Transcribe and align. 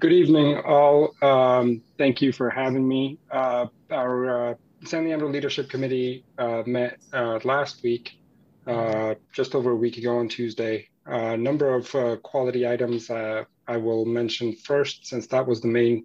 Good 0.00 0.12
evening, 0.12 0.56
all. 0.66 1.14
Um, 1.22 1.82
thank 1.96 2.20
you 2.20 2.32
for 2.32 2.50
having 2.50 2.86
me. 2.88 3.18
Uh, 3.30 3.66
our 3.92 4.50
uh, 4.50 4.54
San 4.84 5.04
Leandro 5.04 5.28
Leadership 5.28 5.70
Committee 5.70 6.24
uh, 6.38 6.64
met 6.66 6.98
uh, 7.12 7.38
last 7.44 7.80
week, 7.84 8.18
uh, 8.66 9.14
just 9.32 9.54
over 9.54 9.70
a 9.70 9.76
week 9.76 9.96
ago 9.96 10.18
on 10.18 10.28
Tuesday. 10.28 10.88
A 11.06 11.36
number 11.36 11.72
of 11.72 11.94
uh, 11.94 12.16
quality 12.16 12.66
items 12.66 13.10
I 13.10 13.46
will 13.68 14.04
mention 14.06 14.56
first, 14.56 15.06
since 15.06 15.28
that 15.28 15.46
was 15.46 15.60
the 15.60 15.68
main 15.68 16.04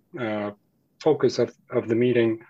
focus 1.00 1.40
of, 1.40 1.52
of 1.72 1.88
the 1.88 1.96
meeting. 1.96 2.42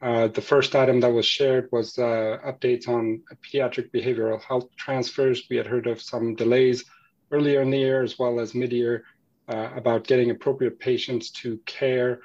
the 0.00 0.44
first 0.44 0.74
item 0.74 0.98
that 1.00 1.12
was 1.12 1.26
shared 1.26 1.68
was 1.70 1.94
updates 1.94 2.88
on 2.88 3.22
pediatric 3.40 3.92
behavioral 3.92 4.42
health 4.42 4.66
transfers. 4.76 5.44
We 5.48 5.58
had 5.58 5.68
heard 5.68 5.86
of 5.86 6.02
some 6.02 6.34
delays 6.34 6.84
earlier 7.30 7.60
in 7.62 7.70
the 7.70 7.78
year 7.78 8.02
as 8.02 8.18
well 8.18 8.40
as 8.40 8.54
mid-year 8.54 9.04
uh, 9.48 9.70
about 9.76 10.06
getting 10.06 10.30
appropriate 10.30 10.78
patients 10.78 11.30
to 11.30 11.58
care. 11.66 12.20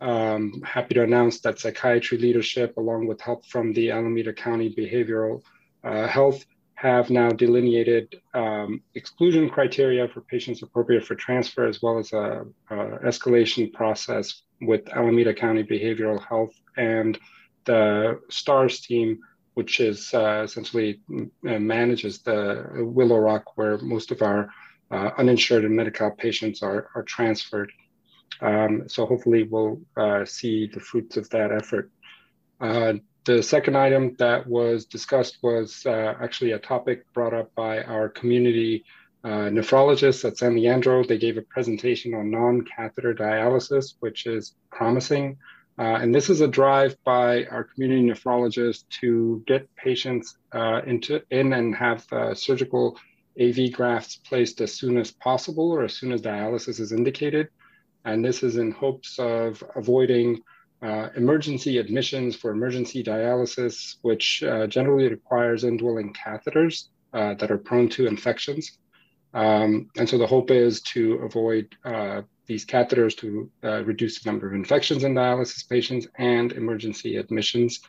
Um, 0.00 0.60
happy 0.62 0.94
to 0.94 1.02
announce 1.02 1.40
that 1.40 1.58
psychiatry 1.58 2.18
leadership, 2.18 2.76
along 2.76 3.06
with 3.06 3.20
help 3.20 3.46
from 3.46 3.72
the 3.72 3.90
Alameda 3.90 4.32
County 4.32 4.74
Behavioral 4.74 5.42
uh, 5.82 6.06
Health, 6.06 6.44
have 6.74 7.08
now 7.08 7.30
delineated 7.30 8.20
um, 8.34 8.82
exclusion 8.94 9.48
criteria 9.48 10.08
for 10.08 10.20
patients 10.22 10.62
appropriate 10.62 11.04
for 11.04 11.14
transfer, 11.14 11.66
as 11.66 11.80
well 11.80 11.98
as 11.98 12.12
a, 12.12 12.44
a 12.70 12.76
escalation 13.06 13.72
process 13.72 14.42
with 14.60 14.88
Alameda 14.88 15.32
County 15.32 15.62
Behavioral 15.62 16.22
Health 16.26 16.52
and 16.76 17.18
the 17.64 18.20
STARS 18.28 18.80
team, 18.80 19.20
which 19.54 19.80
is 19.80 20.12
uh, 20.12 20.42
essentially 20.44 21.00
uh, 21.48 21.58
manages 21.58 22.18
the 22.18 22.66
Willow 22.74 23.18
Rock, 23.18 23.56
where 23.56 23.78
most 23.78 24.10
of 24.10 24.20
our 24.20 24.50
uh, 24.94 25.10
uninsured 25.18 25.64
and 25.64 25.74
Medi-Cal 25.74 26.12
patients 26.12 26.62
are, 26.62 26.88
are 26.94 27.02
transferred. 27.02 27.72
Um, 28.40 28.88
so 28.88 29.06
hopefully 29.06 29.42
we'll 29.42 29.80
uh, 29.96 30.24
see 30.24 30.68
the 30.72 30.80
fruits 30.80 31.16
of 31.16 31.28
that 31.30 31.50
effort. 31.50 31.90
Uh, 32.60 32.94
the 33.24 33.42
second 33.42 33.76
item 33.76 34.14
that 34.18 34.46
was 34.46 34.84
discussed 34.84 35.38
was 35.42 35.84
uh, 35.86 36.14
actually 36.20 36.52
a 36.52 36.58
topic 36.58 37.12
brought 37.12 37.34
up 37.34 37.52
by 37.56 37.82
our 37.82 38.08
community 38.08 38.84
uh, 39.24 39.48
nephrologists 39.56 40.24
at 40.24 40.36
San 40.36 40.54
Leandro. 40.54 41.02
They 41.02 41.18
gave 41.18 41.38
a 41.38 41.42
presentation 41.42 42.14
on 42.14 42.30
non-catheter 42.30 43.14
dialysis, 43.14 43.94
which 44.00 44.26
is 44.26 44.54
promising. 44.70 45.38
Uh, 45.76 45.98
and 46.02 46.14
this 46.14 46.30
is 46.30 46.40
a 46.40 46.46
drive 46.46 46.94
by 47.02 47.46
our 47.46 47.64
community 47.64 48.02
nephrologists 48.08 48.84
to 49.00 49.42
get 49.46 49.74
patients 49.74 50.36
into 50.86 51.20
in 51.30 51.52
and 51.52 51.74
have 51.74 52.06
surgical 52.34 52.96
AV 53.40 53.72
grafts 53.72 54.16
placed 54.16 54.60
as 54.60 54.72
soon 54.72 54.96
as 54.96 55.10
possible 55.10 55.70
or 55.70 55.84
as 55.84 55.94
soon 55.94 56.12
as 56.12 56.22
dialysis 56.22 56.80
is 56.80 56.92
indicated. 56.92 57.48
And 58.04 58.24
this 58.24 58.42
is 58.42 58.56
in 58.56 58.70
hopes 58.70 59.18
of 59.18 59.62
avoiding 59.76 60.42
uh, 60.82 61.08
emergency 61.16 61.78
admissions 61.78 62.36
for 62.36 62.50
emergency 62.50 63.02
dialysis, 63.02 63.96
which 64.02 64.42
uh, 64.42 64.66
generally 64.66 65.08
requires 65.08 65.64
indwelling 65.64 66.12
catheters 66.12 66.88
uh, 67.14 67.34
that 67.34 67.50
are 67.50 67.58
prone 67.58 67.88
to 67.88 68.06
infections. 68.06 68.78
Um, 69.32 69.88
and 69.96 70.08
so 70.08 70.18
the 70.18 70.26
hope 70.26 70.50
is 70.50 70.80
to 70.82 71.14
avoid 71.24 71.74
uh, 71.84 72.22
these 72.46 72.64
catheters 72.64 73.16
to 73.18 73.50
uh, 73.64 73.82
reduce 73.84 74.20
the 74.20 74.30
number 74.30 74.46
of 74.46 74.54
infections 74.54 75.04
in 75.04 75.14
dialysis 75.14 75.68
patients 75.68 76.06
and 76.18 76.52
emergency 76.52 77.16
admissions. 77.16 77.80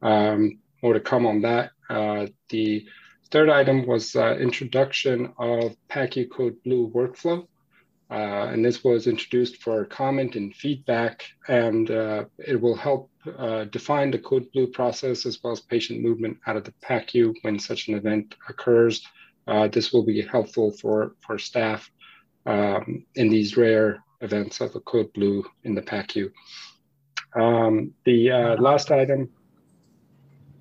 Um, 0.00 0.58
more 0.82 0.94
to 0.94 1.00
come 1.00 1.26
on 1.26 1.42
that. 1.42 1.72
Uh, 1.90 2.26
the 2.50 2.86
Third 3.30 3.48
item 3.48 3.86
was 3.86 4.14
uh, 4.14 4.36
introduction 4.36 5.32
of 5.38 5.76
PACU 5.90 6.30
Code 6.30 6.62
Blue 6.62 6.90
workflow. 6.90 7.46
Uh, 8.10 8.48
and 8.52 8.64
this 8.64 8.84
was 8.84 9.06
introduced 9.06 9.62
for 9.62 9.84
comment 9.86 10.36
and 10.36 10.54
feedback, 10.54 11.24
and 11.48 11.90
uh, 11.90 12.24
it 12.38 12.60
will 12.60 12.76
help 12.76 13.10
uh, 13.38 13.64
define 13.64 14.10
the 14.10 14.18
Code 14.18 14.46
Blue 14.52 14.66
process 14.66 15.24
as 15.24 15.42
well 15.42 15.52
as 15.52 15.60
patient 15.60 16.02
movement 16.02 16.38
out 16.46 16.56
of 16.56 16.64
the 16.64 16.74
PACU 16.84 17.34
when 17.42 17.58
such 17.58 17.88
an 17.88 17.94
event 17.94 18.34
occurs. 18.48 19.04
Uh, 19.48 19.68
this 19.68 19.92
will 19.92 20.04
be 20.04 20.20
helpful 20.20 20.70
for, 20.70 21.16
for 21.20 21.38
staff 21.38 21.90
um, 22.46 23.04
in 23.14 23.30
these 23.30 23.56
rare 23.56 24.04
events 24.20 24.60
of 24.60 24.74
a 24.76 24.80
Code 24.80 25.12
Blue 25.14 25.44
in 25.64 25.74
the 25.74 25.82
PACU. 25.82 26.30
Um, 27.34 27.94
the 28.04 28.30
uh, 28.30 28.56
last 28.60 28.90
item 28.90 29.30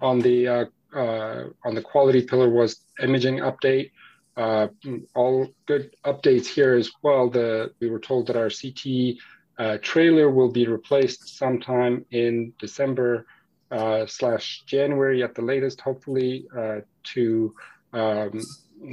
on 0.02 0.20
the 0.20 0.70
uh, 0.96 1.46
on 1.66 1.76
the 1.76 1.82
quality 1.82 2.22
pillar 2.22 2.50
was 2.50 2.82
imaging 3.02 3.38
update. 3.38 3.92
Uh, 4.36 4.68
all 5.16 5.48
good 5.68 5.96
updates 6.06 6.48
here 6.48 6.74
as 6.74 6.92
well. 7.04 7.30
The 7.30 7.72
we 7.80 7.90
were 7.90 8.00
told 8.00 8.28
that 8.28 8.36
our 8.36 8.50
CT 8.50 9.18
uh, 9.60 9.78
trailer 9.82 10.30
will 10.30 10.52
be 10.52 10.68
replaced 10.68 11.38
sometime 11.38 12.06
in 12.10 12.54
December 12.60 13.28
uh, 13.70 14.06
slash 14.08 14.64
January 14.66 15.22
at 15.24 15.36
the 15.36 15.42
latest, 15.42 15.82
hopefully 15.82 16.48
uh, 16.58 16.80
to 17.04 17.54
um, 17.94 18.42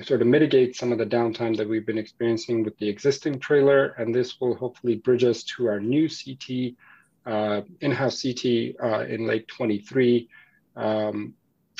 sort 0.02 0.20
of 0.20 0.26
mitigate 0.26 0.76
some 0.76 0.92
of 0.92 0.98
the 0.98 1.06
downtime 1.06 1.56
that 1.56 1.68
we've 1.68 1.86
been 1.86 1.98
experiencing 1.98 2.62
with 2.62 2.76
the 2.78 2.88
existing 2.88 3.38
trailer. 3.38 3.88
And 3.96 4.14
this 4.14 4.40
will 4.40 4.54
hopefully 4.54 4.96
bridge 4.96 5.24
us 5.24 5.42
to 5.44 5.68
our 5.68 5.80
new 5.80 6.06
CT, 6.08 6.74
uh, 7.24 7.62
in-house 7.80 8.22
CT 8.22 8.44
in 9.08 9.26
late 9.26 9.48
23. 9.48 10.28
Um, 10.76 11.34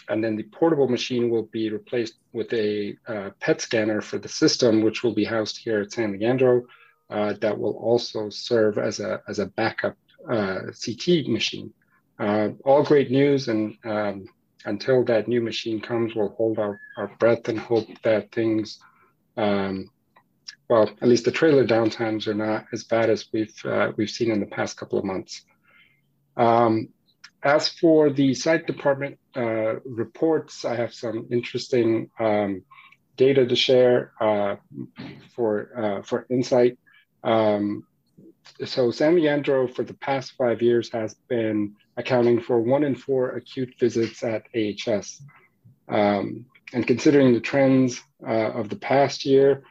and 0.08 0.22
then 0.22 0.36
the 0.36 0.44
portable 0.44 0.88
machine 0.88 1.30
will 1.30 1.44
be 1.44 1.70
replaced 1.70 2.14
with 2.32 2.52
a 2.52 2.96
uh, 3.06 3.30
PET 3.40 3.60
scanner 3.60 4.00
for 4.00 4.18
the 4.18 4.28
system, 4.28 4.82
which 4.82 5.02
will 5.02 5.14
be 5.14 5.24
housed 5.24 5.58
here 5.58 5.80
at 5.80 5.92
San 5.92 6.12
Leandro. 6.12 6.66
Uh, 7.08 7.34
that 7.40 7.58
will 7.58 7.76
also 7.76 8.30
serve 8.30 8.78
as 8.78 9.00
a 9.00 9.20
as 9.28 9.40
a 9.40 9.46
backup 9.46 9.96
uh, 10.28 10.60
CT 10.84 11.26
machine. 11.26 11.72
Uh, 12.18 12.50
all 12.64 12.84
great 12.84 13.10
news, 13.10 13.48
and 13.48 13.76
um, 13.84 14.26
until 14.64 15.04
that 15.04 15.26
new 15.26 15.40
machine 15.40 15.80
comes, 15.80 16.14
we'll 16.14 16.28
hold 16.28 16.58
our, 16.58 16.78
our 16.96 17.08
breath 17.18 17.48
and 17.48 17.58
hope 17.58 17.88
that 18.02 18.30
things, 18.30 18.78
um, 19.36 19.90
well, 20.68 20.90
at 21.00 21.08
least 21.08 21.24
the 21.24 21.32
trailer 21.32 21.66
downtimes 21.66 22.26
are 22.26 22.34
not 22.34 22.66
as 22.72 22.84
bad 22.84 23.10
as 23.10 23.26
we've 23.32 23.64
uh, 23.64 23.92
we've 23.96 24.10
seen 24.10 24.30
in 24.30 24.40
the 24.40 24.46
past 24.46 24.76
couple 24.76 24.98
of 24.98 25.04
months. 25.04 25.44
Um, 26.36 26.88
as 27.42 27.68
for 27.68 28.10
the 28.10 28.34
site 28.34 28.66
department 28.66 29.18
uh, 29.36 29.80
reports, 29.80 30.64
I 30.64 30.76
have 30.76 30.92
some 30.92 31.26
interesting 31.30 32.10
um, 32.18 32.62
data 33.16 33.46
to 33.46 33.56
share 33.56 34.12
uh, 34.20 34.56
for 35.34 35.70
uh, 35.76 36.02
for 36.02 36.26
insight. 36.30 36.78
Um, 37.24 37.86
so 38.64 38.90
San 38.90 39.14
Leandro 39.14 39.66
for 39.66 39.84
the 39.84 39.94
past 39.94 40.32
five 40.36 40.60
years 40.60 40.90
has 40.92 41.14
been 41.28 41.76
accounting 41.96 42.40
for 42.40 42.60
one 42.60 42.84
in 42.84 42.94
four 42.94 43.30
acute 43.30 43.74
visits 43.78 44.22
at 44.22 44.42
AHS. 44.54 45.22
Um, 45.88 46.46
and 46.72 46.86
considering 46.86 47.32
the 47.32 47.40
trends 47.40 48.00
uh, 48.26 48.50
of 48.52 48.68
the 48.68 48.76
past 48.76 49.24
year, 49.24 49.62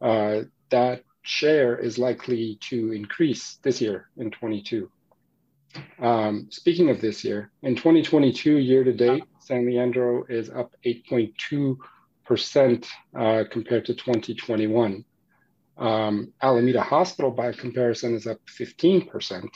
uh, 0.00 0.42
that 0.70 1.02
share 1.22 1.76
is 1.76 1.98
likely 1.98 2.56
to 2.60 2.92
increase 2.92 3.58
this 3.62 3.80
year 3.80 4.08
in 4.16 4.30
22. 4.30 4.90
Um, 6.00 6.48
speaking 6.50 6.90
of 6.90 7.00
this 7.00 7.24
year, 7.24 7.50
in 7.62 7.76
2022 7.76 8.58
year 8.58 8.84
to 8.84 8.92
date, 8.92 9.24
San 9.40 9.64
Leandro 9.66 10.24
is 10.28 10.50
up 10.50 10.74
8.2% 10.84 12.86
uh, 13.16 13.44
compared 13.50 13.86
to 13.86 13.94
2021. 13.94 15.04
Um, 15.78 16.32
Alameda 16.42 16.82
Hospital, 16.82 17.30
by 17.30 17.52
comparison, 17.52 18.14
is 18.14 18.26
up 18.26 18.40
15%, 18.46 19.48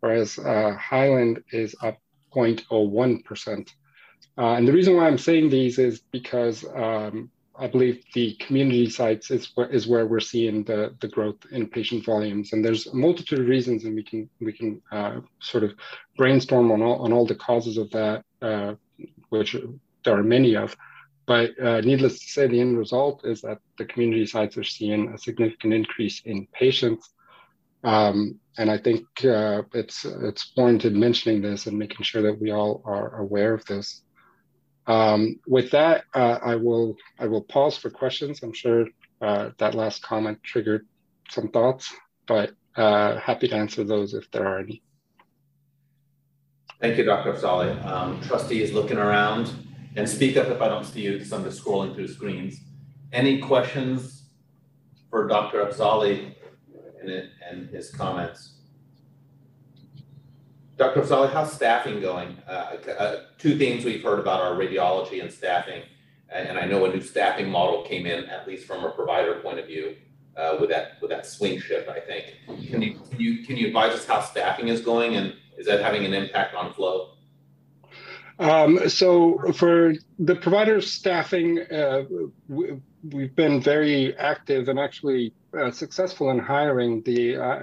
whereas 0.00 0.38
uh, 0.38 0.76
Highland 0.78 1.42
is 1.52 1.74
up 1.82 1.98
0.01%. 2.34 3.68
Uh, 4.36 4.54
and 4.54 4.68
the 4.68 4.72
reason 4.72 4.96
why 4.96 5.06
I'm 5.06 5.18
saying 5.18 5.50
these 5.50 5.78
is 5.78 6.00
because 6.00 6.64
um, 6.74 7.30
I 7.58 7.66
believe 7.66 8.04
the 8.14 8.34
community 8.34 8.88
sites 8.88 9.30
is 9.30 9.50
where, 9.54 9.68
is 9.68 9.88
where 9.88 10.06
we're 10.06 10.20
seeing 10.20 10.62
the, 10.64 10.94
the 11.00 11.08
growth 11.08 11.38
in 11.50 11.66
patient 11.66 12.04
volumes. 12.04 12.52
And 12.52 12.64
there's 12.64 12.86
a 12.86 12.94
multitude 12.94 13.40
of 13.40 13.46
reasons, 13.46 13.84
and 13.84 13.94
we 13.94 14.04
can 14.04 14.30
we 14.40 14.52
can 14.52 14.80
uh, 14.92 15.20
sort 15.40 15.64
of 15.64 15.74
brainstorm 16.16 16.70
on 16.70 16.82
all 16.82 17.02
on 17.04 17.12
all 17.12 17.26
the 17.26 17.34
causes 17.34 17.76
of 17.76 17.90
that, 17.90 18.24
uh, 18.42 18.74
which 19.30 19.56
there 20.04 20.16
are 20.16 20.22
many 20.22 20.56
of. 20.56 20.76
But 21.26 21.58
uh, 21.60 21.80
needless 21.82 22.20
to 22.20 22.26
say, 22.26 22.46
the 22.46 22.60
end 22.60 22.78
result 22.78 23.26
is 23.26 23.42
that 23.42 23.58
the 23.76 23.84
community 23.84 24.24
sites 24.24 24.56
are 24.56 24.64
seeing 24.64 25.12
a 25.12 25.18
significant 25.18 25.74
increase 25.74 26.22
in 26.24 26.46
patients. 26.52 27.10
Um, 27.84 28.40
and 28.56 28.70
I 28.70 28.78
think 28.78 29.04
uh, 29.24 29.62
it's 29.74 30.04
it's 30.04 30.52
warranted 30.56 30.94
mentioning 30.94 31.42
this 31.42 31.66
and 31.66 31.78
making 31.78 32.02
sure 32.02 32.22
that 32.22 32.40
we 32.40 32.50
all 32.50 32.82
are 32.84 33.20
aware 33.20 33.52
of 33.52 33.64
this. 33.66 34.02
Um, 34.88 35.38
with 35.46 35.70
that, 35.72 36.04
uh, 36.14 36.38
I 36.42 36.56
will 36.56 36.96
I 37.18 37.26
will 37.26 37.42
pause 37.42 37.76
for 37.76 37.90
questions. 37.90 38.42
I'm 38.42 38.54
sure 38.54 38.86
uh, 39.20 39.50
that 39.58 39.74
last 39.74 40.02
comment 40.02 40.42
triggered 40.42 40.86
some 41.28 41.48
thoughts, 41.48 41.92
but 42.26 42.52
uh, 42.74 43.18
happy 43.18 43.48
to 43.48 43.54
answer 43.54 43.84
those 43.84 44.14
if 44.14 44.30
there 44.30 44.46
are 44.46 44.58
any. 44.58 44.82
Thank 46.80 46.96
you, 46.96 47.04
Dr. 47.04 47.34
Afzali. 47.34 47.84
Um, 47.84 48.20
trustees 48.22 48.72
looking 48.72 48.96
around 48.96 49.52
and 49.96 50.08
speak 50.08 50.36
up 50.36 50.48
if 50.48 50.62
I 50.62 50.68
don't 50.68 50.84
see 50.84 51.02
you 51.02 51.12
because 51.14 51.32
I'm 51.32 51.44
just 51.44 51.62
scrolling 51.62 51.94
through 51.94 52.08
screens. 52.08 52.60
Any 53.12 53.40
questions 53.40 54.30
for 55.10 55.26
Dr. 55.26 55.64
Afzali 55.64 56.34
and 57.02 57.68
his 57.68 57.90
comments. 57.90 58.57
Dr. 60.78 61.02
Afzali, 61.02 61.32
how's 61.32 61.52
staffing 61.52 62.00
going? 62.00 62.38
Uh, 62.46 62.76
uh, 62.98 63.16
two 63.36 63.58
things 63.58 63.84
we've 63.84 64.02
heard 64.02 64.20
about 64.20 64.40
are 64.40 64.52
radiology 64.52 65.20
and 65.20 65.30
staffing. 65.30 65.82
And, 66.30 66.46
and, 66.46 66.58
I 66.58 66.66
know 66.66 66.84
a 66.84 66.88
new 66.88 67.00
staffing 67.00 67.50
model 67.50 67.82
came 67.82 68.06
in, 68.06 68.26
at 68.26 68.46
least 68.46 68.64
from 68.64 68.84
a 68.84 68.90
provider 68.90 69.40
point 69.40 69.58
of 69.58 69.66
view, 69.66 69.96
uh, 70.36 70.56
with 70.60 70.70
that 70.70 70.92
with 71.00 71.10
that 71.10 71.26
swing 71.26 71.58
shift. 71.58 71.88
I 71.88 71.98
think. 71.98 72.26
Can 72.70 72.80
you 72.80 73.00
can 73.10 73.18
you 73.18 73.44
can 73.44 73.56
you 73.56 73.66
advise 73.66 73.92
us 73.92 74.06
how 74.06 74.20
staffing 74.20 74.68
is 74.68 74.80
going, 74.80 75.16
and 75.16 75.34
is 75.56 75.66
that 75.66 75.80
having 75.80 76.04
an 76.04 76.14
impact 76.14 76.54
on 76.54 76.72
flow? 76.74 77.14
Um, 78.38 78.88
so 78.88 79.52
for 79.54 79.94
the 80.20 80.36
provider 80.36 80.80
staffing, 80.80 81.60
uh, 81.72 82.04
we, 82.46 82.68
have 83.22 83.34
been 83.34 83.60
very 83.60 84.16
active 84.16 84.68
and 84.68 84.78
actually 84.78 85.32
uh, 85.58 85.72
successful 85.72 86.30
in 86.30 86.38
hiring. 86.38 87.02
The 87.02 87.36
uh, 87.36 87.62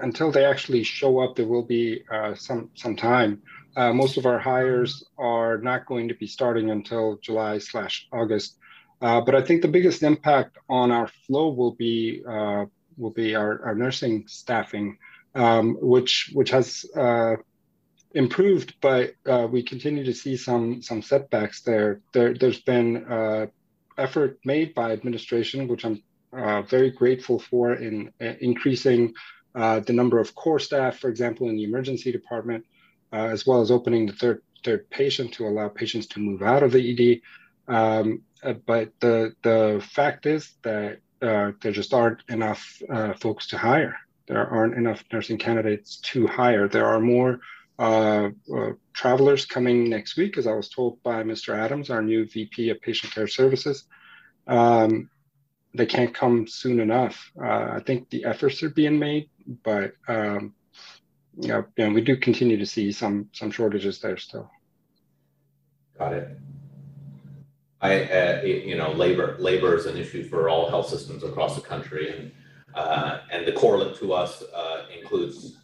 until 0.00 0.30
they 0.30 0.44
actually 0.44 0.82
show 0.82 1.20
up, 1.20 1.36
there 1.36 1.46
will 1.46 1.64
be 1.64 2.02
uh, 2.12 2.34
some 2.34 2.70
some 2.74 2.96
time. 2.96 3.42
Uh, 3.76 3.92
most 3.92 4.16
of 4.16 4.26
our 4.26 4.38
hires 4.38 5.04
are 5.18 5.58
not 5.58 5.86
going 5.86 6.08
to 6.08 6.14
be 6.14 6.26
starting 6.26 6.70
until 6.70 7.18
July 7.22 7.58
slash 7.58 8.06
August. 8.12 8.58
Uh, 9.02 9.20
but 9.20 9.34
I 9.34 9.42
think 9.42 9.60
the 9.60 9.68
biggest 9.68 10.02
impact 10.02 10.56
on 10.68 10.90
our 10.90 11.08
flow 11.26 11.50
will 11.50 11.72
be 11.72 12.22
will 12.96 13.10
be 13.10 13.34
our, 13.34 13.62
our 13.62 13.74
nursing 13.74 14.24
staffing, 14.26 14.96
um, 15.34 15.76
which 15.80 16.30
which 16.32 16.50
has 16.50 16.86
improved, 18.16 18.74
but 18.80 19.12
uh, 19.26 19.46
we 19.50 19.62
continue 19.62 20.02
to 20.04 20.14
see 20.14 20.36
some 20.36 20.80
some 20.82 21.02
setbacks 21.02 21.60
there. 21.60 22.00
there 22.12 22.34
has 22.40 22.60
been 22.60 23.04
uh, 23.04 23.46
effort 23.98 24.38
made 24.44 24.74
by 24.74 24.92
administration, 24.92 25.68
which 25.68 25.84
I'm 25.84 26.02
uh, 26.32 26.62
very 26.62 26.90
grateful 26.90 27.38
for, 27.38 27.74
in 27.74 28.10
uh, 28.20 28.32
increasing 28.40 29.12
uh, 29.56 29.80
the 29.80 29.92
number 29.92 30.18
of 30.18 30.34
core 30.34 30.60
staff, 30.60 30.98
for 30.98 31.08
example, 31.08 31.48
in 31.48 31.56
the 31.56 31.64
emergency 31.64 32.12
department, 32.12 32.64
uh, 33.12 33.26
as 33.26 33.46
well 33.46 33.60
as 33.60 33.70
opening 33.70 34.06
the 34.06 34.12
third 34.12 34.42
third 34.64 34.88
patient 34.90 35.32
to 35.32 35.46
allow 35.46 35.68
patients 35.68 36.06
to 36.06 36.20
move 36.20 36.42
out 36.42 36.62
of 36.62 36.72
the 36.72 37.20
ED. 37.68 37.72
Um, 37.72 38.22
but 38.66 38.92
the 39.00 39.34
the 39.42 39.84
fact 39.90 40.26
is 40.26 40.54
that 40.62 41.00
there 41.20 41.72
just 41.72 41.94
aren't 41.94 42.20
enough 42.28 42.82
folks 43.18 43.48
to 43.48 43.58
hire. 43.58 43.96
There 44.28 44.46
aren't 44.46 44.74
enough 44.74 45.02
nursing 45.12 45.38
candidates 45.38 45.96
to 46.12 46.26
hire. 46.26 46.68
There 46.68 46.86
are 46.86 47.00
more 47.00 47.40
uh, 47.78 48.30
uh, 48.54 48.70
travelers 48.92 49.44
coming 49.44 49.90
next 49.90 50.16
week, 50.16 50.38
as 50.38 50.46
I 50.46 50.52
was 50.52 50.68
told 50.68 51.02
by 51.02 51.22
Mr. 51.22 51.56
Adams, 51.56 51.90
our 51.90 52.02
new 52.02 52.26
VP 52.26 52.70
of 52.70 52.80
Patient 52.80 53.12
Care 53.12 53.28
Services. 53.28 53.84
Um, 54.46 55.10
they 55.76 55.86
can't 55.86 56.14
come 56.14 56.46
soon 56.46 56.80
enough. 56.80 57.30
Uh, 57.40 57.68
I 57.72 57.82
think 57.84 58.10
the 58.10 58.24
efforts 58.24 58.62
are 58.62 58.70
being 58.70 58.98
made, 58.98 59.28
but 59.62 59.92
um, 60.08 60.54
you 61.38 61.48
know, 61.48 61.64
know, 61.76 61.90
we 61.90 62.00
do 62.00 62.16
continue 62.16 62.56
to 62.56 62.66
see 62.66 62.92
some 62.92 63.28
some 63.32 63.50
shortages 63.50 64.00
there 64.00 64.16
still. 64.16 64.50
Got 65.98 66.14
it. 66.14 66.38
I, 67.80 68.04
uh, 68.04 68.42
you 68.42 68.76
know, 68.76 68.92
labor 68.92 69.36
labor 69.38 69.76
is 69.76 69.86
an 69.86 69.96
issue 69.96 70.28
for 70.28 70.48
all 70.48 70.68
health 70.68 70.88
systems 70.88 71.22
across 71.22 71.54
the 71.54 71.60
country, 71.60 72.16
and 72.16 72.32
uh, 72.74 73.20
and 73.30 73.46
the 73.46 73.52
correlate 73.52 73.96
to 73.98 74.12
us 74.12 74.42
uh, 74.42 74.86
includes 74.98 75.58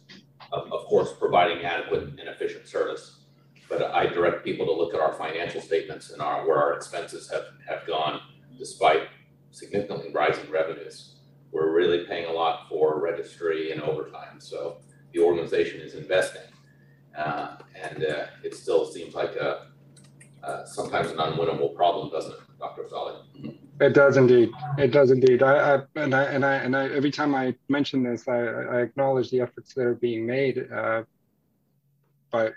of, 0.51 0.71
of 0.71 0.85
course, 0.85 1.11
providing 1.19 1.65
adequate 1.65 2.03
and 2.03 2.19
efficient 2.19 2.67
service. 2.67 3.19
But 3.67 3.81
I 3.81 4.05
direct 4.05 4.43
people 4.43 4.65
to 4.67 4.71
look 4.71 4.93
at 4.93 4.99
our 4.99 5.13
financial 5.13 5.61
statements 5.61 6.11
and 6.11 6.21
our, 6.21 6.47
where 6.47 6.57
our 6.57 6.73
expenses 6.73 7.29
have, 7.31 7.45
have 7.67 7.87
gone 7.87 8.21
despite 8.59 9.07
significantly 9.53 10.11
rising 10.11 10.49
revenues. 10.51 11.15
We're 11.51 11.71
really 11.71 12.05
paying 12.05 12.25
a 12.25 12.31
lot 12.31 12.67
for 12.67 12.99
registry 12.99 13.71
and 13.71 13.81
overtime. 13.81 14.39
So 14.39 14.77
the 15.13 15.19
organization 15.19 15.79
is 15.79 15.93
investing. 15.93 16.41
Uh, 17.17 17.57
and 17.79 18.03
uh, 18.03 18.25
it 18.43 18.55
still 18.55 18.85
seems 18.85 19.13
like 19.13 19.35
a, 19.35 19.67
uh, 20.43 20.65
sometimes 20.65 21.11
an 21.11 21.17
unwinnable 21.17 21.75
problem, 21.75 22.09
doesn't 22.09 22.33
it, 22.33 22.39
Dr. 22.59 22.83
Afzali? 22.83 23.57
It 23.79 23.93
does 23.93 24.17
indeed. 24.17 24.51
It 24.77 24.91
does 24.91 25.11
indeed. 25.11 25.43
I, 25.43 25.75
I, 25.75 25.81
and 25.95 26.13
I 26.13 26.23
and 26.25 26.45
I 26.45 26.55
and 26.55 26.75
I 26.75 26.89
every 26.89 27.11
time 27.11 27.33
I 27.33 27.55
mention 27.69 28.03
this, 28.03 28.27
I, 28.27 28.37
I 28.37 28.81
acknowledge 28.81 29.31
the 29.31 29.41
efforts 29.41 29.73
that 29.73 29.81
are 29.81 29.95
being 29.95 30.27
made. 30.27 30.71
Uh, 30.71 31.03
but 32.31 32.53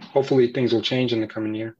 hopefully, 0.00 0.52
things 0.52 0.72
will 0.72 0.82
change 0.82 1.12
in 1.12 1.20
the 1.20 1.26
coming 1.26 1.54
year. 1.54 1.76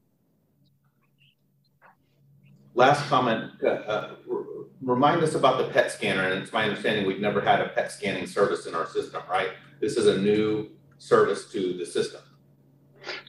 Last 2.77 3.09
comment. 3.09 3.53
Uh, 3.63 3.67
uh, 3.67 4.15
remind 4.83 5.23
us 5.23 5.33
about 5.33 5.57
the 5.57 5.73
PET 5.73 5.91
scanner, 5.91 6.29
and 6.29 6.43
it's 6.43 6.53
my 6.53 6.63
understanding 6.63 7.07
we've 7.07 7.19
never 7.19 7.41
had 7.41 7.59
a 7.59 7.69
PET 7.69 7.91
scanning 7.91 8.27
service 8.27 8.67
in 8.67 8.75
our 8.75 8.85
system, 8.85 9.23
right? 9.27 9.49
This 9.81 9.97
is 9.97 10.05
a 10.05 10.21
new 10.21 10.69
service 10.99 11.51
to 11.53 11.75
the 11.75 11.83
system. 11.87 12.21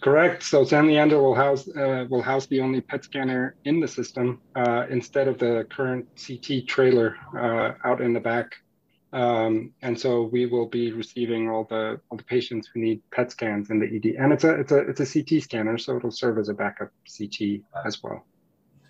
Correct. 0.03 0.43
So 0.43 0.65
San 0.65 0.87
Leandro 0.87 1.23
will 1.23 1.35
house 1.35 1.67
uh, 1.67 2.05
will 2.11 2.21
house 2.21 2.45
the 2.45 2.61
only 2.61 2.83
PET 2.83 3.05
scanner 3.05 3.57
in 3.65 3.81
the 3.81 3.89
system 3.89 4.43
uh, 4.55 4.85
instead 4.91 5.29
of 5.29 5.39
the 5.39 5.67
current 5.71 6.07
CT 6.15 6.67
trailer 6.67 7.17
uh, 7.35 7.89
out 7.89 8.03
in 8.03 8.13
the 8.13 8.21
back. 8.21 8.53
Um, 9.15 9.73
and 9.81 9.99
so 9.99 10.25
we 10.25 10.45
will 10.45 10.67
be 10.67 10.93
receiving 10.93 11.49
all 11.49 11.65
the 11.65 11.99
all 12.11 12.19
the 12.19 12.25
patients 12.37 12.69
who 12.69 12.81
need 12.81 13.01
PET 13.13 13.31
scans 13.31 13.71
in 13.71 13.79
the 13.79 13.87
ED, 13.87 14.23
and 14.23 14.31
it's 14.31 14.45
a 14.45 14.61
it's 14.61 14.73
a 14.73 14.81
it's 14.91 15.01
a 15.01 15.07
CT 15.07 15.43
scanner, 15.43 15.79
so 15.79 15.97
it'll 15.97 16.11
serve 16.11 16.37
as 16.37 16.51
a 16.51 16.55
backup 16.55 16.91
CT 17.17 17.63
as 17.87 18.03
well. 18.03 18.27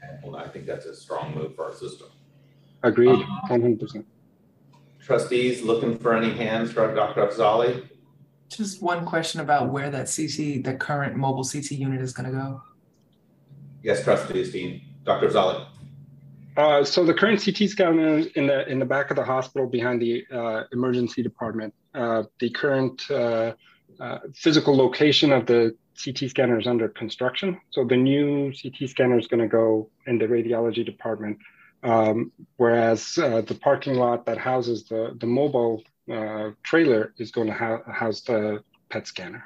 Okay. 0.02 0.18
Well, 0.24 0.36
I 0.36 0.48
think 0.48 0.66
that's 0.66 0.86
a 0.86 0.94
strong 0.94 1.34
move 1.34 1.54
for 1.54 1.66
our 1.66 1.74
system. 1.74 2.08
Agreed, 2.82 3.10
um, 3.10 3.40
one 3.48 3.60
hundred 3.60 3.80
percent. 3.80 4.06
Trustees 5.00 5.62
looking 5.62 5.98
for 5.98 6.14
any 6.14 6.30
hands 6.30 6.72
for 6.72 6.94
Dr. 6.94 7.26
Afzali? 7.26 7.88
Just 8.48 8.82
one 8.82 9.04
question 9.06 9.40
about 9.40 9.70
where 9.70 9.90
that 9.90 10.06
CT, 10.14 10.64
the 10.64 10.76
current 10.78 11.16
mobile 11.16 11.44
CT 11.44 11.72
unit 11.72 12.00
is 12.00 12.12
going 12.12 12.30
to 12.30 12.36
go. 12.36 12.62
Yes, 13.82 14.04
trustees, 14.04 14.52
Dean. 14.52 14.82
Dr. 15.04 15.28
Zali. 15.28 15.66
Uh, 16.56 16.82
so 16.84 17.04
the 17.04 17.14
current 17.14 17.42
CT 17.42 17.70
scanner 17.70 18.18
in 18.34 18.48
the 18.48 18.68
in 18.68 18.78
the 18.78 18.84
back 18.84 19.10
of 19.10 19.16
the 19.16 19.24
hospital 19.24 19.68
behind 19.68 20.02
the 20.02 20.24
uh, 20.32 20.64
emergency 20.72 21.22
department. 21.22 21.72
Uh, 21.94 22.24
the 22.40 22.50
current 22.50 23.08
uh, 23.10 23.52
uh, 24.00 24.18
physical 24.34 24.76
location 24.76 25.32
of 25.32 25.46
the 25.46 25.76
CT 26.02 26.30
scanner 26.30 26.58
is 26.58 26.66
under 26.66 26.88
construction. 26.88 27.60
So 27.70 27.84
the 27.84 27.96
new 27.96 28.52
CT 28.52 28.88
scanner 28.88 29.18
is 29.18 29.26
going 29.26 29.40
to 29.40 29.48
go 29.48 29.90
in 30.06 30.18
the 30.18 30.26
radiology 30.26 30.84
department, 30.84 31.38
um, 31.82 32.32
whereas 32.56 33.18
uh, 33.18 33.42
the 33.42 33.54
parking 33.54 33.94
lot 33.94 34.26
that 34.26 34.38
houses 34.38 34.84
the 34.84 35.16
the 35.18 35.26
mobile 35.26 35.82
uh, 36.12 36.50
trailer 36.62 37.14
is 37.18 37.30
going 37.30 37.48
to 37.48 37.54
ha- 37.54 37.82
house 37.90 38.20
the 38.22 38.62
PET 38.90 39.06
scanner 39.06 39.44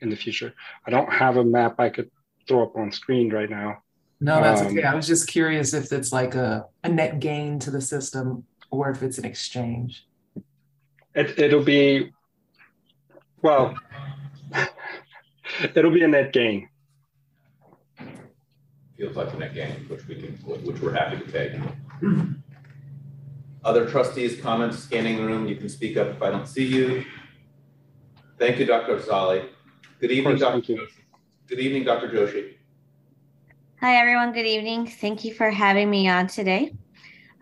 in 0.00 0.10
the 0.10 0.16
future. 0.16 0.54
I 0.86 0.90
don't 0.90 1.12
have 1.12 1.36
a 1.36 1.44
map 1.44 1.80
I 1.80 1.88
could 1.88 2.10
throw 2.46 2.62
up 2.62 2.76
on 2.76 2.92
screen 2.92 3.32
right 3.32 3.50
now. 3.50 3.78
No, 4.20 4.40
that's 4.40 4.60
um, 4.60 4.68
okay. 4.68 4.82
I 4.82 4.94
was 4.94 5.06
just 5.06 5.28
curious 5.28 5.74
if 5.74 5.92
it's 5.92 6.12
like 6.12 6.34
a, 6.34 6.66
a 6.82 6.88
net 6.88 7.20
gain 7.20 7.58
to 7.60 7.70
the 7.70 7.80
system 7.80 8.44
or 8.70 8.90
if 8.90 9.02
it's 9.02 9.18
an 9.18 9.24
exchange. 9.24 10.06
It, 11.14 11.38
it'll 11.38 11.62
be, 11.62 12.12
well, 13.42 13.74
it'll 15.62 15.90
be 15.90 16.02
a 16.02 16.08
net 16.08 16.32
gain. 16.32 16.68
Feels 18.96 19.16
like 19.16 19.32
a 19.32 19.36
net 19.36 19.54
gain, 19.54 19.86
which 19.88 20.06
we 20.06 20.16
can, 20.16 20.34
which 20.64 20.80
we're 20.80 20.92
happy 20.92 21.18
to 21.18 21.30
take. 21.30 21.60
Other 23.64 23.88
trustees, 23.88 24.40
comments, 24.40 24.78
scanning 24.78 25.16
the 25.16 25.24
room, 25.24 25.46
you 25.46 25.56
can 25.56 25.68
speak 25.68 25.96
up 25.96 26.08
if 26.08 26.22
I 26.22 26.30
don't 26.30 26.46
see 26.46 26.66
you. 26.66 27.04
Thank 28.38 28.58
you, 28.58 28.66
Dr. 28.66 28.98
Zali. 28.98 29.48
Good 30.00 30.10
evening, 30.10 30.38
Dr. 30.38 30.60
Joshi. 30.60 30.88
Good 31.48 31.60
evening, 31.60 31.84
Dr. 31.84 32.08
Joshi. 32.08 32.54
Hi, 33.80 33.96
everyone. 33.96 34.32
Good 34.32 34.46
evening. 34.46 34.86
Thank 34.86 35.24
you 35.24 35.34
for 35.34 35.50
having 35.50 35.90
me 35.90 36.08
on 36.08 36.26
today. 36.26 36.72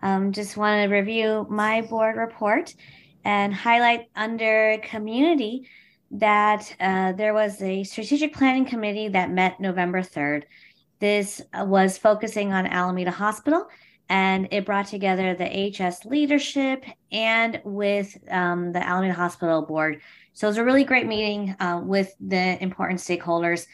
Um, 0.01 0.31
just 0.31 0.57
want 0.57 0.83
to 0.83 0.93
review 0.93 1.45
my 1.49 1.81
board 1.81 2.17
report 2.17 2.73
and 3.25 3.53
highlight 3.53 4.09
under 4.15 4.77
community 4.83 5.69
that 6.13 6.75
uh, 6.79 7.11
there 7.13 7.33
was 7.33 7.61
a 7.61 7.83
strategic 7.83 8.33
planning 8.33 8.65
committee 8.65 9.07
that 9.09 9.31
met 9.31 9.59
November 9.59 10.01
3rd. 10.01 10.43
This 10.99 11.41
uh, 11.53 11.65
was 11.65 11.97
focusing 11.97 12.53
on 12.53 12.67
Alameda 12.67 13.11
Hospital 13.11 13.67
and 14.09 14.47
it 14.51 14.65
brought 14.65 14.85
together 14.85 15.33
the 15.33 15.71
HS 15.71 16.05
leadership 16.05 16.85
and 17.11 17.59
with 17.63 18.15
um, 18.29 18.71
the 18.71 18.85
Alameda 18.85 19.13
Hospital 19.13 19.63
Board. 19.63 20.01
So 20.33 20.47
it 20.47 20.51
was 20.51 20.57
a 20.57 20.63
really 20.63 20.83
great 20.83 21.07
meeting 21.07 21.55
uh, 21.59 21.81
with 21.83 22.13
the 22.19 22.61
important 22.61 22.99
stakeholders. 22.99 23.65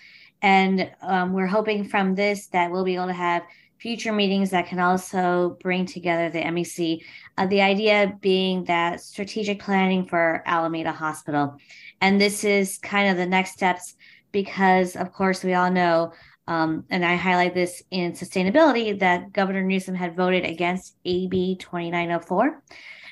And 0.42 0.90
um, 1.02 1.34
we're 1.34 1.48
hoping 1.48 1.84
from 1.84 2.16
this 2.16 2.48
that 2.48 2.72
we'll 2.72 2.86
be 2.86 2.96
able 2.96 3.08
to 3.08 3.14
have 3.14 3.44
future 3.80 4.12
meetings 4.12 4.50
that 4.52 4.68
can 4.68 4.80
also 4.80 5.58
bring 5.62 5.86
together 5.86 6.30
the 6.30 6.42
MEC. 6.42 7.02
Uh, 7.38 7.48
the 7.48 7.62
idea 7.62 8.18
being 8.22 8.64
that 8.66 9.02
strategic 9.02 9.60
planning 9.60 10.06
for 10.06 10.44
Alameda 10.46 10.92
Hospital. 10.92 11.58
And 12.02 12.20
this 12.20 12.44
is 12.44 12.78
kind 12.78 13.10
of 13.10 13.18
the 13.18 13.26
next 13.26 13.54
steps 13.54 13.96
because, 14.32 14.96
of 14.96 15.12
course, 15.12 15.44
we 15.44 15.54
all 15.54 15.72
know 15.72 16.14
um, 16.50 16.84
and 16.90 17.06
I 17.06 17.16
highlight 17.16 17.54
this 17.54 17.84
in 17.92 18.14
sustainability 18.14 19.00
that 19.00 19.32
Governor 19.32 19.62
Newsom 19.62 19.94
had 19.94 20.16
voted 20.16 20.46
against 20.46 20.96
AB 21.06 21.58
2904. 21.58 22.64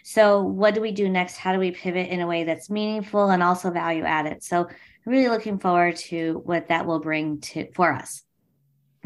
So, 0.04 0.42
what 0.42 0.74
do 0.74 0.82
we 0.82 0.92
do 0.92 1.08
next? 1.08 1.38
How 1.38 1.54
do 1.54 1.60
we 1.60 1.70
pivot 1.70 2.10
in 2.10 2.20
a 2.20 2.26
way 2.26 2.46
that's 2.46 2.72
meaningful 2.72 3.30
and 3.30 3.44
also 3.44 3.70
value 3.70 4.04
added? 4.04 4.42
So, 4.42 4.70
really 5.06 5.30
looking 5.30 5.60
forward 5.60 5.98
to 5.98 6.42
what 6.46 6.70
that 6.70 6.88
will 6.88 7.00
bring 7.00 7.40
to 7.42 7.72
for 7.74 7.94
us. 7.94 8.24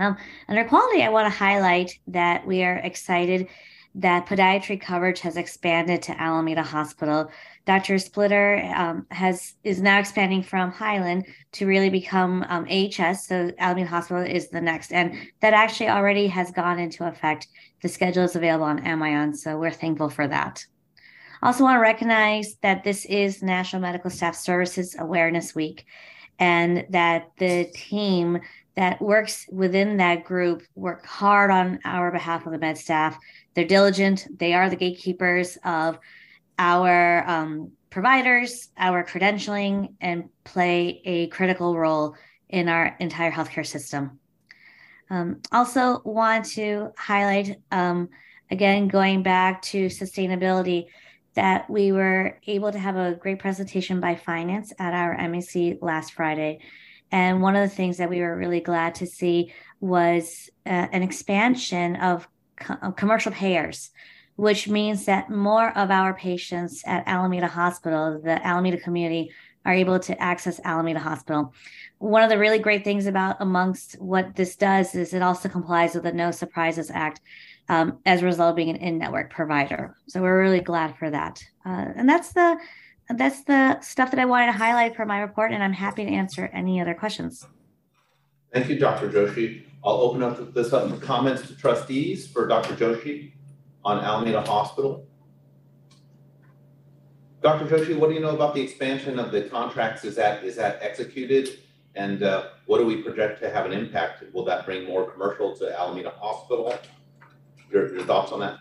Um, 0.02 0.18
under 0.48 0.66
quality, 0.66 1.04
I 1.04 1.10
want 1.10 1.32
to 1.32 1.38
highlight 1.38 1.92
that 2.08 2.46
we 2.46 2.64
are 2.64 2.78
excited 2.78 3.48
that 3.94 4.26
podiatry 4.26 4.80
coverage 4.80 5.20
has 5.20 5.38
expanded 5.38 6.02
to 6.02 6.20
Alameda 6.20 6.64
Hospital. 6.64 7.30
Dr. 7.66 8.00
Splitter 8.00 8.72
um, 8.76 9.06
has 9.12 9.54
is 9.64 9.82
now 9.82 10.00
expanding 10.00 10.42
from 10.42 10.72
Highland 10.72 11.28
to 11.52 11.68
really 11.68 11.90
become 11.90 12.44
um, 12.50 12.66
AHS. 12.70 13.28
So 13.28 13.52
Alameda 13.60 13.90
Hospital 13.90 14.24
is 14.24 14.50
the 14.50 14.62
next, 14.62 14.92
and 14.92 15.14
that 15.42 15.54
actually 15.54 15.90
already 15.90 16.28
has 16.28 16.52
gone 16.52 16.80
into 16.80 17.06
effect. 17.06 17.48
The 17.84 17.90
schedule 17.90 18.24
is 18.24 18.36
available 18.36 18.66
on 18.66 18.80
Amion, 18.80 19.36
so 19.36 19.60
we're 19.60 19.72
thankful 19.72 20.10
for 20.10 20.28
that. 20.28 20.66
Also, 21.44 21.64
want 21.64 21.76
to 21.76 21.82
recognize 21.82 22.56
that 22.62 22.84
this 22.84 23.06
is 23.06 23.44
National 23.44 23.82
Medical 23.82 24.10
Staff 24.10 24.36
Services 24.36 24.96
Awareness 24.98 25.54
Week, 25.54 25.86
and 26.40 26.86
that 26.90 27.32
the 27.38 27.66
team 27.76 28.40
that 28.76 29.02
works 29.02 29.46
within 29.52 29.98
that 29.98 30.24
group 30.24 30.64
work 30.76 31.06
hard 31.06 31.52
on 31.52 31.80
our 31.84 32.12
behalf 32.12 32.46
of 32.46 32.52
the 32.52 32.58
med 32.58 32.78
staff. 32.78 33.18
They're 33.54 33.66
diligent. 33.66 34.28
They 34.38 34.54
are 34.54 34.70
the 34.70 34.76
gatekeepers 34.76 35.58
of 35.64 36.00
our 36.58 37.28
um, 37.30 37.72
providers, 37.90 38.70
our 38.78 39.04
credentialing, 39.04 39.96
and 40.00 40.30
play 40.44 41.02
a 41.04 41.28
critical 41.28 41.78
role 41.78 42.16
in 42.50 42.70
our 42.70 42.96
entire 43.00 43.32
healthcare 43.32 43.66
system. 43.66 44.20
Um, 45.10 45.42
also, 45.52 46.02
want 46.06 46.46
to 46.52 46.92
highlight 46.98 47.58
um, 47.72 48.10
again, 48.52 48.90
going 48.90 49.24
back 49.24 49.62
to 49.62 49.88
sustainability, 49.88 50.88
that 51.34 51.70
we 51.70 51.94
were 51.94 52.38
able 52.46 52.72
to 52.72 52.78
have 52.78 52.98
a 52.98 53.16
great 53.16 53.40
presentation 53.40 54.02
by 54.02 54.16
finance 54.16 54.74
at 54.78 54.94
our 54.94 55.18
MEC 55.18 55.78
last 55.82 56.12
Friday. 56.12 56.60
And 57.12 57.42
one 57.42 57.56
of 57.56 57.70
the 57.70 57.76
things 57.76 57.98
that 57.98 58.10
we 58.10 58.22
were 58.22 58.38
really 58.38 58.62
glad 58.62 58.96
to 58.96 59.06
see 59.06 59.54
was 59.80 60.50
uh, 60.66 60.88
an 60.92 61.04
expansion 61.04 61.96
of, 61.98 62.28
co- 62.56 62.92
commercial 62.92 63.32
payers, 63.32 63.92
which 64.36 64.68
means 64.68 65.06
that 65.06 65.30
more 65.30 65.78
of 65.78 65.92
our 65.92 66.14
patients 66.14 66.84
at 66.86 67.08
Alameda 67.08 67.48
Hospital, 67.48 68.22
the 68.24 68.46
Alameda 68.46 68.78
community, 68.78 69.32
are 69.66 69.74
able 69.74 70.00
to 70.00 70.20
access 70.20 70.60
Alameda 70.64 71.00
Hospital. 71.00 71.54
One 72.00 72.24
of 72.24 72.30
the 72.30 72.40
really 72.40 72.58
great 72.58 72.84
things 72.84 73.06
about 73.06 73.36
amongst 73.40 73.94
what 74.02 74.36
this 74.36 74.56
does 74.56 74.96
is 74.96 75.14
it 75.14 75.22
also 75.22 75.50
complies 75.50 75.94
with 75.94 76.04
the 76.04 76.12
No 76.12 76.32
Surprises 76.32 76.90
Act 76.90 77.22
um, 77.70 78.00
as 78.06 78.22
a 78.22 78.26
result 78.26 78.52
of 78.52 78.56
being 78.56 78.72
an 78.72 78.78
in-network 78.78 79.32
provider. 79.32 79.96
So 80.08 80.22
we're 80.22 80.42
really 80.42 80.62
glad 80.62 80.98
for 80.98 81.12
that. 81.12 81.44
Uh, 81.64 81.90
and 81.96 82.10
that's 82.10 82.34
the 82.34 82.58
that's 83.14 83.44
the 83.44 83.80
stuff 83.82 84.12
that 84.12 84.20
I 84.20 84.26
wanted 84.26 84.48
to 84.48 84.52
highlight 84.54 84.96
for 84.96 85.06
my 85.06 85.20
report, 85.20 85.52
and 85.52 85.64
I'm 85.64 85.74
happy 85.74 86.06
to 86.06 86.12
answer 86.12 86.50
any 86.54 86.82
other 86.82 86.94
questions. 86.94 87.46
Thank 88.54 88.70
you, 88.70 88.78
Dr. 88.78 89.10
Joshi. 89.10 89.64
I'll 89.84 89.94
open 89.94 90.22
up 90.22 90.54
this 90.54 90.74
up 90.74 90.90
for 90.90 90.98
comments 90.98 91.48
to 91.48 91.56
trustees 91.56 92.28
for 92.28 92.48
Dr. 92.48 92.76
Joshi 92.76 93.34
on 93.84 94.00
Alameda 94.00 94.42
Hospital. 94.42 95.08
Dr. 97.42 97.66
Joshi, 97.66 97.98
what 97.98 98.10
do 98.10 98.14
you 98.14 98.20
know 98.20 98.36
about 98.36 98.54
the 98.54 98.62
expansion 98.62 99.18
of 99.18 99.32
the 99.32 99.44
contracts? 99.44 100.04
Is 100.04 100.16
that 100.16 100.44
is 100.44 100.56
that 100.58 100.80
executed? 100.82 101.60
And 101.96 102.24
uh, 102.24 102.50
what 102.68 102.78
do 102.78 102.86
we 102.86 103.02
project 103.02 103.42
to 103.42 103.50
have 103.50 103.66
an 103.66 103.74
impact? 103.74 104.24
Will 104.34 104.46
that 104.46 104.66
bring 104.66 104.86
more 104.86 105.10
commercial 105.12 105.56
to 105.58 105.78
Alameda 105.78 106.12
Hospital? 106.12 106.78
Your, 107.72 107.94
your 107.94 108.06
thoughts 108.06 108.32
on 108.32 108.40
that? 108.42 108.58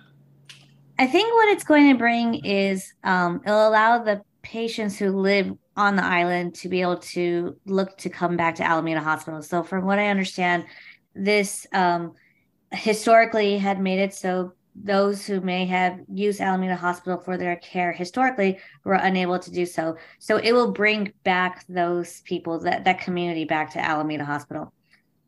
I 0.99 1.07
think 1.07 1.33
what 1.35 1.49
it's 1.49 1.65
going 1.65 1.91
to 1.93 1.99
bring 1.99 2.45
is 2.45 2.93
um, 3.05 3.41
it'll 3.45 3.69
allow 3.69 4.03
the 4.03 4.23
patients 4.43 4.99
who 4.99 5.11
live 5.11 5.53
on 5.77 5.97
the 5.97 6.05
island 6.05 6.55
to 6.55 6.69
be 6.69 6.81
able 6.81 6.99
to 6.99 7.57
look 7.67 7.97
to 7.99 8.11
come 8.11 8.37
back 8.37 8.55
to 8.57 8.63
Alameda 8.63 9.01
Hospital. 9.01 9.43
So, 9.43 9.63
from 9.63 9.87
what 9.87 9.99
I 9.99 10.09
understand, 10.09 10.65
this 11.15 11.67
um, 11.73 12.15
historically 12.73 13.59
had 13.59 13.81
made 13.81 13.99
it 13.99 14.15
so 14.15 14.53
those 14.75 15.27
who 15.27 15.41
may 15.41 15.67
have 15.67 15.99
used 16.13 16.41
Alameda 16.41 16.77
Hospital 16.77 17.19
for 17.19 17.37
their 17.37 17.57
care 17.57 17.93
historically 17.93 18.59
were 18.85 18.95
unable 18.95 19.39
to 19.39 19.51
do 19.51 19.67
so. 19.67 19.97
So, 20.19 20.37
it 20.37 20.53
will 20.53 20.73
bring 20.73 21.13
back 21.25 21.65
those 21.69 22.21
people, 22.23 22.61
that, 22.61 22.85
that 22.85 23.01
community 23.01 23.45
back 23.45 23.73
to 23.73 23.85
Alameda 23.85 24.25
Hospital. 24.25 24.73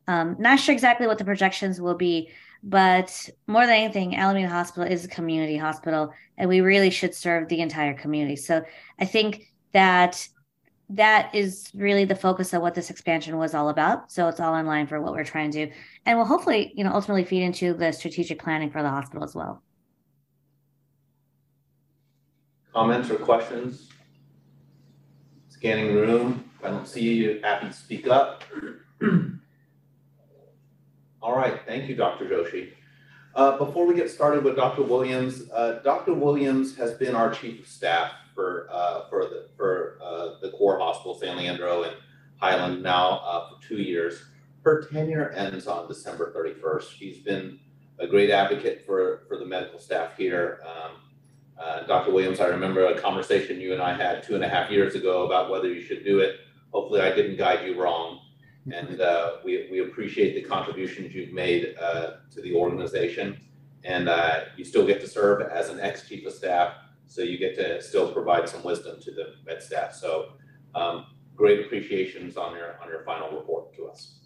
Um, 0.07 0.35
not 0.39 0.59
sure 0.59 0.73
exactly 0.73 1.07
what 1.07 1.17
the 1.17 1.25
projections 1.25 1.79
will 1.79 1.95
be, 1.95 2.29
but 2.63 3.29
more 3.45 3.65
than 3.65 3.75
anything, 3.75 4.15
Alameda 4.15 4.47
Hospital 4.47 4.89
is 4.89 5.03
a 5.03 5.09
community 5.09 5.57
hospital, 5.57 6.13
and 6.37 6.47
we 6.47 6.61
really 6.61 6.89
should 6.89 7.13
serve 7.13 7.49
the 7.49 7.59
entire 7.59 7.93
community. 7.93 8.37
So 8.37 8.63
I 8.99 9.05
think 9.05 9.51
that 9.73 10.25
that 10.89 11.33
is 11.35 11.69
really 11.73 12.05
the 12.05 12.15
focus 12.15 12.53
of 12.53 12.61
what 12.61 12.73
this 12.73 12.89
expansion 12.89 13.37
was 13.37 13.53
all 13.53 13.67
about. 13.67 14.11
So 14.11 14.29
it's 14.29 14.39
all 14.39 14.55
in 14.55 14.65
line 14.65 14.87
for 14.87 15.01
what 15.01 15.11
we're 15.11 15.25
trying 15.25 15.51
to 15.51 15.65
do, 15.65 15.71
and 16.05 16.17
will 16.17 16.25
hopefully, 16.25 16.71
you 16.75 16.85
know, 16.85 16.93
ultimately 16.93 17.25
feed 17.25 17.43
into 17.43 17.73
the 17.73 17.91
strategic 17.91 18.41
planning 18.41 18.71
for 18.71 18.81
the 18.81 18.89
hospital 18.89 19.25
as 19.25 19.35
well. 19.35 19.61
Comments 22.73 23.09
or 23.09 23.17
questions? 23.17 23.89
Scanning 25.49 25.95
room. 25.95 26.49
I 26.63 26.69
don't 26.69 26.87
see 26.87 27.01
you, 27.01 27.41
happy 27.43 27.67
to 27.67 27.73
speak 27.73 28.07
up. 28.07 28.43
All 31.23 31.33
right, 31.33 31.57
thank 31.65 31.87
you, 31.87 31.95
Dr. 31.95 32.25
Joshi. 32.25 32.73
Uh, 33.33 33.57
before 33.57 33.87
we 33.87 33.95
get 33.95 34.11
started 34.11 34.43
with 34.43 34.57
Dr. 34.57 34.83
Williams, 34.83 35.49
uh, 35.53 35.79
Dr. 35.81 36.13
Williams 36.13 36.75
has 36.75 36.95
been 36.95 37.15
our 37.15 37.33
chief 37.33 37.61
of 37.61 37.67
staff 37.67 38.11
for 38.35 38.67
uh, 38.69 39.07
for 39.07 39.21
the 39.21 39.47
for 39.55 39.99
uh, 40.03 40.41
the 40.41 40.51
core 40.51 40.77
hospital, 40.77 41.15
San 41.15 41.37
Leandro 41.37 41.83
and 41.83 41.95
Highland 42.41 42.83
now 42.83 43.21
uh, 43.23 43.49
for 43.49 43.65
two 43.65 43.77
years. 43.77 44.21
Her 44.65 44.83
tenure 44.83 45.29
ends 45.29 45.65
on 45.65 45.87
December 45.87 46.33
31st. 46.35 46.91
She's 46.91 47.19
been 47.19 47.57
a 47.99 48.05
great 48.05 48.29
advocate 48.29 48.85
for 48.85 49.23
for 49.29 49.37
the 49.37 49.45
medical 49.45 49.79
staff 49.79 50.17
here. 50.17 50.59
Um, 50.67 50.91
uh, 51.57 51.83
Dr. 51.83 52.11
Williams, 52.11 52.41
I 52.41 52.47
remember 52.47 52.85
a 52.87 52.99
conversation 52.99 53.61
you 53.61 53.71
and 53.71 53.81
I 53.81 53.93
had 53.93 54.23
two 54.23 54.35
and 54.35 54.43
a 54.43 54.49
half 54.49 54.69
years 54.69 54.93
ago 54.95 55.25
about 55.25 55.49
whether 55.49 55.69
you 55.73 55.81
should 55.81 56.03
do 56.03 56.19
it. 56.19 56.41
Hopefully, 56.73 56.99
I 56.99 57.15
didn't 57.15 57.37
guide 57.37 57.65
you 57.65 57.81
wrong 57.81 58.19
and 58.71 59.01
uh, 59.01 59.37
we, 59.43 59.67
we 59.71 59.79
appreciate 59.79 60.35
the 60.35 60.41
contributions 60.41 61.13
you've 61.13 61.33
made 61.33 61.75
uh, 61.81 62.11
to 62.31 62.41
the 62.41 62.55
organization. 62.55 63.39
And 63.83 64.07
uh, 64.07 64.45
you 64.55 64.63
still 64.63 64.87
get 64.87 65.01
to 65.01 65.07
serve 65.07 65.41
as 65.41 65.69
an 65.69 65.79
ex-chief 65.81 66.25
of 66.25 66.33
staff, 66.33 66.75
so 67.05 67.21
you 67.21 67.37
get 67.37 67.55
to 67.55 67.81
still 67.81 68.13
provide 68.13 68.47
some 68.47 68.63
wisdom 68.63 69.01
to 69.01 69.11
the 69.11 69.33
med 69.45 69.61
staff. 69.61 69.93
So 69.93 70.33
um, 70.73 71.07
great 71.35 71.65
appreciations 71.65 72.37
on 72.37 72.55
your 72.55 72.81
on 72.81 72.87
your 72.87 73.03
final 73.03 73.29
report 73.31 73.75
to 73.75 73.87
us. 73.87 74.19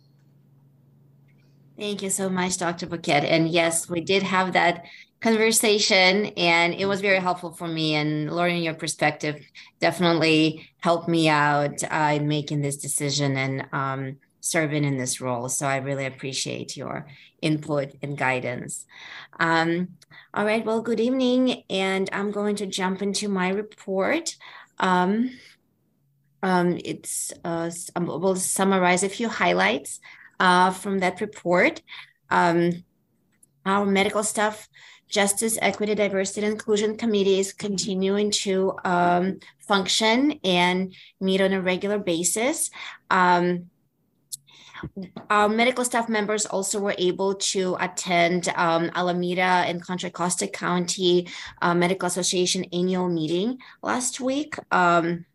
Thank 1.75 2.03
you 2.03 2.09
so 2.11 2.29
much, 2.29 2.57
Dr. 2.57 2.85
Bouquet. 2.85 3.27
And 3.27 3.49
yes, 3.49 3.89
we 3.89 4.01
did 4.01 4.23
have 4.23 4.53
that 4.53 4.85
conversation 5.19 6.27
and 6.37 6.75
it 6.75 6.85
was 6.85 7.01
very 7.01 7.19
helpful 7.19 7.51
for 7.51 7.67
me 7.67 7.95
and 7.95 8.35
learning 8.35 8.61
your 8.61 8.75
perspective 8.75 9.43
definitely 9.79 10.69
helped 10.79 11.07
me 11.07 11.27
out 11.27 11.83
uh, 11.91 12.13
in 12.13 12.27
making 12.27 12.61
this 12.61 12.77
decision 12.77 13.35
and 13.35 13.65
um, 13.71 14.17
serving 14.49 14.83
in 14.83 14.97
this 14.97 15.21
role. 15.21 15.49
So 15.49 15.67
I 15.67 15.77
really 15.77 16.05
appreciate 16.05 16.77
your 16.77 17.07
input 17.41 17.93
and 18.01 18.17
guidance. 18.17 18.85
Um, 19.39 19.89
all 20.33 20.45
right, 20.45 20.65
well, 20.65 20.81
good 20.81 20.99
evening. 20.99 21.63
And 21.69 22.09
I'm 22.11 22.31
going 22.31 22.55
to 22.57 22.65
jump 22.65 23.01
into 23.01 23.29
my 23.29 23.49
report. 23.49 24.35
Um, 24.79 25.31
um, 26.43 26.79
it's 26.83 27.33
uh, 27.43 27.69
we'll 27.99 28.35
summarize 28.35 29.03
a 29.03 29.09
few 29.09 29.27
highlights 29.27 29.99
uh, 30.39 30.71
from 30.71 30.99
that 30.99 31.19
report. 31.21 31.81
Um, 32.29 32.83
our 33.65 33.85
medical 33.85 34.23
staff 34.23 34.67
Justice, 35.09 35.57
Equity, 35.61 35.95
Diversity, 35.95 36.45
and 36.45 36.53
Inclusion 36.53 36.97
Committee 36.97 37.39
is 37.39 37.53
continuing 37.53 38.29
to 38.31 38.73
um, 38.83 39.39
function 39.59 40.39
and 40.43 40.93
meet 41.21 41.39
on 41.41 41.53
a 41.53 41.61
regular 41.61 41.97
basis. 41.97 42.69
Um, 43.09 43.69
our 45.29 45.49
medical 45.49 45.83
staff 45.85 46.09
members 46.09 46.45
also 46.45 46.79
were 46.79 46.95
able 46.97 47.35
to 47.35 47.77
attend 47.79 48.49
um, 48.55 48.91
Alameda 48.95 49.41
and 49.41 49.81
Contra 49.81 50.09
Costa 50.09 50.47
County 50.47 51.27
uh, 51.61 51.73
Medical 51.73 52.07
Association 52.07 52.65
annual 52.73 53.09
meeting 53.09 53.59
last 53.81 54.19
week. 54.19 54.55
Um, 54.71 55.25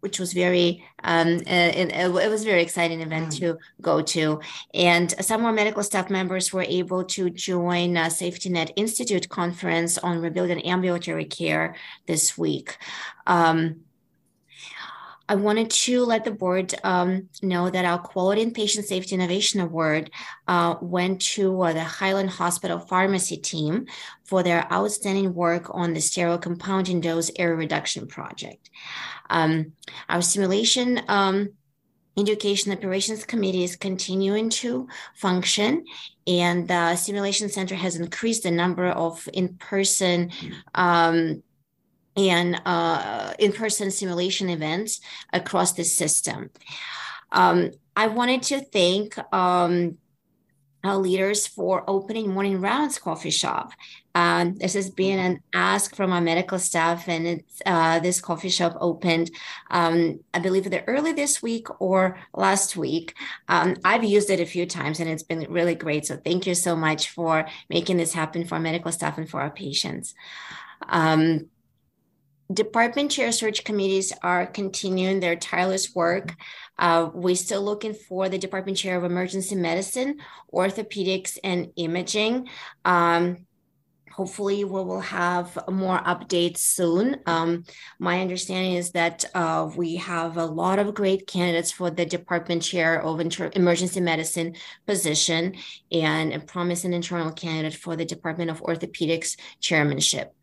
which 0.00 0.18
was 0.18 0.32
very 0.32 0.82
um, 1.04 1.28
it, 1.46 1.92
it, 1.92 2.10
was 2.10 2.42
a 2.42 2.44
very 2.44 2.62
exciting 2.62 3.02
event 3.02 3.28
mm. 3.28 3.38
to 3.38 3.58
go 3.80 4.00
to 4.00 4.40
and 4.74 5.10
some 5.22 5.42
more 5.42 5.52
medical 5.52 5.82
staff 5.82 6.10
members 6.10 6.52
were 6.52 6.64
able 6.66 7.04
to 7.04 7.30
join 7.30 7.96
a 7.96 8.10
safety 8.10 8.48
net 8.48 8.72
institute 8.76 9.28
conference 9.28 9.98
on 9.98 10.20
rebuilding 10.20 10.64
ambulatory 10.66 11.26
care 11.26 11.76
this 12.06 12.36
week 12.36 12.78
um, 13.26 13.80
I 15.30 15.36
wanted 15.36 15.70
to 15.70 16.04
let 16.04 16.24
the 16.24 16.32
board 16.32 16.74
um, 16.82 17.28
know 17.40 17.70
that 17.70 17.84
our 17.84 18.00
Quality 18.00 18.42
and 18.42 18.52
Patient 18.52 18.84
Safety 18.84 19.14
Innovation 19.14 19.60
Award 19.60 20.10
uh, 20.48 20.74
went 20.82 21.20
to 21.36 21.62
uh, 21.62 21.72
the 21.72 21.84
Highland 21.84 22.30
Hospital 22.30 22.80
Pharmacy 22.80 23.36
team 23.36 23.86
for 24.24 24.42
their 24.42 24.66
outstanding 24.72 25.32
work 25.32 25.70
on 25.72 25.94
the 25.94 26.00
sterile 26.00 26.36
compounding 26.36 27.00
dose 27.00 27.30
error 27.38 27.54
reduction 27.54 28.08
project. 28.08 28.70
Um, 29.30 29.74
our 30.08 30.20
simulation 30.20 31.00
um, 31.06 31.50
Education 32.18 32.72
Operations 32.72 33.24
Committee 33.24 33.62
is 33.62 33.76
continuing 33.76 34.50
to 34.50 34.88
function, 35.14 35.84
and 36.26 36.66
the 36.66 36.96
Simulation 36.96 37.48
Center 37.48 37.76
has 37.76 37.94
increased 37.94 38.42
the 38.42 38.50
number 38.50 38.88
of 38.88 39.28
in 39.32 39.54
person 39.58 40.32
um, 40.74 41.44
and 42.16 42.60
uh, 42.64 43.32
in 43.38 43.52
person 43.52 43.90
simulation 43.90 44.48
events 44.48 45.00
across 45.32 45.72
the 45.72 45.84
system. 45.84 46.50
Um, 47.32 47.70
I 47.96 48.08
wanted 48.08 48.42
to 48.44 48.60
thank 48.60 49.16
um, 49.32 49.98
our 50.82 50.96
leaders 50.96 51.46
for 51.46 51.84
opening 51.86 52.32
morning 52.32 52.60
rounds 52.60 52.98
coffee 52.98 53.30
shop. 53.30 53.72
Um, 54.14 54.56
this 54.56 54.74
has 54.74 54.90
been 54.90 55.18
an 55.18 55.40
ask 55.54 55.94
from 55.94 56.12
our 56.12 56.20
medical 56.20 56.58
staff, 56.58 57.08
and 57.08 57.42
uh, 57.66 58.00
this 58.00 58.20
coffee 58.20 58.48
shop 58.48 58.76
opened, 58.80 59.30
um, 59.70 60.20
I 60.34 60.38
believe, 60.40 60.66
either 60.66 60.82
early 60.86 61.12
this 61.12 61.42
week 61.42 61.68
or 61.80 62.18
last 62.34 62.76
week. 62.76 63.14
Um, 63.48 63.76
I've 63.84 64.04
used 64.04 64.30
it 64.30 64.40
a 64.40 64.46
few 64.46 64.66
times, 64.66 64.98
and 64.98 65.08
it's 65.08 65.22
been 65.22 65.46
really 65.50 65.74
great. 65.74 66.06
So 66.06 66.16
thank 66.16 66.46
you 66.46 66.54
so 66.54 66.74
much 66.74 67.10
for 67.10 67.46
making 67.68 67.98
this 67.98 68.14
happen 68.14 68.44
for 68.44 68.58
medical 68.58 68.90
staff 68.90 69.18
and 69.18 69.28
for 69.28 69.40
our 69.40 69.50
patients. 69.50 70.14
Um, 70.88 71.50
department 72.52 73.10
chair 73.10 73.32
search 73.32 73.64
committees 73.64 74.12
are 74.22 74.46
continuing 74.46 75.20
their 75.20 75.36
tireless 75.36 75.94
work. 75.94 76.34
Uh, 76.78 77.10
we're 77.12 77.36
still 77.36 77.62
looking 77.62 77.94
for 77.94 78.28
the 78.28 78.38
department 78.38 78.78
chair 78.78 78.96
of 78.96 79.04
emergency 79.04 79.54
medicine, 79.54 80.18
orthopedics, 80.52 81.38
and 81.44 81.70
imaging. 81.76 82.48
Um, 82.84 83.46
hopefully, 84.10 84.64
we 84.64 84.82
will 84.82 85.00
have 85.00 85.56
more 85.68 85.98
updates 85.98 86.58
soon. 86.58 87.16
Um, 87.26 87.64
my 87.98 88.20
understanding 88.20 88.74
is 88.74 88.92
that 88.92 89.24
uh, 89.34 89.70
we 89.76 89.96
have 89.96 90.36
a 90.36 90.44
lot 90.44 90.78
of 90.78 90.94
great 90.94 91.26
candidates 91.26 91.70
for 91.70 91.90
the 91.90 92.06
department 92.06 92.62
chair 92.62 93.00
of 93.00 93.20
inter- 93.20 93.50
emergency 93.54 94.00
medicine 94.00 94.56
position 94.86 95.54
and 95.92 96.32
a 96.32 96.40
promising 96.40 96.92
internal 96.92 97.32
candidate 97.32 97.78
for 97.78 97.94
the 97.94 98.04
department 98.04 98.50
of 98.50 98.62
orthopedics 98.62 99.38
chairmanship. 99.60 100.34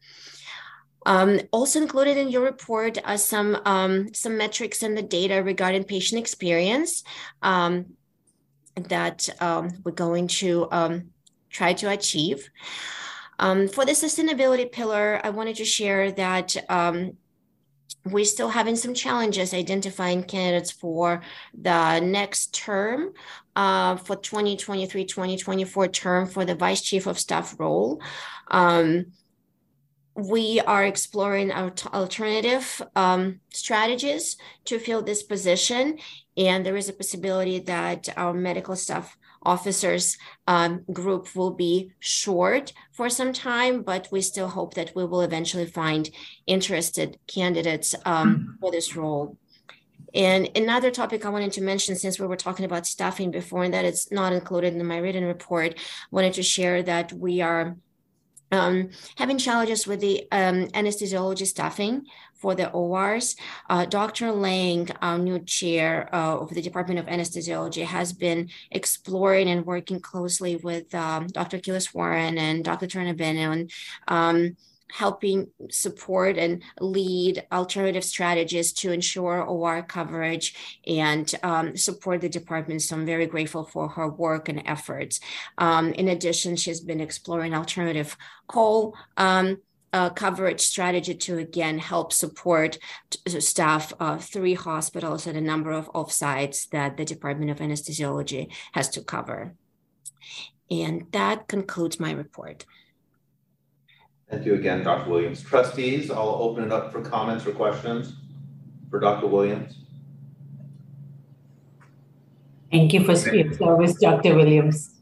Um, 1.08 1.40
also 1.52 1.82
included 1.82 2.18
in 2.18 2.28
your 2.28 2.44
report 2.44 2.98
are 3.06 3.18
some 3.18 3.58
um, 3.66 4.14
some 4.14 4.38
metrics 4.38 4.84
and 4.84 4.96
the 4.96 5.02
data 5.02 5.42
regarding 5.42 5.86
patient 5.86 6.20
experience 6.20 7.04
um, 7.42 7.86
that 8.76 9.30
um, 9.40 9.70
we're 9.86 9.94
going 9.94 10.28
to 10.28 10.68
um, 10.70 11.10
try 11.50 11.72
to 11.74 11.90
achieve. 11.90 12.50
Um, 13.40 13.70
for 13.70 13.86
the 13.86 13.94
sustainability 13.94 14.70
pillar, 14.70 15.22
I 15.24 15.30
wanted 15.30 15.56
to 15.58 15.66
share 15.66 16.12
that 16.12 16.58
we're 18.12 18.26
still 18.26 18.50
having 18.50 18.76
some 18.76 18.94
challenges 18.94 19.54
identifying 19.54 20.24
candidates 20.24 20.72
for 20.72 21.22
the 21.54 22.00
next 22.00 22.54
term 22.54 23.14
uh, 23.56 23.96
for 23.98 24.16
2023-2024 24.16 25.94
term 25.94 26.26
for 26.28 26.46
the 26.46 26.56
vice 26.56 26.82
chief 26.82 27.08
of 27.08 27.20
staff 27.20 27.56
role. 27.60 28.02
Um, 28.50 29.08
we 30.18 30.60
are 30.62 30.84
exploring 30.84 31.52
our 31.52 31.72
alternative 31.94 32.82
um, 32.96 33.40
strategies 33.54 34.36
to 34.66 34.80
fill 34.80 35.04
this 35.04 35.22
position. 35.22 36.00
And 36.36 36.66
there 36.66 36.76
is 36.76 36.90
a 36.90 36.94
possibility 36.94 37.60
that 37.60 38.10
our 38.18 38.34
medical 38.34 38.76
staff 38.76 39.16
officers 39.44 40.18
um, 40.48 40.84
group 40.92 41.36
will 41.36 41.52
be 41.52 41.92
short 42.00 42.74
for 42.92 43.10
some 43.10 43.32
time, 43.32 43.84
but 43.84 44.08
we 44.12 44.22
still 44.22 44.50
hope 44.50 44.74
that 44.74 44.92
we 44.96 45.06
will 45.06 45.22
eventually 45.22 45.68
find 45.68 46.10
interested 46.48 47.20
candidates 47.28 47.94
um, 48.04 48.58
for 48.60 48.72
this 48.72 48.96
role. 48.96 49.38
And 50.16 50.50
another 50.56 50.90
topic 50.90 51.26
I 51.26 51.30
wanted 51.30 51.52
to 51.54 51.62
mention, 51.62 51.96
since 51.96 52.20
we 52.20 52.26
were 52.26 52.36
talking 52.36 52.66
about 52.66 52.88
staffing 52.88 53.30
before, 53.30 53.64
and 53.64 53.74
that 53.74 53.86
it's 53.86 54.12
not 54.12 54.34
included 54.34 54.74
in 54.74 54.86
my 54.86 54.98
written 54.98 55.26
report, 55.26 55.76
wanted 56.10 56.34
to 56.34 56.44
share 56.44 56.82
that 56.84 57.14
we 57.14 57.42
are 57.42 57.76
um, 58.52 58.90
having 59.16 59.38
challenges 59.38 59.88
with 59.88 60.00
the 60.00 60.28
um, 60.32 60.68
anesthesiology 60.68 61.46
staffing 61.46 62.06
for 62.38 62.56
the 62.56 62.70
ORs. 62.72 63.36
Uh, 63.70 63.86
Dr. 63.86 64.32
Lang, 64.32 64.90
our 65.02 65.18
new 65.18 65.40
chair 65.40 66.10
uh, 66.14 66.38
of 66.38 66.54
the 66.54 66.62
Department 66.62 67.00
of 67.00 67.08
Anesthesiology, 67.08 67.84
has 67.84 68.14
been 68.14 68.50
exploring 68.72 69.50
and 69.50 69.66
working 69.66 70.00
closely 70.00 70.56
with 70.56 70.94
um, 70.94 71.28
Dr. 71.28 71.58
Gillis 71.58 71.94
Warren 71.94 72.38
and 72.38 72.64
Dr. 72.64 72.88
Turner 72.88 73.16
Benon. 73.16 73.70
Helping 74.92 75.48
support 75.70 76.38
and 76.38 76.64
lead 76.80 77.46
alternative 77.52 78.04
strategies 78.04 78.72
to 78.74 78.92
ensure 78.92 79.44
OR 79.44 79.84
coverage 79.84 80.56
and 80.86 81.34
um, 81.44 81.76
support 81.76 82.22
the 82.22 82.30
department. 82.30 82.82
So 82.82 82.96
I'm 82.96 83.06
very 83.06 83.26
grateful 83.26 83.64
for 83.64 83.90
her 83.90 84.08
work 84.08 84.50
and 84.50 84.64
efforts. 84.66 85.20
Um, 85.58 85.92
in 85.94 86.08
addition, 86.08 86.56
she's 86.56 86.80
been 86.80 87.02
exploring 87.02 87.54
alternative 87.54 88.16
call 88.48 88.96
um, 89.18 89.58
uh, 89.94 90.10
coverage 90.10 90.62
strategy 90.62 91.16
to 91.16 91.38
again 91.38 91.80
help 91.80 92.12
support 92.12 92.78
t- 93.10 93.40
staff 93.40 93.94
of 94.00 94.24
three 94.24 94.54
hospitals 94.54 95.26
and 95.28 95.38
a 95.38 95.42
number 95.42 95.72
of 95.72 95.92
offsites 95.94 96.70
that 96.70 96.98
the 96.98 97.06
Department 97.06 97.52
of 97.52 97.58
Anesthesiology 97.60 98.52
has 98.74 98.90
to 98.90 99.02
cover. 99.02 99.56
And 100.70 101.08
that 101.12 101.48
concludes 101.48 102.00
my 102.00 102.12
report. 102.12 102.66
Thank 104.30 104.46
you 104.46 104.56
again, 104.56 104.84
Dr. 104.84 105.10
Williams. 105.10 105.42
Trustees, 105.42 106.12
I'll 106.12 106.38
open 106.42 106.66
it 106.66 106.72
up 106.72 106.92
for 106.92 107.02
comments 107.02 107.46
or 107.46 107.54
questions 107.54 108.14
for 108.90 109.00
Dr. 109.00 109.28
Williams. 109.28 109.78
Thank 112.70 112.94
you 112.94 113.06
for 113.06 113.14
your 113.14 113.54
service, 113.54 113.94
Dr. 114.02 114.36
Williams. 114.36 114.96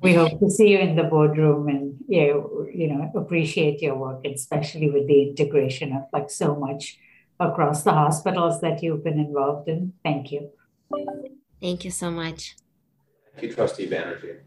We 0.00 0.14
hope 0.14 0.38
to 0.38 0.50
see 0.50 0.68
you 0.68 0.78
in 0.78 0.94
the 0.94 1.04
boardroom 1.04 1.68
and 1.68 1.96
you, 2.08 2.68
you 2.72 2.88
know, 2.88 3.10
appreciate 3.16 3.82
your 3.82 3.96
work, 3.96 4.24
especially 4.24 4.90
with 4.90 5.08
the 5.08 5.30
integration 5.30 5.92
of 5.92 6.04
like 6.12 6.30
so 6.30 6.54
much 6.54 6.98
across 7.40 7.82
the 7.82 7.92
hospitals 7.92 8.60
that 8.60 8.82
you've 8.82 9.02
been 9.02 9.18
involved 9.18 9.68
in. 9.68 9.92
Thank 10.04 10.30
you. 10.30 10.50
Thank 11.60 11.84
you 11.84 11.90
so 11.90 12.10
much. 12.10 12.56
Thank 13.34 13.48
you, 13.48 13.54
Trustee 13.54 13.88
Banerjee. 13.88 14.38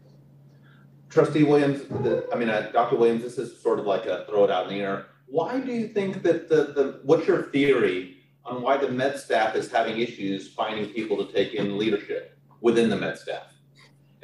Trustee 1.16 1.44
Williams, 1.44 1.80
the, 2.04 2.28
I 2.30 2.36
mean, 2.36 2.50
uh, 2.50 2.68
Dr. 2.74 2.96
Williams, 2.96 3.22
this 3.22 3.38
is 3.38 3.58
sort 3.62 3.78
of 3.78 3.86
like 3.86 4.04
a 4.04 4.26
throw 4.28 4.44
it 4.44 4.50
out 4.50 4.64
in 4.64 4.74
the 4.74 4.84
air. 4.84 5.06
Why 5.24 5.58
do 5.58 5.72
you 5.72 5.88
think 5.88 6.22
that 6.24 6.50
the, 6.50 6.56
the 6.56 7.00
what's 7.04 7.26
your 7.26 7.44
theory 7.44 8.18
on 8.44 8.60
why 8.60 8.76
the 8.76 8.90
med 8.90 9.18
staff 9.18 9.56
is 9.56 9.72
having 9.72 9.98
issues 9.98 10.52
finding 10.52 10.90
people 10.90 11.16
to 11.24 11.32
take 11.32 11.54
in 11.54 11.78
leadership 11.78 12.38
within 12.60 12.90
the 12.90 12.96
med 12.96 13.16
staff? 13.16 13.44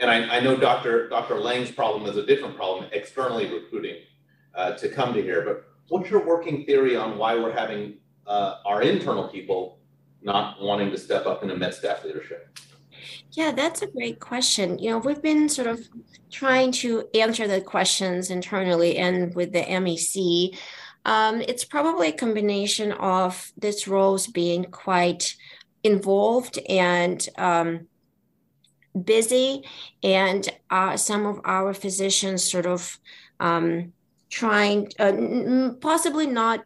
And 0.00 0.11
I, 0.11 0.37
I 0.37 0.40
know 0.40 0.55
Dr. 0.55 1.09
Dr. 1.09 1.40
Lang's 1.40 1.70
problem 1.70 2.05
is 2.11 2.18
a 2.18 2.26
different 2.26 2.57
problem, 2.57 2.85
externally 2.92 3.50
recruiting 3.50 3.96
uh, 4.55 4.72
to 4.72 4.90
come 4.90 5.14
to 5.14 5.22
here. 5.22 5.40
But 5.46 5.64
what's 5.88 6.11
your 6.11 6.26
working 6.26 6.66
theory 6.66 6.94
on 6.94 7.16
why 7.16 7.37
we're 7.37 7.57
having 7.57 7.94
uh, 8.26 8.57
our 8.66 8.83
internal 8.83 9.28
people 9.28 9.78
not 10.20 10.61
wanting 10.61 10.90
to 10.90 10.98
step 10.98 11.24
up 11.24 11.42
into 11.42 11.57
med 11.57 11.72
staff 11.72 12.05
leadership? 12.05 12.59
Yeah, 13.32 13.52
that's 13.52 13.80
a 13.80 13.86
great 13.86 14.20
question. 14.20 14.78
You 14.78 14.90
know, 14.90 14.98
we've 14.98 15.22
been 15.22 15.48
sort 15.48 15.66
of 15.66 15.88
trying 16.30 16.70
to 16.72 17.08
answer 17.14 17.48
the 17.48 17.62
questions 17.62 18.30
internally 18.30 18.98
and 18.98 19.34
with 19.34 19.52
the 19.52 19.62
MEC. 19.62 20.56
Um, 21.06 21.40
it's 21.40 21.64
probably 21.64 22.08
a 22.08 22.12
combination 22.12 22.92
of 22.92 23.50
this 23.56 23.88
roles 23.88 24.26
being 24.26 24.64
quite 24.64 25.34
involved 25.82 26.58
and 26.68 27.26
um, 27.38 27.88
busy, 29.02 29.64
and 30.02 30.46
uh, 30.68 30.98
some 30.98 31.24
of 31.24 31.40
our 31.46 31.72
physicians 31.72 32.44
sort 32.48 32.66
of 32.66 32.98
um, 33.40 33.94
trying, 34.28 34.92
uh, 34.98 35.70
possibly 35.80 36.26
not 36.26 36.64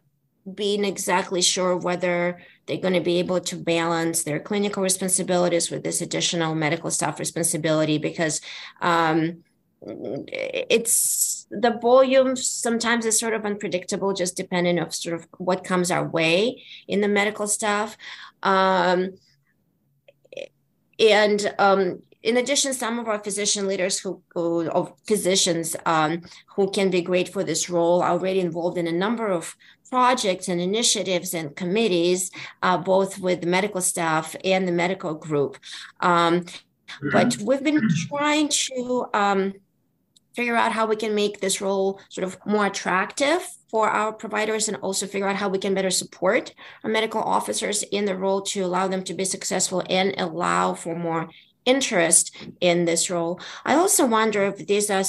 being 0.53 0.83
exactly 0.83 1.41
sure 1.41 1.77
whether 1.77 2.39
they're 2.67 2.77
going 2.77 2.93
to 2.93 2.99
be 2.99 3.19
able 3.19 3.39
to 3.39 3.55
balance 3.55 4.23
their 4.23 4.39
clinical 4.39 4.83
responsibilities 4.83 5.71
with 5.71 5.83
this 5.83 6.01
additional 6.01 6.53
medical 6.53 6.91
staff 6.91 7.19
responsibility 7.19 7.97
because 7.97 8.41
um, 8.81 9.43
it's 9.81 11.47
the 11.49 11.77
volume 11.81 12.35
sometimes 12.35 13.05
is 13.05 13.19
sort 13.19 13.33
of 13.33 13.45
unpredictable 13.45 14.13
just 14.13 14.35
depending 14.35 14.79
of 14.79 14.93
sort 14.93 15.15
of 15.15 15.27
what 15.37 15.63
comes 15.63 15.91
our 15.91 16.07
way 16.07 16.61
in 16.87 17.01
the 17.01 17.07
medical 17.07 17.47
staff. 17.47 17.97
Um, 18.43 19.17
and 20.99 21.53
um, 21.59 22.01
in 22.23 22.37
addition, 22.37 22.73
some 22.73 22.99
of 22.99 23.07
our 23.07 23.19
physician 23.23 23.67
leaders 23.67 23.99
who, 23.99 24.21
who 24.33 24.69
of 24.71 24.93
physicians 25.07 25.75
um, 25.85 26.23
who 26.55 26.69
can 26.71 26.89
be 26.89 27.01
great 27.01 27.29
for 27.29 27.43
this 27.43 27.69
role 27.69 28.01
are 28.01 28.11
already 28.11 28.39
involved 28.39 28.77
in 28.77 28.87
a 28.87 28.91
number 28.91 29.27
of 29.27 29.55
projects 29.89 30.47
and 30.47 30.59
initiatives 30.59 31.33
and 31.33 31.55
committees, 31.55 32.31
uh, 32.63 32.77
both 32.77 33.19
with 33.19 33.41
the 33.41 33.47
medical 33.47 33.81
staff 33.81 34.35
and 34.43 34.67
the 34.67 34.71
medical 34.71 35.13
group. 35.13 35.57
Um, 35.99 36.41
mm-hmm. 36.41 37.09
But 37.11 37.37
we've 37.37 37.63
been 37.63 37.87
trying 38.09 38.49
to 38.49 39.05
um, 39.13 39.53
figure 40.37 40.55
out 40.55 40.71
how 40.71 40.85
we 40.85 40.95
can 40.95 41.15
make 41.15 41.39
this 41.39 41.61
role 41.61 41.99
sort 42.09 42.23
of 42.27 42.37
more 42.45 42.67
attractive 42.67 43.41
for 43.71 43.89
our 43.89 44.13
providers 44.13 44.67
and 44.67 44.77
also 44.77 45.07
figure 45.07 45.27
out 45.27 45.35
how 45.35 45.49
we 45.49 45.57
can 45.57 45.73
better 45.73 45.89
support 45.89 46.53
our 46.83 46.91
medical 46.91 47.21
officers 47.21 47.81
in 47.81 48.05
the 48.05 48.15
role 48.15 48.43
to 48.43 48.61
allow 48.61 48.87
them 48.87 49.03
to 49.03 49.15
be 49.15 49.25
successful 49.25 49.81
and 49.89 50.13
allow 50.19 50.75
for 50.75 50.95
more 50.95 51.27
interest 51.65 52.37
in 52.61 52.85
this 52.85 53.09
role. 53.09 53.41
I 53.65 53.73
also 53.73 54.05
wonder 54.05 54.43
if 54.43 54.67
these 54.67 54.91
are 54.91 55.03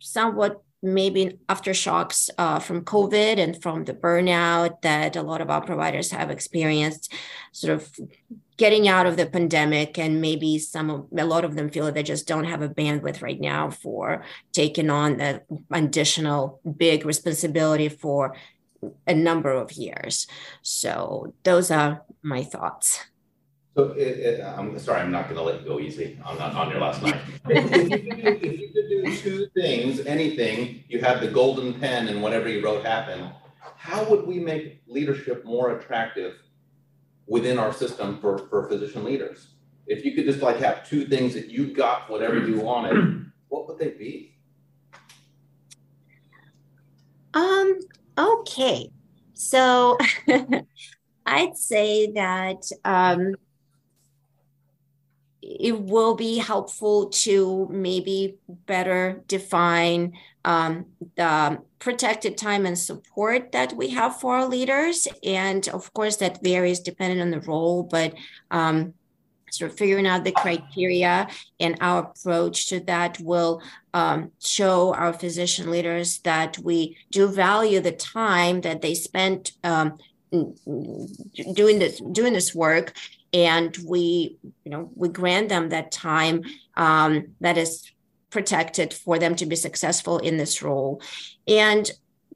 somewhat 0.00 0.63
maybe 0.84 1.38
aftershocks 1.48 2.30
uh, 2.38 2.58
from 2.58 2.84
COVID 2.84 3.38
and 3.38 3.60
from 3.62 3.84
the 3.84 3.94
burnout 3.94 4.82
that 4.82 5.16
a 5.16 5.22
lot 5.22 5.40
of 5.40 5.50
our 5.50 5.64
providers 5.64 6.10
have 6.10 6.30
experienced, 6.30 7.12
sort 7.52 7.72
of 7.72 7.90
getting 8.56 8.86
out 8.86 9.06
of 9.06 9.16
the 9.16 9.26
pandemic, 9.26 9.98
and 9.98 10.20
maybe 10.20 10.58
some 10.58 10.90
of 10.90 11.06
a 11.16 11.24
lot 11.24 11.44
of 11.44 11.56
them 11.56 11.70
feel 11.70 11.86
that 11.86 11.94
they 11.94 12.02
just 12.02 12.28
don't 12.28 12.44
have 12.44 12.62
a 12.62 12.68
bandwidth 12.68 13.22
right 13.22 13.40
now 13.40 13.70
for 13.70 14.24
taking 14.52 14.90
on 14.90 15.16
the 15.16 15.42
additional 15.72 16.60
big 16.76 17.04
responsibility 17.04 17.88
for 17.88 18.36
a 19.06 19.14
number 19.14 19.50
of 19.50 19.72
years. 19.72 20.26
So 20.62 21.34
those 21.42 21.70
are 21.70 22.02
my 22.22 22.44
thoughts. 22.44 23.00
So 23.74 23.90
it, 23.92 24.00
it, 24.00 24.40
I'm 24.40 24.78
sorry, 24.78 25.00
I'm 25.00 25.10
not 25.10 25.24
going 25.24 25.36
to 25.36 25.42
let 25.42 25.60
you 25.60 25.66
go 25.66 25.80
easy 25.80 26.16
on, 26.24 26.38
on 26.38 26.70
your 26.70 26.80
last 26.80 27.02
night. 27.02 27.20
if, 27.48 27.92
you 27.92 27.98
could, 27.98 28.44
if 28.44 28.60
you 28.60 28.68
could 28.68 28.88
do 28.88 29.16
two 29.16 29.46
things, 29.60 30.00
anything, 30.06 30.84
you 30.88 31.00
had 31.00 31.20
the 31.20 31.26
golden 31.26 31.74
pen 31.74 32.06
and 32.06 32.22
whatever 32.22 32.48
you 32.48 32.64
wrote 32.64 32.86
happened, 32.86 33.32
how 33.76 34.04
would 34.04 34.26
we 34.26 34.38
make 34.38 34.80
leadership 34.86 35.44
more 35.44 35.76
attractive 35.76 36.36
within 37.26 37.58
our 37.58 37.72
system 37.72 38.20
for, 38.20 38.38
for 38.48 38.68
physician 38.68 39.04
leaders? 39.04 39.48
If 39.88 40.04
you 40.04 40.14
could 40.14 40.24
just 40.24 40.40
like 40.40 40.58
have 40.58 40.88
two 40.88 41.06
things 41.06 41.34
that 41.34 41.50
you 41.50 41.74
got 41.74 42.08
whatever 42.08 42.38
you 42.46 42.60
wanted, 42.60 43.26
what 43.48 43.66
would 43.66 43.78
they 43.80 43.90
be? 43.90 44.36
Um, 47.34 47.80
okay. 48.16 48.88
So 49.34 49.98
I'd 51.26 51.56
say 51.56 52.12
that 52.12 52.70
um, 52.84 53.34
it 55.46 55.78
will 55.78 56.14
be 56.14 56.38
helpful 56.38 57.10
to 57.10 57.68
maybe 57.70 58.36
better 58.48 59.22
define 59.28 60.14
um, 60.44 60.86
the 61.16 61.58
protected 61.78 62.38
time 62.38 62.64
and 62.64 62.78
support 62.78 63.52
that 63.52 63.74
we 63.74 63.90
have 63.90 64.18
for 64.20 64.36
our 64.36 64.48
leaders. 64.48 65.06
And 65.22 65.68
of 65.68 65.92
course, 65.92 66.16
that 66.16 66.42
varies 66.42 66.80
depending 66.80 67.20
on 67.20 67.30
the 67.30 67.40
role, 67.40 67.82
but 67.82 68.14
um, 68.50 68.94
sort 69.50 69.70
of 69.70 69.76
figuring 69.76 70.06
out 70.06 70.24
the 70.24 70.32
criteria 70.32 71.28
and 71.60 71.76
our 71.80 72.04
approach 72.04 72.68
to 72.68 72.80
that 72.80 73.20
will 73.20 73.62
um, 73.92 74.32
show 74.40 74.94
our 74.94 75.12
physician 75.12 75.70
leaders 75.70 76.20
that 76.20 76.58
we 76.58 76.96
do 77.10 77.28
value 77.28 77.80
the 77.80 77.92
time 77.92 78.62
that 78.62 78.80
they 78.80 78.94
spent 78.94 79.52
um, 79.62 79.98
doing 81.54 81.78
this 81.78 82.00
doing 82.12 82.32
this 82.32 82.54
work 82.54 82.92
and 83.34 83.76
we 83.84 84.38
you 84.64 84.70
know 84.70 84.90
we 84.94 85.08
grant 85.08 85.50
them 85.50 85.68
that 85.68 85.92
time 85.92 86.42
um, 86.76 87.34
that 87.40 87.58
is 87.58 87.90
protected 88.30 88.94
for 88.94 89.18
them 89.18 89.34
to 89.36 89.46
be 89.46 89.56
successful 89.56 90.18
in 90.18 90.38
this 90.38 90.62
role. 90.62 91.02
And 91.46 91.90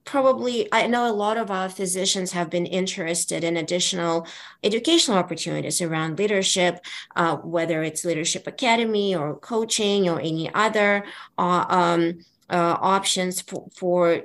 probably 0.04 0.66
i 0.72 0.87
know 0.87 1.06
a 1.06 1.12
lot 1.12 1.37
of 1.37 1.50
our 1.50 1.68
physicians 1.68 2.32
have 2.32 2.48
been 2.48 2.64
interested 2.64 3.44
in 3.44 3.58
additional 3.58 4.26
educational 4.64 5.18
opportunities 5.18 5.82
around 5.82 6.18
leadership 6.18 6.80
uh, 7.16 7.37
whether 7.37 7.82
it's 7.82 8.06
leadership 8.06 8.46
academy 8.46 9.14
or 9.14 9.37
coaching 9.37 10.08
or 10.08 10.18
any 10.18 10.50
other 10.54 11.04
uh, 11.37 11.64
um, 11.68 12.18
uh, 12.50 12.76
options 12.80 13.40
for, 13.42 13.68
for 13.74 14.22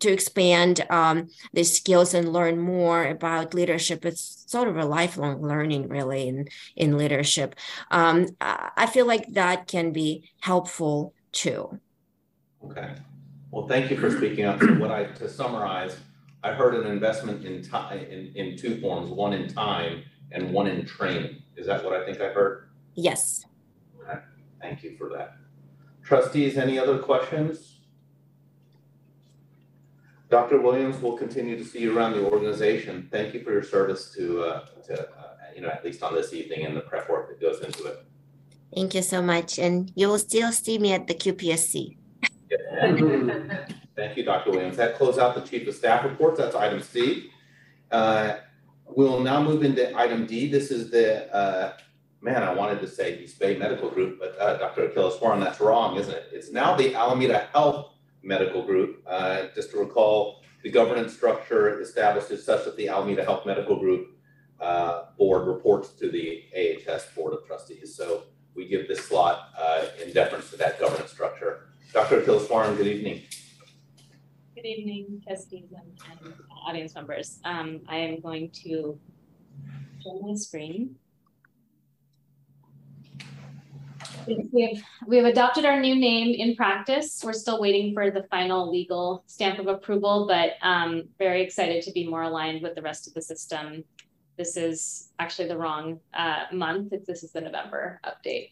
to 0.00 0.12
expand 0.12 0.84
um, 0.90 1.28
the 1.52 1.64
skills 1.64 2.14
and 2.14 2.32
learn 2.32 2.58
more 2.58 3.04
about 3.04 3.54
leadership. 3.54 4.04
It's 4.04 4.44
sort 4.46 4.68
of 4.68 4.76
a 4.76 4.84
lifelong 4.84 5.42
learning, 5.42 5.88
really, 5.88 6.28
in 6.28 6.48
in 6.76 6.98
leadership. 6.98 7.54
Um, 7.90 8.28
I 8.40 8.86
feel 8.86 9.06
like 9.06 9.26
that 9.32 9.66
can 9.66 9.92
be 9.92 10.30
helpful 10.40 11.14
too. 11.32 11.80
Okay. 12.64 12.94
Well, 13.50 13.66
thank 13.66 13.90
you 13.90 13.96
for 13.96 14.10
speaking 14.10 14.44
up. 14.44 14.60
So 14.60 14.74
what 14.74 14.90
I 14.90 15.04
to 15.04 15.28
summarize, 15.28 15.96
I 16.42 16.52
heard 16.52 16.74
an 16.74 16.86
investment 16.86 17.44
in 17.44 17.62
time 17.62 17.98
in, 17.98 18.32
in 18.34 18.56
two 18.56 18.80
forms: 18.80 19.10
one 19.10 19.32
in 19.32 19.48
time 19.48 20.02
and 20.32 20.52
one 20.52 20.66
in 20.66 20.86
training. 20.86 21.42
Is 21.56 21.66
that 21.66 21.84
what 21.84 21.92
I 21.94 22.04
think 22.04 22.20
I 22.20 22.28
heard? 22.28 22.68
Yes. 22.94 23.44
Okay. 24.02 24.20
Thank 24.60 24.82
you 24.82 24.96
for 24.96 25.08
that. 25.10 25.36
Trustees, 26.12 26.58
any 26.58 26.78
other 26.78 26.98
questions? 26.98 27.78
Dr. 30.28 30.60
Williams, 30.60 30.98
we'll 31.00 31.16
continue 31.16 31.56
to 31.56 31.64
see 31.64 31.78
you 31.78 31.96
around 31.96 32.12
the 32.12 32.22
organization. 32.22 33.08
Thank 33.10 33.32
you 33.32 33.42
for 33.42 33.50
your 33.50 33.62
service 33.62 34.12
to, 34.16 34.42
uh, 34.42 34.66
to 34.88 35.08
uh, 35.08 35.36
you 35.56 35.62
know, 35.62 35.70
at 35.70 35.82
least 35.82 36.02
on 36.02 36.12
this 36.12 36.34
evening 36.34 36.66
and 36.66 36.76
the 36.76 36.82
prep 36.82 37.08
work 37.08 37.30
that 37.30 37.40
goes 37.40 37.62
into 37.62 37.86
it. 37.86 38.04
Thank 38.74 38.94
you 38.94 39.00
so 39.00 39.22
much. 39.22 39.58
And 39.58 39.90
you 39.96 40.08
will 40.08 40.18
still 40.18 40.52
see 40.52 40.78
me 40.78 40.92
at 40.92 41.06
the 41.06 41.14
QPSC. 41.14 41.96
Thank 43.96 44.16
you, 44.18 44.22
Dr. 44.22 44.50
Williams. 44.50 44.76
That 44.76 44.98
closes 44.98 45.18
out 45.18 45.34
the 45.34 45.40
Chief 45.40 45.66
of 45.66 45.74
Staff 45.74 46.04
reports. 46.04 46.36
That's 46.36 46.54
item 46.54 46.82
C. 46.82 47.30
Uh, 47.90 48.34
we'll 48.86 49.20
now 49.20 49.42
move 49.42 49.62
into 49.62 49.96
item 49.96 50.26
D. 50.26 50.50
This 50.50 50.70
is 50.70 50.90
the 50.90 51.34
uh, 51.34 51.78
man, 52.22 52.44
I 52.44 52.54
wanted 52.54 52.80
to 52.80 52.88
say 52.88 53.18
East 53.18 53.38
Bay 53.38 53.58
Medical 53.58 53.90
Group, 53.90 54.20
but 54.20 54.38
uh, 54.40 54.56
Dr. 54.56 54.88
Akilaswaran, 54.88 55.40
that's 55.40 55.60
wrong, 55.60 55.96
isn't 55.96 56.14
it? 56.14 56.28
It's 56.32 56.52
now 56.52 56.76
the 56.76 56.94
Alameda 56.94 57.48
Health 57.52 57.94
Medical 58.22 58.64
Group. 58.64 59.02
Uh, 59.06 59.46
just 59.54 59.72
to 59.72 59.78
recall, 59.78 60.42
the 60.62 60.70
governance 60.70 61.12
structure 61.12 61.80
established 61.80 62.30
is 62.30 62.44
such 62.44 62.64
that 62.64 62.76
the 62.76 62.88
Alameda 62.88 63.24
Health 63.24 63.44
Medical 63.44 63.76
Group 63.76 64.16
uh, 64.60 65.06
board 65.18 65.48
reports 65.48 65.90
to 65.94 66.08
the 66.10 66.44
AHS 66.56 67.06
Board 67.16 67.34
of 67.34 67.44
Trustees. 67.44 67.96
So 67.96 68.22
we 68.54 68.68
give 68.68 68.86
this 68.86 69.00
slot 69.00 69.48
uh, 69.58 69.86
in 70.00 70.12
deference 70.12 70.50
to 70.50 70.56
that 70.58 70.78
governance 70.78 71.10
structure. 71.10 71.66
Dr. 71.92 72.20
Akilaswaran, 72.20 72.76
good 72.76 72.86
evening. 72.86 73.22
Good 74.54 74.64
evening, 74.64 75.22
trustees 75.26 75.72
and, 75.74 76.22
and 76.24 76.34
audience 76.64 76.94
members. 76.94 77.40
Um, 77.44 77.80
I 77.88 77.96
am 77.96 78.20
going 78.20 78.50
to 78.62 78.96
share 80.00 80.12
my 80.22 80.34
screen. 80.34 80.94
We 84.26 84.62
have, 84.62 84.84
we 85.06 85.16
have 85.16 85.26
adopted 85.26 85.64
our 85.64 85.80
new 85.80 85.94
name 85.94 86.34
in 86.34 86.56
practice. 86.56 87.22
We're 87.24 87.32
still 87.32 87.60
waiting 87.60 87.94
for 87.94 88.10
the 88.10 88.24
final 88.24 88.70
legal 88.70 89.24
stamp 89.26 89.58
of 89.58 89.66
approval, 89.66 90.26
but 90.26 90.52
um, 90.62 91.08
very 91.18 91.42
excited 91.42 91.82
to 91.84 91.92
be 91.92 92.06
more 92.06 92.22
aligned 92.22 92.62
with 92.62 92.74
the 92.74 92.82
rest 92.82 93.06
of 93.06 93.14
the 93.14 93.22
system. 93.22 93.84
This 94.36 94.56
is 94.56 95.10
actually 95.18 95.48
the 95.48 95.58
wrong 95.58 96.00
uh, 96.14 96.44
month. 96.52 96.92
This 97.06 97.22
is 97.22 97.32
the 97.32 97.40
November 97.40 98.00
update. 98.04 98.50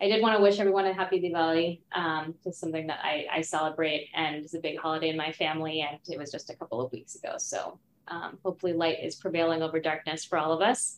I 0.00 0.08
did 0.08 0.22
want 0.22 0.36
to 0.36 0.42
wish 0.42 0.60
everyone 0.60 0.86
a 0.86 0.92
happy 0.92 1.20
Diwali. 1.20 1.80
Um, 1.92 2.34
it's 2.44 2.60
something 2.60 2.86
that 2.86 3.00
I, 3.02 3.26
I, 3.32 3.40
celebrate 3.40 4.08
and 4.14 4.36
it's 4.36 4.54
a 4.54 4.60
big 4.60 4.78
holiday 4.78 5.08
in 5.08 5.16
my 5.16 5.32
family. 5.32 5.80
And 5.80 5.98
it 6.08 6.18
was 6.18 6.30
just 6.30 6.50
a 6.50 6.56
couple 6.56 6.80
of 6.80 6.92
weeks 6.92 7.16
ago. 7.16 7.34
So 7.38 7.80
um, 8.06 8.38
hopefully 8.44 8.74
light 8.74 8.98
is 9.02 9.16
prevailing 9.16 9.60
over 9.62 9.80
darkness 9.80 10.24
for 10.24 10.38
all 10.38 10.52
of 10.52 10.60
us. 10.60 10.97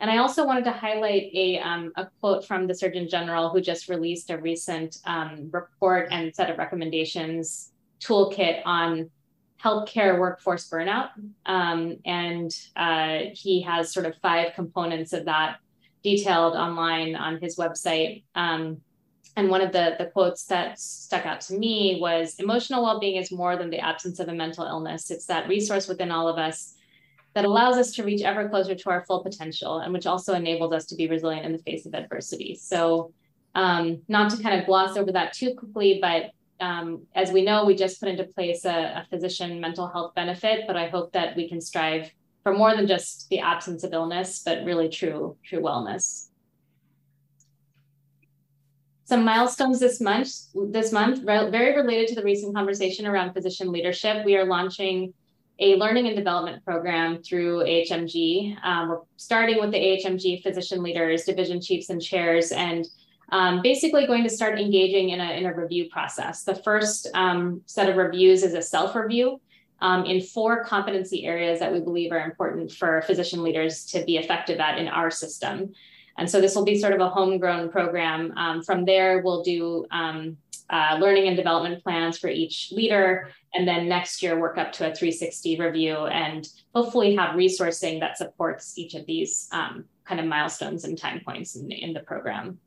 And 0.00 0.10
I 0.10 0.16
also 0.16 0.46
wanted 0.46 0.64
to 0.64 0.72
highlight 0.72 1.30
a, 1.34 1.58
um, 1.58 1.92
a 1.96 2.06
quote 2.20 2.46
from 2.46 2.66
the 2.66 2.74
Surgeon 2.74 3.08
General 3.08 3.50
who 3.50 3.60
just 3.60 3.88
released 3.88 4.30
a 4.30 4.38
recent 4.38 4.96
um, 5.04 5.50
report 5.52 6.08
and 6.10 6.34
set 6.34 6.50
of 6.50 6.56
recommendations 6.56 7.72
toolkit 8.00 8.62
on 8.64 9.10
healthcare 9.62 10.18
workforce 10.18 10.70
burnout. 10.70 11.10
Um, 11.44 11.98
and 12.06 12.50
uh, 12.76 13.18
he 13.34 13.60
has 13.60 13.92
sort 13.92 14.06
of 14.06 14.14
five 14.22 14.54
components 14.54 15.12
of 15.12 15.26
that 15.26 15.58
detailed 16.02 16.54
online 16.54 17.14
on 17.14 17.38
his 17.40 17.56
website. 17.56 18.22
Um, 18.34 18.80
and 19.36 19.50
one 19.50 19.60
of 19.60 19.72
the, 19.72 19.96
the 19.98 20.06
quotes 20.06 20.46
that 20.46 20.78
stuck 20.80 21.26
out 21.26 21.42
to 21.42 21.54
me 21.54 21.98
was 22.00 22.36
emotional 22.38 22.82
well 22.82 22.98
being 22.98 23.16
is 23.16 23.30
more 23.30 23.56
than 23.56 23.70
the 23.70 23.78
absence 23.78 24.18
of 24.18 24.28
a 24.28 24.34
mental 24.34 24.64
illness, 24.64 25.10
it's 25.10 25.26
that 25.26 25.46
resource 25.46 25.88
within 25.88 26.10
all 26.10 26.26
of 26.26 26.38
us 26.38 26.74
that 27.34 27.44
allows 27.44 27.76
us 27.76 27.92
to 27.92 28.04
reach 28.04 28.22
ever 28.22 28.48
closer 28.48 28.74
to 28.74 28.90
our 28.90 29.04
full 29.04 29.22
potential 29.22 29.78
and 29.78 29.92
which 29.92 30.06
also 30.06 30.34
enables 30.34 30.72
us 30.72 30.86
to 30.86 30.96
be 30.96 31.08
resilient 31.08 31.46
in 31.46 31.52
the 31.52 31.58
face 31.58 31.86
of 31.86 31.94
adversity. 31.94 32.56
So, 32.60 33.12
um, 33.54 34.02
not 34.08 34.30
to 34.30 34.42
kind 34.42 34.60
of 34.60 34.66
gloss 34.66 34.96
over 34.96 35.12
that 35.12 35.32
too 35.32 35.54
quickly, 35.54 35.98
but 36.00 36.30
um, 36.60 37.06
as 37.14 37.32
we 37.32 37.42
know, 37.42 37.64
we 37.64 37.74
just 37.74 38.00
put 38.00 38.08
into 38.08 38.24
place 38.24 38.64
a, 38.64 38.70
a, 38.70 39.06
physician 39.08 39.60
mental 39.60 39.88
health 39.88 40.14
benefit, 40.14 40.64
but 40.66 40.76
I 40.76 40.88
hope 40.88 41.12
that 41.12 41.34
we 41.34 41.48
can 41.48 41.60
strive 41.60 42.10
for 42.42 42.52
more 42.52 42.76
than 42.76 42.86
just 42.86 43.28
the 43.30 43.40
absence 43.40 43.82
of 43.82 43.92
illness, 43.92 44.42
but 44.44 44.64
really 44.64 44.88
true, 44.88 45.36
true 45.42 45.60
wellness. 45.60 46.28
Some 49.04 49.24
milestones 49.24 49.80
this 49.80 50.00
month, 50.00 50.28
this 50.54 50.92
month, 50.92 51.24
very 51.24 51.74
related 51.74 52.08
to 52.08 52.14
the 52.14 52.22
recent 52.22 52.54
conversation 52.54 53.06
around 53.06 53.32
physician 53.32 53.72
leadership. 53.72 54.24
We 54.24 54.36
are 54.36 54.44
launching 54.44 55.14
a 55.60 55.76
learning 55.76 56.06
and 56.06 56.16
development 56.16 56.64
program 56.64 57.22
through 57.22 57.58
AHMG. 57.64 58.56
Um, 58.64 58.88
we're 58.88 59.00
starting 59.16 59.60
with 59.60 59.70
the 59.70 59.78
AHMG 59.78 60.42
physician 60.42 60.82
leaders, 60.82 61.24
division 61.24 61.60
chiefs, 61.60 61.90
and 61.90 62.00
chairs, 62.00 62.50
and 62.50 62.86
um, 63.30 63.60
basically 63.62 64.06
going 64.06 64.24
to 64.24 64.30
start 64.30 64.58
engaging 64.58 65.10
in 65.10 65.20
a, 65.20 65.32
in 65.32 65.46
a 65.46 65.54
review 65.54 65.88
process. 65.90 66.42
The 66.42 66.54
first 66.54 67.08
um, 67.14 67.60
set 67.66 67.88
of 67.88 67.96
reviews 67.96 68.42
is 68.42 68.54
a 68.54 68.62
self 68.62 68.94
review 68.96 69.40
um, 69.80 70.04
in 70.04 70.20
four 70.20 70.64
competency 70.64 71.26
areas 71.26 71.60
that 71.60 71.72
we 71.72 71.80
believe 71.80 72.10
are 72.10 72.24
important 72.24 72.72
for 72.72 73.02
physician 73.02 73.42
leaders 73.42 73.84
to 73.86 74.04
be 74.04 74.16
effective 74.16 74.58
at 74.60 74.78
in 74.78 74.88
our 74.88 75.10
system. 75.10 75.72
And 76.18 76.28
so 76.28 76.40
this 76.40 76.54
will 76.54 76.64
be 76.64 76.78
sort 76.78 76.92
of 76.92 77.00
a 77.00 77.08
homegrown 77.08 77.70
program. 77.70 78.32
Um, 78.36 78.62
from 78.62 78.84
there, 78.84 79.22
we'll 79.22 79.42
do 79.42 79.86
um, 79.90 80.36
uh, 80.68 80.98
learning 81.00 81.28
and 81.28 81.36
development 81.36 81.82
plans 81.82 82.18
for 82.18 82.28
each 82.28 82.72
leader. 82.72 83.30
And 83.54 83.66
then 83.66 83.88
next 83.88 84.22
year, 84.22 84.38
work 84.38 84.58
up 84.58 84.72
to 84.74 84.90
a 84.90 84.94
360 84.94 85.58
review 85.58 85.96
and 86.06 86.48
hopefully 86.74 87.16
have 87.16 87.34
resourcing 87.34 88.00
that 88.00 88.16
supports 88.16 88.78
each 88.78 88.94
of 88.94 89.06
these 89.06 89.48
um, 89.50 89.84
kind 90.04 90.20
of 90.20 90.26
milestones 90.26 90.84
and 90.84 90.96
time 90.96 91.20
points 91.24 91.56
in, 91.56 91.70
in 91.72 91.92
the 91.92 92.00
program. 92.00 92.58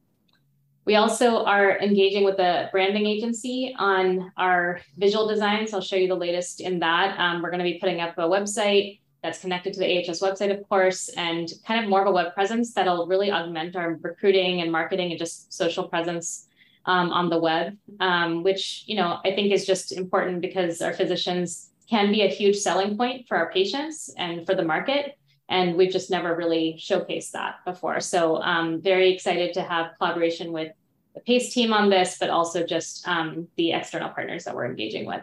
We 0.85 0.95
also 0.95 1.45
are 1.45 1.79
engaging 1.79 2.25
with 2.25 2.39
a 2.39 2.67
branding 2.73 3.05
agency 3.05 3.73
on 3.79 4.33
our 4.35 4.81
visual 4.97 5.27
designs. 5.27 5.73
I'll 5.73 5.79
show 5.79 5.95
you 5.95 6.09
the 6.09 6.15
latest 6.15 6.59
in 6.59 6.79
that. 6.79 7.17
Um, 7.17 7.41
we're 7.41 7.51
going 7.51 7.63
to 7.63 7.71
be 7.71 7.79
putting 7.79 8.01
up 8.01 8.17
a 8.17 8.23
website 8.23 8.99
that's 9.21 9.39
connected 9.39 9.71
to 9.73 9.79
the 9.79 10.09
AHS 10.09 10.19
website, 10.19 10.51
of 10.51 10.67
course, 10.67 11.07
and 11.15 11.49
kind 11.65 11.81
of 11.81 11.89
more 11.89 12.01
of 12.01 12.07
a 12.07 12.11
web 12.11 12.33
presence 12.33 12.73
that'll 12.73 13.07
really 13.07 13.31
augment 13.31 13.77
our 13.77 13.93
recruiting 14.01 14.59
and 14.61 14.69
marketing 14.69 15.11
and 15.11 15.19
just 15.19 15.53
social 15.53 15.87
presence 15.87 16.47
um, 16.85 17.11
on 17.11 17.29
the 17.29 17.39
web, 17.39 17.77
um, 17.99 18.43
which 18.43 18.83
you 18.87 18.95
know 18.95 19.19
I 19.23 19.31
think 19.31 19.51
is 19.51 19.65
just 19.65 19.91
important 19.91 20.41
because 20.41 20.81
our 20.81 20.93
physicians 20.93 21.69
can 21.89 22.11
be 22.11 22.21
a 22.21 22.27
huge 22.27 22.57
selling 22.57 22.97
point 22.97 23.27
for 23.27 23.37
our 23.37 23.51
patients 23.51 24.13
and 24.17 24.45
for 24.45 24.55
the 24.55 24.63
market 24.63 25.17
and 25.49 25.75
we've 25.75 25.91
just 25.91 26.09
never 26.09 26.35
really 26.35 26.77
showcased 26.79 27.31
that 27.31 27.57
before. 27.65 27.99
So 27.99 28.41
um, 28.41 28.81
very 28.81 29.13
excited 29.13 29.53
to 29.53 29.61
have 29.61 29.91
collaboration 29.97 30.51
with 30.51 30.71
the 31.13 31.21
PACE 31.21 31.53
team 31.53 31.73
on 31.73 31.89
this, 31.89 32.17
but 32.19 32.29
also 32.29 32.65
just 32.65 33.07
um, 33.07 33.47
the 33.55 33.71
external 33.73 34.09
partners 34.09 34.45
that 34.45 34.55
we're 34.55 34.65
engaging 34.65 35.05
with. 35.05 35.21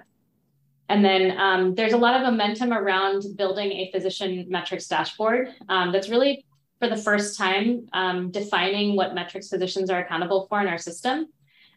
And 0.88 1.04
then 1.04 1.38
um, 1.38 1.74
there's 1.74 1.92
a 1.92 1.98
lot 1.98 2.14
of 2.14 2.22
momentum 2.22 2.72
around 2.72 3.24
building 3.36 3.72
a 3.72 3.90
physician 3.92 4.46
metrics 4.48 4.88
dashboard 4.88 5.48
um, 5.68 5.92
that's 5.92 6.08
really 6.08 6.44
for 6.80 6.88
the 6.88 6.96
first 6.96 7.38
time 7.38 7.86
um, 7.92 8.30
defining 8.30 8.96
what 8.96 9.14
metrics 9.14 9.48
physicians 9.48 9.90
are 9.90 10.00
accountable 10.00 10.46
for 10.48 10.60
in 10.60 10.66
our 10.66 10.78
system 10.78 11.26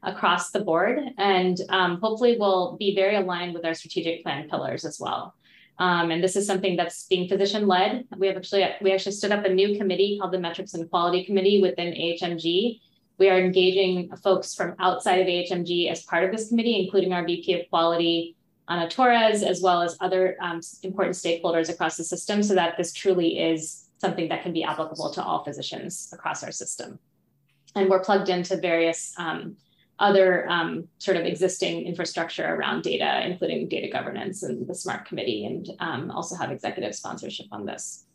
across 0.04 0.52
the 0.52 0.62
board. 0.62 1.00
And 1.18 1.58
um, 1.70 2.00
hopefully 2.02 2.38
will 2.38 2.78
be 2.78 2.96
very 2.96 3.16
aligned 3.16 3.54
with 3.54 3.66
our 3.66 3.74
strategic 3.74 4.24
plan 4.24 4.50
pillars 4.50 4.86
as 4.86 5.00
well. 5.00 5.36
Um, 5.80 6.12
and 6.12 6.24
this 6.24 6.36
is 6.36 6.46
something 6.46 6.76
that's 6.76 7.08
being 7.08 7.28
physician 7.28 7.68
led. 7.68 8.06
We 8.18 8.28
have 8.28 8.38
actually 8.38 8.66
we 8.82 8.92
actually 8.92 9.14
stood 9.14 9.32
up 9.32 9.46
a 9.46 9.50
new 9.50 9.78
committee 9.78 10.18
called 10.20 10.34
the 10.34 10.40
Metrics 10.40 10.76
and 10.76 10.90
Quality 10.90 11.26
Committee 11.26 11.62
within 11.62 11.94
AHMG. 11.94 12.80
We 13.18 13.30
are 13.30 13.40
engaging 13.40 14.16
folks 14.18 14.54
from 14.54 14.76
outside 14.80 15.20
of 15.20 15.28
AHMG 15.28 15.90
as 15.92 16.04
part 16.04 16.24
of 16.24 16.32
this 16.32 16.50
committee, 16.50 16.84
including 16.84 17.14
our 17.14 17.26
VP 17.26 17.54
of 17.60 17.70
Quality, 17.70 18.36
Ana 18.68 18.90
Torres, 18.90 19.44
as 19.44 19.62
well 19.62 19.82
as 19.82 19.98
other 20.00 20.38
um, 20.42 20.62
important 20.84 21.16
stakeholders 21.16 21.70
across 21.70 21.98
the 21.98 22.04
system, 22.04 22.44
so 22.44 22.54
that 22.56 22.78
this 22.78 22.94
truly 22.94 23.40
is 23.40 23.86
something 23.98 24.30
that 24.30 24.44
can 24.44 24.54
be 24.54 24.64
applicable 24.64 25.12
to 25.12 25.24
all 25.24 25.44
physicians 25.44 26.12
across 26.14 26.44
our 26.44 26.52
system. 26.52 27.00
And 27.76 27.90
we're 27.90 28.04
plugged 28.04 28.30
into 28.30 28.58
various 28.58 29.14
um, 29.18 29.56
other 30.00 30.50
um, 30.50 30.88
sort 30.98 31.18
of 31.18 31.26
existing 31.26 31.86
infrastructure 31.86 32.56
around 32.56 32.84
data, 32.84 33.26
including 33.26 33.68
data 33.70 33.90
governance 33.92 34.44
and 34.44 34.68
the 34.68 34.76
SMART 34.76 35.06
committee, 35.06 35.46
and 35.46 35.70
um, 35.80 36.12
also 36.12 36.36
have 36.36 36.52
executive 36.52 36.96
sponsorship 36.96 37.46
on 37.52 37.66
this. 37.66 38.06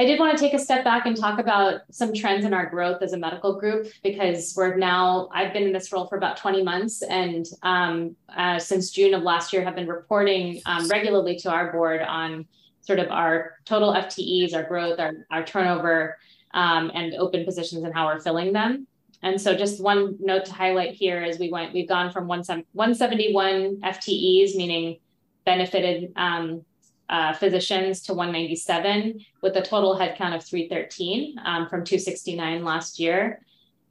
I 0.00 0.04
did 0.04 0.20
want 0.20 0.38
to 0.38 0.40
take 0.40 0.54
a 0.54 0.60
step 0.60 0.84
back 0.84 1.06
and 1.06 1.16
talk 1.16 1.40
about 1.40 1.80
some 1.90 2.14
trends 2.14 2.44
in 2.44 2.54
our 2.54 2.66
growth 2.66 3.02
as 3.02 3.14
a 3.14 3.18
medical 3.18 3.58
group 3.58 3.88
because 4.04 4.54
we're 4.56 4.76
now, 4.76 5.28
I've 5.34 5.52
been 5.52 5.64
in 5.64 5.72
this 5.72 5.90
role 5.90 6.06
for 6.06 6.16
about 6.16 6.36
20 6.36 6.62
months 6.62 7.02
and 7.02 7.44
um, 7.64 8.14
uh, 8.36 8.60
since 8.60 8.92
June 8.92 9.12
of 9.12 9.22
last 9.22 9.52
year 9.52 9.64
have 9.64 9.74
been 9.74 9.88
reporting 9.88 10.62
um, 10.66 10.86
regularly 10.88 11.36
to 11.40 11.50
our 11.50 11.72
board 11.72 12.00
on 12.00 12.46
sort 12.80 13.00
of 13.00 13.10
our 13.10 13.54
total 13.64 13.92
FTEs, 13.92 14.54
our 14.54 14.62
growth, 14.62 15.00
our, 15.00 15.26
our 15.32 15.44
turnover, 15.44 16.16
um, 16.54 16.90
and 16.94 17.14
open 17.14 17.44
positions 17.44 17.82
and 17.84 17.92
how 17.92 18.06
we're 18.06 18.20
filling 18.20 18.52
them. 18.52 18.86
And 19.22 19.40
so 19.40 19.56
just 19.56 19.82
one 19.82 20.16
note 20.20 20.44
to 20.46 20.52
highlight 20.52 20.94
here 20.94 21.22
is 21.22 21.38
we 21.38 21.50
went, 21.50 21.74
we've 21.74 21.88
gone 21.88 22.12
from 22.12 22.28
171 22.28 23.80
FTEs, 23.80 24.54
meaning 24.54 24.98
benefited 25.44 26.12
um, 26.16 26.64
uh, 27.08 27.32
physicians 27.32 28.02
to 28.02 28.14
197 28.14 29.24
with 29.42 29.56
a 29.56 29.62
total 29.62 29.96
headcount 29.96 30.36
of 30.36 30.44
313 30.44 31.36
um, 31.44 31.68
from 31.68 31.84
269 31.84 32.64
last 32.64 33.00
year. 33.00 33.40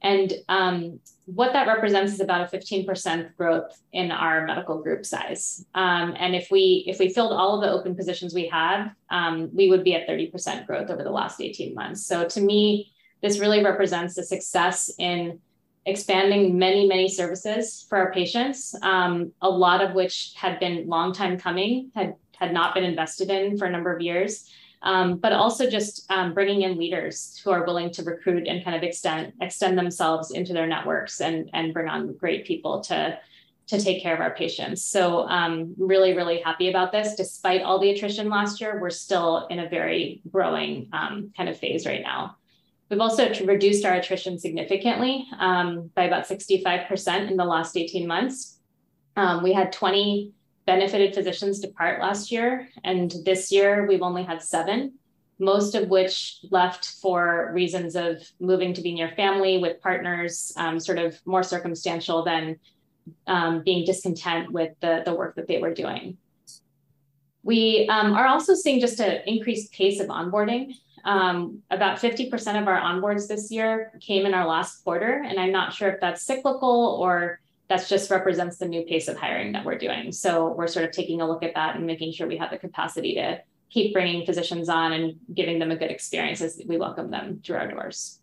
And 0.00 0.32
um, 0.48 1.00
what 1.26 1.52
that 1.52 1.66
represents 1.66 2.12
is 2.12 2.20
about 2.20 2.42
a 2.52 2.56
15% 2.56 3.36
growth 3.36 3.82
in 3.92 4.12
our 4.12 4.46
medical 4.46 4.80
group 4.80 5.04
size. 5.04 5.66
Um, 5.74 6.14
and 6.16 6.36
if 6.36 6.50
we 6.50 6.84
if 6.86 7.00
we 7.00 7.08
filled 7.08 7.32
all 7.32 7.56
of 7.56 7.62
the 7.62 7.70
open 7.70 7.96
positions 7.96 8.32
we 8.32 8.46
had, 8.46 8.90
um, 9.10 9.50
we 9.52 9.68
would 9.68 9.82
be 9.82 9.94
at 9.94 10.08
30% 10.08 10.66
growth 10.66 10.88
over 10.88 11.02
the 11.02 11.10
last 11.10 11.40
18 11.40 11.74
months. 11.74 12.06
So 12.06 12.28
to 12.28 12.40
me, 12.40 12.92
this 13.22 13.38
really 13.38 13.64
represents 13.64 14.14
the 14.14 14.22
success 14.22 14.90
in 14.98 15.40
expanding 15.86 16.58
many, 16.58 16.86
many 16.86 17.08
services 17.08 17.86
for 17.88 17.98
our 17.98 18.12
patients, 18.12 18.74
um, 18.82 19.32
a 19.40 19.48
lot 19.48 19.82
of 19.82 19.94
which 19.94 20.32
had 20.36 20.60
been 20.60 20.86
long 20.86 21.12
time 21.12 21.38
coming, 21.38 21.90
had, 21.94 22.14
had 22.36 22.52
not 22.52 22.74
been 22.74 22.84
invested 22.84 23.30
in 23.30 23.56
for 23.56 23.64
a 23.64 23.70
number 23.70 23.94
of 23.94 24.00
years. 24.00 24.48
Um, 24.80 25.16
but 25.16 25.32
also 25.32 25.68
just 25.68 26.08
um, 26.08 26.34
bringing 26.34 26.62
in 26.62 26.78
leaders 26.78 27.40
who 27.42 27.50
are 27.50 27.66
willing 27.66 27.90
to 27.92 28.04
recruit 28.04 28.46
and 28.46 28.62
kind 28.62 28.76
of 28.76 28.84
extend 28.84 29.32
extend 29.40 29.76
themselves 29.76 30.30
into 30.30 30.52
their 30.52 30.68
networks 30.68 31.20
and 31.20 31.50
and 31.52 31.74
bring 31.74 31.88
on 31.88 32.16
great 32.16 32.46
people 32.46 32.80
to 32.82 33.18
to 33.68 33.80
take 33.80 34.02
care 34.02 34.14
of 34.14 34.20
our 34.20 34.34
patients. 34.34 34.84
So 34.84 35.28
um, 35.28 35.74
really, 35.78 36.14
really 36.14 36.40
happy 36.40 36.70
about 36.70 36.90
this. 36.90 37.14
Despite 37.14 37.62
all 37.62 37.78
the 37.78 37.90
attrition 37.90 38.28
last 38.28 38.60
year, 38.60 38.78
we're 38.80 38.90
still 38.90 39.46
in 39.48 39.58
a 39.58 39.68
very 39.68 40.22
growing 40.30 40.88
um, 40.92 41.32
kind 41.36 41.48
of 41.48 41.58
phase 41.58 41.84
right 41.86 42.02
now. 42.02 42.36
We've 42.88 43.00
also 43.00 43.28
reduced 43.44 43.84
our 43.84 43.94
attrition 43.94 44.38
significantly 44.38 45.26
um, 45.38 45.90
by 45.94 46.04
about 46.04 46.26
65% 46.26 47.30
in 47.30 47.36
the 47.36 47.44
last 47.44 47.76
18 47.76 48.06
months. 48.06 48.58
Um, 49.16 49.42
we 49.42 49.52
had 49.52 49.72
20 49.72 50.32
benefited 50.64 51.14
physicians 51.14 51.60
depart 51.60 52.00
last 52.00 52.30
year, 52.30 52.68
and 52.84 53.12
this 53.24 53.52
year 53.52 53.86
we've 53.86 54.02
only 54.02 54.22
had 54.22 54.42
seven, 54.42 54.94
most 55.38 55.74
of 55.74 55.88
which 55.88 56.38
left 56.50 56.86
for 57.02 57.50
reasons 57.52 57.94
of 57.94 58.22
moving 58.40 58.72
to 58.74 58.80
be 58.80 58.94
near 58.94 59.10
family 59.16 59.58
with 59.58 59.80
partners, 59.82 60.52
um, 60.56 60.80
sort 60.80 60.98
of 60.98 61.18
more 61.26 61.42
circumstantial 61.42 62.24
than 62.24 62.58
um, 63.26 63.62
being 63.62 63.84
discontent 63.84 64.50
with 64.50 64.72
the, 64.80 65.02
the 65.04 65.14
work 65.14 65.34
that 65.36 65.46
they 65.46 65.58
were 65.58 65.74
doing. 65.74 66.16
We 67.42 67.86
um, 67.88 68.12
are 68.14 68.26
also 68.26 68.54
seeing 68.54 68.80
just 68.80 69.00
an 69.00 69.22
increased 69.26 69.72
pace 69.72 70.00
of 70.00 70.08
onboarding. 70.08 70.74
Um, 71.04 71.62
about 71.70 71.98
50% 71.98 72.60
of 72.60 72.68
our 72.68 72.80
onboards 72.80 73.28
this 73.28 73.50
year 73.50 73.92
came 74.00 74.26
in 74.26 74.34
our 74.34 74.46
last 74.46 74.84
quarter. 74.84 75.22
And 75.26 75.38
I'm 75.38 75.52
not 75.52 75.72
sure 75.72 75.88
if 75.90 76.00
that's 76.00 76.22
cyclical 76.22 76.98
or 77.00 77.40
that's 77.68 77.88
just 77.88 78.10
represents 78.10 78.56
the 78.56 78.66
new 78.66 78.82
pace 78.82 79.08
of 79.08 79.16
hiring 79.16 79.52
that 79.52 79.64
we're 79.64 79.78
doing. 79.78 80.10
So 80.12 80.52
we're 80.52 80.66
sort 80.66 80.86
of 80.86 80.92
taking 80.92 81.20
a 81.20 81.28
look 81.28 81.42
at 81.42 81.54
that 81.54 81.76
and 81.76 81.86
making 81.86 82.12
sure 82.12 82.26
we 82.26 82.38
have 82.38 82.50
the 82.50 82.58
capacity 82.58 83.14
to 83.14 83.40
keep 83.70 83.92
bringing 83.92 84.24
physicians 84.24 84.68
on 84.68 84.92
and 84.92 85.18
giving 85.34 85.58
them 85.58 85.70
a 85.70 85.76
good 85.76 85.90
experience 85.90 86.40
as 86.40 86.60
we 86.66 86.78
welcome 86.78 87.10
them 87.10 87.40
through 87.44 87.56
our 87.56 87.70
doors. 87.70 88.20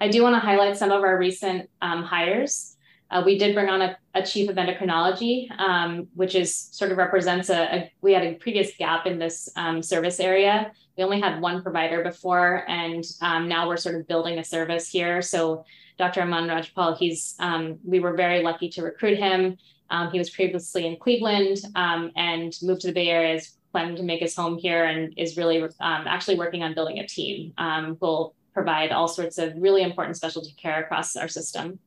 I 0.00 0.08
do 0.08 0.22
want 0.22 0.34
to 0.34 0.40
highlight 0.40 0.76
some 0.76 0.90
of 0.90 1.02
our 1.02 1.18
recent 1.18 1.68
um, 1.80 2.02
hires. 2.02 2.76
Uh, 3.10 3.22
we 3.24 3.36
did 3.36 3.54
bring 3.54 3.68
on 3.68 3.82
a, 3.82 3.96
a 4.14 4.22
chief 4.22 4.48
of 4.48 4.56
endocrinology, 4.56 5.50
um, 5.58 6.06
which 6.14 6.34
is 6.34 6.54
sort 6.54 6.92
of 6.92 6.98
represents 6.98 7.50
a, 7.50 7.74
a, 7.74 7.92
we 8.02 8.12
had 8.12 8.22
a 8.22 8.34
previous 8.34 8.70
gap 8.76 9.06
in 9.06 9.18
this 9.18 9.48
um, 9.56 9.82
service 9.82 10.20
area. 10.20 10.70
We 10.96 11.02
only 11.02 11.20
had 11.20 11.40
one 11.40 11.62
provider 11.62 12.04
before, 12.04 12.64
and 12.68 13.04
um, 13.20 13.48
now 13.48 13.66
we're 13.66 13.78
sort 13.78 13.96
of 13.96 14.06
building 14.06 14.38
a 14.38 14.44
service 14.44 14.88
here. 14.88 15.22
So 15.22 15.64
Dr. 15.98 16.22
Aman 16.22 16.48
Rajpal, 16.48 16.96
he's 16.98 17.34
um, 17.40 17.78
we 17.84 17.98
were 17.98 18.14
very 18.16 18.42
lucky 18.42 18.68
to 18.70 18.82
recruit 18.82 19.18
him. 19.18 19.58
Um, 19.90 20.12
he 20.12 20.18
was 20.18 20.30
previously 20.30 20.86
in 20.86 20.96
Cleveland 20.96 21.58
um, 21.74 22.12
and 22.14 22.56
moved 22.62 22.82
to 22.82 22.86
the 22.88 22.92
Bay 22.92 23.08
Area, 23.08 23.34
is 23.34 23.56
planning 23.72 23.96
to 23.96 24.04
make 24.04 24.20
his 24.20 24.36
home 24.36 24.56
here, 24.56 24.84
and 24.84 25.12
is 25.16 25.36
really 25.36 25.64
actually 25.80 26.38
working 26.38 26.62
on 26.62 26.74
building 26.74 27.00
a 27.00 27.06
team. 27.06 27.52
who'll 27.98 28.34
provide 28.54 28.92
all 28.92 29.08
sorts 29.08 29.38
of 29.38 29.52
really 29.56 29.82
important 29.82 30.16
specialty 30.16 30.52
care 30.52 30.82
across 30.82 31.16
our 31.16 31.28
system. 31.28 31.78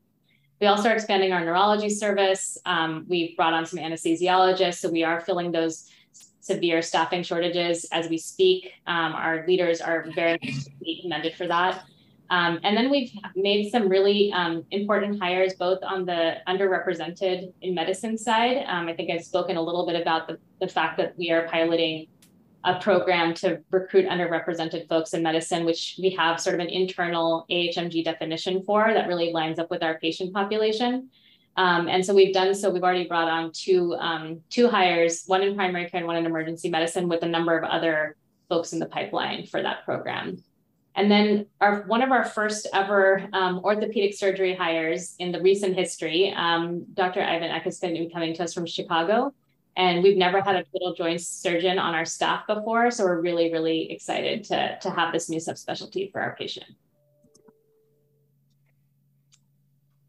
We 0.61 0.67
also 0.67 0.89
are 0.89 0.93
expanding 0.93 1.33
our 1.33 1.43
neurology 1.43 1.89
service. 1.89 2.57
Um, 2.65 3.05
we've 3.09 3.35
brought 3.35 3.53
on 3.53 3.65
some 3.65 3.79
anesthesiologists, 3.79 4.75
so 4.75 4.89
we 4.89 5.03
are 5.03 5.19
filling 5.19 5.51
those 5.51 5.89
severe 6.39 6.81
staffing 6.81 7.23
shortages 7.23 7.85
as 7.91 8.09
we 8.09 8.17
speak. 8.17 8.71
Um, 8.85 9.13
our 9.13 9.45
leaders 9.47 9.81
are 9.81 10.05
very 10.13 10.39
commended 11.01 11.35
for 11.35 11.47
that. 11.47 11.83
Um, 12.29 12.59
and 12.63 12.75
then 12.75 12.89
we've 12.89 13.11
made 13.35 13.69
some 13.69 13.87
really 13.87 14.31
um, 14.33 14.65
important 14.71 15.21
hires 15.21 15.53
both 15.53 15.79
on 15.83 16.05
the 16.05 16.37
underrepresented 16.47 17.53
in 17.61 17.75
medicine 17.75 18.17
side. 18.17 18.65
Um, 18.67 18.87
I 18.87 18.93
think 18.93 19.11
I've 19.11 19.23
spoken 19.23 19.55
a 19.55 19.61
little 19.61 19.85
bit 19.85 20.01
about 20.01 20.27
the, 20.27 20.39
the 20.59 20.67
fact 20.67 20.97
that 20.97 21.17
we 21.17 21.31
are 21.31 21.47
piloting 21.47 22.07
a 22.65 22.79
program 22.79 23.33
to 23.33 23.61
recruit 23.71 24.07
underrepresented 24.07 24.87
folks 24.87 25.13
in 25.13 25.21
medicine, 25.21 25.65
which 25.65 25.99
we 26.01 26.09
have 26.11 26.39
sort 26.39 26.55
of 26.55 26.61
an 26.61 26.69
internal 26.69 27.45
AHMG 27.51 28.03
definition 28.03 28.63
for 28.63 28.93
that 28.93 29.07
really 29.07 29.33
lines 29.33 29.59
up 29.59 29.69
with 29.69 29.83
our 29.83 29.99
patient 29.99 30.33
population. 30.33 31.09
Um, 31.55 31.87
and 31.87 32.05
so 32.05 32.13
we've 32.15 32.33
done 32.33 32.55
so. 32.55 32.69
We've 32.71 32.83
already 32.83 33.07
brought 33.07 33.27
on 33.27 33.51
two 33.51 33.95
um, 33.99 34.41
two 34.49 34.69
hires, 34.69 35.23
one 35.27 35.43
in 35.43 35.55
primary 35.55 35.89
care 35.89 35.99
and 35.99 36.07
one 36.07 36.15
in 36.15 36.25
emergency 36.25 36.69
medicine, 36.69 37.07
with 37.07 37.21
a 37.23 37.27
number 37.27 37.57
of 37.57 37.63
other 37.63 38.15
folks 38.49 38.73
in 38.73 38.79
the 38.79 38.87
pipeline 38.87 39.45
for 39.45 39.61
that 39.61 39.85
program. 39.85 40.41
And 40.95 41.11
then 41.11 41.47
our 41.59 41.83
one 41.83 42.01
of 42.01 42.11
our 42.11 42.23
first 42.23 42.67
ever 42.73 43.27
um, 43.33 43.59
orthopedic 43.63 44.15
surgery 44.15 44.55
hires 44.55 45.15
in 45.19 45.31
the 45.31 45.41
recent 45.41 45.75
history, 45.75 46.33
um, 46.35 46.85
Dr. 46.93 47.21
Ivan 47.21 47.51
Eck 47.51 47.67
is 47.67 47.79
going 47.79 47.93
to 47.95 47.99
be 47.99 48.09
coming 48.09 48.33
to 48.35 48.43
us 48.43 48.53
from 48.53 48.65
Chicago. 48.65 49.33
And 49.75 50.03
we've 50.03 50.17
never 50.17 50.41
had 50.41 50.55
a 50.55 50.63
total 50.71 50.93
joint 50.93 51.21
surgeon 51.21 51.79
on 51.79 51.95
our 51.95 52.05
staff 52.05 52.45
before. 52.45 52.91
So 52.91 53.05
we're 53.05 53.21
really, 53.21 53.51
really 53.51 53.91
excited 53.91 54.43
to, 54.45 54.77
to 54.79 54.89
have 54.89 55.11
this 55.11 55.29
new 55.29 55.39
subspecialty 55.39 56.11
for 56.11 56.21
our 56.21 56.35
patient. 56.35 56.67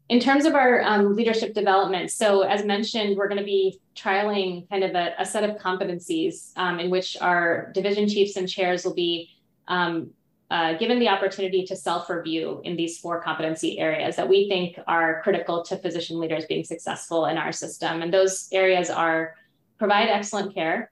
In 0.07 0.19
terms 0.19 0.45
of 0.45 0.53
our 0.53 0.83
um, 0.83 1.15
leadership 1.15 1.55
development, 1.55 2.11
so 2.11 2.41
as 2.41 2.63
mentioned, 2.63 3.17
we're 3.17 3.27
going 3.27 3.39
to 3.39 3.45
be 3.45 3.79
trialing 3.95 4.69
kind 4.69 4.83
of 4.83 4.93
a, 4.93 5.15
a 5.17 5.25
set 5.25 5.43
of 5.49 5.57
competencies 5.57 6.51
um, 6.57 6.79
in 6.79 6.91
which 6.91 7.17
our 7.21 7.71
division 7.73 8.07
chiefs 8.07 8.37
and 8.37 8.47
chairs 8.47 8.85
will 8.85 8.93
be 8.93 9.31
um, 9.67 10.11
uh, 10.51 10.73
given 10.77 10.99
the 10.99 11.09
opportunity 11.09 11.65
to 11.65 11.75
self-review 11.75 12.61
in 12.65 12.75
these 12.75 12.99
four 12.99 13.19
competency 13.19 13.79
areas 13.79 14.15
that 14.15 14.29
we 14.29 14.47
think 14.47 14.79
are 14.85 15.23
critical 15.23 15.63
to 15.63 15.75
physician 15.77 16.19
leaders 16.19 16.45
being 16.45 16.63
successful 16.63 17.25
in 17.25 17.35
our 17.35 17.51
system. 17.51 18.03
And 18.03 18.13
those 18.13 18.47
areas 18.51 18.91
are 18.91 19.33
provide 19.77 20.09
excellent 20.09 20.53
care, 20.53 20.91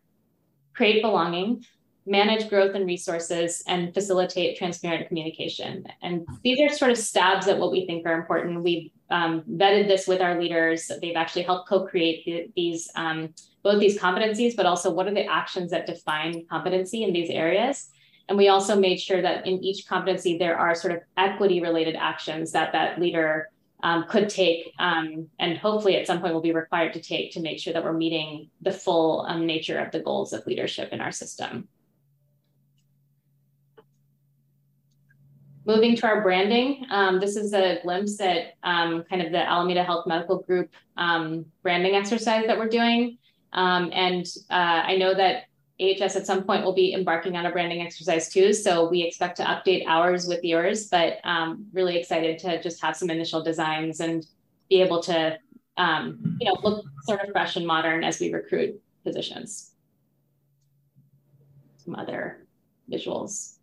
create 0.73 1.01
belonging, 1.01 1.63
manage 2.05 2.49
growth 2.49 2.75
and 2.75 2.85
resources, 2.85 3.63
and 3.67 3.93
facilitate 3.93 4.57
transparent 4.57 5.07
communication. 5.07 5.85
And 6.01 6.27
these 6.43 6.59
are 6.59 6.69
sort 6.75 6.91
of 6.91 6.97
stabs 6.97 7.47
at 7.47 7.57
what 7.57 7.71
we 7.71 7.85
think 7.85 8.05
are 8.05 8.19
important. 8.19 8.63
We've 8.63 8.91
um, 9.09 9.43
vetted 9.49 9.87
this 9.87 10.07
with 10.07 10.21
our 10.21 10.39
leaders. 10.39 10.91
They've 11.01 11.15
actually 11.15 11.43
helped 11.43 11.69
co-create 11.69 12.25
the, 12.25 12.51
these 12.55 12.89
um, 12.95 13.33
both 13.63 13.79
these 13.79 13.97
competencies, 13.97 14.55
but 14.55 14.65
also 14.65 14.91
what 14.91 15.07
are 15.07 15.13
the 15.13 15.25
actions 15.25 15.71
that 15.71 15.87
define 15.87 16.45
competency 16.49 17.03
in 17.03 17.13
these 17.13 17.29
areas. 17.29 17.89
And 18.27 18.37
we 18.37 18.49
also 18.49 18.77
made 18.77 18.99
sure 18.99 19.21
that 19.21 19.47
in 19.47 19.63
each 19.63 19.87
competency, 19.87 20.37
there 20.37 20.57
are 20.57 20.75
sort 20.75 20.93
of 20.93 21.01
equity 21.15 21.61
related 21.61 21.95
actions 21.95 22.51
that 22.51 22.73
that 22.73 22.99
leader 22.99 23.49
um, 23.83 24.05
could 24.07 24.29
take 24.29 24.73
um, 24.79 25.27
and 25.39 25.57
hopefully 25.57 25.97
at 25.97 26.07
some 26.07 26.21
point 26.21 26.33
will 26.33 26.41
be 26.41 26.53
required 26.53 26.93
to 26.93 27.01
take 27.01 27.33
to 27.33 27.41
make 27.41 27.59
sure 27.59 27.73
that 27.73 27.83
we're 27.83 27.93
meeting 27.93 28.49
the 28.61 28.71
full 28.71 29.25
um, 29.27 29.45
nature 29.45 29.77
of 29.77 29.91
the 29.91 29.99
goals 29.99 30.31
of 30.33 30.47
leadership 30.47 30.89
in 30.93 31.01
our 31.01 31.11
system. 31.11 31.67
Moving 35.65 35.95
to 35.97 36.07
our 36.07 36.21
branding, 36.21 36.85
um, 36.89 37.19
this 37.19 37.35
is 37.35 37.53
a 37.53 37.79
glimpse 37.83 38.19
at 38.19 38.55
um, 38.63 39.03
kind 39.09 39.21
of 39.21 39.31
the 39.31 39.49
Alameda 39.49 39.83
Health 39.83 40.07
Medical 40.07 40.39
Group 40.39 40.71
um, 40.97 41.45
branding 41.61 41.95
exercise 41.95 42.47
that 42.47 42.57
we're 42.57 42.67
doing. 42.67 43.17
and 43.53 44.25
uh, 44.49 44.81
I 44.87 44.97
know 44.97 45.13
that 45.13 45.43
AHS 45.83 46.15
at 46.15 46.25
some 46.25 46.43
point 46.43 46.63
will 46.63 46.73
be 46.73 46.93
embarking 46.93 47.35
on 47.35 47.45
a 47.45 47.51
branding 47.51 47.81
exercise 47.81 48.29
too. 48.29 48.53
So 48.53 48.89
we 48.89 49.01
expect 49.01 49.37
to 49.37 49.43
update 49.43 49.85
ours 49.87 50.27
with 50.27 50.43
yours, 50.43 50.87
but 50.87 51.17
um, 51.23 51.65
really 51.73 51.97
excited 51.97 52.39
to 52.39 52.61
just 52.61 52.81
have 52.81 52.95
some 52.95 53.09
initial 53.09 53.43
designs 53.43 53.99
and 53.99 54.25
be 54.69 54.81
able 54.81 55.01
to, 55.03 55.37
um, 55.77 56.37
you 56.39 56.47
know, 56.47 56.57
look 56.63 56.85
sort 57.03 57.21
of 57.21 57.31
fresh 57.31 57.55
and 57.55 57.67
modern 57.67 58.03
as 58.03 58.19
we 58.19 58.31
recruit 58.31 58.79
positions. 59.03 59.71
Some 61.77 61.95
other 61.95 62.45
visuals. 62.91 63.57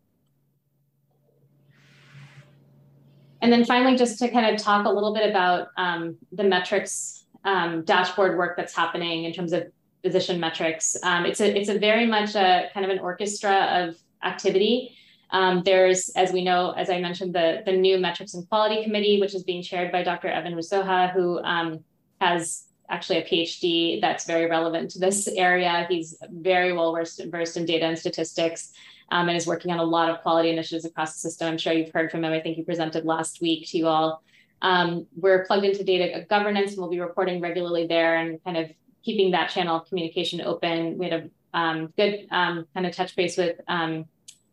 And 3.42 3.50
then 3.50 3.64
finally, 3.64 3.96
just 3.96 4.18
to 4.18 4.28
kind 4.28 4.54
of 4.54 4.61
talk 4.61 4.85
a 4.85 4.90
little 4.90 5.14
bit 5.14 5.30
about 5.30 5.68
um, 5.78 6.16
the 6.33 6.44
metrics 6.44 7.24
um, 7.44 7.85
dashboard 7.85 8.37
work 8.37 8.56
that's 8.56 8.74
happening 8.74 9.24
in 9.24 9.33
terms 9.33 9.52
of 9.52 9.72
physician 10.02 10.40
metrics. 10.40 10.96
Um, 11.02 11.26
it's 11.26 11.40
a 11.40 11.58
it's 11.58 11.68
a 11.68 11.78
very 11.78 12.06
much 12.06 12.34
a 12.34 12.68
kind 12.72 12.84
of 12.84 12.90
an 12.90 12.98
orchestra 12.98 13.86
of 13.86 13.96
activity. 14.22 14.96
Um, 15.32 15.62
there's, 15.64 16.08
as 16.10 16.32
we 16.32 16.42
know, 16.42 16.72
as 16.72 16.90
I 16.90 17.00
mentioned, 17.00 17.34
the 17.34 17.62
the 17.64 17.72
new 17.72 17.98
metrics 17.98 18.34
and 18.34 18.48
quality 18.48 18.82
committee, 18.82 19.20
which 19.20 19.34
is 19.34 19.44
being 19.44 19.62
chaired 19.62 19.92
by 19.92 20.02
Dr. 20.02 20.28
Evan 20.28 20.54
Rusoha, 20.54 21.12
who 21.12 21.40
um, 21.42 21.84
has 22.20 22.64
actually 22.88 23.18
a 23.18 23.24
PhD 23.24 24.00
that's 24.00 24.26
very 24.26 24.46
relevant 24.46 24.90
to 24.90 24.98
this 24.98 25.28
area. 25.28 25.86
He's 25.88 26.16
very 26.30 26.72
well 26.72 26.92
versed, 26.92 27.22
versed 27.30 27.56
in 27.56 27.64
data 27.64 27.86
and 27.86 27.98
statistics. 27.98 28.72
Um, 29.12 29.28
and 29.28 29.36
is 29.36 29.44
working 29.44 29.72
on 29.72 29.80
a 29.80 29.84
lot 29.84 30.08
of 30.08 30.20
quality 30.22 30.50
initiatives 30.50 30.84
across 30.84 31.14
the 31.14 31.18
system. 31.18 31.48
I'm 31.48 31.58
sure 31.58 31.72
you've 31.72 31.90
heard 31.92 32.12
from 32.12 32.22
him. 32.22 32.32
I 32.32 32.38
think 32.38 32.54
he 32.54 32.62
presented 32.62 33.04
last 33.04 33.40
week 33.40 33.66
to 33.70 33.76
you 33.76 33.88
all. 33.88 34.22
Um, 34.62 35.08
we're 35.16 35.44
plugged 35.46 35.64
into 35.64 35.82
data 35.82 36.24
governance 36.28 36.70
and 36.70 36.78
we'll 36.78 36.90
be 36.90 37.00
reporting 37.00 37.40
regularly 37.40 37.88
there 37.88 38.18
and 38.18 38.42
kind 38.44 38.56
of 38.56 38.70
keeping 39.04 39.30
that 39.32 39.50
channel 39.50 39.76
of 39.76 39.88
communication 39.88 40.40
open. 40.40 40.98
We 40.98 41.08
had 41.08 41.30
a 41.54 41.58
um, 41.58 41.92
good 41.96 42.26
um, 42.30 42.66
kind 42.74 42.86
of 42.86 42.94
touch 42.94 43.16
base 43.16 43.36
with 43.36 43.60
um, 43.68 44.04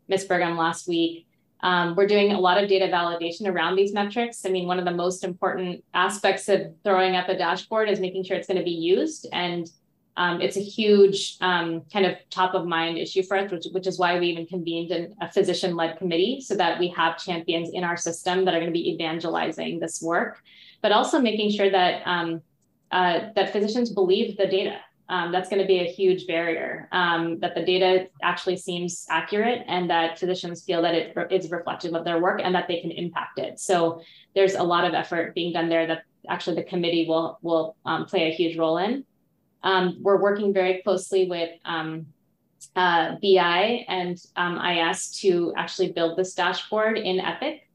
Ms. 0.08 0.28
Burgum 0.28 0.58
last 0.58 0.88
week. 0.88 1.28
Um, 1.62 1.96
we're 1.96 2.08
doing 2.08 2.32
a 2.32 2.40
lot 2.40 2.62
of 2.62 2.70
data 2.70 2.86
validation 2.86 3.52
around 3.52 3.76
these 3.76 3.94
metrics. 3.94 4.46
I 4.46 4.50
mean, 4.50 4.68
one 4.68 4.80
of 4.80 4.86
the 4.86 4.92
most 4.92 5.24
important 5.24 5.84
aspects 5.94 6.50
of 6.50 6.74
throwing 6.84 7.16
up 7.16 7.30
a 7.30 7.38
dashboard 7.38 7.90
is 7.90 8.00
making 8.00 8.24
sure 8.24 8.38
it's 8.38 8.48
going 8.48 8.60
to 8.60 8.64
be 8.64 8.72
used. 8.72 9.28
And 9.34 9.70
um, 10.18 10.42
it's 10.42 10.58
a 10.58 10.62
huge 10.62 11.38
um, 11.42 11.84
kind 11.94 12.06
of 12.06 12.16
top 12.30 12.54
of 12.54 12.66
mind 12.66 12.98
issue 12.98 13.24
for 13.24 13.38
us, 13.38 13.52
which, 13.52 13.66
which 13.72 13.88
is 13.88 14.00
why 14.00 14.20
we 14.20 14.28
even 14.28 14.48
convened 14.48 14.92
an, 14.92 15.16
a 15.22 15.32
physician 15.32 15.76
led 15.76 15.98
committee 15.98 16.42
so 16.42 16.56
that 16.56 16.80
we 16.80 16.90
have 16.90 17.18
champions 17.18 17.70
in 17.72 17.84
our 17.84 17.98
system 17.98 18.46
that 18.46 18.54
are 18.54 18.60
going 18.60 18.72
to 18.72 18.80
be 18.80 18.92
evangelizing 18.92 19.80
this 19.80 20.02
work, 20.02 20.42
but 20.82 20.92
also 20.92 21.20
making 21.20 21.52
sure 21.52 21.70
that 21.70 22.06
uh, 22.92 23.30
that 23.36 23.52
physicians 23.52 23.92
believe 23.92 24.38
the 24.38 24.48
data. 24.48 24.78
Um, 25.10 25.32
that's 25.32 25.50
going 25.50 25.62
to 25.62 25.68
be 25.68 25.80
a 25.80 25.90
huge 25.90 26.28
barrier. 26.28 26.90
Um, 26.92 27.40
that 27.40 27.56
the 27.56 27.64
data 27.64 28.10
actually 28.22 28.58
seems 28.58 29.06
accurate, 29.10 29.64
and 29.68 29.90
that 29.90 30.20
physicians 30.20 30.66
feel 30.66 30.82
that 30.82 30.94
it 30.94 31.16
is 31.32 31.50
reflective 31.50 31.94
of 31.94 32.04
their 32.04 32.20
work 32.22 32.42
and 32.44 32.54
that 32.54 32.68
they 32.68 32.82
can 32.82 32.92
impact 32.92 33.40
it. 33.40 33.58
So 33.58 34.02
there's 34.36 34.56
a 34.56 34.64
lot 34.64 34.84
of 34.84 34.94
effort 34.94 35.34
being 35.34 35.54
done 35.54 35.70
there 35.70 35.88
that 35.88 36.04
actually 36.28 36.58
the 36.58 36.64
committee 36.64 37.06
will 37.08 37.40
will 37.42 37.78
um, 37.86 38.06
play 38.06 38.30
a 38.30 38.34
huge 38.34 38.58
role 38.58 38.78
in. 38.78 39.06
Um, 39.64 39.98
we're 40.02 40.22
working 40.22 40.54
very 40.54 40.82
closely 40.82 41.30
with 41.30 41.52
um, 41.66 42.08
uh, 42.76 43.16
BI 43.22 43.86
and 43.88 44.18
um, 44.36 44.60
IS 44.60 45.20
to 45.20 45.54
actually 45.58 45.92
build 45.92 46.18
this 46.18 46.34
dashboard 46.34 46.98
in 46.98 47.20
Epic. 47.20 47.67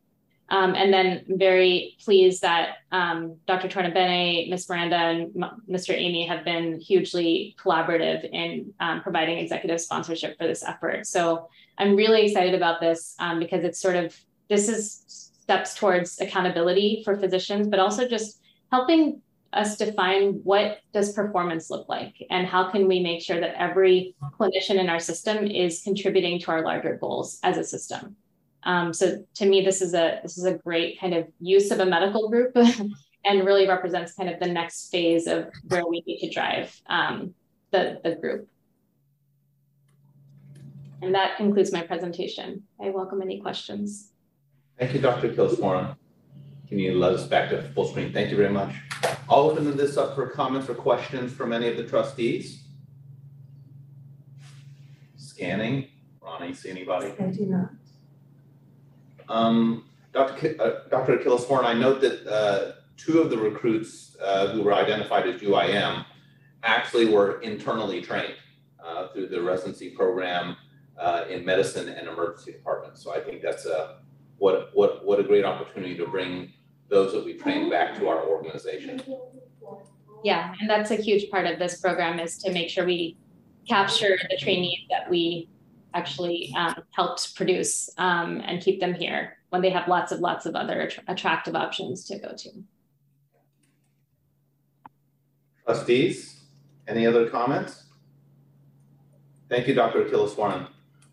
Um, 0.48 0.74
and 0.74 0.92
then 0.92 1.24
very 1.28 1.96
pleased 2.04 2.42
that 2.42 2.76
um, 2.90 3.36
Dr. 3.46 3.68
Tornabene, 3.68 4.50
Ms. 4.50 4.68
Miranda, 4.68 4.96
and 4.96 5.34
Mr. 5.68 5.94
Amy 5.94 6.26
have 6.26 6.44
been 6.44 6.78
hugely 6.78 7.56
collaborative 7.58 8.28
in 8.30 8.74
um, 8.78 9.00
providing 9.00 9.38
executive 9.38 9.80
sponsorship 9.80 10.36
for 10.36 10.46
this 10.46 10.62
effort. 10.62 11.06
So 11.06 11.48
I'm 11.78 11.96
really 11.96 12.26
excited 12.26 12.54
about 12.54 12.80
this 12.80 13.14
um, 13.18 13.38
because 13.38 13.64
it's 13.64 13.80
sort 13.80 13.96
of, 13.96 14.14
this 14.50 14.68
is 14.68 15.30
steps 15.42 15.74
towards 15.74 16.20
accountability 16.20 17.02
for 17.04 17.16
physicians, 17.16 17.66
but 17.68 17.78
also 17.78 18.06
just 18.06 18.40
helping 18.70 19.20
us 19.52 19.76
define 19.76 20.40
what 20.44 20.78
does 20.92 21.12
performance 21.12 21.68
look 21.68 21.88
like 21.88 22.14
and 22.30 22.46
how 22.46 22.70
can 22.70 22.88
we 22.88 23.00
make 23.00 23.20
sure 23.20 23.40
that 23.40 23.54
every 23.60 24.14
clinician 24.38 24.78
in 24.78 24.88
our 24.88 25.00
system 25.00 25.46
is 25.46 25.82
contributing 25.82 26.38
to 26.40 26.50
our 26.50 26.62
larger 26.62 26.96
goals 26.96 27.38
as 27.42 27.58
a 27.58 27.64
system. 27.64 28.16
Um, 28.64 28.92
so 28.92 29.24
to 29.34 29.46
me, 29.46 29.62
this 29.62 29.82
is 29.82 29.94
a 29.94 30.20
this 30.22 30.38
is 30.38 30.44
a 30.44 30.54
great 30.54 31.00
kind 31.00 31.14
of 31.14 31.26
use 31.40 31.70
of 31.70 31.80
a 31.80 31.86
medical 31.86 32.28
group 32.28 32.56
and 33.24 33.46
really 33.46 33.68
represents 33.68 34.14
kind 34.14 34.28
of 34.28 34.38
the 34.40 34.46
next 34.46 34.90
phase 34.90 35.26
of 35.26 35.48
where 35.68 35.86
we 35.86 36.02
need 36.06 36.18
to 36.20 36.30
drive 36.30 36.80
um, 36.86 37.34
the, 37.70 38.00
the 38.04 38.14
group. 38.16 38.48
And 41.00 41.14
that 41.14 41.36
concludes 41.36 41.72
my 41.72 41.82
presentation. 41.82 42.62
I 42.80 42.90
welcome 42.90 43.22
any 43.22 43.40
questions. 43.40 44.12
Thank 44.78 44.94
you, 44.94 45.00
Dr. 45.00 45.30
Kilsmoran. 45.30 45.96
Can 46.68 46.78
you 46.78 46.98
let 46.98 47.12
us 47.12 47.26
back 47.26 47.50
to 47.50 47.62
full 47.74 47.86
screen? 47.86 48.12
Thank 48.12 48.30
you 48.30 48.36
very 48.36 48.48
much. 48.48 48.74
I'll 49.28 49.50
open 49.50 49.76
this 49.76 49.96
up 49.96 50.14
for 50.14 50.28
comments 50.28 50.68
or 50.68 50.74
questions 50.74 51.32
from 51.32 51.52
any 51.52 51.68
of 51.68 51.76
the 51.76 51.84
trustees. 51.84 52.62
Scanning. 55.16 55.88
Ronnie, 56.20 56.54
see 56.54 56.70
anybody? 56.70 57.12
I 57.18 57.26
do 57.26 57.46
not. 57.46 57.70
Um, 59.32 59.84
Dr. 60.12 60.34
K 60.34 60.56
uh, 60.58 60.88
Dr. 60.90 61.16
Akilaswaran, 61.16 61.64
I 61.64 61.72
note 61.72 62.02
that 62.02 62.26
uh, 62.26 62.72
two 62.98 63.20
of 63.20 63.30
the 63.30 63.38
recruits 63.38 64.14
uh, 64.22 64.48
who 64.48 64.62
were 64.62 64.74
identified 64.74 65.26
as 65.26 65.40
UIM 65.40 66.04
actually 66.62 67.06
were 67.06 67.40
internally 67.40 68.02
trained 68.02 68.34
uh, 68.84 69.08
through 69.08 69.28
the 69.28 69.40
residency 69.40 69.88
program 69.88 70.54
uh, 70.98 71.24
in 71.30 71.46
medicine 71.46 71.88
and 71.88 72.08
emergency 72.08 72.52
department. 72.52 72.98
So 72.98 73.14
I 73.14 73.20
think 73.20 73.40
that's 73.40 73.64
a 73.64 74.00
what, 74.36 74.70
what, 74.74 75.04
what 75.06 75.18
a 75.18 75.22
great 75.22 75.44
opportunity 75.44 75.96
to 75.96 76.06
bring 76.06 76.52
those 76.88 77.12
that 77.12 77.24
we 77.24 77.34
train 77.34 77.70
back 77.70 77.96
to 77.98 78.08
our 78.08 78.26
organization. 78.26 79.00
Yeah, 80.24 80.52
and 80.60 80.68
that's 80.68 80.90
a 80.90 80.96
huge 80.96 81.30
part 81.30 81.46
of 81.46 81.58
this 81.58 81.80
program 81.80 82.20
is 82.20 82.36
to 82.38 82.52
make 82.52 82.68
sure 82.68 82.84
we 82.84 83.16
capture 83.66 84.18
the 84.28 84.36
trainees 84.36 84.80
that 84.90 85.08
we 85.08 85.48
actually 85.94 86.52
um, 86.56 86.74
helped 86.90 87.34
produce 87.34 87.90
um, 87.98 88.40
and 88.44 88.62
keep 88.62 88.80
them 88.80 88.94
here 88.94 89.36
when 89.50 89.62
they 89.62 89.70
have 89.70 89.88
lots 89.88 90.12
of 90.12 90.20
lots 90.20 90.46
of 90.46 90.54
other 90.54 90.80
att 90.80 90.98
attractive 91.08 91.54
options 91.54 92.04
to 92.06 92.18
go 92.18 92.32
to. 92.36 92.50
Trustees, 95.66 96.40
any 96.88 97.06
other 97.06 97.28
comments? 97.28 97.84
Thank 99.48 99.68
you, 99.68 99.74
Dr. 99.74 100.04
Akilaswaran. 100.04 100.68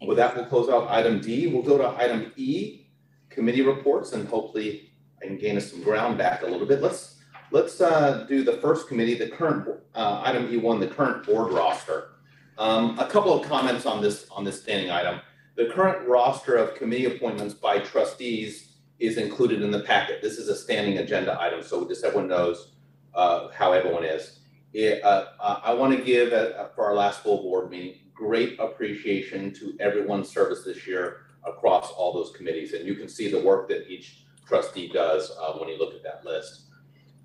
With 0.07 0.17
that, 0.17 0.35
we'll 0.35 0.45
close 0.45 0.69
out 0.69 0.89
item 0.89 1.19
D. 1.19 1.47
We'll 1.47 1.61
go 1.61 1.77
to 1.77 1.89
item 2.01 2.31
E, 2.37 2.87
committee 3.29 3.61
reports, 3.61 4.13
and 4.13 4.27
hopefully 4.27 4.91
I 5.21 5.27
can 5.27 5.37
gain 5.37 5.57
us 5.57 5.69
some 5.71 5.83
ground 5.83 6.17
back 6.17 6.41
a 6.43 6.45
little 6.45 6.65
bit. 6.65 6.81
Let's 6.81 7.17
let's 7.51 7.81
uh, 7.81 8.25
do 8.29 8.43
the 8.43 8.53
first 8.53 8.87
committee, 8.87 9.15
the 9.15 9.29
current 9.29 9.67
uh, 9.93 10.21
item 10.23 10.47
E1, 10.47 10.79
the 10.79 10.87
current 10.87 11.25
board 11.25 11.51
roster. 11.51 12.11
Um, 12.59 12.99
a 12.99 13.07
couple 13.07 13.33
of 13.33 13.47
comments 13.47 13.85
on 13.85 14.01
this 14.01 14.27
on 14.31 14.43
this 14.43 14.61
standing 14.61 14.91
item. 14.91 15.21
The 15.55 15.67
current 15.67 16.05
roster 16.05 16.57
of 16.57 16.75
committee 16.75 17.05
appointments 17.05 17.53
by 17.53 17.79
trustees 17.79 18.73
is 18.99 19.17
included 19.17 19.61
in 19.61 19.71
the 19.71 19.79
packet. 19.79 20.21
This 20.21 20.37
is 20.37 20.49
a 20.49 20.55
standing 20.55 20.97
agenda 20.97 21.39
item, 21.39 21.63
so 21.63 21.87
just 21.87 22.03
everyone 22.03 22.27
knows 22.27 22.73
uh, 23.15 23.47
how 23.51 23.71
everyone 23.71 24.03
is. 24.03 24.39
It, 24.73 25.01
uh, 25.05 25.27
I 25.39 25.73
want 25.73 25.97
to 25.97 26.03
give, 26.03 26.33
uh, 26.33 26.67
for 26.75 26.85
our 26.85 26.93
last 26.93 27.21
full 27.21 27.41
board 27.41 27.71
meeting, 27.71 27.95
great 28.13 28.59
appreciation 28.59 29.53
to 29.53 29.77
everyone's 29.79 30.29
service 30.29 30.65
this 30.65 30.85
year 30.85 31.21
across 31.45 31.91
all 31.91 32.13
those 32.13 32.35
committees. 32.35 32.73
And 32.73 32.85
you 32.85 32.95
can 32.95 33.07
see 33.07 33.31
the 33.31 33.39
work 33.39 33.69
that 33.69 33.89
each 33.89 34.25
trustee 34.45 34.89
does 34.89 35.31
uh, 35.41 35.53
when 35.53 35.69
you 35.69 35.79
look 35.79 35.93
at 35.93 36.03
that 36.03 36.25
list. 36.25 36.63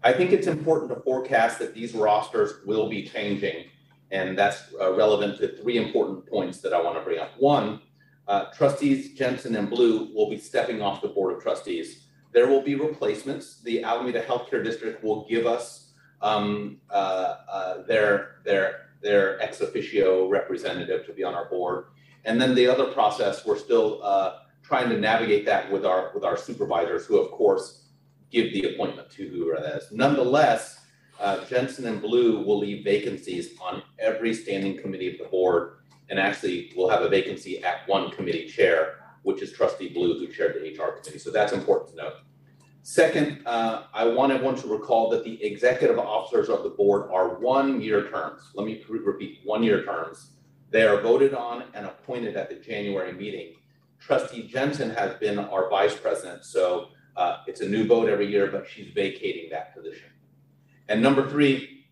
I 0.04 0.12
think 0.12 0.32
it's 0.32 0.46
important 0.46 0.94
to 0.94 1.00
forecast 1.00 1.58
that 1.58 1.74
these 1.74 1.92
rosters 1.92 2.64
will 2.64 2.88
be 2.88 3.02
changing. 3.08 3.64
And 4.14 4.38
that's 4.38 4.72
uh, 4.80 4.94
relevant 4.94 5.38
to 5.38 5.48
three 5.60 5.76
important 5.76 6.24
points 6.26 6.60
that 6.60 6.72
I 6.72 6.80
want 6.80 6.96
to 6.96 7.02
bring 7.02 7.18
up. 7.18 7.32
One, 7.36 7.80
uh, 8.28 8.44
trustees 8.52 9.12
Jensen 9.18 9.56
and 9.56 9.68
Blue 9.68 10.14
will 10.14 10.30
be 10.30 10.38
stepping 10.38 10.80
off 10.80 11.02
the 11.02 11.08
Board 11.08 11.34
of 11.34 11.42
Trustees. 11.42 12.06
There 12.32 12.46
will 12.46 12.62
be 12.62 12.76
replacements. 12.76 13.60
The 13.62 13.82
Alameda 13.82 14.22
Healthcare 14.22 14.62
District 14.62 15.02
will 15.02 15.26
give 15.28 15.46
us 15.46 15.92
um, 16.22 16.78
uh, 16.90 17.38
uh, 17.50 17.82
their, 17.88 18.36
their, 18.44 18.90
their 19.02 19.42
ex 19.42 19.60
officio 19.60 20.28
representative 20.28 21.04
to 21.06 21.12
be 21.12 21.24
on 21.24 21.34
our 21.34 21.48
board. 21.50 21.86
And 22.24 22.40
then 22.40 22.54
the 22.54 22.68
other 22.68 22.92
process, 22.92 23.44
we're 23.44 23.58
still 23.58 24.00
uh, 24.04 24.38
trying 24.62 24.90
to 24.90 24.98
navigate 24.98 25.44
that 25.46 25.70
with 25.72 25.84
our, 25.84 26.12
with 26.14 26.24
our 26.24 26.36
supervisors, 26.36 27.04
who 27.04 27.18
of 27.18 27.32
course 27.32 27.88
give 28.30 28.52
the 28.52 28.74
appointment 28.74 29.10
to 29.10 29.28
whoever 29.28 29.60
that 29.60 29.82
is. 29.82 29.90
Nonetheless, 29.90 30.83
uh, 31.20 31.44
Jensen 31.46 31.86
and 31.86 32.00
Blue 32.00 32.40
will 32.40 32.58
leave 32.58 32.84
vacancies 32.84 33.56
on 33.60 33.82
every 33.98 34.34
standing 34.34 34.78
committee 34.78 35.12
of 35.12 35.18
the 35.18 35.30
board 35.30 35.78
and 36.10 36.18
actually 36.18 36.72
we'll 36.76 36.88
have 36.88 37.02
a 37.02 37.08
vacancy 37.08 37.62
at 37.64 37.86
one 37.88 38.10
committee 38.10 38.46
chair, 38.46 39.00
which 39.22 39.42
is 39.42 39.52
Trustee 39.52 39.88
Blue, 39.88 40.18
who 40.18 40.28
chaired 40.28 40.54
the 40.54 40.60
HR 40.60 40.92
committee. 40.92 41.18
So 41.18 41.30
that's 41.30 41.52
important 41.52 41.90
to 41.90 41.96
note. 41.96 42.14
Second, 42.82 43.40
uh, 43.46 43.84
I 43.94 44.04
want 44.04 44.30
everyone 44.30 44.56
to 44.56 44.68
recall 44.68 45.08
that 45.10 45.24
the 45.24 45.42
executive 45.42 45.98
officers 45.98 46.50
of 46.50 46.62
the 46.62 46.68
board 46.68 47.10
are 47.10 47.40
one-year 47.40 48.10
terms. 48.10 48.42
Let 48.54 48.66
me 48.66 48.84
repeat, 48.88 49.40
one-year 49.44 49.84
terms. 49.84 50.32
They 50.70 50.82
are 50.82 51.00
voted 51.00 51.32
on 51.32 51.64
and 51.72 51.86
appointed 51.86 52.36
at 52.36 52.50
the 52.50 52.56
January 52.56 53.12
meeting. 53.12 53.54
Trustee 54.00 54.46
Jensen 54.46 54.90
has 54.90 55.14
been 55.14 55.38
our 55.38 55.70
vice 55.70 55.96
president, 55.96 56.44
so 56.44 56.88
uh, 57.16 57.38
it's 57.46 57.62
a 57.62 57.68
new 57.68 57.86
vote 57.86 58.10
every 58.10 58.30
year, 58.30 58.48
but 58.48 58.68
she's 58.68 58.88
vacating 58.88 59.48
that 59.50 59.74
position. 59.74 60.10
And 60.88 61.02
number 61.02 61.28
three, 61.28 61.84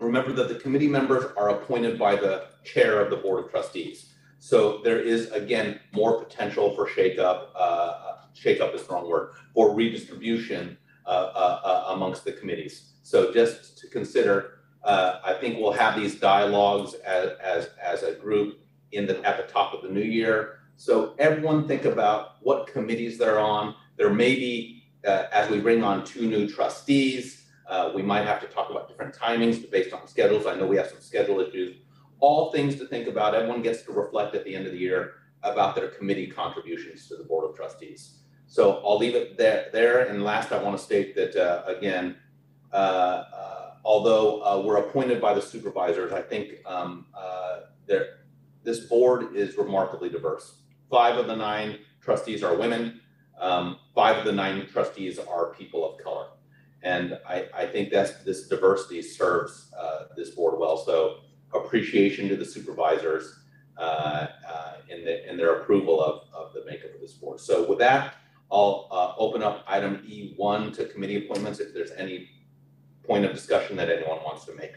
remember 0.00 0.32
that 0.32 0.48
the 0.48 0.56
committee 0.56 0.88
members 0.88 1.24
are 1.36 1.50
appointed 1.50 1.98
by 1.98 2.16
the 2.16 2.46
chair 2.64 3.00
of 3.00 3.10
the 3.10 3.16
board 3.16 3.44
of 3.44 3.50
trustees. 3.50 4.12
So 4.38 4.80
there 4.82 4.98
is, 4.98 5.30
again, 5.32 5.80
more 5.92 6.22
potential 6.24 6.74
for 6.74 6.86
shakeup. 6.86 7.48
Uh, 7.54 8.16
shakeup 8.34 8.74
is 8.74 8.84
the 8.84 8.94
wrong 8.94 9.08
word 9.08 9.32
for 9.54 9.74
redistribution 9.74 10.78
uh, 11.06 11.08
uh, 11.08 11.60
uh 11.64 11.94
amongst 11.94 12.24
the 12.24 12.32
committees. 12.32 12.92
So 13.02 13.32
just 13.32 13.78
to 13.78 13.88
consider, 13.88 14.60
uh, 14.84 15.20
I 15.24 15.34
think 15.34 15.58
we'll 15.58 15.72
have 15.72 15.96
these 15.96 16.14
dialogues 16.14 16.94
as, 16.94 17.30
as, 17.42 17.70
as 17.82 18.02
a 18.02 18.12
group 18.14 18.60
in 18.92 19.06
the 19.06 19.22
at 19.26 19.36
the 19.36 19.52
top 19.52 19.74
of 19.74 19.82
the 19.82 19.88
new 19.88 20.02
year. 20.02 20.60
So 20.76 21.14
everyone 21.18 21.68
think 21.68 21.84
about 21.84 22.36
what 22.40 22.66
committees 22.66 23.18
they're 23.18 23.38
on. 23.38 23.74
There 23.96 24.12
may 24.12 24.34
be, 24.34 24.84
uh, 25.06 25.24
as 25.32 25.50
we 25.50 25.60
bring 25.60 25.84
on 25.84 26.04
two 26.04 26.26
new 26.26 26.48
trustees, 26.48 27.39
uh, 27.70 27.92
we 27.94 28.02
might 28.02 28.26
have 28.26 28.40
to 28.40 28.48
talk 28.48 28.68
about 28.68 28.88
different 28.88 29.14
timings 29.14 29.70
based 29.70 29.94
on 29.94 30.06
schedules. 30.08 30.44
I 30.44 30.56
know 30.56 30.66
we 30.66 30.76
have 30.76 30.88
some 30.88 31.00
schedule 31.00 31.40
issues. 31.40 31.76
All 32.18 32.50
things 32.50 32.74
to 32.76 32.86
think 32.86 33.06
about. 33.06 33.34
Everyone 33.34 33.62
gets 33.62 33.82
to 33.82 33.92
reflect 33.92 34.34
at 34.34 34.44
the 34.44 34.54
end 34.54 34.66
of 34.66 34.72
the 34.72 34.78
year 34.78 35.12
about 35.44 35.76
their 35.76 35.88
committee 35.88 36.26
contributions 36.26 37.06
to 37.08 37.16
the 37.16 37.24
Board 37.24 37.48
of 37.48 37.56
Trustees. 37.56 38.18
So 38.48 38.82
I'll 38.84 38.98
leave 38.98 39.14
it 39.14 39.38
there. 39.38 39.68
there. 39.72 40.08
And 40.08 40.24
last, 40.24 40.50
I 40.50 40.60
want 40.60 40.76
to 40.76 40.82
state 40.82 41.14
that, 41.14 41.36
uh, 41.36 41.62
again, 41.66 42.16
uh, 42.72 42.76
uh 42.76 43.70
although 43.84 44.42
uh, 44.42 44.60
we're 44.60 44.78
appointed 44.78 45.20
by 45.20 45.32
the 45.32 45.40
supervisors, 45.40 46.12
I 46.12 46.22
think 46.22 46.54
um, 46.66 47.06
uh, 47.16 47.60
this 48.64 48.80
board 48.80 49.36
is 49.36 49.56
remarkably 49.56 50.08
diverse. 50.08 50.62
Five 50.90 51.16
of 51.16 51.28
the 51.28 51.36
nine 51.36 51.78
trustees 52.00 52.42
are 52.42 52.56
women. 52.56 53.00
Um, 53.38 53.78
five 53.94 54.18
of 54.18 54.24
the 54.24 54.32
nine 54.32 54.66
trustees 54.66 55.18
are 55.18 55.54
people 55.54 55.88
of 55.88 56.02
color. 56.02 56.26
And 56.82 57.18
I, 57.28 57.46
I 57.54 57.66
think 57.66 57.90
that's 57.90 58.22
this 58.24 58.48
diversity 58.48 59.02
serves 59.02 59.72
uh, 59.78 60.04
this 60.16 60.30
board 60.30 60.58
well. 60.58 60.76
So 60.78 61.18
appreciation 61.52 62.28
to 62.28 62.36
the 62.36 62.44
supervisors 62.44 63.40
uh, 63.76 64.26
uh, 64.48 64.72
in, 64.88 65.04
the, 65.04 65.28
in 65.28 65.36
their 65.36 65.60
approval 65.60 66.02
of, 66.02 66.22
of 66.34 66.52
the 66.54 66.64
makeup 66.64 66.94
of 66.94 67.00
this 67.00 67.12
board. 67.14 67.40
So 67.40 67.68
with 67.68 67.78
that, 67.78 68.14
I'll 68.50 68.88
uh, 68.90 69.14
open 69.16 69.42
up 69.42 69.64
item 69.66 69.98
E1 70.08 70.74
to 70.76 70.86
committee 70.86 71.24
appointments 71.24 71.60
if 71.60 71.72
there's 71.72 71.92
any 71.92 72.28
point 73.04 73.24
of 73.24 73.32
discussion 73.32 73.76
that 73.76 73.88
anyone 73.88 74.18
wants 74.18 74.44
to 74.46 74.54
make. 74.54 74.72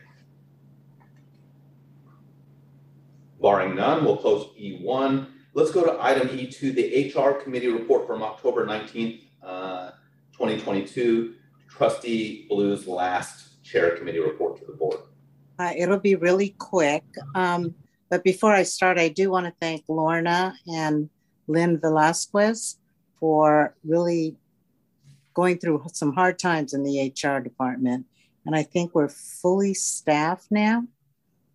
Barring 3.41 3.75
none, 3.75 4.05
we'll 4.05 4.17
close 4.17 4.47
E1. 4.57 5.27
Let's 5.53 5.71
go 5.71 5.83
to 5.83 6.01
item 6.01 6.29
E2, 6.29 6.73
the 6.73 7.13
HR 7.13 7.33
committee 7.33 7.67
report 7.67 8.07
from 8.07 8.23
October 8.23 8.65
19th, 8.65 9.21
uh, 9.43 9.91
2022 10.31 11.35
trustee 11.75 12.45
Blue's 12.49 12.87
last 12.87 13.63
chair 13.63 13.97
committee 13.97 14.19
report 14.19 14.57
to 14.59 14.65
the 14.65 14.73
board? 14.73 14.99
Uh, 15.59 15.71
it'll 15.75 15.99
be 15.99 16.15
really 16.15 16.55
quick. 16.57 17.03
Um, 17.35 17.75
but 18.09 18.23
before 18.23 18.53
I 18.53 18.63
start, 18.63 18.97
I 18.97 19.09
do 19.09 19.31
want 19.31 19.45
to 19.45 19.53
thank 19.59 19.83
Lorna 19.87 20.55
and 20.67 21.09
Lynn 21.47 21.79
Velasquez 21.79 22.77
for 23.19 23.75
really 23.83 24.35
going 25.33 25.57
through 25.57 25.83
some 25.93 26.13
hard 26.13 26.37
times 26.37 26.73
in 26.73 26.83
the 26.83 27.11
HR 27.11 27.39
department. 27.39 28.05
And 28.45 28.55
I 28.55 28.63
think 28.63 28.93
we're 28.93 29.09
fully 29.09 29.73
staffed 29.73 30.47
now. 30.51 30.83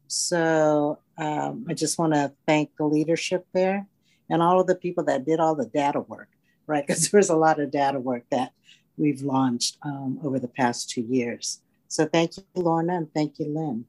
So 0.08 0.98
um, 1.16 1.66
I 1.68 1.74
just 1.74 1.98
want 1.98 2.14
to 2.14 2.32
thank 2.46 2.70
the 2.76 2.86
leadership 2.86 3.46
there 3.52 3.86
and 4.30 4.42
all 4.42 4.60
of 4.60 4.66
the 4.66 4.74
people 4.74 5.04
that 5.04 5.24
did 5.24 5.38
all 5.38 5.54
the 5.54 5.66
data 5.66 6.00
work, 6.00 6.28
right? 6.66 6.84
Because 6.86 7.10
there 7.10 7.18
was 7.18 7.30
a 7.30 7.36
lot 7.36 7.60
of 7.60 7.70
data 7.70 8.00
work 8.00 8.24
that 8.30 8.52
we've 8.98 9.22
launched 9.22 9.78
um, 9.82 10.18
over 10.22 10.38
the 10.38 10.48
past 10.48 10.90
two 10.90 11.02
years. 11.02 11.60
So 11.88 12.06
thank 12.06 12.36
you, 12.36 12.44
Lorna, 12.54 12.96
and 12.96 13.12
thank 13.14 13.38
you, 13.38 13.46
Lynn. 13.46 13.84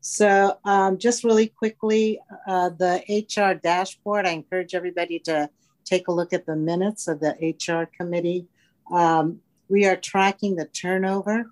So 0.00 0.58
um, 0.64 0.98
just 0.98 1.24
really 1.24 1.48
quickly, 1.48 2.20
uh, 2.46 2.70
the 2.70 3.02
HR 3.08 3.54
dashboard, 3.54 4.26
I 4.26 4.30
encourage 4.30 4.74
everybody 4.74 5.18
to 5.20 5.50
take 5.84 6.08
a 6.08 6.12
look 6.12 6.32
at 6.32 6.46
the 6.46 6.56
minutes 6.56 7.08
of 7.08 7.20
the 7.20 7.34
HR 7.40 7.88
committee. 7.96 8.46
Um, 8.92 9.40
we 9.68 9.86
are 9.86 9.96
tracking 9.96 10.56
the 10.56 10.66
turnover 10.66 11.50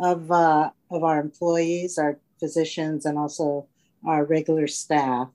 of, 0.00 0.30
uh, 0.30 0.70
of 0.90 1.04
our 1.04 1.20
employees, 1.20 1.98
our 1.98 2.18
physicians, 2.40 3.06
and 3.06 3.18
also 3.18 3.66
our 4.06 4.24
regular 4.24 4.66
staff. 4.66 5.28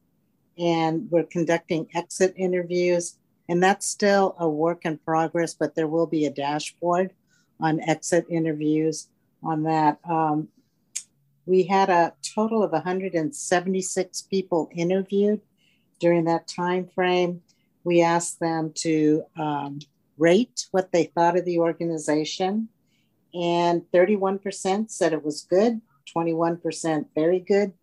And 0.57 1.09
we're 1.09 1.23
conducting 1.23 1.87
exit 1.95 2.33
interviews 2.37 3.17
and 3.49 3.61
that's 3.61 3.87
still 3.87 4.35
a 4.39 4.47
work 4.47 4.85
in 4.85 4.97
progress, 4.99 5.53
but 5.53 5.75
there 5.75 5.87
will 5.87 6.07
be 6.07 6.25
a 6.25 6.31
dashboard 6.31 7.11
on 7.59 7.81
exit 7.81 8.25
interviews 8.29 9.07
on 9.43 9.63
that. 9.63 9.99
Um, 10.09 10.47
we 11.45 11.63
had 11.63 11.89
a 11.89 12.13
total 12.35 12.63
of 12.63 12.71
176 12.71 14.21
people 14.23 14.69
interviewed 14.73 15.41
during 15.99 16.25
that 16.25 16.47
time 16.47 16.87
frame. 16.87 17.41
We 17.83 18.01
asked 18.01 18.39
them 18.39 18.71
to 18.75 19.23
um, 19.37 19.79
rate 20.17 20.67
what 20.71 20.91
they 20.91 21.05
thought 21.05 21.37
of 21.37 21.45
the 21.45 21.59
organization, 21.59 22.69
and 23.33 23.81
31% 23.93 24.89
said 24.89 25.11
it 25.11 25.23
was 25.23 25.41
good, 25.41 25.81
21% 26.15 27.05
very 27.13 27.39
good, 27.39 27.73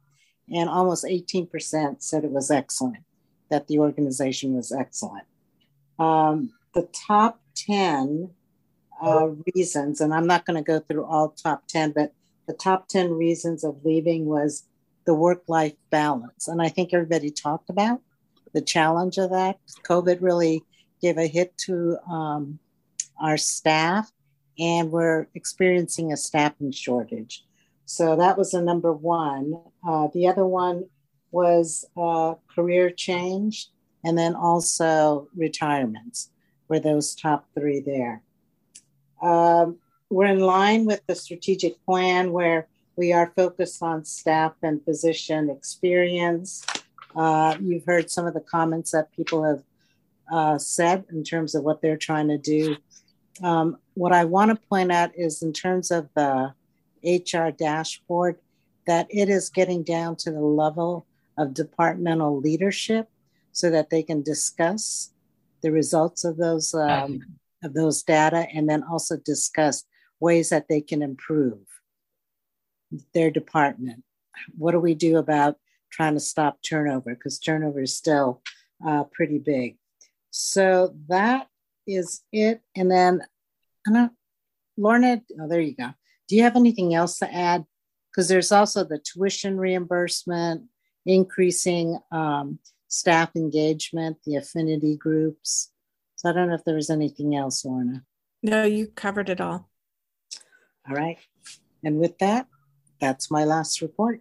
and 0.53 0.71
almost 0.71 1.05
18% 1.05 2.03
said 2.03 2.25
it 2.25 2.31
was 2.31 2.51
excellent, 2.51 3.05
that 3.51 3.67
the 3.67 3.79
organization 3.79 4.55
was 4.55 4.73
excellent. 4.73 5.25
Um, 6.01 6.55
the 6.75 6.89
top 6.93 7.41
10 7.55 8.31
uh, 9.05 9.29
reasons, 9.55 10.01
and 10.01 10.15
I'm 10.15 10.27
not 10.27 10.47
going 10.47 10.57
to 10.57 10.67
go 10.67 10.81
through 10.81 11.05
all 11.05 11.31
top 11.31 11.69
10, 11.69 11.93
but 11.93 12.13
the 12.47 12.55
top 12.55 12.89
10 12.89 13.13
reasons 13.13 13.65
of 13.65 13.85
leaving 13.85 14.25
was 14.25 14.65
the 15.05 15.15
work 15.15 15.43
life 15.47 15.75
balance. 15.91 16.49
And 16.49 16.63
I 16.63 16.69
think 16.69 16.93
everybody 16.93 17.31
talked 17.31 17.71
about 17.71 18.01
the 18.53 18.61
challenge 18.61 19.19
of 19.19 19.31
that. 19.31 19.59
COVID 19.85 20.19
really 20.21 20.63
gave 21.03 21.19
a 21.19 21.27
hit 21.27 21.57
to 21.67 21.99
um, 22.11 22.59
our 23.21 23.37
staff, 23.37 24.11
and 24.59 24.91
we're 24.91 25.29
experiencing 25.35 26.13
a 26.13 26.17
staffing 26.17 26.73
shortage. 26.73 27.45
So 27.85 28.17
that 28.17 28.39
was 28.39 28.53
the 28.53 28.63
number 28.63 28.93
one. 28.93 29.61
Uh, 29.87 30.09
the 30.15 30.29
other 30.29 30.47
one 30.47 30.87
was 31.31 31.85
uh, 31.97 32.35
career 32.55 32.91
change, 32.91 33.69
and 34.05 34.17
then 34.19 34.35
also 34.35 35.29
retirements 35.37 36.31
were 36.69 36.81
those 36.81 37.15
top 37.15 37.47
three 37.55 37.81
there. 37.81 38.23
Um, 39.23 39.79
we're 40.09 40.27
in 40.27 40.41
line 40.41 40.87
with 40.87 41.07
the 41.07 41.15
strategic 41.15 41.85
plan 41.85 42.33
where 42.33 42.67
we 42.97 43.13
are 43.13 43.33
focused 43.37 43.83
on 43.83 44.05
staff 44.05 44.53
and 44.63 44.85
physician 44.85 45.51
experience. 45.51 46.65
Uh, 47.15 47.57
you've 47.61 47.85
heard 47.85 48.11
some 48.11 48.27
of 48.27 48.35
the 48.35 48.41
comments 48.41 48.93
that 48.93 49.15
people 49.15 49.45
have 49.45 49.63
uh, 50.33 50.59
said 50.59 51.05
in 51.11 51.25
terms 51.25 51.55
of 51.55 51.63
what 51.63 51.83
they're 51.83 51.97
trying 51.97 52.29
to 52.29 52.39
do. 52.39 52.77
Um, 53.43 53.79
what 53.95 54.13
I 54.13 54.25
want 54.25 54.51
to 54.51 54.67
point 54.69 54.93
out 54.93 55.11
is 55.17 55.43
in 55.43 55.53
terms 55.53 55.91
of 55.91 56.09
the 56.15 56.55
HR 57.05 57.51
dashboard, 57.51 58.39
that 58.87 59.07
it 59.11 59.29
is 59.29 59.51
getting 59.51 59.83
down 59.83 60.17
to 60.17 60.31
the 60.31 60.41
level 60.41 61.07
of 61.37 61.55
departmental 61.55 62.41
leadership 62.41 63.09
so 63.53 63.71
that 63.71 63.91
they 63.91 64.03
can 64.03 64.23
discuss 64.23 65.13
the 65.63 65.71
results 65.71 66.25
of 66.25 66.37
those 66.37 66.75
um, 66.75 67.21
of 67.63 67.75
those 67.75 68.03
data 68.03 68.47
and 68.55 68.69
then 68.69 68.83
also 68.83 69.17
discuss 69.19 69.85
ways 70.21 70.49
that 70.49 70.69
they 70.69 70.81
can 70.81 71.03
improve 71.03 71.59
their 73.15 73.31
department. 73.31 74.03
What 74.57 74.73
do 74.73 74.81
we 74.81 74.95
do 74.95 75.19
about 75.19 75.57
trying 75.91 76.15
to 76.15 76.21
stop 76.21 76.59
turnover? 76.63 77.15
Because 77.15 77.39
turnover 77.39 77.83
is 77.83 77.97
still 77.97 78.43
uh, 78.87 79.05
pretty 79.05 79.39
big. 79.39 79.77
So 80.31 80.95
that 81.09 81.49
is 81.87 82.23
it. 82.33 82.63
And 82.77 82.91
then, 82.91 83.23
I 83.87 83.93
don't, 83.93 84.13
Lorna, 84.77 85.23
oh, 85.41 85.49
there 85.49 85.61
you 85.61 85.75
go. 85.75 85.91
Do 86.29 86.37
you 86.37 86.45
have 86.45 86.57
anything 86.57 86.95
else 86.95 87.19
to 87.19 87.33
add? 87.33 87.65
Because 88.11 88.29
there's 88.29 88.53
also 88.53 88.85
the 88.85 88.99
tuition 88.99 89.59
reimbursement, 89.59 90.65
increasing 91.07 91.99
um, 92.11 92.59
staff 92.91 93.31
engagement, 93.37 94.19
the 94.27 94.37
affinity 94.37 94.97
groups. 94.97 95.71
So 96.17 96.29
I 96.29 96.33
don't 96.33 96.49
know 96.49 96.55
if 96.55 96.65
there 96.65 96.75
was 96.75 96.91
anything 96.91 97.35
else, 97.35 97.65
Lorna. 97.65 98.05
No, 98.43 98.65
you 98.65 98.89
covered 98.89 99.31
it 99.31 99.41
all. 99.41 99.71
All 100.89 100.97
right. 100.97 101.19
And 101.83 101.99
with 101.99 102.19
that, 102.19 102.47
that's 103.01 103.31
my 103.31 103.45
last 103.45 103.81
report. 103.81 104.21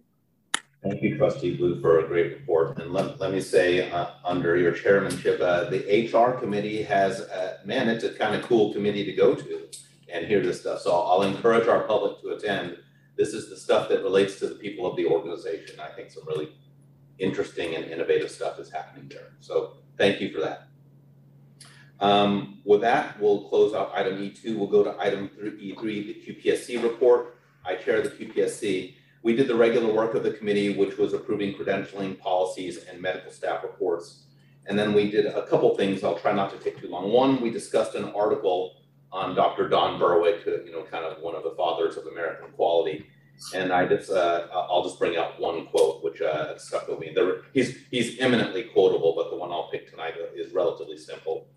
Thank 0.82 1.02
you, 1.02 1.18
Trustee 1.18 1.56
Blue, 1.56 1.78
for 1.82 1.98
a 1.98 2.06
great 2.06 2.32
report. 2.32 2.78
And 2.78 2.92
let, 2.92 3.20
let 3.20 3.32
me 3.32 3.40
say, 3.40 3.90
uh, 3.90 4.12
under 4.24 4.56
your 4.56 4.72
chairmanship, 4.72 5.38
uh, 5.40 5.64
the 5.64 6.08
HR 6.10 6.38
committee 6.40 6.82
has, 6.82 7.20
uh, 7.20 7.58
man, 7.66 7.88
it's 7.88 8.04
a 8.04 8.14
kind 8.14 8.34
of 8.34 8.42
cool 8.42 8.72
committee 8.72 9.04
to 9.04 9.12
go 9.12 9.34
to 9.34 9.68
and 10.10 10.26
hear 10.26 10.40
this 10.40 10.60
stuff. 10.60 10.80
So 10.80 10.92
I'll 10.92 11.22
encourage 11.22 11.68
our 11.68 11.80
public 11.80 12.22
to 12.22 12.30
attend. 12.30 12.78
This 13.16 13.34
is 13.34 13.50
the 13.50 13.56
stuff 13.56 13.90
that 13.90 14.02
relates 14.02 14.38
to 14.38 14.46
the 14.46 14.54
people 14.54 14.86
of 14.86 14.96
the 14.96 15.06
organization. 15.06 15.78
I 15.80 15.88
think 15.88 16.10
some 16.10 16.26
really 16.26 16.52
interesting 17.20 17.74
and 17.74 17.84
innovative 17.84 18.30
stuff 18.30 18.58
is 18.58 18.70
happening 18.70 19.08
there. 19.08 19.32
So 19.40 19.74
thank 19.98 20.20
you 20.20 20.32
for 20.32 20.40
that. 20.40 20.68
Um, 22.00 22.60
with 22.64 22.80
that, 22.80 23.20
we'll 23.20 23.48
close 23.48 23.74
out 23.74 23.92
item 23.94 24.14
E2. 24.14 24.56
We'll 24.56 24.66
go 24.66 24.82
to 24.82 24.98
item 24.98 25.30
E3, 25.38 25.80
the 25.80 26.24
QPSC 26.26 26.82
report. 26.82 27.36
I 27.64 27.74
chair 27.74 28.00
the 28.00 28.08
QPSC. 28.08 28.94
We 29.22 29.36
did 29.36 29.48
the 29.48 29.54
regular 29.54 29.92
work 29.92 30.14
of 30.14 30.22
the 30.22 30.30
committee, 30.30 30.76
which 30.76 30.96
was 30.96 31.12
approving 31.12 31.54
credentialing 31.54 32.18
policies 32.18 32.84
and 32.84 33.00
medical 33.00 33.30
staff 33.30 33.62
reports. 33.62 34.24
And 34.66 34.78
then 34.78 34.94
we 34.94 35.10
did 35.10 35.26
a 35.26 35.46
couple 35.46 35.76
things. 35.76 36.02
I'll 36.02 36.18
try 36.18 36.32
not 36.32 36.50
to 36.50 36.58
take 36.58 36.80
too 36.80 36.88
long. 36.88 37.12
One, 37.12 37.40
we 37.40 37.50
discussed 37.50 37.94
an 37.94 38.04
article 38.14 38.76
on 39.12 39.34
Dr. 39.34 39.68
Don 39.68 39.98
Berwick, 39.98 40.46
you 40.46 40.72
know, 40.72 40.84
kind 40.84 41.04
of 41.04 41.20
one 41.22 41.34
of 41.34 41.42
the 41.42 41.50
fathers 41.50 41.96
of 41.96 42.06
American 42.06 42.50
quality. 42.52 43.06
And 43.54 43.72
I 43.72 43.86
just, 43.86 44.10
uh, 44.10 44.46
I'll 44.52 44.84
just 44.84 44.98
bring 44.98 45.16
out 45.16 45.40
one 45.40 45.66
quote, 45.66 46.04
which 46.04 46.20
uh, 46.20 46.58
stuck 46.58 46.88
with 46.88 46.98
me. 46.98 47.12
There, 47.14 47.42
he's, 47.54 47.78
he's 47.90 48.18
eminently 48.18 48.64
quotable, 48.64 49.14
but 49.16 49.30
the 49.30 49.36
one 49.36 49.50
I'll 49.50 49.70
pick 49.70 49.90
tonight 49.90 50.14
is 50.34 50.52
relatively 50.52 50.98
simple. 50.98 51.48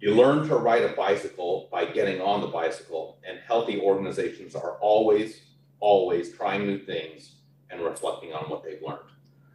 You 0.00 0.14
learn 0.14 0.46
to 0.48 0.56
ride 0.56 0.82
a 0.82 0.92
bicycle 0.92 1.68
by 1.72 1.86
getting 1.86 2.20
on 2.20 2.42
the 2.42 2.46
bicycle, 2.48 3.18
and 3.26 3.38
healthy 3.46 3.80
organizations 3.80 4.54
are 4.54 4.76
always, 4.80 5.40
always 5.80 6.36
trying 6.36 6.66
new 6.66 6.78
things 6.78 7.36
and 7.70 7.80
reflecting 7.80 8.32
on 8.34 8.50
what 8.50 8.62
they've 8.62 8.82
learned. 8.86 9.08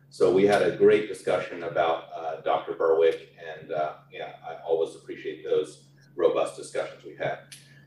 So 0.09 0.33
we 0.33 0.47
had 0.47 0.63
a 0.63 0.75
great 0.75 1.07
discussion 1.07 1.63
about 1.63 2.05
uh, 2.15 2.41
Dr. 2.41 2.73
Berwick, 2.73 3.29
and 3.59 3.71
uh, 3.71 3.93
yeah, 4.11 4.33
I 4.43 4.55
always 4.65 4.95
appreciate 4.95 5.43
those 5.43 5.83
robust 6.15 6.57
discussions 6.57 7.03
we 7.05 7.15
had. 7.15 7.39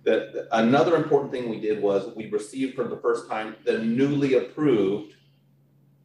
The, 0.05 0.31
the, 0.33 0.59
another 0.59 0.97
important 0.97 1.31
thing 1.31 1.49
we 1.49 1.61
did 1.61 1.81
was 1.81 2.15
we 2.17 2.29
received 2.29 2.75
for 2.75 2.85
the 2.85 2.97
first 2.97 3.29
time 3.29 3.57
the 3.65 3.79
newly 3.79 4.35
approved 4.35 5.15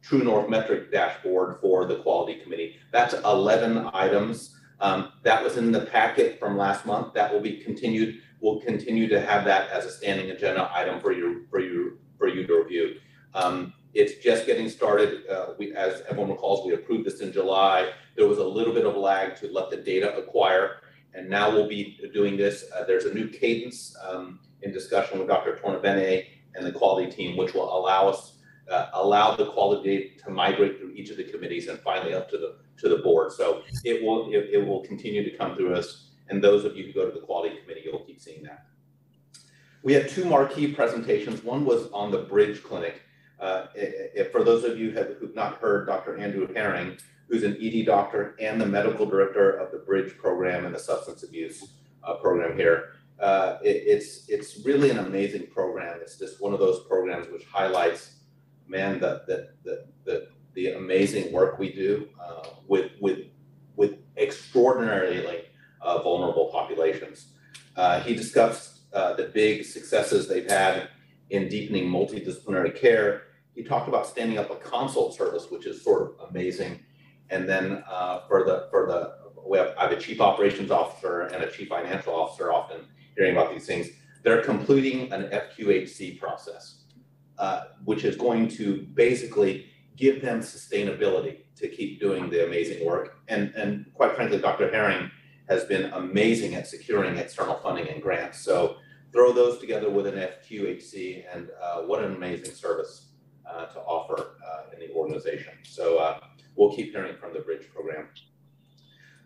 True 0.02 0.22
North 0.22 0.48
metric 0.48 0.90
dashboard 0.92 1.60
for 1.60 1.84
the 1.84 1.96
quality 1.96 2.40
committee. 2.40 2.76
That's 2.92 3.14
11 3.14 3.90
items. 3.92 4.56
Um, 4.80 5.12
that 5.22 5.42
was 5.42 5.56
in 5.56 5.72
the 5.72 5.80
packet 5.80 6.38
from 6.38 6.56
last 6.56 6.86
month. 6.86 7.12
That 7.14 7.32
will 7.32 7.40
be 7.40 7.58
continued. 7.58 8.20
We'll 8.40 8.60
continue 8.60 9.08
to 9.08 9.20
have 9.20 9.44
that 9.44 9.68
as 9.70 9.84
a 9.84 9.90
standing 9.90 10.30
agenda 10.30 10.70
item 10.72 11.00
for 11.00 11.12
you 11.12 11.46
for 11.50 11.58
you 11.58 11.98
for 12.16 12.28
you 12.28 12.46
to 12.46 12.54
review. 12.54 13.00
Um, 13.34 13.74
it's 13.92 14.22
just 14.22 14.46
getting 14.46 14.68
started. 14.68 15.26
Uh, 15.26 15.54
we, 15.58 15.74
as 15.74 16.02
everyone 16.08 16.30
recalls, 16.30 16.64
we 16.64 16.74
approved 16.74 17.04
this 17.04 17.20
in 17.20 17.32
July. 17.32 17.90
There 18.16 18.28
was 18.28 18.38
a 18.38 18.44
little 18.44 18.72
bit 18.72 18.86
of 18.86 18.96
lag 18.96 19.34
to 19.36 19.52
let 19.52 19.70
the 19.70 19.76
data 19.76 20.16
acquire 20.16 20.76
and 21.14 21.28
now 21.28 21.50
we'll 21.50 21.68
be 21.68 21.98
doing 22.12 22.36
this. 22.36 22.64
Uh, 22.74 22.84
there's 22.84 23.04
a 23.04 23.14
new 23.14 23.28
cadence 23.28 23.96
um, 24.06 24.40
in 24.62 24.72
discussion 24.72 25.18
with 25.18 25.28
Dr. 25.28 25.58
Tornabene 25.62 26.26
and 26.54 26.66
the 26.66 26.72
quality 26.72 27.10
team, 27.10 27.36
which 27.36 27.54
will 27.54 27.76
allow 27.76 28.08
us 28.08 28.34
uh, 28.70 28.90
allow 28.92 29.34
the 29.34 29.46
quality 29.46 30.12
to 30.22 30.30
migrate 30.30 30.78
through 30.78 30.92
each 30.92 31.10
of 31.10 31.16
the 31.16 31.24
committees 31.24 31.68
and 31.68 31.78
finally 31.80 32.12
up 32.12 32.28
to 32.30 32.36
the 32.36 32.56
to 32.78 32.88
the 32.88 32.98
board. 32.98 33.32
So 33.32 33.62
it 33.84 34.02
will 34.02 34.30
it, 34.32 34.50
it 34.52 34.66
will 34.66 34.84
continue 34.84 35.28
to 35.28 35.36
come 35.36 35.56
through 35.56 35.74
us. 35.74 36.10
And 36.28 36.44
those 36.44 36.64
of 36.64 36.76
you 36.76 36.84
who 36.84 36.92
go 36.92 37.06
to 37.06 37.12
the 37.12 37.24
quality 37.24 37.56
committee, 37.62 37.82
you'll 37.84 38.00
keep 38.00 38.20
seeing 38.20 38.42
that. 38.42 38.66
We 39.82 39.94
had 39.94 40.08
two 40.08 40.24
marquee 40.26 40.74
presentations. 40.74 41.42
One 41.42 41.64
was 41.64 41.90
on 41.92 42.10
the 42.10 42.18
Bridge 42.18 42.62
Clinic. 42.62 43.00
Uh, 43.40 43.66
for 44.32 44.42
those 44.44 44.64
of 44.64 44.78
you 44.78 44.90
have, 44.90 45.14
who've 45.18 45.34
not 45.34 45.58
heard 45.58 45.86
Dr. 45.86 46.18
Andrew 46.18 46.52
Herring, 46.52 46.98
who's 47.28 47.42
an 47.42 47.56
ED 47.60 47.86
doctor 47.86 48.34
and 48.40 48.60
the 48.60 48.66
medical 48.66 49.06
director 49.06 49.50
of 49.50 49.70
the 49.70 49.78
Bridge 49.78 50.16
program 50.16 50.64
and 50.64 50.74
the 50.74 50.78
substance 50.78 51.22
abuse 51.22 51.74
uh, 52.04 52.14
program 52.14 52.56
here. 52.56 52.94
Uh, 53.20 53.58
it, 53.62 53.82
it's 53.86 54.28
it's 54.28 54.64
really 54.64 54.90
an 54.90 54.98
amazing 54.98 55.46
program. 55.48 55.98
It's 56.00 56.18
just 56.18 56.40
one 56.40 56.52
of 56.52 56.60
those 56.60 56.84
programs 56.86 57.28
which 57.28 57.44
highlights, 57.44 58.16
man, 58.66 59.00
the 59.00 59.22
the 59.26 59.48
the 59.64 59.84
the, 60.04 60.28
the 60.54 60.66
amazing 60.72 61.32
work 61.32 61.58
we 61.58 61.72
do 61.72 62.08
uh, 62.20 62.48
with 62.66 62.92
with 63.00 63.18
with 63.76 63.96
extraordinarily 64.16 65.42
uh, 65.80 66.02
vulnerable 66.02 66.48
populations. 66.52 67.32
Uh, 67.76 68.00
he 68.00 68.14
discussed 68.14 68.80
uh, 68.92 69.14
the 69.14 69.24
big 69.24 69.64
successes 69.64 70.28
they've 70.28 70.50
had 70.50 70.88
in 71.30 71.48
deepening 71.48 71.88
multidisciplinary 71.88 72.74
care. 72.74 73.22
He 73.54 73.62
talked 73.62 73.88
about 73.88 74.06
standing 74.06 74.38
up 74.38 74.50
a 74.50 74.56
consult 74.56 75.16
service, 75.16 75.50
which 75.50 75.66
is 75.66 75.82
sort 75.82 76.02
of 76.02 76.30
amazing 76.30 76.80
and 77.30 77.48
then 77.48 77.84
uh, 77.90 78.20
for 78.28 78.44
the 78.44 78.68
for 78.70 78.86
the 78.86 79.18
we 79.46 79.58
have, 79.58 79.74
I 79.78 79.84
have 79.84 79.92
a 79.92 80.00
chief 80.00 80.20
operations 80.20 80.70
officer 80.70 81.22
and 81.22 81.42
a 81.42 81.50
chief 81.50 81.68
financial 81.68 82.14
officer 82.14 82.52
often 82.52 82.82
hearing 83.16 83.32
about 83.32 83.52
these 83.52 83.66
things. 83.66 83.88
They're 84.22 84.42
completing 84.42 85.12
an 85.12 85.30
FQHC 85.30 86.18
process, 86.18 86.84
uh, 87.38 87.62
which 87.84 88.04
is 88.04 88.16
going 88.16 88.48
to 88.48 88.82
basically 88.94 89.66
give 89.96 90.20
them 90.20 90.40
sustainability 90.40 91.38
to 91.56 91.68
keep 91.68 92.00
doing 92.00 92.28
the 92.30 92.46
amazing 92.46 92.84
work. 92.86 93.18
And 93.28 93.52
and 93.54 93.86
quite 93.94 94.14
frankly, 94.14 94.38
Dr. 94.38 94.70
Herring 94.70 95.10
has 95.48 95.64
been 95.64 95.90
amazing 95.92 96.54
at 96.54 96.66
securing 96.66 97.16
external 97.16 97.56
funding 97.56 97.88
and 97.88 98.02
grants. 98.02 98.40
So 98.40 98.76
throw 99.12 99.32
those 99.32 99.58
together 99.58 99.88
with 99.88 100.06
an 100.06 100.14
FQHC, 100.14 101.24
and 101.32 101.48
uh, 101.62 101.80
what 101.82 102.04
an 102.04 102.14
amazing 102.14 102.54
service 102.54 103.06
uh, 103.48 103.66
to 103.66 103.80
offer 103.80 104.36
uh, 104.46 104.74
in 104.74 104.80
the 104.80 104.92
organization. 104.94 105.54
So 105.62 105.98
uh, 105.98 106.20
we'll 106.58 106.74
keep 106.74 106.90
hearing 106.90 107.16
from 107.16 107.32
the 107.32 107.40
Bridge 107.40 107.66
program. 107.72 108.08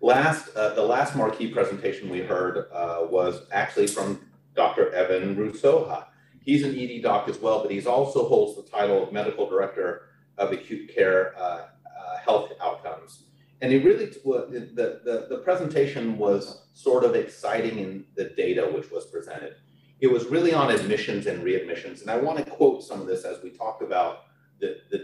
Last, 0.01 0.55
uh, 0.55 0.75
the 0.75 0.83
last 0.83 1.17
marquee 1.17 1.49
presentation 1.49 2.11
we 2.11 2.21
heard 2.21 2.67
uh, 2.73 3.07
was 3.09 3.47
actually 3.51 3.87
from 3.87 4.21
Dr. 4.55 4.93
Evan 4.93 5.35
Rusoha. 5.35 6.07
He's 6.45 6.65
an 6.65 6.79
ED 6.79 7.03
doc 7.03 7.29
as 7.29 7.39
well, 7.39 7.63
but 7.63 7.71
he 7.71 7.85
also 7.87 8.29
holds 8.29 8.57
the 8.57 8.69
title 8.71 9.03
of 9.03 9.13
Medical 9.13 9.49
Director 9.49 10.09
of 10.39 10.53
Acute 10.53 10.93
Care 10.95 11.35
uh, 11.39 11.41
uh, 11.41 12.19
Health 12.25 12.51
Outcomes. 12.61 13.25
and 13.61 13.73
he 13.73 13.79
really 13.79 14.07
the, 14.07 15.01
the 15.05 15.27
the 15.31 15.39
presentation 15.39 16.19
was 16.19 16.67
sort 16.75 17.05
of 17.05 17.15
exciting 17.15 17.79
in 17.79 18.05
the 18.17 18.25
data 18.37 18.63
which 18.75 18.91
was 18.91 19.07
presented. 19.07 19.55
It 20.01 20.09
was 20.09 20.27
really 20.27 20.53
on 20.53 20.73
admissions 20.73 21.27
and 21.27 21.45
readmissions, 21.45 22.01
and 22.03 22.11
I 22.11 22.17
want 22.17 22.39
to 22.39 22.45
quote 22.45 22.83
some 22.83 23.01
of 23.01 23.07
this 23.07 23.25
as 23.25 23.41
we 23.41 23.51
talk 23.51 23.83
about 23.83 24.25
the 24.63 24.79
the, 24.91 24.99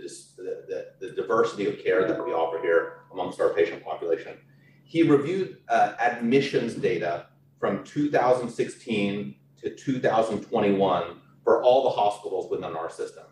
the, 0.68 0.86
the 1.00 1.10
diversity 1.14 1.66
of 1.66 1.78
care 1.82 2.06
that 2.06 2.24
we 2.24 2.32
offer 2.32 2.60
here 2.62 3.00
amongst 3.12 3.40
our 3.40 3.48
patient 3.50 3.84
population. 3.84 4.38
He 4.84 5.02
reviewed 5.02 5.58
uh, 5.68 5.94
admissions 6.00 6.74
data 6.74 7.26
from 7.60 7.84
2016 7.84 9.34
to 9.60 9.74
2021 9.74 11.20
for 11.44 11.62
all 11.62 11.84
the 11.84 11.90
hospitals 11.90 12.50
within 12.50 12.74
our 12.76 12.88
system. 12.88 13.24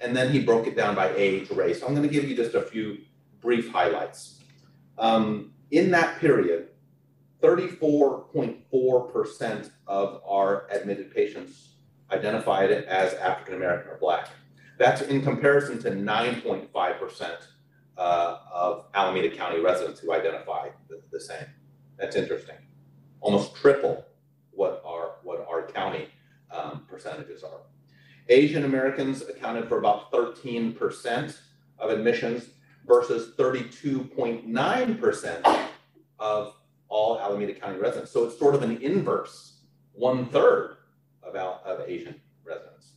And 0.00 0.16
then 0.16 0.32
he 0.32 0.42
broke 0.42 0.66
it 0.66 0.74
down 0.76 0.96
by 0.96 1.14
age, 1.14 1.50
race. 1.50 1.78
So 1.80 1.86
I'm 1.86 1.94
going 1.94 2.08
to 2.08 2.12
give 2.12 2.28
you 2.28 2.34
just 2.34 2.54
a 2.54 2.62
few 2.62 2.98
brief 3.40 3.70
highlights. 3.70 4.40
Um, 4.98 5.52
in 5.70 5.92
that 5.92 6.18
period, 6.18 6.70
34.4% 7.42 9.70
of 9.86 10.20
our 10.26 10.66
admitted 10.70 11.14
patients 11.14 11.74
identified 12.10 12.70
as 12.70 13.14
African 13.14 13.54
American 13.54 13.90
or 13.90 13.98
Black. 13.98 14.28
That's 14.78 15.02
in 15.02 15.22
comparison 15.22 15.78
to 15.82 15.90
9.5% 15.90 17.36
uh, 17.96 18.38
of 18.52 18.86
Alameda 18.94 19.30
County 19.34 19.60
residents 19.60 20.00
who 20.00 20.12
identify 20.12 20.68
the, 20.88 21.00
the, 21.12 21.20
same. 21.20 21.46
That's 21.96 22.16
interesting. 22.16 22.56
Almost 23.20 23.54
triple 23.54 24.04
what 24.50 24.82
our 24.84 25.12
what 25.22 25.46
our 25.48 25.68
county 25.68 26.08
um, 26.50 26.84
percentages 26.88 27.44
are. 27.44 27.60
Asian 28.28 28.64
Americans 28.64 29.22
accounted 29.22 29.68
for 29.68 29.78
about 29.78 30.10
13% 30.10 31.38
of 31.78 31.90
admissions 31.90 32.48
versus 32.86 33.34
32.9% 33.36 35.68
of 36.18 36.54
all 36.88 37.20
Alameda 37.20 37.54
County 37.54 37.78
residents. 37.78 38.10
So 38.10 38.24
it's 38.24 38.38
sort 38.38 38.54
of 38.54 38.62
an 38.62 38.78
inverse, 38.78 39.60
one 39.92 40.26
third 40.26 40.76
of, 41.22 41.36
of 41.36 41.82
Asian 41.86 42.20
residents. 42.44 42.93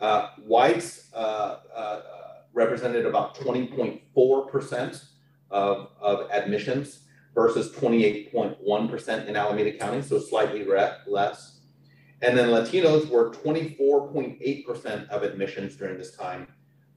Uh, 0.00 0.28
whites 0.46 1.10
uh, 1.14 1.58
uh, 1.74 2.00
represented 2.52 3.04
about 3.04 3.34
20.4% 3.36 5.04
of, 5.50 5.88
of 6.00 6.30
admissions 6.30 7.00
versus 7.34 7.72
28.1% 7.72 9.26
in 9.26 9.36
Alameda 9.36 9.72
County, 9.72 10.02
so 10.02 10.18
slightly 10.18 10.66
less. 11.06 11.60
And 12.22 12.36
then 12.36 12.48
Latinos 12.48 13.08
were 13.08 13.30
24.8% 13.30 15.08
of 15.08 15.22
admissions 15.22 15.76
during 15.76 15.98
this 15.98 16.16
time 16.16 16.48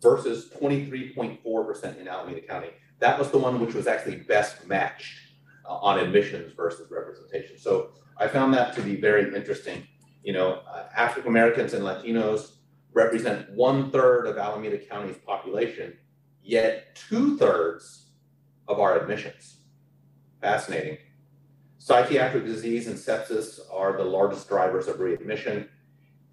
versus 0.02 0.50
23.4% 0.60 2.00
in 2.00 2.08
Alameda 2.08 2.42
County. 2.42 2.70
That 3.00 3.20
was 3.20 3.30
the 3.30 3.38
one 3.38 3.60
which 3.60 3.76
was 3.76 3.88
actually 3.88 4.18
best 4.18 4.68
matched 4.68 5.18
uh, 5.68 5.76
on 5.76 6.00
admissions 6.00 6.54
versus 6.54 6.90
representation. 6.90 7.58
So 7.58 7.92
I 8.18 8.28
found 8.28 8.54
that 8.56 8.76
to 8.76 8.82
be 8.82 8.96
very 8.96 9.34
interesting. 9.36 9.88
You 10.24 10.34
know, 10.34 10.62
uh, 10.68 10.86
African 10.96 11.30
Americans 11.30 11.74
and 11.74 11.84
Latinos 11.84 12.54
represent 12.94 13.50
one 13.52 13.92
third 13.92 14.28
of 14.28 14.38
Alameda 14.38 14.78
County's 14.78 15.18
population, 15.18 15.98
yet 16.44 16.96
two 16.96 17.38
thirds 17.38 18.08
of 18.68 18.80
our 18.80 19.00
admissions. 19.00 19.58
Fascinating. 20.42 20.98
Psychiatric 21.78 22.46
disease 22.46 22.88
and 22.88 22.96
sepsis 22.96 23.60
are 23.72 23.98
the 23.98 24.04
largest 24.04 24.48
drivers 24.48 24.88
of 24.88 25.00
readmission, 25.00 25.68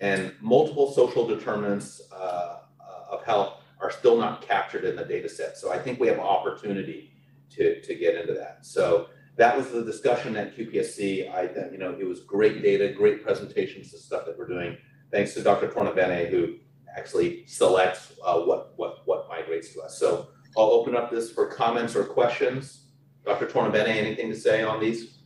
and 0.00 0.32
multiple 0.40 0.92
social 0.92 1.26
determinants 1.26 2.02
uh, 2.12 2.58
of 3.10 3.24
health 3.24 3.54
are 3.80 3.90
still 3.90 4.18
not 4.18 4.42
captured 4.42 4.84
in 4.84 4.96
the 4.96 5.04
data 5.04 5.28
set. 5.28 5.56
So 5.56 5.72
I 5.72 5.78
think 5.78 6.00
we 6.00 6.08
have 6.08 6.18
opportunity 6.18 7.12
to, 7.50 7.80
to 7.80 7.94
get 7.94 8.16
into 8.16 8.34
that. 8.34 8.66
So 8.66 9.08
that 9.36 9.56
was 9.56 9.70
the 9.70 9.84
discussion 9.84 10.36
at 10.36 10.56
QPSC. 10.56 11.32
I, 11.32 11.48
you 11.70 11.78
know, 11.78 11.96
it 11.98 12.06
was 12.06 12.20
great 12.20 12.62
data, 12.62 12.92
great 12.92 13.22
presentations, 13.22 13.92
the 13.92 13.98
stuff 13.98 14.26
that 14.26 14.36
we're 14.36 14.48
doing. 14.48 14.76
Thanks 15.10 15.34
to 15.34 15.42
Dr. 15.42 15.68
Tornabene, 15.68 16.28
who 16.28 16.54
actually 16.96 17.46
selects 17.46 18.12
uh, 18.24 18.40
what, 18.40 18.72
what, 18.76 19.02
what 19.06 19.28
migrates 19.28 19.72
to 19.74 19.80
us. 19.82 19.98
So 19.98 20.28
I'll 20.56 20.64
open 20.64 20.96
up 20.96 21.10
this 21.10 21.30
for 21.32 21.46
comments 21.46 21.94
or 21.96 22.04
questions. 22.04 22.86
Dr. 23.24 23.46
Tornabene, 23.46 23.88
anything 23.88 24.30
to 24.30 24.36
say 24.36 24.62
on 24.62 24.80
these? 24.80 25.18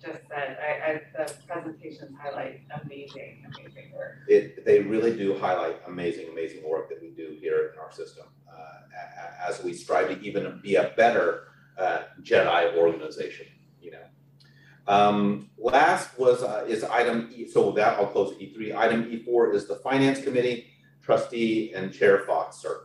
just 0.00 0.20
said, 0.28 0.58
I, 0.62 0.90
I, 0.90 1.00
the 1.16 1.34
presentations 1.46 2.16
highlight 2.20 2.60
amazing, 2.82 3.44
amazing 3.46 3.92
work. 3.94 4.18
It, 4.28 4.64
they 4.64 4.80
really 4.80 5.16
do 5.16 5.36
highlight 5.38 5.80
amazing, 5.86 6.28
amazing 6.30 6.68
work 6.68 6.88
that 6.88 7.02
we 7.02 7.10
do 7.10 7.36
here 7.40 7.72
in 7.72 7.80
our 7.80 7.90
system 7.92 8.26
uh, 8.48 9.48
as 9.48 9.62
we 9.62 9.72
strive 9.72 10.08
to 10.08 10.20
even 10.20 10.60
be 10.62 10.76
a 10.76 10.92
better 10.96 11.48
uh, 11.78 12.02
JEDI 12.22 12.76
organization, 12.76 13.46
you 13.80 13.90
know. 13.90 14.04
Um, 14.88 15.50
last 15.58 16.18
was 16.18 16.42
uh, 16.42 16.64
is 16.66 16.82
item 16.82 17.30
E, 17.36 17.46
so 17.46 17.70
that 17.72 17.98
I'll 17.98 18.06
close 18.06 18.34
E3. 18.38 18.74
Item 18.74 19.04
E4 19.04 19.54
is 19.54 19.68
the 19.68 19.76
Finance 19.76 20.22
Committee, 20.22 20.68
Trustee 21.02 21.72
and 21.74 21.92
Chair 21.92 22.20
Fox, 22.20 22.56
sir. 22.56 22.84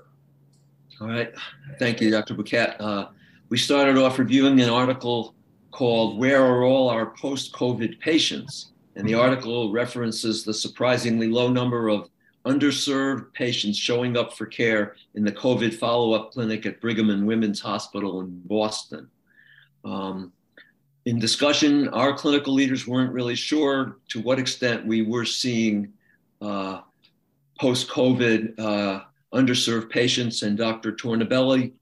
All 1.00 1.08
right, 1.08 1.34
thank 1.80 2.02
you, 2.02 2.12
Dr. 2.12 2.36
Bhuket. 2.36 2.76
Uh, 2.80 3.08
we 3.48 3.58
started 3.58 3.98
off 3.98 4.20
reviewing 4.20 4.60
an 4.60 4.70
article 4.70 5.34
called 5.72 6.20
Where 6.20 6.44
Are 6.44 6.64
All 6.64 6.90
Our 6.90 7.08
Post 7.08 7.54
COVID 7.54 8.00
Patients? 8.00 8.72
And 8.96 9.08
the 9.08 9.16
article 9.16 9.72
references 9.72 10.44
the 10.44 10.54
surprisingly 10.54 11.28
low 11.28 11.50
number 11.50 11.90
of 11.90 12.10
underserved 12.46 13.34
patients 13.34 13.78
showing 13.78 14.18
up 14.18 14.34
for 14.34 14.46
care 14.46 14.96
in 15.16 15.24
the 15.24 15.32
COVID 15.32 15.74
follow 15.74 16.14
up 16.14 16.32
clinic 16.32 16.66
at 16.66 16.80
Brigham 16.80 17.10
and 17.10 17.26
Women's 17.26 17.62
Hospital 17.62 18.20
in 18.20 18.42
Boston. 18.46 19.10
Um, 19.84 20.32
in 21.06 21.20
discussion, 21.20 21.90
our 21.90 22.14
clinical 22.14 22.54
leaders 22.54 22.88
weren't 22.88 23.12
really 23.12 23.36
sure 23.36 23.98
to 24.10 24.22
what 24.22 24.40
extent 24.40 24.86
we 24.86 25.02
were 25.02 25.26
seeing 25.26 25.92
uh, 26.42 26.82
post 27.60 27.90
COVID 27.90 28.60
uh, 28.60 29.02
underserved 29.34 29.90
patients, 29.90 30.44
and 30.44 30.58
Dr. 30.58 30.94
Tornabelli, 30.94 31.74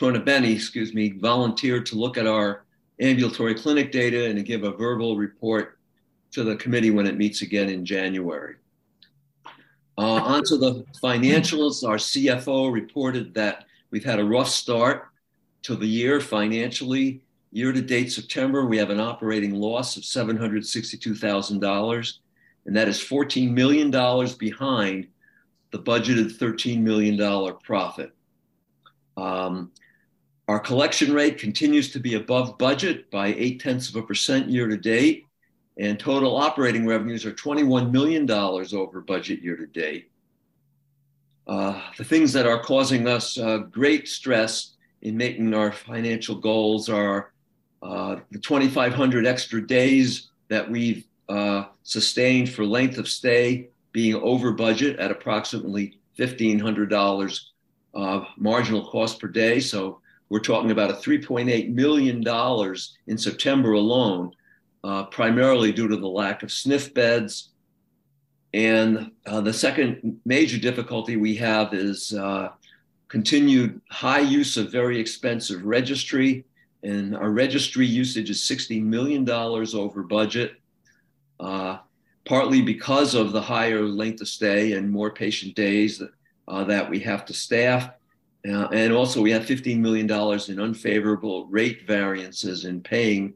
Tornabene, 0.00 0.54
excuse 0.54 0.94
me, 0.94 1.10
volunteered 1.10 1.84
to 1.86 1.96
look 1.96 2.16
at 2.16 2.26
our 2.26 2.64
ambulatory 3.00 3.54
clinic 3.54 3.92
data 3.92 4.26
and 4.26 4.36
to 4.36 4.42
give 4.42 4.64
a 4.64 4.72
verbal 4.72 5.16
report 5.16 5.78
to 6.30 6.42
the 6.44 6.56
committee 6.56 6.90
when 6.90 7.06
it 7.06 7.16
meets 7.16 7.42
again 7.42 7.68
in 7.68 7.84
January. 7.84 8.54
Uh, 9.98 10.22
on 10.22 10.42
to 10.44 10.56
the 10.56 10.84
financials. 11.02 11.86
Our 11.86 11.96
CFO 11.96 12.72
reported 12.72 13.34
that 13.34 13.66
we've 13.90 14.04
had 14.04 14.18
a 14.18 14.24
rough 14.24 14.48
start 14.48 15.08
to 15.64 15.76
the 15.76 15.86
year 15.86 16.20
financially. 16.20 17.20
Year 17.54 17.70
to 17.70 17.82
date 17.82 18.10
September, 18.10 18.64
we 18.64 18.78
have 18.78 18.88
an 18.88 18.98
operating 18.98 19.52
loss 19.52 19.98
of 19.98 20.04
$762,000, 20.04 22.12
and 22.64 22.74
that 22.74 22.88
is 22.88 22.98
$14 22.98 23.50
million 23.50 23.90
behind 24.38 25.06
the 25.70 25.78
budgeted 25.78 26.38
$13 26.38 26.80
million 26.80 27.54
profit. 27.62 28.14
Um, 29.18 29.70
our 30.48 30.58
collection 30.58 31.12
rate 31.12 31.36
continues 31.36 31.92
to 31.92 32.00
be 32.00 32.14
above 32.14 32.56
budget 32.56 33.10
by 33.10 33.26
eight 33.28 33.60
tenths 33.60 33.90
of 33.90 33.96
a 33.96 34.02
percent 34.02 34.48
year 34.48 34.66
to 34.66 34.78
date, 34.78 35.26
and 35.76 36.00
total 36.00 36.36
operating 36.36 36.86
revenues 36.86 37.26
are 37.26 37.32
$21 37.32 37.90
million 37.90 38.30
over 38.30 39.02
budget 39.02 39.42
year 39.42 39.56
to 39.56 39.66
date. 39.66 40.10
Uh, 41.46 41.82
the 41.98 42.04
things 42.04 42.32
that 42.32 42.46
are 42.46 42.62
causing 42.62 43.06
us 43.06 43.38
uh, 43.38 43.58
great 43.58 44.08
stress 44.08 44.76
in 45.02 45.18
making 45.18 45.52
our 45.52 45.70
financial 45.70 46.36
goals 46.36 46.88
are 46.88 47.31
uh, 47.82 48.16
the 48.30 48.38
2,500 48.38 49.26
extra 49.26 49.66
days 49.66 50.30
that 50.48 50.70
we've 50.70 51.04
uh, 51.28 51.64
sustained 51.82 52.48
for 52.48 52.64
length 52.64 52.98
of 52.98 53.08
stay 53.08 53.68
being 53.90 54.14
over 54.14 54.52
budget 54.52 54.98
at 54.98 55.10
approximately 55.10 55.98
$1,500 56.18 57.40
uh, 57.94 58.24
marginal 58.36 58.88
cost 58.88 59.20
per 59.20 59.28
day. 59.28 59.58
So 59.58 60.00
we're 60.28 60.40
talking 60.40 60.70
about 60.70 60.90
a 60.90 60.94
$3.8 60.94 61.74
million 61.74 62.24
in 63.06 63.18
September 63.18 63.72
alone, 63.72 64.30
uh, 64.84 65.04
primarily 65.04 65.72
due 65.72 65.88
to 65.88 65.96
the 65.96 66.08
lack 66.08 66.42
of 66.42 66.50
SNF 66.50 66.94
beds. 66.94 67.50
And 68.54 69.10
uh, 69.26 69.40
the 69.40 69.52
second 69.52 70.20
major 70.24 70.58
difficulty 70.58 71.16
we 71.16 71.34
have 71.36 71.74
is 71.74 72.14
continued 73.08 73.80
high 73.90 74.20
use 74.20 74.56
of 74.56 74.72
very 74.72 74.98
expensive 74.98 75.64
registry. 75.64 76.44
And 76.82 77.16
our 77.16 77.30
registry 77.30 77.86
usage 77.86 78.30
is 78.30 78.40
$60 78.40 78.82
million 78.82 79.28
over 79.30 80.02
budget, 80.02 80.54
uh, 81.38 81.78
partly 82.24 82.62
because 82.62 83.14
of 83.14 83.32
the 83.32 83.40
higher 83.40 83.82
length 83.82 84.20
of 84.20 84.28
stay 84.28 84.72
and 84.72 84.90
more 84.90 85.10
patient 85.10 85.54
days 85.54 85.98
that, 85.98 86.10
uh, 86.48 86.64
that 86.64 86.88
we 86.90 86.98
have 87.00 87.24
to 87.26 87.32
staff 87.32 87.90
uh, 88.48 88.66
and 88.72 88.92
also, 88.92 89.22
we 89.22 89.30
have 89.30 89.44
$15 89.44 89.78
million 89.78 90.10
in 90.10 90.60
unfavorable 90.60 91.46
rate 91.46 91.86
variances 91.86 92.64
in 92.64 92.80
paying 92.80 93.34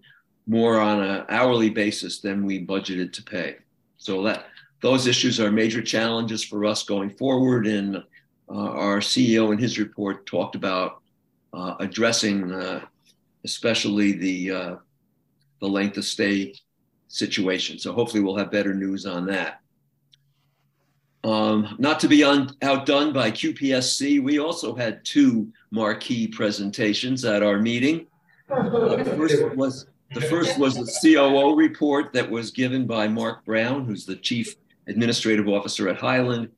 more 0.49 0.81
on 0.81 1.01
an 1.01 1.25
hourly 1.29 1.71
basis 1.71 2.21
than 2.21 2.45
we 2.45 2.65
budgeted 2.65 3.13
to 3.13 3.23
pay. 3.23 3.57
So 3.99 4.23
that 4.25 4.47
those 4.81 5.07
issues 5.07 5.39
are 5.39 5.51
major 5.51 5.81
challenges 5.81 6.43
for 6.43 6.65
us 6.65 6.83
going 6.83 7.11
forward. 7.11 7.69
And 7.69 7.97
uh, 7.97 8.03
our 8.53 8.99
CEO 8.99 9.53
in 9.53 9.59
his 9.59 9.79
report 9.79 10.27
talked 10.27 10.57
about 10.57 11.01
uh, 11.53 11.77
addressing 11.79 12.49
especially 13.47 14.11
the 14.13 14.51
uh, 14.51 14.77
the 15.61 15.69
length 15.69 15.97
of 15.97 16.05
stay 16.05 16.53
situation. 17.07 17.79
So 17.79 17.93
hopefully 17.93 18.23
we'll 18.23 18.37
have 18.37 18.51
better 18.51 18.75
news 18.75 19.07
on 19.07 19.25
that. 19.27 19.61
Um, 21.23 21.77
not 21.79 22.01
to 22.01 22.09
be 22.09 22.25
outdone 22.25 23.13
by 23.13 23.31
QPSC, 23.31 24.23
we 24.23 24.39
also 24.39 24.75
had 24.75 25.05
two 25.05 25.53
marquee 25.71 26.27
presentations 26.27 27.25
at 27.25 27.43
our 27.43 27.59
meeting. 27.59 28.07
Uh, 28.51 28.97
the 28.97 29.15
first 29.17 29.57
was 29.57 29.87
the 30.13 30.21
first 30.21 30.59
was 30.59 30.75
the 30.75 30.91
COO 31.01 31.57
report 31.57 32.13
that 32.13 32.29
was 32.29 32.51
given 32.51 32.87
by 32.87 33.07
Mark 33.09 33.45
Brown, 33.45 33.85
who's 33.85 34.05
the 34.07 34.17
chief 34.17 34.57
administrative 34.89 35.49
officer 35.49 35.89
at 35.89 35.97
Highland, 35.97 36.49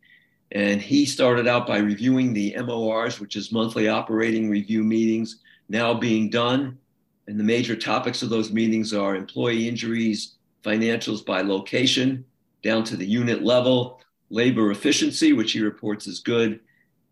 and 0.53 0.81
he 0.81 1.05
started 1.05 1.47
out 1.47 1.67
by 1.67 1.79
reviewing 1.79 2.33
the 2.33 2.57
MORs, 2.63 3.21
which 3.21 3.37
is 3.37 3.53
monthly 3.53 3.89
operating 3.89 4.51
review 4.51 4.83
meetings, 4.83 5.41
now 5.69 5.95
being 5.95 6.31
done. 6.31 6.79
And 7.27 7.39
the 7.39 7.45
major 7.45 7.77
topics 7.77 8.23
of 8.23 8.31
those 8.31 8.53
meetings 8.53 8.95
are 8.95 9.15
employee 9.15 9.69
injuries, 9.69 10.37
financials 10.63 11.25
by 11.25 11.43
location, 11.43 12.25
down 12.63 12.85
to 12.85 12.97
the 12.97 13.07
unit 13.07 13.43
level, 13.43 14.01
labor 14.31 14.71
efficiency, 14.71 15.33
which 15.33 15.53
he 15.53 15.61
reports 15.61 16.07
is 16.07 16.21
good, 16.21 16.61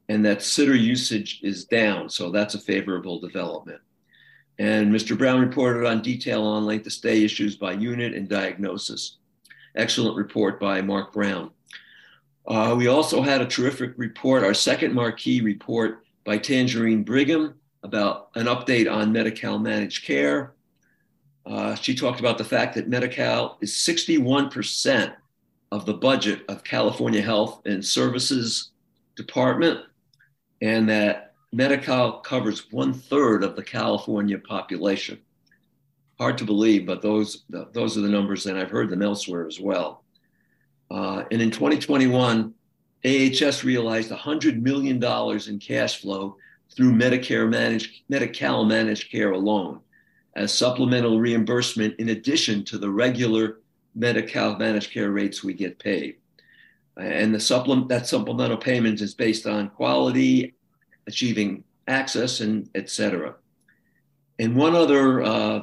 and 0.08 0.24
that 0.24 0.42
sitter 0.42 0.74
usage 0.74 1.40
is 1.42 1.64
down. 1.64 2.08
So 2.08 2.30
that's 2.30 2.54
a 2.54 2.60
favorable 2.60 3.20
development. 3.20 3.80
And 4.58 4.92
Mr. 4.92 5.16
Brown 5.16 5.40
reported 5.40 5.86
on 5.86 6.00
detail 6.00 6.42
on 6.42 6.64
length 6.64 6.86
of 6.86 6.92
stay 6.92 7.22
issues 7.22 7.56
by 7.56 7.72
unit 7.72 8.14
and 8.14 8.28
diagnosis. 8.28 9.18
Excellent 9.74 10.16
report 10.16 10.58
by 10.58 10.80
Mark 10.80 11.12
Brown. 11.12 11.50
Uh, 12.46 12.74
we 12.76 12.86
also 12.86 13.20
had 13.20 13.42
a 13.42 13.46
terrific 13.46 13.92
report, 13.96 14.44
our 14.44 14.54
second 14.54 14.94
marquee 14.94 15.40
report 15.42 16.04
by 16.24 16.38
Tangerine 16.38 17.02
Brigham 17.02 17.54
about 17.82 18.30
an 18.34 18.46
update 18.46 18.90
on 18.92 19.12
Medi-Cal 19.12 19.58
managed 19.58 20.04
care. 20.04 20.54
Uh, 21.44 21.74
she 21.76 21.94
talked 21.94 22.20
about 22.20 22.38
the 22.38 22.44
fact 22.44 22.74
that 22.74 22.88
Medi-Cal 22.88 23.58
is 23.60 23.72
61% 23.72 25.14
of 25.72 25.86
the 25.86 25.94
budget 25.94 26.42
of 26.48 26.64
California 26.64 27.22
Health 27.22 27.62
and 27.66 27.84
Services 27.84 28.70
Department, 29.16 29.80
and 30.60 30.88
that 30.88 31.34
Medi-Cal 31.52 32.20
covers 32.20 32.70
one 32.72 32.92
third 32.92 33.44
of 33.44 33.56
the 33.56 33.62
California 33.62 34.38
population. 34.38 35.18
Hard 36.18 36.38
to 36.38 36.44
believe, 36.44 36.86
but 36.86 37.02
those, 37.02 37.44
those 37.48 37.96
are 37.96 38.00
the 38.00 38.08
numbers, 38.08 38.46
and 38.46 38.58
I've 38.58 38.70
heard 38.70 38.90
them 38.90 39.02
elsewhere 39.02 39.46
as 39.46 39.60
well. 39.60 40.02
Uh, 40.90 41.24
and 41.30 41.42
in 41.42 41.50
2021, 41.50 42.54
AHS 43.04 43.64
realized 43.64 44.10
$100 44.10 44.60
million 44.62 45.02
in 45.48 45.58
cash 45.58 46.00
flow 46.00 46.36
through 46.74 46.92
Medicare 46.92 47.48
managed, 47.48 48.02
Medi-Cal 48.08 48.64
managed 48.64 49.10
care 49.10 49.32
alone 49.32 49.80
as 50.34 50.52
supplemental 50.52 51.18
reimbursement 51.18 51.94
in 51.98 52.10
addition 52.10 52.64
to 52.64 52.78
the 52.78 52.90
regular 52.90 53.60
Medi-Cal 53.94 54.58
managed 54.58 54.92
care 54.92 55.10
rates 55.10 55.42
we 55.42 55.54
get 55.54 55.78
paid. 55.78 56.16
And 56.98 57.34
the 57.34 57.40
supplement 57.40 57.88
that 57.88 58.06
supplemental 58.06 58.56
payment 58.56 59.00
is 59.00 59.14
based 59.14 59.46
on 59.46 59.70
quality, 59.70 60.54
achieving 61.06 61.64
access, 61.88 62.40
and 62.40 62.68
et 62.74 62.90
cetera. 62.90 63.34
And 64.38 64.56
one 64.56 64.74
other 64.74 65.22
uh, 65.22 65.60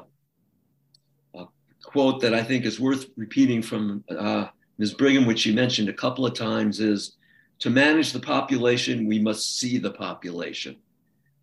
uh, 1.38 1.46
quote 1.84 2.22
that 2.22 2.34
I 2.34 2.44
think 2.44 2.66
is 2.66 2.80
worth 2.80 3.06
repeating 3.18 3.62
from 3.62 4.04
uh, 4.10 4.48
Ms. 4.80 4.94
Brigham, 4.94 5.26
which 5.26 5.40
she 5.40 5.54
mentioned 5.54 5.90
a 5.90 5.94
couple 5.94 6.26
of 6.26 6.34
times, 6.34 6.80
is 6.80 7.18
to 7.60 7.70
manage 7.70 8.12
the 8.12 8.20
population, 8.20 9.06
we 9.06 9.20
must 9.20 9.60
see 9.60 9.78
the 9.78 9.92
population. 9.92 10.76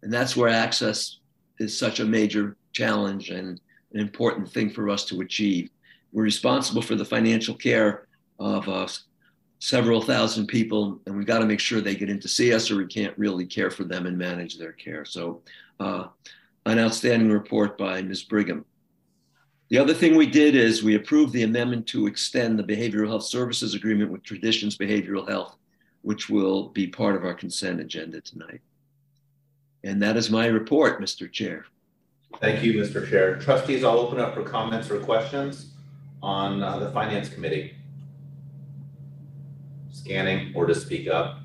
And 0.03 0.13
that's 0.13 0.37
where 0.37 0.49
access 0.49 1.19
is 1.59 1.77
such 1.77 2.01
a 2.01 2.05
major 2.05 2.57
challenge 2.73 3.31
and 3.31 3.61
an 3.93 4.01
important 4.01 4.51
thing 4.51 4.71
for 4.71 4.89
us 4.89 5.05
to 5.07 5.21
achieve. 5.21 5.71
We're 6.13 6.23
responsible 6.23 6.83
for 6.83 6.95
the 6.95 7.05
financial 7.05 7.55
care 7.55 8.07
of 8.39 8.69
uh, 8.69 8.89
several 9.59 10.01
thousand 10.01 10.47
people, 10.47 11.01
and 11.07 11.17
we've 11.17 11.27
got 11.27 11.41
to 11.41 11.47
make 11.47 11.61
sure 11.61 11.81
they 11.81 11.95
get 11.95 12.11
in 12.11 12.21
to 12.21 12.29
see 12.29 12.53
us, 12.53 12.71
or 12.71 12.77
we 12.77 12.87
can't 12.87 13.17
really 13.19 13.47
care 13.47 13.71
for 13.71 13.85
them 13.85 14.07
and 14.07 14.17
manage 14.17 14.59
their 14.59 14.73
care. 14.73 15.05
So, 15.05 15.43
uh, 15.79 16.07
an 16.67 16.79
outstanding 16.79 17.31
report 17.31 17.79
by 17.79 18.03
Ms. 18.03 18.25
Brigham. 18.25 18.65
The 19.71 19.79
other 19.79 19.95
thing 19.95 20.17
we 20.17 20.27
did 20.27 20.57
is 20.57 20.83
we 20.83 20.97
approved 20.97 21.33
the 21.33 21.45
amendment 21.45 21.87
to 21.89 22.07
extend 22.07 22.59
the 22.59 22.65
behavioral 22.65 23.07
health 23.07 23.25
services 23.25 23.75
agreement 23.75 24.11
with 24.11 24.23
Traditions 24.25 24.77
Behavioral 24.77 25.29
Health, 25.29 25.57
which 26.03 26.29
will 26.29 26.69
be 26.71 26.87
part 26.87 27.17
of 27.17 27.25
our 27.25 27.35
consent 27.35 27.81
agenda 27.81 28.21
tonight. 28.21 28.61
And 29.85 30.03
that 30.03 30.17
is 30.17 30.31
my 30.31 30.47
report, 30.47 31.01
Mr. 31.01 31.31
Chair. 31.31 31.65
Thank 32.41 32.63
you, 32.63 32.75
Mr. 32.75 33.09
Chair. 33.09 33.39
Trustees, 33.39 33.83
I'll 33.83 33.99
open 33.99 34.21
up 34.21 34.35
for 34.35 34.43
comments 34.43 34.91
or 34.91 35.01
questions 35.01 35.73
on 36.23 36.63
uh, 36.63 36.79
the 36.79 36.91
Finance 36.93 37.29
Committee. 37.29 37.75
Scanning 39.91 40.53
or 40.55 40.67
to 40.67 40.75
speak 40.75 41.09
up. 41.09 41.41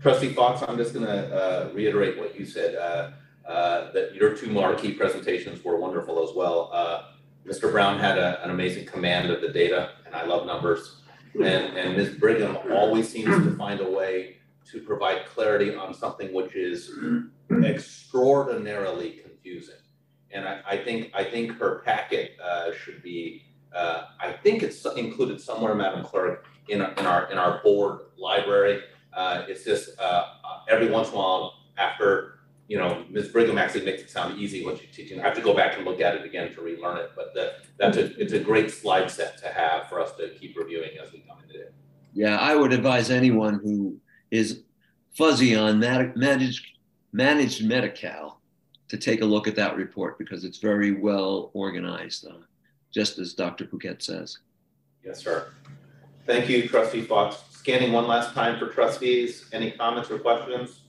Trustee 0.00 0.32
Fox, 0.32 0.62
I'm 0.66 0.78
just 0.78 0.94
going 0.94 1.06
to 1.06 1.34
uh, 1.34 1.70
reiterate 1.74 2.18
what 2.18 2.38
you 2.38 2.46
said. 2.46 2.74
Uh, 2.74 3.10
uh, 3.46 3.90
that 3.92 4.14
your 4.14 4.34
two 4.36 4.48
marquee 4.48 4.92
presentations 4.92 5.64
were 5.64 5.76
wonderful 5.76 6.22
as 6.22 6.34
well. 6.34 6.70
Uh, 6.72 7.02
Mr. 7.46 7.70
Brown 7.70 7.98
had 7.98 8.16
a, 8.16 8.42
an 8.44 8.50
amazing 8.50 8.86
command 8.86 9.30
of 9.30 9.40
the 9.40 9.48
data, 9.48 9.90
and 10.06 10.14
I 10.14 10.24
love 10.24 10.46
numbers. 10.46 11.00
And, 11.34 11.76
and 11.76 11.96
Ms. 11.96 12.10
Brigham 12.10 12.56
always 12.70 13.08
seems 13.08 13.44
to 13.44 13.56
find 13.56 13.80
a 13.80 13.90
way 13.90 14.36
to 14.72 14.80
provide 14.80 15.26
clarity 15.26 15.74
on 15.74 15.94
something 15.94 16.32
which 16.32 16.54
is 16.54 16.92
extraordinarily 17.64 19.20
confusing. 19.22 19.74
And 20.32 20.46
I, 20.46 20.60
I 20.66 20.76
think 20.76 21.10
I 21.14 21.24
think 21.24 21.58
her 21.58 21.82
packet 21.84 22.32
uh, 22.42 22.72
should 22.72 23.02
be. 23.02 23.46
Uh, 23.74 24.06
I 24.20 24.32
think 24.32 24.62
it's 24.62 24.84
included 24.84 25.40
somewhere, 25.40 25.74
Madam 25.74 26.04
Clerk, 26.04 26.46
in 26.68 26.82
our 26.82 26.92
in 26.92 27.06
our, 27.06 27.32
in 27.32 27.38
our 27.38 27.62
board 27.62 28.00
library. 28.18 28.82
Uh, 29.12 29.44
it's 29.48 29.64
just 29.64 29.98
uh, 29.98 30.26
every 30.68 30.88
once 30.88 31.08
in 31.08 31.14
a 31.14 31.16
while 31.16 31.54
after 31.76 32.40
you 32.70 32.78
know, 32.78 33.04
Ms. 33.10 33.30
Brigham 33.30 33.58
actually 33.58 33.84
makes 33.84 34.00
it 34.00 34.10
sound 34.10 34.38
easy 34.38 34.64
when 34.64 34.78
she's 34.78 34.94
teaching. 34.94 35.18
I 35.18 35.24
have 35.24 35.34
to 35.34 35.40
go 35.40 35.52
back 35.52 35.76
and 35.76 35.84
look 35.84 36.00
at 36.00 36.14
it 36.14 36.24
again 36.24 36.54
to 36.54 36.60
relearn 36.60 36.98
it, 36.98 37.10
but 37.16 37.34
the, 37.34 37.54
that's 37.78 37.96
a, 37.96 38.16
it's 38.16 38.32
a 38.32 38.38
great 38.38 38.70
slide 38.70 39.10
set 39.10 39.36
to 39.38 39.48
have 39.48 39.88
for 39.88 40.00
us 40.00 40.14
to 40.18 40.28
keep 40.38 40.56
reviewing 40.56 40.90
as 41.02 41.12
we 41.12 41.18
come 41.28 41.38
into 41.42 41.62
it. 41.62 41.74
Yeah, 42.12 42.36
I 42.36 42.54
would 42.54 42.72
advise 42.72 43.10
anyone 43.10 43.54
who 43.54 43.96
is 44.30 44.62
fuzzy 45.16 45.54
on 45.54 45.78
managed, 45.78 46.66
managed 47.12 47.66
Medi-Cal 47.66 48.40
to 48.88 48.96
take 48.96 49.22
a 49.22 49.24
look 49.24 49.46
at 49.46 49.56
that 49.56 49.76
report 49.76 50.18
because 50.18 50.44
it's 50.44 50.58
very 50.58 50.92
well 50.92 51.50
organized, 51.54 52.26
uh, 52.26 52.34
just 52.92 53.18
as 53.18 53.34
Dr. 53.34 53.64
Bhuket 53.64 54.02
says. 54.02 54.38
Yes, 55.04 55.22
sir. 55.22 55.52
Thank 56.26 56.48
you, 56.48 56.68
Trustee 56.68 57.02
Fox. 57.02 57.36
Scanning 57.50 57.92
one 57.92 58.06
last 58.06 58.34
time 58.34 58.58
for 58.58 58.66
trustees. 58.68 59.46
Any 59.52 59.70
comments 59.72 60.10
or 60.10 60.18
questions? 60.18 60.80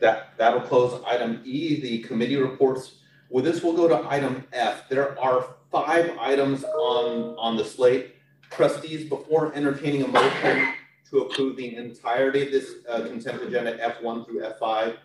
That, 0.00 0.34
that'll 0.38 0.60
close 0.60 1.02
item 1.06 1.40
E, 1.44 1.80
the 1.80 1.98
committee 2.00 2.36
reports. 2.36 2.96
With 3.30 3.44
this, 3.44 3.62
we'll 3.62 3.74
go 3.74 3.88
to 3.88 4.08
item 4.08 4.44
F. 4.52 4.88
There 4.88 5.18
are 5.20 5.56
five 5.70 6.16
items 6.18 6.64
on, 6.64 7.36
on 7.38 7.56
the 7.56 7.64
slate. 7.64 8.14
Trustees, 8.50 9.08
before 9.08 9.52
entertaining 9.54 10.04
a 10.04 10.08
motion 10.08 10.74
to 11.10 11.20
approve 11.20 11.56
the 11.56 11.76
entirety 11.76 12.46
of 12.46 12.52
this 12.52 12.74
uh, 12.88 13.02
consent 13.02 13.42
agenda 13.42 13.78
F1 13.78 14.26
through 14.26 14.40
F5, 14.40 14.96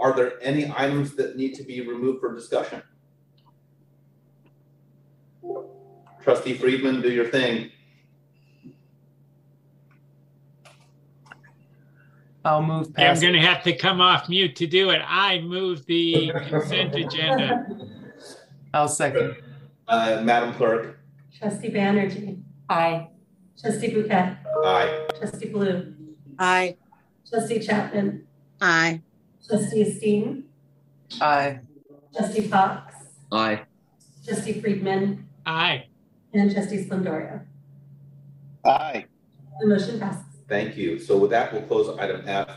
are 0.00 0.12
there 0.12 0.42
any 0.42 0.72
items 0.76 1.14
that 1.14 1.36
need 1.36 1.54
to 1.54 1.62
be 1.62 1.80
removed 1.80 2.20
for 2.20 2.34
discussion? 2.34 2.82
Trustee 6.22 6.54
Friedman, 6.54 7.00
do 7.00 7.10
your 7.10 7.28
thing. 7.28 7.70
I'll 12.44 12.62
move 12.62 12.92
past. 12.94 13.22
I'm 13.22 13.30
going 13.30 13.40
to 13.40 13.46
have 13.46 13.62
to 13.64 13.76
come 13.76 14.00
off 14.00 14.28
mute 14.28 14.56
to 14.56 14.66
do 14.66 14.90
it. 14.90 15.00
I 15.06 15.40
move 15.40 15.86
the 15.86 16.32
consent 16.48 16.94
agenda. 16.94 17.66
I'll 18.74 18.88
second. 18.88 19.36
Uh, 19.86 20.22
Madam 20.24 20.54
Clerk. 20.54 20.98
Trustee 21.38 21.70
Banerjee. 21.70 22.40
Aye. 22.68 23.08
Trustee 23.60 23.94
Bouquet. 23.94 24.36
Aye. 24.64 25.06
Trustee 25.22 25.50
Blue. 25.50 25.94
Aye. 26.36 26.76
Trustee 27.30 27.60
Chapman. 27.60 28.26
Aye. 28.60 29.00
Trustee 29.46 29.82
Esteen. 29.84 30.42
Aye. 31.20 31.60
Trustee 32.12 32.48
Fox. 32.48 32.92
Aye. 33.30 33.62
Trustee 34.26 34.60
Friedman. 34.60 35.28
Aye. 35.46 35.86
And 36.34 36.52
Trustee 36.52 36.84
Splendoria. 36.84 37.44
Aye. 38.64 39.04
The 39.60 39.66
motion 39.68 40.00
passes. 40.00 40.24
Thank 40.48 40.76
you. 40.76 40.98
So 40.98 41.16
with 41.16 41.30
that, 41.30 41.52
we'll 41.52 41.62
close 41.62 41.96
item 42.00 42.22
F. 42.26 42.50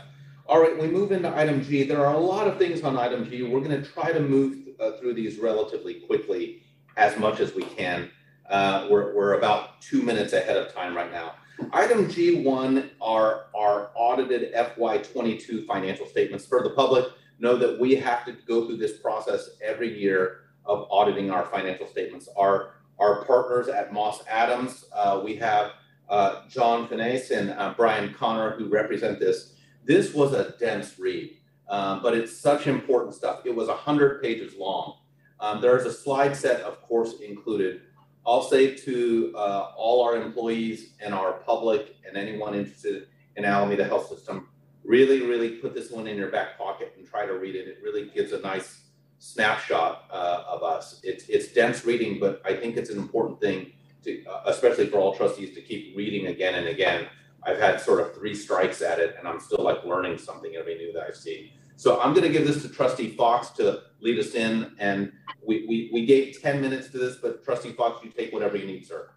All 0.48 0.60
right, 0.60 0.76
we 0.76 0.88
move 0.88 1.12
into 1.12 1.34
item 1.36 1.62
G. 1.62 1.84
There 1.84 2.04
are 2.04 2.14
a 2.14 2.18
lot 2.18 2.48
of 2.48 2.58
things 2.58 2.82
on 2.82 2.98
item 2.98 3.30
G. 3.30 3.44
We're 3.44 3.60
going 3.60 3.80
to 3.80 3.88
try 3.88 4.10
to 4.10 4.18
move 4.20 4.58
uh, 4.80 4.92
through 4.98 5.14
these 5.14 5.38
relatively 5.38 5.94
quickly 6.00 6.62
as 6.96 7.16
much 7.16 7.38
as 7.38 7.54
we 7.54 7.62
can. 7.62 8.10
Uh, 8.50 8.88
we're, 8.90 9.14
we're 9.14 9.34
about 9.34 9.80
two 9.80 10.02
minutes 10.02 10.32
ahead 10.32 10.56
of 10.56 10.74
time 10.74 10.96
right 10.96 11.12
now. 11.12 11.34
Item 11.72 12.06
G1 12.06 12.90
are 13.00 13.46
our 13.54 13.90
audited 13.94 14.54
FY22 14.54 15.66
financial 15.66 16.06
statements 16.06 16.44
for 16.44 16.62
the 16.62 16.70
public. 16.70 17.06
know 17.38 17.56
that 17.56 17.78
we 17.78 17.94
have 17.94 18.24
to 18.24 18.32
go 18.32 18.66
through 18.66 18.76
this 18.76 18.98
process 18.98 19.50
every 19.62 19.98
year 19.98 20.40
of 20.64 20.86
auditing 20.90 21.30
our 21.30 21.44
financial 21.46 21.86
statements. 21.86 22.28
Our, 22.36 22.74
our 22.98 23.24
partners 23.24 23.68
at 23.68 23.92
Moss 23.92 24.22
Adams, 24.28 24.86
uh, 24.92 25.20
we 25.24 25.36
have 25.36 25.72
uh, 26.08 26.42
John 26.48 26.88
Finesse 26.88 27.30
and 27.30 27.50
uh, 27.50 27.74
Brian 27.76 28.12
Connor 28.14 28.56
who 28.56 28.68
represent 28.68 29.18
this. 29.18 29.54
This 29.84 30.14
was 30.14 30.32
a 30.32 30.54
dense 30.58 30.98
read, 30.98 31.36
um, 31.68 32.02
but 32.02 32.14
it's 32.14 32.36
such 32.36 32.66
important 32.66 33.14
stuff. 33.14 33.40
It 33.44 33.54
was 33.54 33.68
100 33.68 34.22
pages 34.22 34.54
long. 34.58 34.98
Um, 35.40 35.60
there's 35.60 35.84
a 35.84 35.92
slide 35.92 36.34
set, 36.36 36.60
of 36.62 36.80
course, 36.82 37.20
included. 37.20 37.82
I'll 38.26 38.42
say 38.42 38.74
to 38.74 39.32
uh, 39.36 39.72
all 39.76 40.02
our 40.02 40.16
employees 40.16 40.94
and 41.00 41.14
our 41.14 41.34
public 41.34 41.96
and 42.06 42.16
anyone 42.16 42.54
interested 42.54 43.06
in 43.36 43.44
Alameda 43.44 43.84
Health 43.84 44.08
System, 44.08 44.48
really, 44.84 45.22
really 45.22 45.50
put 45.50 45.74
this 45.74 45.90
one 45.90 46.08
in 46.08 46.16
your 46.16 46.30
back 46.30 46.58
pocket 46.58 46.94
and 46.96 47.06
try 47.06 47.24
to 47.24 47.34
read 47.34 47.54
it. 47.54 47.68
It 47.68 47.78
really 47.82 48.10
gives 48.10 48.32
a 48.32 48.40
nice 48.40 48.82
snapshot 49.18 50.04
uh, 50.10 50.44
of 50.48 50.62
us. 50.64 51.00
It's, 51.04 51.28
it's 51.28 51.52
dense 51.52 51.84
reading, 51.84 52.18
but 52.18 52.42
I 52.44 52.54
think 52.54 52.76
it's 52.76 52.90
an 52.90 52.98
important 52.98 53.40
thing 53.40 53.72
to, 54.04 54.24
uh, 54.24 54.42
especially 54.46 54.86
for 54.86 54.98
all 54.98 55.14
trustees 55.14 55.54
to 55.54 55.60
keep 55.60 55.96
reading 55.96 56.26
again 56.26 56.56
and 56.56 56.66
again. 56.66 57.06
I've 57.44 57.60
had 57.60 57.80
sort 57.80 58.00
of 58.00 58.14
three 58.14 58.34
strikes 58.34 58.82
at 58.82 58.98
it 58.98 59.14
and 59.18 59.28
I'm 59.28 59.38
still 59.38 59.62
like 59.62 59.84
learning 59.84 60.18
something 60.18 60.54
every 60.58 60.76
new 60.76 60.92
that 60.94 61.04
I 61.08 61.12
see. 61.12 61.52
So 61.76 62.00
I'm 62.00 62.14
gonna 62.14 62.28
give 62.28 62.46
this 62.46 62.62
to 62.62 62.68
trustee 62.68 63.10
Fox 63.10 63.50
to 63.50 63.82
lead 64.00 64.18
us 64.18 64.34
in 64.34 64.72
and 64.78 65.12
we, 65.46 65.64
we, 65.68 65.90
we 65.92 66.06
gave 66.06 66.40
10 66.42 66.60
minutes 66.60 66.88
to 66.90 66.98
this, 66.98 67.16
but 67.16 67.44
trustee 67.44 67.72
Fox, 67.72 68.04
you 68.04 68.10
take 68.10 68.32
whatever 68.32 68.56
you 68.56 68.66
need, 68.66 68.86
sir. 68.86 69.10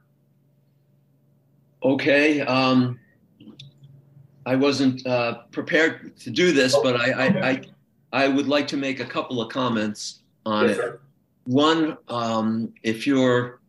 Okay, 1.82 2.42
um, 2.42 3.00
I 4.46 4.56
wasn't 4.56 5.06
uh, 5.08 5.44
prepared 5.52 6.18
to 6.18 6.30
do 6.30 6.52
this, 6.52 6.76
but 6.84 6.96
I, 6.98 7.12
I, 7.12 7.50
I, 7.50 7.62
I 8.12 8.28
would 8.28 8.48
like 8.48 8.68
to 8.70 8.78
make 8.78 9.00
a 9.00 9.06
couple 9.06 9.42
of 9.42 9.52
comments 9.52 10.20
on 10.46 10.68
Yes, 10.68 10.78
it. 10.78 10.82
sir. 10.82 11.00
One, 11.46 11.98
um, 12.10 12.74
if 12.84 13.08
you're 13.08 13.60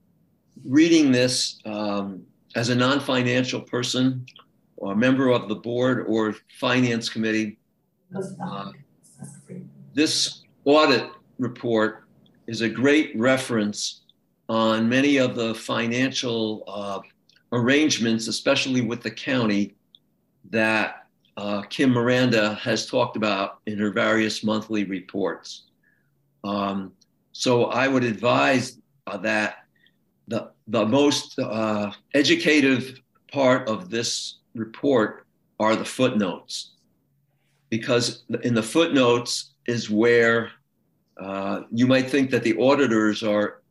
reading 0.65 1.13
this 1.13 1.61
um, 1.65 2.23
as 2.57 2.69
a 2.69 2.75
non-financial 2.75 3.61
person 3.63 4.27
or 4.77 4.93
a 4.93 4.97
member 4.97 5.29
of 5.29 5.49
the 5.49 5.55
board 5.55 6.05
or 6.09 6.35
finance 6.59 7.09
committee, 7.09 7.59
uh, 8.15 8.73
this 9.95 10.43
audit 10.65 11.11
report 11.39 12.05
is 12.47 12.61
a 12.61 12.69
great 12.69 13.13
reference 13.17 14.03
on 14.49 14.89
many 14.89 15.17
of 15.17 15.35
the 15.35 15.55
financial 15.55 16.65
uh, 16.67 17.01
arrangements, 17.53 18.29
especially 18.29 18.81
with 18.81 19.03
the 19.03 19.11
county, 19.11 19.75
that 20.51 21.07
uh, 21.37 21.63
Kim 21.63 21.91
Miranda 21.91 22.55
has 22.55 22.87
talked 22.87 23.17
about 23.17 23.61
in 23.67 23.79
her 23.79 23.91
various 23.91 24.43
monthly 24.43 24.85
reports. 24.85 25.65
Um, 26.45 26.93
so 27.33 27.67
I 27.67 27.89
would 27.89 28.05
advise 28.05 28.79
uh, 29.07 29.17
that 29.19 29.65
the, 30.29 30.51
the 30.69 30.87
most 30.87 31.39
uh, 31.39 31.93
educative 32.15 33.01
part 33.33 33.69
of 33.69 33.91
this 33.91 34.39
report 34.55 35.27
are 35.59 35.77
the 35.77 35.85
footnotes, 35.85 36.73
because 37.69 38.25
in 38.43 38.55
the 38.55 38.63
footnotes 38.63 39.50
is 39.71 39.89
where 39.89 40.51
uh, 41.21 41.63
you 41.71 41.87
might 41.87 42.11
think 42.11 42.31
that 42.31 42.43
the 42.43 42.57
auditors 42.59 43.23
are 43.23 43.63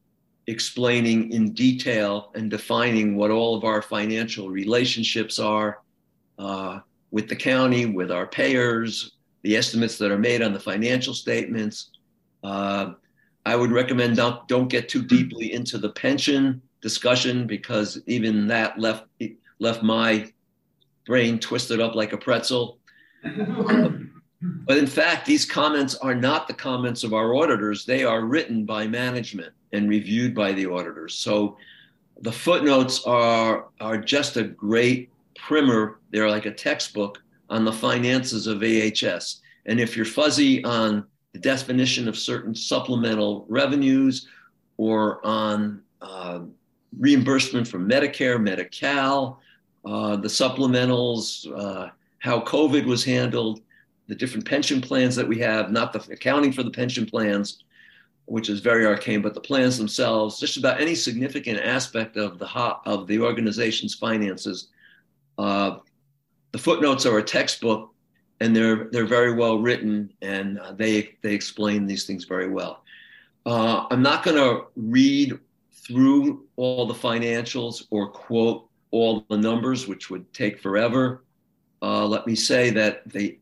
explaining 0.47 1.32
in 1.32 1.54
detail 1.54 2.32
and 2.36 2.50
defining 2.50 3.16
what 3.16 3.32
all 3.32 3.56
of 3.56 3.64
our 3.64 3.82
financial 3.82 4.50
relationships 4.50 5.38
are 5.38 5.82
uh, 6.39 6.80
with 7.12 7.28
the 7.28 7.36
county, 7.36 7.86
with 7.86 8.12
our 8.12 8.26
payers, 8.26 9.18
the 9.43 9.56
estimates 9.56 9.97
that 9.97 10.12
are 10.12 10.18
made 10.18 10.41
on 10.41 10.54
the 10.54 10.60
financial 10.60 11.14
statements. 11.14 11.91
Uh, 12.43 12.93
I 13.45 13.56
would 13.56 13.72
recommend 13.72 14.16
don't, 14.16 14.47
don't 14.47 14.70
get 14.70 14.89
too 14.89 15.04
deeply 15.04 15.54
into 15.54 15.78
the 15.78 15.89
pension 15.89 16.62
discussion 16.82 17.45
because 17.45 18.02
even 18.08 18.47
that 18.47 18.80
left 18.80 19.06
left 19.60 19.84
my 19.84 20.32
brain 21.06 21.39
twisted 21.39 21.82
up 21.82 21.95
like 21.95 22.14
a 22.14 22.18
pretzel. 22.18 22.80
But 24.41 24.77
in 24.77 24.87
fact, 24.87 25.25
these 25.25 25.45
comments 25.45 25.95
are 25.95 26.15
not 26.15 26.47
the 26.47 26.53
comments 26.53 27.03
of 27.03 27.13
our 27.13 27.35
auditors. 27.35 27.85
They 27.85 28.03
are 28.05 28.21
written 28.21 28.65
by 28.65 28.87
management 28.87 29.53
and 29.73 29.89
reviewed 29.89 30.33
by 30.33 30.53
the 30.53 30.65
auditors. 30.65 31.15
So 31.15 31.57
the 32.21 32.31
footnotes 32.31 33.03
are, 33.05 33.65
are 33.81 33.97
just 33.97 34.37
a 34.37 34.43
great 34.43 35.09
primer. 35.35 35.99
They're 36.11 36.29
like 36.29 36.45
a 36.45 36.53
textbook 36.53 37.21
on 37.49 37.65
the 37.65 37.73
finances 37.73 38.47
of 38.47 38.63
AHS. 38.63 39.41
And 39.65 39.79
if 39.79 39.97
you're 39.97 40.05
fuzzy 40.05 40.63
on 40.63 41.05
the 41.33 41.39
definition 41.39 42.07
of 42.07 42.17
certain 42.17 42.55
supplemental 42.55 43.45
revenues 43.49 44.27
or 44.77 45.25
on 45.25 45.81
uh, 46.01 46.39
reimbursement 46.97 47.67
from 47.67 47.89
Medicare, 47.89 48.41
Medi-Cal, 48.41 49.41
uh, 49.85 50.15
the 50.15 50.27
supplementals, 50.27 51.45
uh, 51.57 51.89
how 52.19 52.39
COVID 52.41 52.85
was 52.85 53.03
handled, 53.03 53.61
the 54.10 54.16
different 54.16 54.43
pension 54.43 54.82
plans 54.82 55.16
that 55.16 55.28
we 55.28 55.38
have, 55.38 55.72
not 55.72 55.93
the 55.93 55.99
accounting 56.12 56.51
for 56.51 56.64
the 56.64 56.72
pension 56.72 57.05
plans, 57.05 57.64
which 58.26 58.49
is 58.49 58.60
very 58.60 58.86
arcane, 58.86 59.22
but 59.22 59.36
the 59.36 59.39
plans 59.39 59.78
themselves, 59.78 60.39
just 60.39 60.57
about 60.57 60.82
any 60.82 60.95
significant 60.95 61.60
aspect 61.60 62.18
of 62.18 62.39
the 62.39 62.47
of 62.86 63.07
the 63.07 63.20
organization's 63.20 63.93
finances. 63.93 64.70
Uh, 65.38 65.78
the 66.51 66.57
footnotes 66.57 67.05
are 67.05 67.20
a 67.20 67.24
textbook, 67.24 67.93
and 68.39 68.55
they're 68.55 68.86
they're 68.91 69.05
very 69.05 69.34
well 69.34 69.60
written, 69.60 70.12
and 70.24 70.60
uh, 70.60 70.72
they 70.74 71.16
they 71.22 71.34
explain 71.36 71.86
these 71.86 72.05
things 72.05 72.26
very 72.26 72.49
well. 72.49 72.84
Uh, 73.45 73.86
I'm 73.91 74.01
not 74.01 74.24
going 74.24 74.38
to 74.38 74.66
read 74.76 75.38
through 75.72 76.45
all 76.55 76.88
the 76.88 76.93
financials 76.93 77.86
or 77.91 78.07
quote 78.07 78.68
all 78.89 79.24
the 79.30 79.38
numbers, 79.38 79.88
which 79.88 80.10
would 80.10 80.32
take 80.34 80.60
forever. 80.60 81.24
Uh, 81.82 82.05
let 82.05 82.26
me 82.28 82.36
say 82.36 82.70
that 82.72 83.07
they 83.07 83.38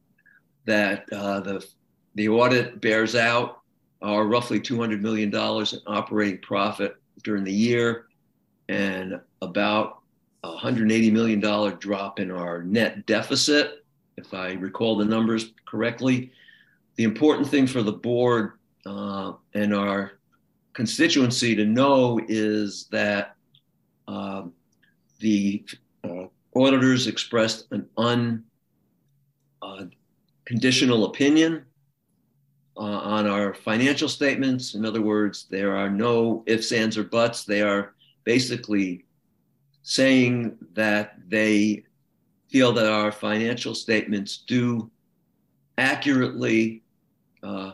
that 0.68 1.12
uh, 1.12 1.40
the 1.40 1.66
the 2.14 2.30
audit 2.30 2.80
bears 2.82 3.16
out 3.16 3.62
are 4.02 4.26
roughly 4.26 4.60
200 4.60 5.02
million 5.02 5.32
dollars 5.32 5.74
in 5.74 5.80
operating 5.88 6.40
profit 6.40 6.96
during 7.24 7.44
the 7.44 7.52
year, 7.52 8.06
and 8.70 9.20
about 9.42 10.02
180 10.42 11.12
million 11.12 11.40
dollar 11.40 11.72
drop 11.72 12.20
in 12.20 12.30
our 12.30 12.62
net 12.62 13.06
deficit, 13.06 13.86
if 14.18 14.34
I 14.34 14.54
recall 14.54 14.96
the 14.96 15.06
numbers 15.06 15.54
correctly. 15.66 16.32
The 16.96 17.04
important 17.04 17.48
thing 17.48 17.68
for 17.68 17.84
the 17.84 17.92
board 17.92 18.54
uh, 18.86 19.34
and 19.54 19.74
our 19.74 20.14
constituency 20.74 21.56
to 21.56 21.66
know 21.66 22.20
is 22.28 22.86
that 22.92 23.36
um, 24.08 24.54
the 25.20 25.64
uh, 26.04 26.26
auditors 26.56 27.08
expressed 27.08 27.68
an 27.72 27.88
un 27.98 28.44
uh, 28.44 28.57
conditional 30.48 31.04
opinion 31.04 31.66
uh, 32.78 32.80
on 32.80 33.28
our 33.28 33.54
financial 33.54 34.08
statements. 34.08 34.76
In 34.76 34.86
other 34.86 35.02
words, 35.02 35.46
there 35.50 35.76
are 35.76 35.90
no 35.90 36.44
ifs, 36.48 36.72
ands, 36.72 36.98
or 36.98 37.04
buts. 37.04 37.44
They 37.44 37.62
are 37.62 37.96
basically 38.24 39.04
saying 39.84 40.58
that 40.74 41.16
they 41.28 41.84
feel 42.50 42.72
that 42.72 42.90
our 42.90 43.12
financial 43.12 43.76
statements 43.76 44.46
do 44.48 44.90
accurately 45.78 46.82
uh, 47.44 47.74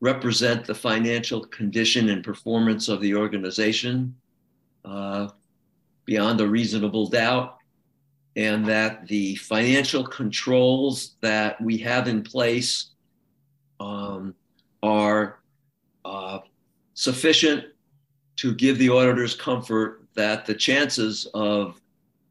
represent 0.00 0.64
the 0.64 0.74
financial 0.76 1.40
condition 1.46 2.08
and 2.10 2.22
performance 2.22 2.88
of 2.88 3.00
the 3.00 3.16
organization 3.16 4.14
uh, 4.84 5.28
beyond 6.04 6.40
a 6.40 6.46
reasonable 6.46 7.08
doubt 7.08 7.58
and 8.36 8.64
that 8.66 9.06
the 9.08 9.34
financial 9.36 10.04
controls 10.04 11.16
that 11.20 11.60
we 11.60 11.76
have 11.78 12.08
in 12.08 12.22
place 12.22 12.90
um, 13.78 14.34
are 14.82 15.40
uh, 16.04 16.38
sufficient 16.94 17.64
to 18.36 18.54
give 18.54 18.78
the 18.78 18.88
auditors 18.88 19.34
comfort 19.34 20.04
that 20.14 20.46
the 20.46 20.54
chances 20.54 21.26
of 21.34 21.80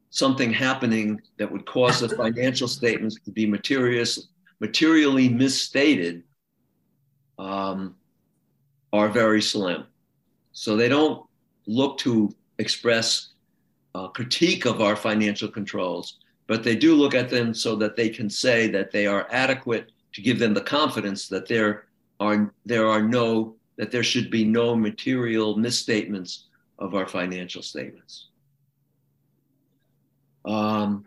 something 0.09 0.51
happening 0.51 1.21
that 1.37 1.49
would 1.49 1.65
cause 1.65 1.99
the 1.99 2.09
financial 2.09 2.67
statements 2.79 3.17
to 3.23 3.31
be 3.31 3.45
materious, 3.45 4.27
materially 4.59 5.29
misstated 5.29 6.23
um, 7.39 7.95
are 8.91 9.07
very 9.07 9.41
slim. 9.41 9.85
So 10.51 10.75
they 10.75 10.89
don't 10.89 11.25
look 11.65 11.97
to 11.99 12.33
express 12.57 13.30
uh, 13.95 14.07
critique 14.07 14.65
of 14.65 14.81
our 14.81 14.95
financial 14.95 15.47
controls, 15.47 16.19
but 16.47 16.63
they 16.63 16.75
do 16.75 16.95
look 16.95 17.13
at 17.13 17.29
them 17.29 17.53
so 17.53 17.75
that 17.75 17.95
they 17.95 18.09
can 18.09 18.29
say 18.29 18.67
that 18.67 18.91
they 18.91 19.05
are 19.07 19.27
adequate 19.31 19.91
to 20.13 20.21
give 20.21 20.39
them 20.39 20.53
the 20.53 20.61
confidence 20.61 21.27
that 21.27 21.47
there 21.47 21.85
are 22.19 22.53
there 22.65 22.87
are 22.87 23.01
no 23.01 23.55
that 23.77 23.91
there 23.91 24.03
should 24.03 24.29
be 24.29 24.43
no 24.43 24.75
material 24.75 25.57
misstatements 25.57 26.47
of 26.77 26.93
our 26.93 27.07
financial 27.07 27.61
statements. 27.61 28.27
Um, 30.45 31.05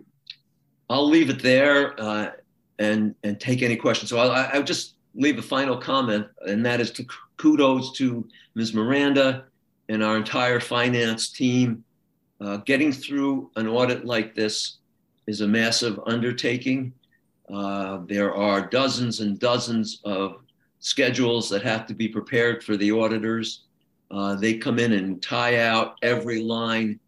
I'll 0.89 1.09
leave 1.09 1.31
it 1.31 1.43
there 1.43 1.99
uh, 2.01 2.31
and 2.79 3.15
and 3.23 3.41
take 3.41 3.63
any 3.63 3.77
questions. 3.77 4.11
So 4.11 4.19
I, 4.19 4.57
I 4.57 4.63
just 4.63 4.95
leave 5.15 5.39
a 5.39 5.43
final 5.43 5.77
comment, 5.77 6.27
and 6.47 6.65
that 6.67 6.81
is 6.81 6.91
to 6.93 7.07
kudos 7.37 7.93
to 7.93 8.27
Ms. 8.55 8.75
Miranda 8.75 9.45
and 9.89 10.03
our 10.03 10.17
entire 10.17 10.61
finance 10.61 11.29
team. 11.29 11.85
Uh, 12.41 12.59
getting 12.59 12.93
through 12.93 13.51
an 13.57 13.67
audit 13.67 14.05
like 14.05 14.35
this 14.35 14.79
is 15.27 15.41
a 15.41 15.49
massive 15.49 15.99
undertaking. 16.07 16.93
Uh, 17.53 18.01
there 18.07 18.35
are 18.35 18.67
dozens 18.67 19.21
and 19.21 19.39
dozens 19.39 20.01
of 20.05 20.43
schedules 20.81 21.49
that 21.49 21.63
have 21.63 21.87
to 21.87 21.95
be 21.95 22.09
prepared 22.09 22.63
for 22.63 22.77
the 22.77 22.91
auditors. 22.91 23.65
Uh, 24.11 24.35
they 24.35 24.55
come 24.59 24.79
in 24.79 24.93
and 24.93 25.23
tie 25.23 25.59
out 25.59 25.97
every 26.03 26.43
line 26.43 26.99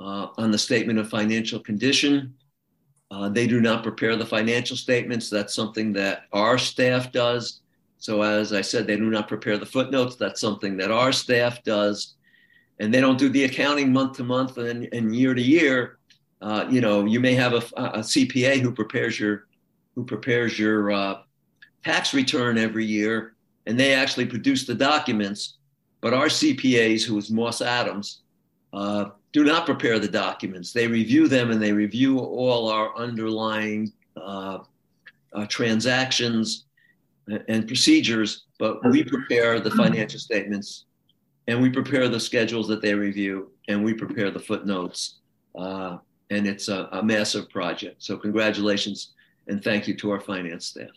uh, 0.00 0.28
on 0.36 0.50
the 0.50 0.58
statement 0.58 0.98
of 0.98 1.08
financial 1.08 1.58
condition. 1.58 2.34
Uh, 3.10 3.28
they 3.28 3.46
do 3.46 3.60
not 3.60 3.82
prepare 3.82 4.16
the 4.16 4.26
financial 4.26 4.76
statements. 4.76 5.30
That's 5.30 5.54
something 5.54 5.92
that 5.94 6.24
our 6.32 6.58
staff 6.58 7.10
does. 7.10 7.60
So, 7.98 8.22
as 8.22 8.52
I 8.52 8.60
said, 8.60 8.86
they 8.86 8.96
do 8.96 9.10
not 9.10 9.26
prepare 9.26 9.58
the 9.58 9.66
footnotes. 9.66 10.14
That's 10.14 10.40
something 10.40 10.76
that 10.76 10.90
our 10.90 11.10
staff 11.10 11.64
does. 11.64 12.14
And 12.80 12.92
they 12.92 13.00
don't 13.00 13.18
do 13.18 13.28
the 13.28 13.44
accounting 13.44 13.92
month 13.92 14.16
to 14.18 14.24
month 14.24 14.56
and, 14.58 14.88
and 14.92 15.14
year 15.14 15.34
to 15.34 15.42
year. 15.42 15.98
Uh, 16.40 16.66
you 16.70 16.80
know, 16.80 17.04
you 17.04 17.18
may 17.18 17.34
have 17.34 17.52
a, 17.52 17.62
a, 17.76 17.98
CPA 17.98 18.60
who 18.60 18.72
prepares 18.72 19.18
your 19.18 19.48
who 19.96 20.04
prepares 20.04 20.56
your 20.56 20.92
uh, 20.92 21.18
tax 21.84 22.14
return 22.14 22.56
every 22.56 22.84
year, 22.84 23.34
and 23.66 23.78
they 23.78 23.92
actually 23.92 24.26
produce 24.26 24.64
the 24.64 24.74
documents. 24.74 25.58
But 26.00 26.14
our 26.14 26.26
CPAs, 26.26 27.02
who 27.02 27.18
is 27.18 27.28
Moss 27.28 27.60
Adams, 27.60 28.22
uh, 28.72 29.06
do 29.32 29.44
not 29.44 29.66
prepare 29.66 29.98
the 29.98 30.08
documents. 30.08 30.72
They 30.72 30.86
review 30.86 31.26
them 31.28 31.50
and 31.50 31.60
they 31.60 31.72
review 31.72 32.20
all 32.20 32.70
our 32.70 32.96
underlying 32.96 33.92
uh, 34.16 34.58
uh, 35.32 35.46
transactions 35.46 36.64
and 37.48 37.66
procedures, 37.66 38.46
but 38.58 38.82
we 38.90 39.04
prepare 39.04 39.60
the 39.60 39.70
financial 39.72 40.18
statements 40.18 40.86
and 41.48 41.60
we 41.60 41.70
prepare 41.70 42.08
the 42.08 42.20
schedules 42.20 42.68
that 42.68 42.82
they 42.82 42.94
review 42.94 43.50
and 43.68 43.82
we 43.82 43.94
prepare 43.94 44.30
the 44.30 44.38
footnotes. 44.38 45.20
Uh, 45.58 45.96
and 46.30 46.46
it's 46.46 46.68
a, 46.68 46.88
a, 46.92 47.02
massive 47.02 47.48
project. 47.48 48.02
So, 48.02 48.18
congratulations 48.18 49.14
and 49.48 49.64
thank 49.64 49.88
you 49.88 49.96
to 49.96 50.10
our 50.10 50.20
finance 50.20 50.66
staff. 50.66 50.90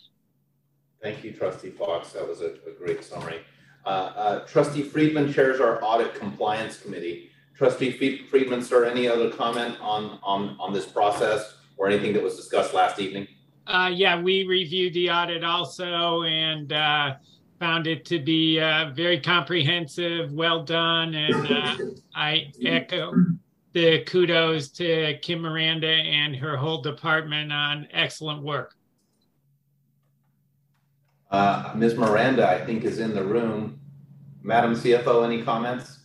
Thank 1.02 1.24
you, 1.24 1.32
Trustee 1.32 1.70
Fox. 1.70 2.12
That 2.12 2.28
was 2.28 2.42
a, 2.42 2.56
a 2.68 2.74
great 2.78 3.02
summary. 3.04 3.40
Uh, 3.86 3.90
uh, 3.90 4.40
Trustee 4.46 4.84
Friedman 4.84 5.32
chairs 5.34 5.62
our 5.62 5.82
Audit 5.82 6.14
Compliance 6.16 6.78
Committee. 6.78 7.32
Trustee 7.56 7.92
Friedman, 8.30 8.62
sir, 8.62 8.86
any 8.86 9.08
other 9.08 9.32
comment 9.32 9.78
on, 9.80 10.20
on, 10.22 10.58
on 10.60 10.74
this 10.74 10.86
process 10.86 11.56
or 11.78 11.88
anything 11.88 12.12
that 12.14 12.22
was 12.22 12.36
discussed 12.36 12.74
last 12.74 13.00
evening? 13.00 13.26
Uh, 13.68 13.90
yeah, 13.94 14.22
we 14.22 14.44
reviewed 14.44 14.94
the 14.94 15.10
audit 15.10 15.44
also 15.44 16.24
and 16.24 16.74
uh, 16.74 17.14
found 17.62 17.86
it 17.86 18.04
to 18.06 18.18
be 18.18 18.60
uh, 18.60 18.90
very 18.96 19.20
comprehensive, 19.20 20.34
well 20.34 20.64
done, 20.64 21.14
and 21.14 21.52
uh, 21.52 21.78
I 22.16 22.52
echo 22.66 23.14
the 23.74 24.04
kudos 24.06 24.70
to 24.70 25.20
Kim 25.22 25.42
Miranda 25.42 25.88
and 25.88 26.36
her 26.36 26.58
whole 26.58 26.82
department 26.82 27.54
on 27.54 27.88
excellent 27.94 28.42
work. 28.42 28.74
Uh, 31.30 31.72
Ms. 31.76 31.94
Miranda, 31.94 32.50
I 32.50 32.66
think, 32.66 32.84
is 32.84 32.98
in 32.98 33.14
the 33.14 33.24
room. 33.24 33.80
Madam 34.42 34.74
CFO, 34.74 35.24
any 35.24 35.44
comments? 35.44 36.00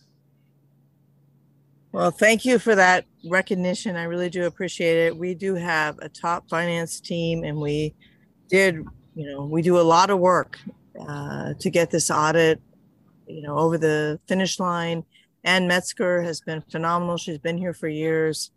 Well, 1.91 2.11
thank 2.11 2.45
you 2.45 2.59
for 2.59 2.75
that 2.75 3.05
recognition. 3.27 3.95
I 3.95 4.03
really 4.03 4.29
do 4.29 4.45
appreciate 4.45 5.07
it. 5.07 5.17
We 5.17 5.33
do 5.33 5.55
have 5.55 5.97
a 6.03 6.07
top 6.07 6.47
finance 6.51 6.99
team, 6.99 7.43
and 7.43 7.57
we 7.57 7.95
did, 8.47 8.75
you 9.15 9.31
know, 9.31 9.43
we 9.43 9.63
do 9.63 9.79
a 9.79 9.81
lot 9.81 10.11
of 10.11 10.19
work 10.19 10.59
uh, 10.99 11.53
to 11.59 11.69
get 11.69 11.91
this 11.91 12.09
audit, 12.09 12.61
you 13.27 13.41
know, 13.41 13.57
over 13.57 13.77
the 13.77 14.19
finish 14.27 14.59
line. 14.59 15.03
Ann 15.43 15.67
Metzger 15.67 16.21
has 16.23 16.41
been 16.41 16.61
phenomenal. 16.69 17.17
She's 17.17 17.37
been 17.37 17.57
here 17.57 17.73
for 17.73 17.87
years. 17.87 18.51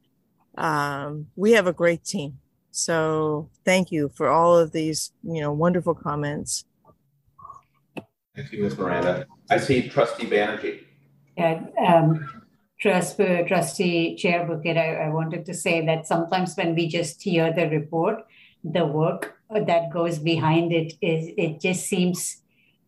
Um, 0.57 1.27
we 1.37 1.53
have 1.53 1.67
a 1.67 1.73
great 1.73 2.05
team. 2.05 2.39
So 2.71 3.51
thank 3.65 3.91
you 3.91 4.11
for 4.15 4.29
all 4.29 4.57
of 4.57 4.73
these, 4.73 5.13
you 5.23 5.41
know, 5.41 5.53
wonderful 5.53 5.95
comments. 5.95 6.65
Thank 8.37 8.53
you, 8.53 8.63
Ms. 8.63 8.79
Miranda. 8.79 9.27
I 9.51 9.59
see 9.59 9.89
Trustee 9.89 10.27
Banerjee. 10.27 10.85
Yeah, 11.37 11.63
um, 11.87 12.43
Trust, 12.81 13.21
uh, 13.21 13.47
Trustee 13.47 14.17
Chair 14.17 14.47
Bhuket, 14.47 14.79
I, 14.79 15.07
I 15.07 15.09
wanted 15.11 15.45
to 15.47 15.55
say 15.55 15.85
that 15.85 16.07
sometimes 16.07 16.57
when 16.57 16.75
we 16.75 16.89
just 16.89 17.23
hear 17.23 17.53
the 17.53 17.69
report, 17.69 18.25
the 18.65 18.87
work 18.87 19.40
that 19.51 19.91
goes 19.93 20.19
behind 20.19 20.73
it 20.73 20.95
is 21.01 21.31
it 21.37 21.61
just 21.61 21.87
seems 21.87 22.41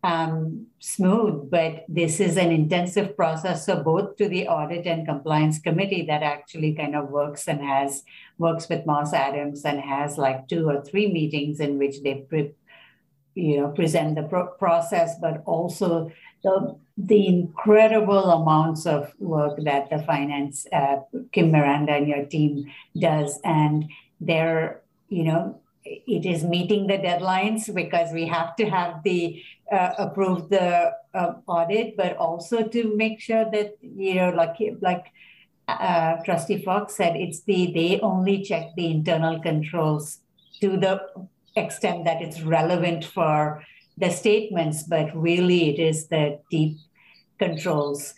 um, 0.03 0.67
smooth, 0.79 1.49
but 1.49 1.85
this 1.87 2.19
is 2.19 2.35
an 2.35 2.51
intensive 2.51 3.15
process. 3.15 3.65
So 3.65 3.81
both 3.81 4.17
to 4.17 4.27
the 4.27 4.47
audit 4.47 4.85
and 4.85 5.07
compliance 5.07 5.59
committee 5.59 6.05
that 6.07 6.21
actually 6.23 6.73
kind 6.73 6.95
of 6.95 7.09
works 7.09 7.47
and 7.47 7.61
has 7.61 8.03
works 8.37 8.67
with 8.67 8.85
Moss 8.85 9.13
Adams 9.13 9.63
and 9.63 9.79
has 9.79 10.17
like 10.17 10.47
two 10.49 10.67
or 10.69 10.83
three 10.83 11.11
meetings 11.11 11.61
in 11.61 11.77
which 11.77 12.01
they 12.03 12.15
pre- 12.15 12.53
you 13.35 13.61
know 13.61 13.69
present 13.69 14.15
the 14.15 14.23
pro- 14.23 14.47
process, 14.47 15.15
but 15.21 15.41
also 15.45 16.11
the 16.43 16.75
the 16.97 17.25
incredible 17.27 18.31
amounts 18.31 18.85
of 18.85 19.13
work 19.19 19.57
that 19.63 19.89
the 19.89 19.99
finance 19.99 20.67
uh, 20.73 20.97
Kim 21.31 21.51
Miranda 21.51 21.93
and 21.93 22.07
your 22.09 22.25
team 22.25 22.65
does, 22.99 23.39
and 23.45 23.89
they're 24.19 24.81
you 25.07 25.23
know 25.23 25.61
it 25.85 26.25
is 26.25 26.43
meeting 26.43 26.87
the 26.87 26.97
deadlines 26.97 27.73
because 27.73 28.11
we 28.13 28.27
have 28.27 28.55
to 28.55 28.69
have 28.69 29.03
the 29.03 29.41
uh, 29.71 29.93
approve 29.97 30.49
the 30.49 30.93
uh, 31.13 31.33
audit, 31.47 31.97
but 31.97 32.15
also 32.17 32.63
to 32.67 32.95
make 32.95 33.19
sure 33.19 33.45
that 33.51 33.77
you 33.81 34.15
know 34.15 34.29
like 34.29 34.57
like 34.81 35.05
uh, 35.67 36.17
Trustee 36.23 36.61
Fox 36.61 36.95
said, 36.95 37.15
it's 37.15 37.41
the 37.43 37.71
they 37.73 37.99
only 38.01 38.43
check 38.43 38.71
the 38.75 38.87
internal 38.87 39.39
controls 39.39 40.19
to 40.61 40.77
the 40.77 41.01
extent 41.55 42.05
that 42.05 42.21
it's 42.21 42.41
relevant 42.41 43.05
for 43.05 43.63
the 43.97 44.09
statements, 44.09 44.83
but 44.83 45.15
really 45.15 45.69
it 45.69 45.79
is 45.79 46.07
the 46.07 46.39
deep 46.49 46.77
controls, 47.39 48.13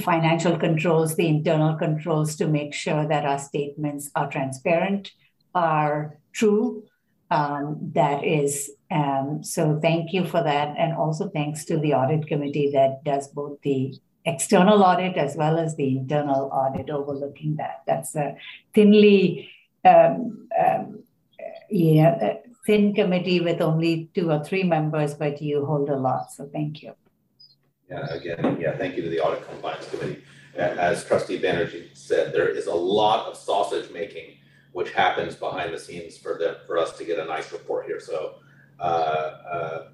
financial 0.00 0.56
controls, 0.56 1.16
the 1.16 1.26
internal 1.26 1.76
controls 1.76 2.36
to 2.36 2.46
make 2.46 2.72
sure 2.72 3.06
that 3.06 3.26
our 3.26 3.38
statements 3.38 4.10
are 4.14 4.30
transparent, 4.30 5.12
are 5.54 6.19
true. 6.32 6.84
Um, 7.30 7.92
that 7.94 8.24
is, 8.24 8.70
um, 8.90 9.42
so 9.42 9.78
thank 9.80 10.12
you 10.12 10.24
for 10.24 10.42
that. 10.42 10.74
And 10.76 10.94
also 10.94 11.28
thanks 11.28 11.64
to 11.66 11.78
the 11.78 11.94
audit 11.94 12.26
committee 12.26 12.70
that 12.72 13.04
does 13.04 13.28
both 13.28 13.60
the 13.62 13.94
external 14.24 14.82
audit 14.82 15.16
as 15.16 15.36
well 15.36 15.58
as 15.58 15.76
the 15.76 15.96
internal 15.96 16.50
audit 16.52 16.90
overlooking 16.90 17.56
that. 17.56 17.82
That's 17.86 18.16
a 18.16 18.36
thinly, 18.74 19.48
um, 19.84 20.48
um, 20.58 21.04
yeah, 21.70 22.34
thin 22.66 22.94
committee 22.94 23.40
with 23.40 23.60
only 23.60 24.10
two 24.14 24.30
or 24.30 24.42
three 24.44 24.64
members, 24.64 25.14
but 25.14 25.40
you 25.40 25.64
hold 25.64 25.88
a 25.88 25.96
lot. 25.96 26.32
So 26.32 26.50
thank 26.52 26.82
you. 26.82 26.94
Yeah, 27.88 28.06
again, 28.12 28.58
yeah, 28.60 28.76
thank 28.76 28.96
you 28.96 29.02
to 29.02 29.08
the 29.08 29.20
Audit 29.20 29.48
Compliance 29.48 29.88
Committee. 29.88 30.22
As 30.56 31.04
Trustee 31.04 31.40
Banerjee 31.40 31.96
said, 31.96 32.32
there 32.32 32.48
is 32.48 32.66
a 32.66 32.74
lot 32.74 33.26
of 33.26 33.36
sausage 33.36 33.90
making 33.92 34.36
which 34.72 34.92
happens 34.92 35.34
behind 35.34 35.74
the 35.74 35.78
scenes 35.78 36.16
for 36.16 36.38
the 36.38 36.58
for 36.66 36.78
us 36.78 36.96
to 36.98 37.04
get 37.04 37.18
a 37.18 37.24
nice 37.24 37.52
report 37.52 37.86
here. 37.86 38.00
So, 38.00 38.36
uh, 38.78 38.82
uh, 38.82 39.88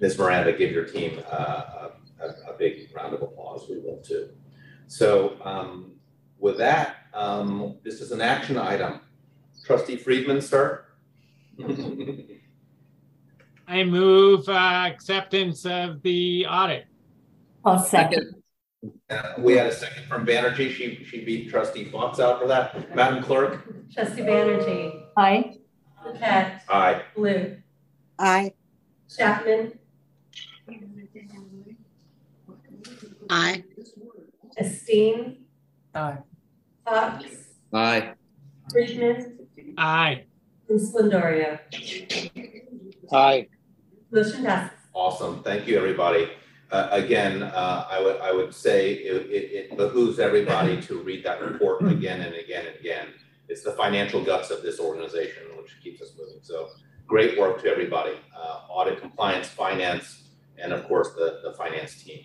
Ms. 0.00 0.18
Miranda, 0.18 0.52
give 0.52 0.70
your 0.70 0.84
team 0.84 1.20
uh, 1.30 1.88
a, 2.20 2.26
a, 2.50 2.54
big 2.58 2.90
round 2.94 3.14
of 3.14 3.22
applause. 3.22 3.66
We 3.68 3.80
will 3.80 3.98
too. 3.98 4.30
So, 4.86 5.36
um, 5.42 5.92
with 6.38 6.58
that, 6.58 6.96
um, 7.14 7.78
this 7.82 8.00
is 8.00 8.12
an 8.12 8.20
action 8.20 8.56
item. 8.58 9.00
Trustee 9.64 9.96
Friedman, 9.96 10.40
sir. 10.40 10.84
I 13.68 13.84
move 13.84 14.48
uh, 14.48 14.52
acceptance 14.86 15.66
of 15.66 16.00
the 16.02 16.46
audit. 16.46 16.86
I'll 17.64 17.78
second. 17.78 18.37
Uh, 19.10 19.32
we 19.38 19.54
had 19.56 19.66
a 19.66 19.72
second 19.74 20.04
from 20.06 20.26
Banerjee. 20.26 20.70
She 20.70 21.02
she 21.04 21.24
beat 21.24 21.48
Trustee 21.48 21.86
Fox 21.86 22.20
out 22.20 22.40
for 22.40 22.46
that. 22.48 22.94
Madam 22.94 23.22
Clerk. 23.22 23.64
Trustee 23.90 24.20
Banerjee. 24.20 25.02
Aye. 25.16 25.56
Bhuket. 26.04 26.60
Aye. 26.68 27.02
Blue. 27.16 27.56
Aye. 28.18 28.52
Chapman. 29.16 29.78
Aye. 33.30 33.64
Esteen. 34.60 35.36
Aye. 35.94 36.18
Fox. 36.84 37.24
Aye. 37.72 38.12
Friedman. 38.70 39.38
Aye. 39.78 40.24
And 40.68 40.80
Splendoria. 40.80 41.60
Aye. 43.10 43.48
Motion 44.10 44.44
passes. 44.44 44.76
Awesome. 44.92 45.42
Thank 45.42 45.66
you, 45.66 45.78
everybody. 45.78 46.28
Uh, 46.70 46.88
again, 46.90 47.42
uh, 47.42 47.86
I 47.90 48.00
would 48.00 48.20
I 48.20 48.30
would 48.30 48.54
say 48.54 48.92
it, 48.92 49.30
it, 49.30 49.70
it, 49.70 49.76
behooves 49.76 50.18
everybody 50.18 50.80
to 50.82 50.98
read 50.98 51.24
that 51.24 51.40
report 51.40 51.82
again 51.86 52.20
and 52.20 52.34
again 52.34 52.66
and 52.66 52.76
again. 52.76 53.06
It's 53.48 53.62
the 53.62 53.72
financial 53.72 54.22
guts 54.22 54.50
of 54.50 54.62
this 54.62 54.78
organization 54.78 55.44
which 55.56 55.72
keeps 55.82 56.02
us 56.02 56.12
moving. 56.18 56.40
So 56.42 56.68
great 57.06 57.38
work 57.38 57.62
to 57.62 57.70
everybody, 57.70 58.16
uh, 58.36 58.60
audit 58.68 59.00
compliance, 59.00 59.48
finance, 59.48 60.24
and 60.58 60.74
of 60.74 60.86
course 60.86 61.14
the, 61.14 61.40
the 61.42 61.54
finance 61.54 62.02
team. 62.02 62.24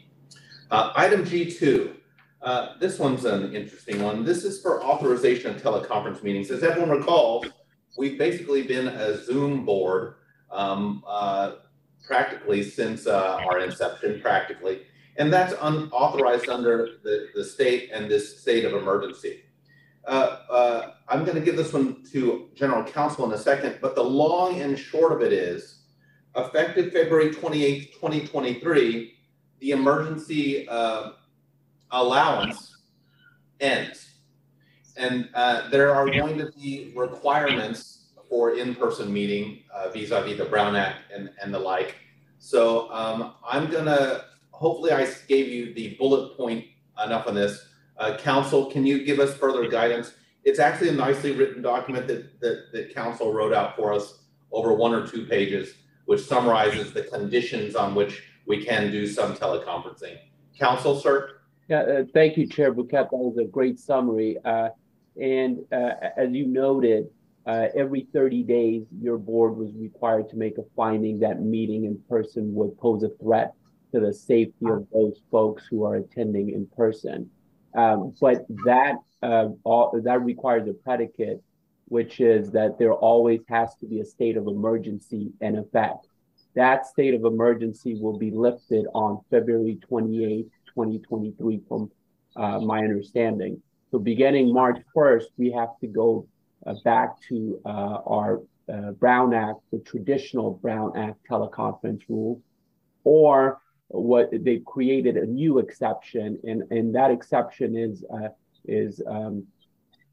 Uh, 0.70 0.92
item 0.96 1.24
G2, 1.24 1.94
uh, 2.42 2.78
this 2.80 3.00
one's 3.00 3.24
an 3.24 3.56
interesting 3.56 4.04
one. 4.04 4.26
This 4.26 4.44
is 4.44 4.62
for 4.62 4.84
authorization 4.84 5.56
of 5.56 5.62
teleconference 5.62 6.22
meetings. 6.22 6.52
As 6.52 6.64
everyone 6.64 6.90
recalls, 6.90 7.46
we've 7.98 8.18
basically 8.18 8.64
been 8.64 8.90
a 8.90 9.24
Zoom 9.24 9.66
board 9.66 10.16
um, 10.52 11.04
uh, 11.08 11.54
practically 12.04 12.64
since 12.64 13.08
uh, 13.08 13.40
our 13.50 13.60
inception, 13.60 14.22
practically. 14.22 14.82
And 15.18 15.32
that's 15.32 15.54
unauthorized 15.62 16.50
under 16.50 16.98
the, 17.04 17.28
the 17.36 17.44
state 17.44 17.92
and 17.94 18.10
this 18.10 18.40
state 18.42 18.66
of 18.66 18.74
emergency. 18.74 19.42
Uh, 20.06 20.38
uh, 20.50 20.92
I'm 21.08 21.24
going 21.24 21.36
to 21.36 21.42
give 21.42 21.56
this 21.56 21.72
one 21.72 22.04
to 22.12 22.50
General 22.56 22.84
Counsel 22.84 23.26
in 23.26 23.32
a 23.32 23.38
second, 23.38 23.78
but 23.82 23.96
the 23.96 24.04
long 24.04 24.60
and 24.60 24.78
short 24.78 25.14
of 25.14 25.22
it 25.22 25.32
is 25.32 25.84
effective 26.36 26.92
February 26.92 27.34
28, 27.34 27.94
2023, 27.94 29.14
the 29.60 29.72
emergency 29.72 30.68
uh, 30.68 31.12
allowance 31.92 32.78
ends. 33.60 34.10
And 34.98 35.30
uh, 35.34 35.70
there 35.70 35.94
are 35.94 36.10
going 36.10 36.38
to 36.40 36.52
be 36.52 36.92
requirements 36.96 38.03
for 38.34 38.56
in-person 38.56 39.14
meeting 39.14 39.60
uh, 39.72 39.92
vis-a-vis 39.92 40.40
the 40.40 40.46
Brown 40.46 40.76
Act 40.76 41.12
and, 41.16 41.30
and 41.40 41.54
the 41.54 41.60
like. 41.60 41.98
So 42.40 42.92
um, 42.92 43.36
I'm 43.48 43.70
gonna, 43.70 44.24
hopefully 44.50 44.92
I 44.92 45.08
gave 45.28 45.50
you 45.50 45.72
the 45.76 45.96
bullet 46.00 46.36
point 46.36 46.66
enough 47.06 47.28
on 47.28 47.36
this. 47.36 47.68
Uh, 48.00 48.18
council, 48.18 48.72
can 48.72 48.88
you 48.88 49.06
give 49.06 49.20
us 49.20 49.36
further 49.36 49.68
guidance? 49.68 50.14
It's 50.46 50.58
actually 50.58 50.90
a 50.90 50.94
nicely 50.94 51.34
written 51.34 51.62
document 51.62 52.08
that, 52.08 52.40
that, 52.40 52.72
that 52.74 52.96
council 52.96 53.32
wrote 53.32 53.54
out 53.54 53.76
for 53.76 53.94
us 53.94 54.22
over 54.52 54.74
one 54.74 54.96
or 54.96 55.06
two 55.06 55.28
pages, 55.28 55.76
which 56.06 56.22
summarizes 56.22 56.92
the 56.92 57.04
conditions 57.04 57.76
on 57.76 57.94
which 57.94 58.24
we 58.48 58.66
can 58.66 58.90
do 58.90 59.06
some 59.06 59.36
teleconferencing. 59.36 60.18
Council, 60.58 61.00
sir? 61.00 61.38
Yeah, 61.70 61.82
uh, 61.82 62.04
thank 62.16 62.36
you, 62.38 62.48
Chair 62.48 62.74
Bhuket. 62.74 63.12
That 63.12 63.14
was 63.14 63.38
a 63.38 63.46
great 63.46 63.78
summary. 63.78 64.38
Uh, 64.44 64.70
and 65.22 65.60
uh, 65.72 65.92
as 66.18 66.32
you 66.32 66.48
noted, 66.48 67.12
uh, 67.46 67.68
every 67.76 68.08
30 68.14 68.44
days, 68.44 68.84
your 69.02 69.18
board 69.18 69.58
was 69.58 69.72
required 69.76 70.30
to 70.30 70.38
make 70.38 70.58
a 70.58 70.64
finding 70.76 71.20
that 71.20 71.42
meeting 71.42 71.86
in 71.86 72.00
person 72.10 72.54
would 72.56 72.78
pose 72.78 73.04
a 73.04 73.10
threat 73.22 73.54
to 73.94 74.00
the 74.00 74.14
safety 74.14 74.66
of 74.66 74.88
those 74.94 75.20
folks 75.30 75.64
who 75.70 75.84
are 75.84 75.96
attending 75.96 76.50
in 76.50 76.66
person. 76.76 77.30
Um, 77.76 78.14
but 78.22 78.46
that 78.66 78.96
uh, 79.22 79.50
all, 79.64 80.00
that 80.04 80.22
requires 80.22 80.68
a 80.68 80.74
predicate, 80.74 81.42
which 81.86 82.20
is 82.20 82.52
that 82.52 82.80
there 82.80 82.94
always 82.94 83.42
has 83.50 83.76
to 83.82 83.86
be 83.86 84.00
a 84.00 84.06
state 84.06 84.38
of 84.38 84.48
emergency 84.48 85.32
in 85.42 85.58
effect. 85.58 86.08
That 86.56 86.86
state 86.86 87.14
of 87.14 87.26
emergency 87.26 87.98
will 88.00 88.18
be 88.18 88.32
lifted 88.32 88.86
on 88.94 89.22
February 89.30 89.80
28, 89.88 90.48
2023, 90.68 91.62
from 91.68 91.92
uh, 92.36 92.60
my 92.60 92.80
understanding. 92.80 93.62
So 93.92 94.00
beginning 94.00 94.54
March 94.54 94.80
1st, 94.96 95.26
we 95.38 95.52
have 95.52 95.78
to 95.82 95.88
go 95.88 96.28
back 96.84 97.22
to 97.30 97.60
uh, 97.66 97.98
our 98.06 98.42
uh, 98.72 98.92
Brown 98.92 99.34
Act, 99.34 99.60
the 99.72 99.80
traditional 99.80 100.52
Brown 100.52 100.96
Act 100.98 101.20
teleconference 101.30 102.02
rules, 102.08 102.42
or 103.04 103.60
what 103.88 104.30
they 104.32 104.60
created 104.66 105.18
a 105.18 105.26
new 105.26 105.60
exception, 105.60 106.40
and, 106.44 106.64
and 106.72 106.96
that 106.96 107.12
exception 107.12 107.76
is 107.78 108.04
uh, 108.14 108.30
is 108.66 109.02
um, 109.08 109.46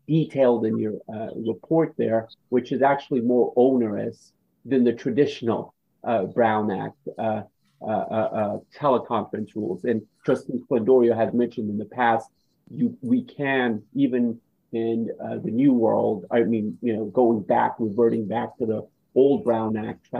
detailed 0.07 0.67
in 0.67 0.79
your 0.79 0.97
uh, 1.15 1.29
report 1.37 1.95
there, 1.97 2.29
which 2.49 2.73
is 2.73 2.83
actually 2.83 3.21
more 3.21 3.53
onerous 3.57 4.33
than 4.65 4.83
the 4.85 4.93
traditional 4.93 5.75
uh, 6.05 6.25
Brown 6.25 6.71
Act 6.71 6.99
uh, 7.19 7.43
uh, 7.83 7.85
uh, 7.87 8.59
teleconference 8.79 9.55
rules. 9.55 9.85
And 9.85 10.03
Trustee 10.25 10.61
Splendoria 10.69 11.17
has 11.17 11.33
mentioned 11.33 11.71
in 11.71 11.79
the 11.79 11.85
past, 11.87 12.29
you 12.71 12.97
we 13.01 13.23
can 13.23 13.83
even 13.95 14.41
in 14.73 15.09
the 15.18 15.51
new 15.51 15.73
world. 15.73 16.27
I 16.31 16.41
mean, 16.43 16.79
you 16.83 16.97
know, 16.97 17.05
going 17.07 17.43
back, 17.43 17.75
reverting 17.79 18.27
back 18.27 18.57
to 18.59 18.66
the 18.66 18.87
old 19.14 19.45
Brown 19.45 19.77
Act 19.77 20.11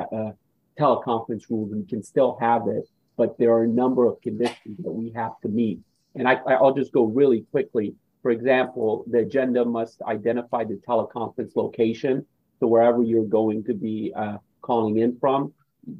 teleconference 0.79 1.49
rules, 1.51 1.73
we 1.73 1.85
can 1.85 2.03
still 2.03 2.37
have 2.41 2.67
it, 2.69 2.89
but 3.17 3.39
there 3.39 3.53
are 3.53 3.65
a 3.65 3.69
number 3.69 4.07
of 4.07 4.21
conditions 4.23 4.79
that 4.79 4.91
we 4.91 5.13
have 5.15 5.39
to 5.43 5.49
meet. 5.49 5.81
And 6.15 6.27
I, 6.27 6.35
I'll 6.35 6.75
just 6.75 6.93
go 6.93 7.05
really 7.05 7.43
quickly. 7.51 7.95
For 8.23 8.31
example, 8.31 9.05
the 9.07 9.19
agenda 9.19 9.65
must 9.65 10.03
identify 10.03 10.65
the 10.65 10.81
teleconference 10.87 11.55
location. 11.55 12.27
So 12.59 12.67
wherever 12.67 13.03
you're 13.03 13.25
going 13.25 13.65
to 13.65 13.75
be 13.75 14.13
uh, 14.17 14.39
calling 14.61 14.99
in 14.99 15.19
from, 15.19 15.53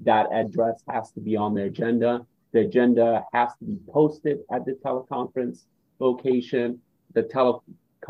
that 0.03 0.27
address 0.33 0.83
has 0.89 1.11
to 1.13 1.21
be 1.21 1.37
on 1.37 1.55
the 1.55 1.65
agenda. 1.65 2.27
The 2.53 2.61
agenda 2.61 3.25
has 3.33 3.51
to 3.61 3.65
be 3.65 3.79
posted 3.89 4.41
at 4.53 4.65
the 4.65 4.73
teleconference 4.85 5.65
location. 6.01 6.81
The 7.15 7.23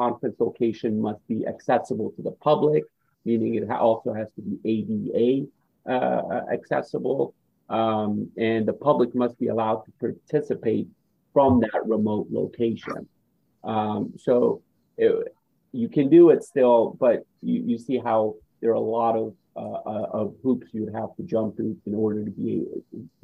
teleconference 0.01 0.39
location 0.39 1.01
must 1.01 1.27
be 1.29 1.47
accessible 1.47 2.13
to 2.17 2.23
the 2.23 2.33
public, 2.33 2.85
meaning 3.25 3.55
it 3.55 3.71
also 3.71 4.13
has 4.13 4.29
to 4.37 4.43
be 4.43 5.49
ADA 5.87 5.93
uh, 5.93 6.41
accessible. 6.53 7.35
Um, 7.69 8.31
and 8.37 8.67
the 8.67 8.73
public 8.73 9.15
must 9.15 9.39
be 9.39 9.49
allowed 9.49 9.83
to 9.85 9.93
participate 10.01 10.89
from 11.33 11.61
that 11.61 11.83
remote 11.85 12.27
location. 12.31 13.09
Um, 13.63 14.15
so 14.19 14.63
it, 14.97 15.35
you 15.73 15.89
can 15.89 16.09
do 16.09 16.31
it 16.31 16.43
still, 16.43 16.97
but 16.99 17.25
you, 17.43 17.63
you 17.65 17.79
see 17.79 17.99
how 17.99 18.35
there 18.61 18.71
are 18.71 18.75
a 18.75 18.81
lot 18.81 19.17
of 19.17 19.35
uh, 19.57 19.61
uh, 19.61 20.07
of 20.13 20.35
hoops 20.43 20.69
you 20.73 20.85
would 20.85 20.95
have 20.95 21.15
to 21.17 21.23
jump 21.25 21.57
through 21.57 21.77
in 21.85 21.95
order 21.95 22.25
to 22.25 22.31
be 22.31 22.65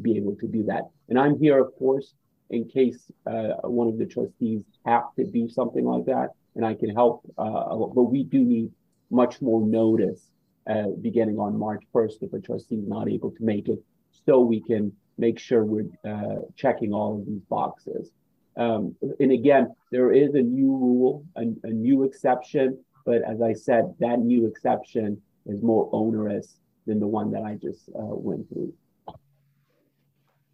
be 0.02 0.16
able 0.16 0.34
to 0.36 0.46
do 0.46 0.64
that. 0.64 0.82
And 1.08 1.18
I'm 1.18 1.38
here, 1.38 1.58
of 1.58 1.74
course, 1.76 2.14
in 2.50 2.68
case 2.68 3.10
uh, 3.26 3.54
one 3.62 3.88
of 3.88 3.98
the 3.98 4.06
trustees 4.06 4.62
have 4.84 5.04
to 5.16 5.24
do 5.24 5.48
something 5.48 5.84
like 5.84 6.04
that, 6.06 6.30
and 6.56 6.66
I 6.66 6.74
can 6.74 6.90
help. 6.90 7.22
Uh, 7.38 7.76
but 7.76 8.04
we 8.04 8.24
do 8.24 8.44
need 8.44 8.72
much 9.10 9.40
more 9.40 9.64
notice 9.64 10.30
uh, 10.68 10.88
beginning 11.00 11.38
on 11.38 11.56
March 11.56 11.84
1st 11.94 12.22
if 12.22 12.32
a 12.32 12.40
trustee 12.40 12.76
is 12.76 12.88
not 12.88 13.08
able 13.08 13.30
to 13.30 13.44
make 13.44 13.68
it, 13.68 13.78
so 14.24 14.40
we 14.40 14.60
can 14.60 14.92
make 15.18 15.38
sure 15.38 15.64
we're 15.64 15.86
uh, 16.04 16.40
checking 16.56 16.92
all 16.92 17.20
of 17.20 17.26
these 17.26 17.42
boxes. 17.48 18.10
Um, 18.56 18.96
and 19.20 19.32
again, 19.32 19.74
there 19.92 20.12
is 20.12 20.34
a 20.34 20.40
new 20.40 20.72
rule, 20.72 21.24
a, 21.36 21.42
a 21.62 21.70
new 21.70 22.04
exception, 22.04 22.82
but 23.04 23.22
as 23.22 23.40
I 23.40 23.52
said, 23.52 23.94
that 24.00 24.18
new 24.18 24.46
exception 24.46 25.20
is 25.44 25.62
more 25.62 25.88
onerous 25.92 26.56
than 26.86 26.98
the 26.98 27.06
one 27.06 27.30
that 27.32 27.42
I 27.42 27.54
just 27.54 27.88
uh, 27.90 28.14
went 28.14 28.48
through. 28.48 28.72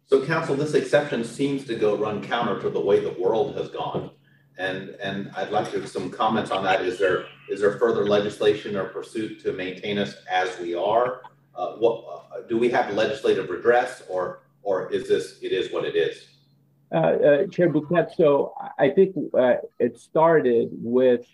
So, 0.05 0.23
counsel, 0.25 0.55
this 0.55 0.73
exception 0.73 1.23
seems 1.23 1.65
to 1.65 1.75
go 1.75 1.95
run 1.95 2.21
counter 2.21 2.61
to 2.61 2.69
the 2.69 2.79
way 2.79 2.99
the 2.99 3.19
world 3.19 3.57
has 3.57 3.69
gone, 3.69 4.11
and 4.57 4.89
and 5.01 5.31
I'd 5.35 5.49
like 5.49 5.71
to 5.71 5.79
have 5.79 5.89
some 5.89 6.09
comments 6.09 6.51
on 6.51 6.63
that. 6.63 6.81
Is 6.81 6.99
there 6.99 7.25
is 7.49 7.61
there 7.61 7.77
further 7.77 8.05
legislation 8.05 8.75
or 8.75 8.85
pursuit 8.85 9.41
to 9.43 9.53
maintain 9.53 9.97
us 9.97 10.15
as 10.29 10.57
we 10.59 10.75
are? 10.75 11.21
Uh, 11.55 11.73
what 11.73 12.05
uh, 12.07 12.41
do 12.47 12.57
we 12.57 12.69
have 12.69 12.93
legislative 12.93 13.49
redress, 13.49 14.03
or 14.09 14.43
or 14.61 14.91
is 14.91 15.07
this 15.07 15.39
it 15.41 15.51
is 15.51 15.71
what 15.71 15.85
it 15.85 15.95
is? 15.95 16.27
Uh, 16.91 16.97
uh 16.97 17.47
Chair 17.47 17.69
Bhuket, 17.69 18.15
so 18.15 18.53
I 18.77 18.89
think 18.89 19.15
uh, 19.37 19.55
it 19.79 19.99
started 19.99 20.69
with 20.71 21.25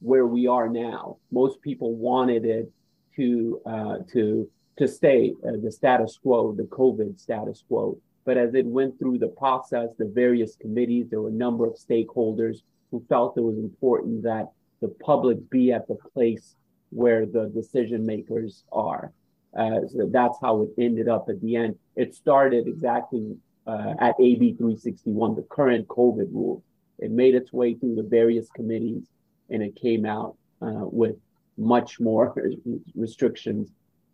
where 0.00 0.26
we 0.26 0.46
are 0.46 0.68
now. 0.68 1.18
Most 1.30 1.60
people 1.62 1.94
wanted 1.94 2.44
it 2.44 2.70
to 3.16 3.60
uh, 3.66 3.98
to 4.12 4.48
to 4.78 4.88
stay 4.88 5.34
the 5.42 5.72
status 5.72 6.18
quo, 6.22 6.52
the 6.52 6.64
COVID 6.64 7.18
status 7.18 7.64
quo. 7.66 7.98
But 8.28 8.36
as 8.36 8.52
it 8.52 8.66
went 8.66 8.98
through 8.98 9.20
the 9.20 9.28
process, 9.28 9.88
the 9.96 10.04
various 10.04 10.54
committees, 10.54 11.08
there 11.08 11.22
were 11.22 11.30
a 11.30 11.42
number 11.46 11.66
of 11.66 11.76
stakeholders 11.76 12.58
who 12.90 13.02
felt 13.08 13.38
it 13.38 13.40
was 13.40 13.56
important 13.56 14.22
that 14.24 14.50
the 14.82 14.88
public 15.02 15.48
be 15.48 15.72
at 15.72 15.88
the 15.88 15.94
place 15.94 16.54
where 16.90 17.24
the 17.24 17.50
decision 17.54 18.04
makers 18.04 18.64
are. 18.70 19.12
Uh, 19.58 19.80
so 19.88 20.10
that's 20.12 20.36
how 20.42 20.60
it 20.60 20.68
ended 20.76 21.08
up 21.08 21.30
at 21.30 21.40
the 21.40 21.56
end. 21.56 21.78
It 21.96 22.14
started 22.14 22.66
exactly 22.66 23.34
uh, 23.66 23.94
at 23.98 24.14
AB 24.20 24.56
361, 24.58 25.34
the 25.34 25.46
current 25.48 25.88
COVID 25.88 26.30
rules. 26.30 26.62
It 26.98 27.10
made 27.10 27.34
its 27.34 27.50
way 27.50 27.76
through 27.76 27.94
the 27.94 28.02
various 28.02 28.50
committees 28.50 29.04
and 29.48 29.62
it 29.62 29.74
came 29.74 30.04
out 30.04 30.36
uh, 30.60 30.84
with 30.84 31.16
much 31.56 31.98
more 31.98 32.34
restrictions. 32.94 33.70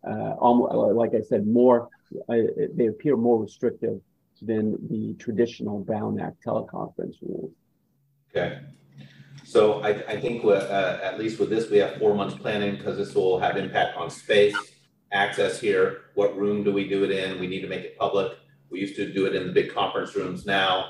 Uh, 0.07 0.35
almost, 0.39 0.73
like 0.73 1.13
I 1.13 1.21
said, 1.21 1.45
more 1.45 1.89
uh, 2.29 2.67
they 2.73 2.87
appear 2.87 3.15
more 3.15 3.41
restrictive 3.41 3.99
than 4.41 4.77
the 4.89 5.13
traditional 5.17 5.79
Brown 5.79 6.19
Act 6.19 6.43
teleconference 6.45 7.15
rules. 7.21 7.51
Okay. 8.29 8.59
So 9.43 9.81
I, 9.81 9.89
I 9.89 10.19
think 10.19 10.43
uh, 10.43 10.99
at 11.03 11.19
least 11.19 11.39
with 11.39 11.49
this, 11.49 11.69
we 11.69 11.77
have 11.77 11.97
four 11.97 12.15
months 12.15 12.35
planning 12.35 12.75
because 12.77 12.97
this 12.97 13.13
will 13.13 13.39
have 13.39 13.57
impact 13.57 13.95
on 13.95 14.09
space, 14.09 14.55
access 15.11 15.59
here. 15.59 16.01
What 16.15 16.35
room 16.37 16.63
do 16.63 16.73
we 16.73 16.87
do 16.87 17.03
it 17.03 17.11
in? 17.11 17.39
We 17.39 17.47
need 17.47 17.61
to 17.61 17.67
make 17.67 17.83
it 17.83 17.97
public. 17.97 18.33
We 18.69 18.79
used 18.79 18.95
to 18.95 19.13
do 19.13 19.25
it 19.25 19.35
in 19.35 19.47
the 19.47 19.53
big 19.53 19.73
conference 19.73 20.15
rooms. 20.15 20.45
Now 20.45 20.89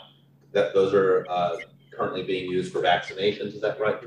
that 0.54 0.74
those 0.74 0.94
are 0.94 1.26
uh, 1.30 1.58
currently 1.92 2.24
being 2.24 2.50
used 2.50 2.72
for 2.72 2.82
vaccinations. 2.82 3.54
Is 3.54 3.62
that 3.62 3.80
right? 3.80 3.98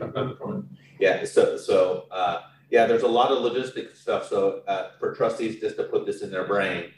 Yeah. 0.99 1.25
So, 1.25 1.57
so 1.59 2.07
uh, 2.11 2.43
Yeah, 2.71 2.87
there's 2.87 3.03
a 3.03 3.09
lot 3.09 3.31
of 3.31 3.39
logistic 3.39 3.97
stuff. 3.97 4.29
So 4.29 4.63
uh, 4.67 4.91
for 4.99 5.15
trustees, 5.15 5.61
just 5.61 5.77
to 5.77 5.85
put 5.85 6.05
this 6.07 6.23
in 6.23 6.31
their 6.31 6.47
brain, 6.47 6.91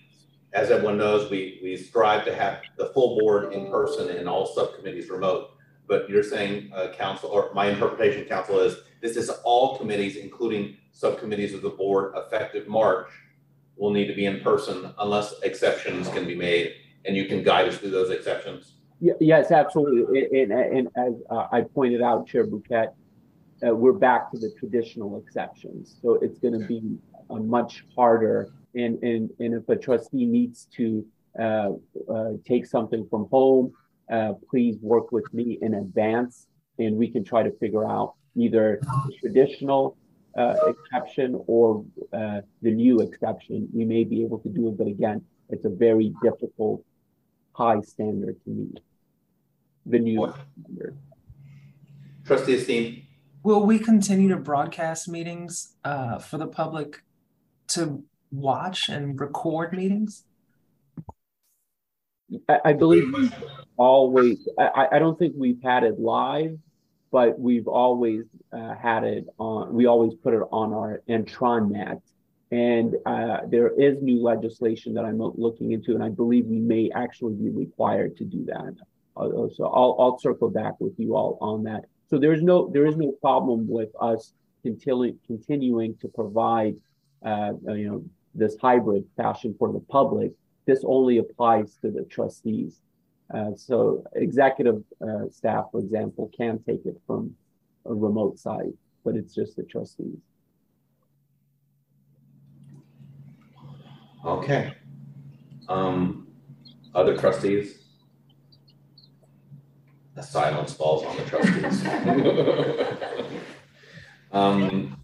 as 0.52 0.70
everyone 0.70 0.98
knows, 0.98 1.30
we 1.30 1.60
we 1.62 1.76
strive 1.76 2.24
to 2.24 2.34
have 2.34 2.62
the 2.76 2.86
full 2.86 3.18
board 3.18 3.52
in 3.52 3.70
person 3.70 4.10
and 4.10 4.28
all 4.28 4.46
subcommittees 4.46 5.08
remote. 5.08 5.50
But 5.86 6.08
you're 6.08 6.22
saying, 6.22 6.70
uh, 6.74 6.88
council, 6.88 7.30
or 7.30 7.52
my 7.54 7.66
interpretation, 7.66 8.24
council, 8.24 8.60
is 8.60 8.76
this 9.00 9.16
is 9.16 9.28
all 9.44 9.78
committees, 9.78 10.16
including 10.16 10.76
subcommittees 10.92 11.54
of 11.54 11.62
the 11.62 11.70
board, 11.70 12.14
effective 12.16 12.68
March, 12.68 13.08
will 13.76 13.90
need 13.90 14.06
to 14.06 14.14
be 14.14 14.26
in 14.26 14.40
person 14.40 14.92
unless 14.98 15.34
exceptions 15.42 16.08
can 16.08 16.26
be 16.26 16.34
made, 16.34 16.74
and 17.04 17.16
you 17.16 17.26
can 17.26 17.42
guide 17.42 17.66
us 17.68 17.78
through 17.78 17.90
those 17.90 18.10
exceptions. 18.10 18.74
Yes, 19.00 19.50
absolutely. 19.50 20.42
And, 20.42 20.52
and, 20.52 20.78
and 20.78 20.88
as 20.96 21.14
uh, 21.30 21.46
I 21.50 21.62
pointed 21.62 22.02
out, 22.02 22.26
Chair 22.26 22.46
Bhuket, 22.46 22.92
uh, 23.66 23.74
we're 23.74 23.92
back 23.92 24.30
to 24.32 24.38
the 24.38 24.50
traditional 24.58 25.18
exceptions. 25.18 25.96
So 26.02 26.14
it's 26.14 26.38
going 26.38 26.58
to 26.58 26.66
be 26.66 26.98
a 27.30 27.36
much 27.36 27.84
harder. 27.94 28.50
And, 28.74 29.02
and, 29.02 29.30
and 29.38 29.54
if 29.54 29.68
a 29.68 29.76
trustee 29.76 30.26
needs 30.26 30.66
to 30.76 31.04
uh, 31.38 31.70
uh, 32.12 32.32
take 32.46 32.66
something 32.66 33.06
from 33.08 33.28
home, 33.30 33.72
uh, 34.10 34.32
please 34.48 34.76
work 34.80 35.12
with 35.12 35.32
me 35.32 35.58
in 35.62 35.74
advance 35.74 36.46
and 36.78 36.96
we 36.96 37.08
can 37.08 37.24
try 37.24 37.42
to 37.42 37.52
figure 37.58 37.86
out 37.88 38.14
either 38.36 38.80
the 39.06 39.14
traditional 39.20 39.96
uh, 40.36 40.54
exception 40.68 41.40
or 41.46 41.84
uh, 42.12 42.40
the 42.62 42.70
new 42.70 43.00
exception. 43.00 43.68
We 43.72 43.84
may 43.84 44.04
be 44.04 44.22
able 44.24 44.38
to 44.40 44.48
do 44.48 44.68
it, 44.68 44.78
but 44.78 44.86
again, 44.86 45.22
it's 45.48 45.64
a 45.64 45.68
very 45.68 46.14
difficult 46.22 46.84
high 47.52 47.80
standard 47.82 48.42
to 48.44 48.50
meet. 48.50 48.80
The 49.86 49.98
new 49.98 50.32
standard. 50.64 50.96
Trustee 52.24 52.56
Esteen. 52.56 53.02
Will 53.42 53.64
we 53.64 53.78
continue 53.78 54.28
to 54.28 54.36
broadcast 54.36 55.08
meetings 55.08 55.74
uh, 55.82 56.18
for 56.18 56.36
the 56.36 56.46
public 56.46 57.02
to 57.68 58.02
watch 58.30 58.90
and 58.90 59.18
record 59.18 59.72
meetings? 59.72 60.24
I, 62.48 62.58
I 62.66 62.72
believe 62.74 63.12
we've 63.14 63.34
always, 63.78 64.46
I, 64.58 64.88
I 64.92 64.98
don't 64.98 65.18
think 65.18 65.34
we've 65.38 65.62
had 65.62 65.84
it 65.84 65.98
live, 65.98 66.58
but 67.10 67.40
we've 67.40 67.66
always 67.66 68.24
uh, 68.52 68.74
had 68.74 69.04
it 69.04 69.26
on, 69.38 69.72
we 69.72 69.86
always 69.86 70.14
put 70.14 70.34
it 70.34 70.42
on 70.52 70.74
our 70.74 71.02
intranet. 71.08 72.02
And 72.52 72.96
uh, 73.06 73.38
there 73.48 73.68
is 73.68 74.02
new 74.02 74.22
legislation 74.22 74.92
that 74.94 75.04
I'm 75.04 75.18
looking 75.18 75.72
into, 75.72 75.94
and 75.94 76.02
I 76.02 76.08
believe 76.08 76.46
we 76.46 76.58
may 76.58 76.90
actually 76.94 77.34
be 77.34 77.48
required 77.48 78.16
to 78.18 78.24
do 78.24 78.44
that. 78.46 78.74
Uh, 79.16 79.48
so 79.54 79.66
I'll, 79.66 79.96
I'll 79.98 80.18
circle 80.18 80.50
back 80.50 80.78
with 80.78 80.92
you 80.98 81.16
all 81.16 81.38
on 81.40 81.62
that. 81.64 81.86
So 82.10 82.18
there's 82.18 82.42
no 82.42 82.68
there 82.72 82.86
is 82.86 82.96
no 82.96 83.12
problem 83.12 83.68
with 83.68 83.90
us 84.00 84.32
continuing 84.62 85.18
continuing 85.26 85.96
to 85.98 86.08
provide 86.08 86.74
uh, 87.24 87.52
you 87.68 87.88
know 87.88 88.04
this 88.34 88.56
hybrid 88.60 89.04
fashion 89.16 89.54
for 89.58 89.72
the 89.72 89.80
public. 89.80 90.32
This 90.66 90.82
only 90.84 91.18
applies 91.18 91.76
to 91.82 91.90
the 91.90 92.04
trustees. 92.04 92.80
Uh, 93.32 93.54
so 93.56 94.04
executive 94.14 94.82
uh, 95.00 95.28
staff, 95.30 95.66
for 95.70 95.80
example, 95.80 96.30
can 96.36 96.58
take 96.66 96.84
it 96.84 97.00
from 97.06 97.34
a 97.86 97.94
remote 97.94 98.38
site, 98.38 98.74
but 99.04 99.14
it's 99.14 99.32
just 99.32 99.56
the 99.56 99.62
trustees. 99.62 100.18
Okay. 104.24 104.74
Um, 105.68 106.26
other 106.94 107.16
trustees? 107.16 107.89
The 110.20 110.26
silence 110.26 110.74
falls 110.74 111.02
on 111.02 111.16
the 111.16 111.22
trustees. 111.22 111.86
um, 114.32 115.00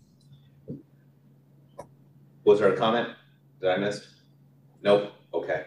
was 2.45 2.61
there 2.61 2.75
a 2.75 2.77
comment 2.77 3.09
that 3.61 3.71
I 3.71 3.79
missed? 3.79 4.09
Nope. 4.83 5.13
Okay. 5.33 5.65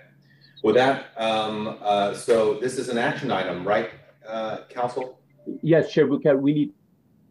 With 0.64 0.76
that, 0.76 1.08
um, 1.18 1.80
uh, 1.82 2.14
so 2.14 2.60
this 2.60 2.78
is 2.78 2.90
an 2.90 3.00
action 3.00 3.32
item, 3.32 3.68
right, 3.68 3.90
uh, 4.28 4.66
Council? 4.70 5.20
Yes, 5.64 5.92
Chair 5.92 6.08
Bhuket, 6.08 6.40
we 6.40 6.54
need 6.54 6.74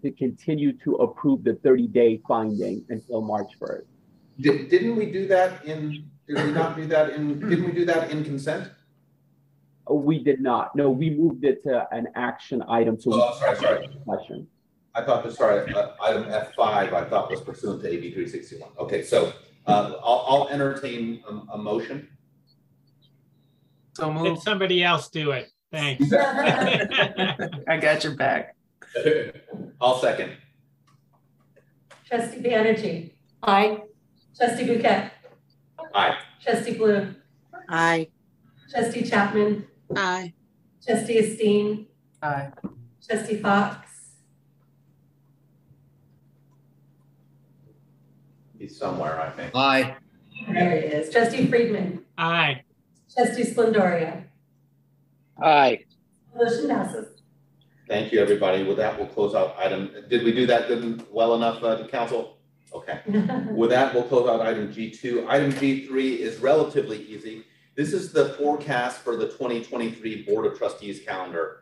to 0.03 0.11
continue 0.11 0.73
to 0.79 0.97
approve 0.97 1.45
the 1.45 1.53
30-day 1.53 2.23
finding 2.27 2.85
until 2.89 3.21
March 3.21 3.53
1st. 3.61 3.85
Did, 4.41 4.69
didn't 4.71 4.97
we 4.97 5.07
do 5.07 5.29
that 5.29 5.65
in, 5.65 6.11
did 6.27 6.45
we 6.45 6.51
not 6.51 6.77
do 6.77 6.85
that 6.87 7.11
in, 7.11 7.39
didn't 7.49 7.67
we 7.67 7.73
do 7.73 7.85
that 7.85 8.11
in 8.11 8.25
consent? 8.25 8.73
Oh, 9.89 9.95
we 9.95 10.23
did 10.23 10.41
not. 10.41 10.77
No, 10.77 10.91
we 10.91 11.11
moved 11.11 11.45
it 11.45 11.63
to 11.65 11.89
an 11.93 12.09
action 12.15 12.63
item. 12.69 13.01
So 13.01 13.11
oh, 13.15 13.37
sorry, 13.39 13.57
sorry. 13.57 13.89
Question. 14.05 14.47
I 14.95 15.03
thought, 15.03 15.25
the 15.25 15.33
sorry, 15.33 15.73
uh, 15.73 15.93
item 16.03 16.25
F5, 16.25 16.59
I 16.93 17.05
thought 17.09 17.31
was 17.31 17.41
pursuant 17.41 17.83
to 17.83 17.89
AB 17.89 18.13
361. 18.13 18.71
Okay, 18.79 19.03
so 19.03 19.33
uh, 19.67 19.95
I'll, 20.03 20.25
I'll 20.29 20.49
entertain 20.49 21.23
a, 21.29 21.55
a 21.55 21.59
motion. 21.59 22.09
So 23.95 24.13
move. 24.13 24.35
Let 24.35 24.43
somebody 24.43 24.83
else 24.85 25.09
do 25.09 25.31
it. 25.33 25.51
Thanks. 25.73 26.13
I 26.13 27.79
got 27.81 28.05
your 28.05 28.15
back. 28.15 28.57
I'll 29.81 29.99
second. 29.99 30.33
Trustee 32.07 32.41
Banerjee. 32.41 33.13
Aye. 33.43 33.83
Trustee 34.37 34.65
Bhuket. 34.67 35.11
Aye. 35.95 36.19
Trustee 36.43 36.75
Bloom. 36.75 37.17
Aye. 37.69 38.09
Trustee 38.71 39.03
Chapman. 39.03 39.67
Aye. 39.97 40.33
Trustee 40.85 41.19
Esteen. 41.19 41.87
Aye. 42.23 42.51
Trustee 43.07 43.37
Fox. 43.39 43.89
He's 48.59 48.77
somewhere, 48.77 49.21
I 49.21 49.31
think. 49.31 49.55
Aye. 49.55 49.97
There 50.49 50.71
he 50.81 50.87
is. 50.89 51.11
Trustee 51.11 51.47
Friedman. 51.47 52.05
Aye. 52.17 52.63
Trustee 53.15 53.45
Splendoria. 53.45 54.25
Aye. 55.43 55.85
Motion 56.35 56.69
passes. 56.69 57.07
Thank 57.89 58.13
you, 58.13 58.21
everybody. 58.21 58.65
With 58.65 58.77
that, 58.77 58.99
we'll 58.99 59.07
close 59.07 59.35
out 59.35 59.57
item. 59.59 59.91
Did 60.11 60.25
we 60.25 60.33
do 60.33 60.47
that 60.47 60.69
good, 60.69 61.07
well 61.11 61.35
enough, 61.35 61.63
uh, 61.63 61.77
to 61.77 61.89
council? 61.89 62.37
Okay. 62.75 63.01
With 63.51 63.71
that, 63.71 63.95
we'll 63.95 64.03
close 64.03 64.29
out 64.29 64.43
item 64.47 64.71
G2. 64.73 65.27
Item 65.27 65.53
G3 65.53 66.19
is 66.19 66.39
relatively 66.39 67.03
easy. 67.05 67.45
This 67.79 67.93
is 67.93 68.11
the 68.11 68.31
forecast 68.31 69.03
for 69.03 69.15
the 69.15 69.27
2023 69.27 70.25
Board 70.25 70.47
of 70.47 70.59
Trustees 70.59 71.01
calendar. 71.07 71.61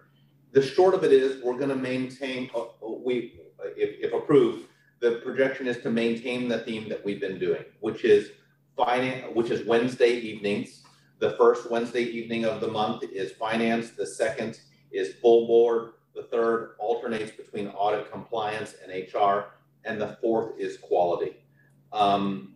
The 0.53 0.63
short 0.63 0.95
of 0.95 1.05
it 1.05 1.13
is 1.13 1.45
we're 1.45 1.59
going 1.59 1.69
to 1.69 1.77
maintain, 1.77 2.49
uh, 2.57 2.69
we, 2.81 3.39
if, 3.77 4.03
if 4.03 4.15
approved, 4.15 4.65
the 5.01 5.21
projection 5.23 5.67
is 5.67 5.77
to 5.83 5.91
maintain 5.91 6.49
the 6.49 6.61
theme 6.61 6.89
that 6.89 7.05
we've 7.05 7.21
been 7.21 7.39
doing, 7.39 7.63
which 7.81 8.07
is 8.07 8.31
finance, 8.79 9.27
which 9.35 9.51
is 9.51 9.67
Wednesday 9.67 10.13
evenings. 10.13 10.85
The 11.19 11.33
first 11.33 11.71
Wednesday 11.71 12.05
evening 12.05 12.47
of 12.47 12.63
the 12.63 12.69
month 12.69 13.03
is 13.13 13.33
finance. 13.33 13.91
The 13.91 14.07
second 14.07 14.59
is 14.93 15.17
full 15.17 15.47
board. 15.47 15.91
The 16.15 16.23
third 16.23 16.77
alternates 16.79 17.33
between 17.33 17.69
audit 17.69 18.11
compliance 18.11 18.75
and 18.83 18.91
HR. 18.91 19.51
And 19.85 20.01
the 20.01 20.17
fourth 20.23 20.59
is 20.59 20.79
quality. 20.79 21.45
Um, 21.93 22.55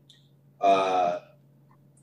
uh, 0.63 1.19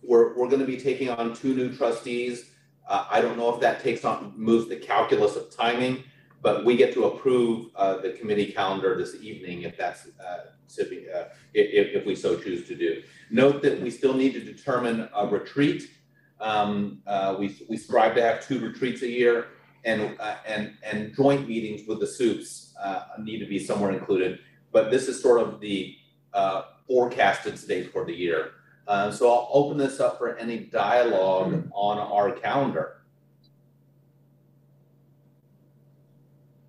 we're, 0.08 0.36
we're 0.36 0.48
going 0.48 0.62
to 0.62 0.66
be 0.66 0.78
taking 0.78 1.10
on 1.10 1.36
two 1.36 1.54
new 1.54 1.76
trustees. 1.76 2.52
Uh, 2.88 3.06
I 3.12 3.22
don't 3.22 3.38
know 3.38 3.54
if 3.54 3.60
that 3.60 3.84
takes 3.84 4.06
on, 4.06 4.34
moves 4.36 4.70
the 4.70 4.78
calculus 4.78 5.36
of 5.36 5.56
timing, 5.56 6.04
but 6.42 6.64
we 6.64 6.78
get 6.78 6.94
to 6.94 7.06
approve 7.06 7.68
uh, 7.76 7.98
the 7.98 8.12
committee 8.12 8.52
calendar 8.52 8.98
this 8.98 9.16
evening 9.22 9.64
if 9.64 9.78
that's, 9.78 10.08
uh, 10.26 10.46
if, 10.78 11.28
if 11.54 12.06
we 12.06 12.16
so 12.16 12.40
choose 12.40 12.66
to 12.68 12.76
do. 12.76 13.04
Note 13.30 13.62
that 13.62 13.82
we 13.82 13.92
still 13.92 14.14
need 14.14 14.34
to 14.34 14.40
determine 14.40 15.10
a 15.14 15.28
retreat. 15.28 15.92
Um, 16.40 17.02
uh, 17.06 17.36
we, 17.38 17.60
we 17.68 17.76
strive 17.76 18.16
to 18.16 18.22
have 18.22 18.48
two 18.48 18.60
retreats 18.60 19.02
a 19.02 19.10
year 19.10 19.48
and, 19.84 20.16
uh, 20.20 20.36
and, 20.46 20.74
and 20.84 21.14
joint 21.16 21.48
meetings 21.48 21.88
with 21.88 22.00
the 22.00 22.08
SUPs 22.08 22.74
uh, 22.82 23.04
need 23.20 23.40
to 23.40 23.46
be 23.46 23.60
somewhere 23.60 23.92
included. 23.92 24.40
But 24.72 24.92
this 24.92 25.08
is 25.08 25.22
sort 25.22 25.42
of 25.42 25.60
the 25.60 25.96
uh, 26.34 26.64
forecasted 26.88 27.58
state 27.60 27.92
for 27.92 28.06
the 28.06 28.14
year. 28.14 28.52
Uh, 28.88 29.12
so 29.12 29.30
I'll 29.30 29.50
open 29.52 29.78
this 29.78 30.00
up 30.00 30.18
for 30.18 30.38
any 30.38 30.60
dialogue 30.60 31.70
on 31.74 31.98
our 31.98 32.32
calendar. 32.32 33.02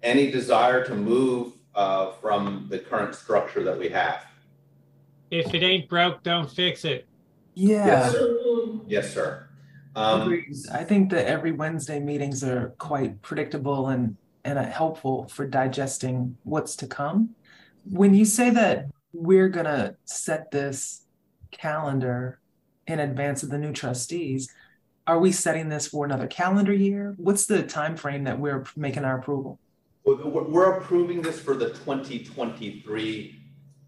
Any 0.02 0.30
desire 0.30 0.84
to 0.84 0.94
move 0.94 1.52
uh, 1.74 2.12
from 2.12 2.66
the 2.70 2.78
current 2.78 3.14
structure 3.14 3.62
that 3.62 3.78
we 3.78 3.88
have? 3.90 4.24
If 5.30 5.54
it 5.54 5.62
ain't 5.62 5.88
broke, 5.88 6.22
don't 6.22 6.50
fix 6.50 6.84
it. 6.84 7.06
Yeah. 7.54 7.86
Yes, 7.86 8.12
sir. 8.12 8.80
Yes, 8.86 9.14
sir. 9.14 9.48
Um, 9.94 10.44
I 10.72 10.84
think 10.84 11.10
that 11.10 11.26
every 11.26 11.52
Wednesday 11.52 11.98
meetings 11.98 12.44
are 12.44 12.74
quite 12.78 13.20
predictable 13.22 13.88
and 13.88 14.16
and 14.44 14.58
helpful 14.58 15.28
for 15.28 15.46
digesting 15.46 16.36
what's 16.44 16.76
to 16.76 16.86
come. 16.86 17.30
When 17.90 18.14
you 18.14 18.24
say 18.24 18.50
that 18.50 18.86
we're 19.12 19.48
gonna 19.48 19.96
set 20.04 20.50
this 20.50 21.02
calendar 21.50 22.38
in 22.86 23.00
advance 23.00 23.42
of 23.42 23.50
the 23.50 23.58
new 23.58 23.72
trustees, 23.72 24.52
are 25.06 25.18
we 25.18 25.32
setting 25.32 25.68
this 25.68 25.88
for 25.88 26.04
another 26.04 26.26
calendar 26.26 26.72
year? 26.72 27.14
What's 27.16 27.46
the 27.46 27.62
time 27.62 27.96
frame 27.96 28.24
that 28.24 28.38
we're 28.38 28.64
making 28.76 29.04
our 29.04 29.18
approval? 29.18 29.58
We're 30.04 30.78
approving 30.78 31.22
this 31.22 31.38
for 31.40 31.54
the 31.54 31.68
2023 31.70 33.40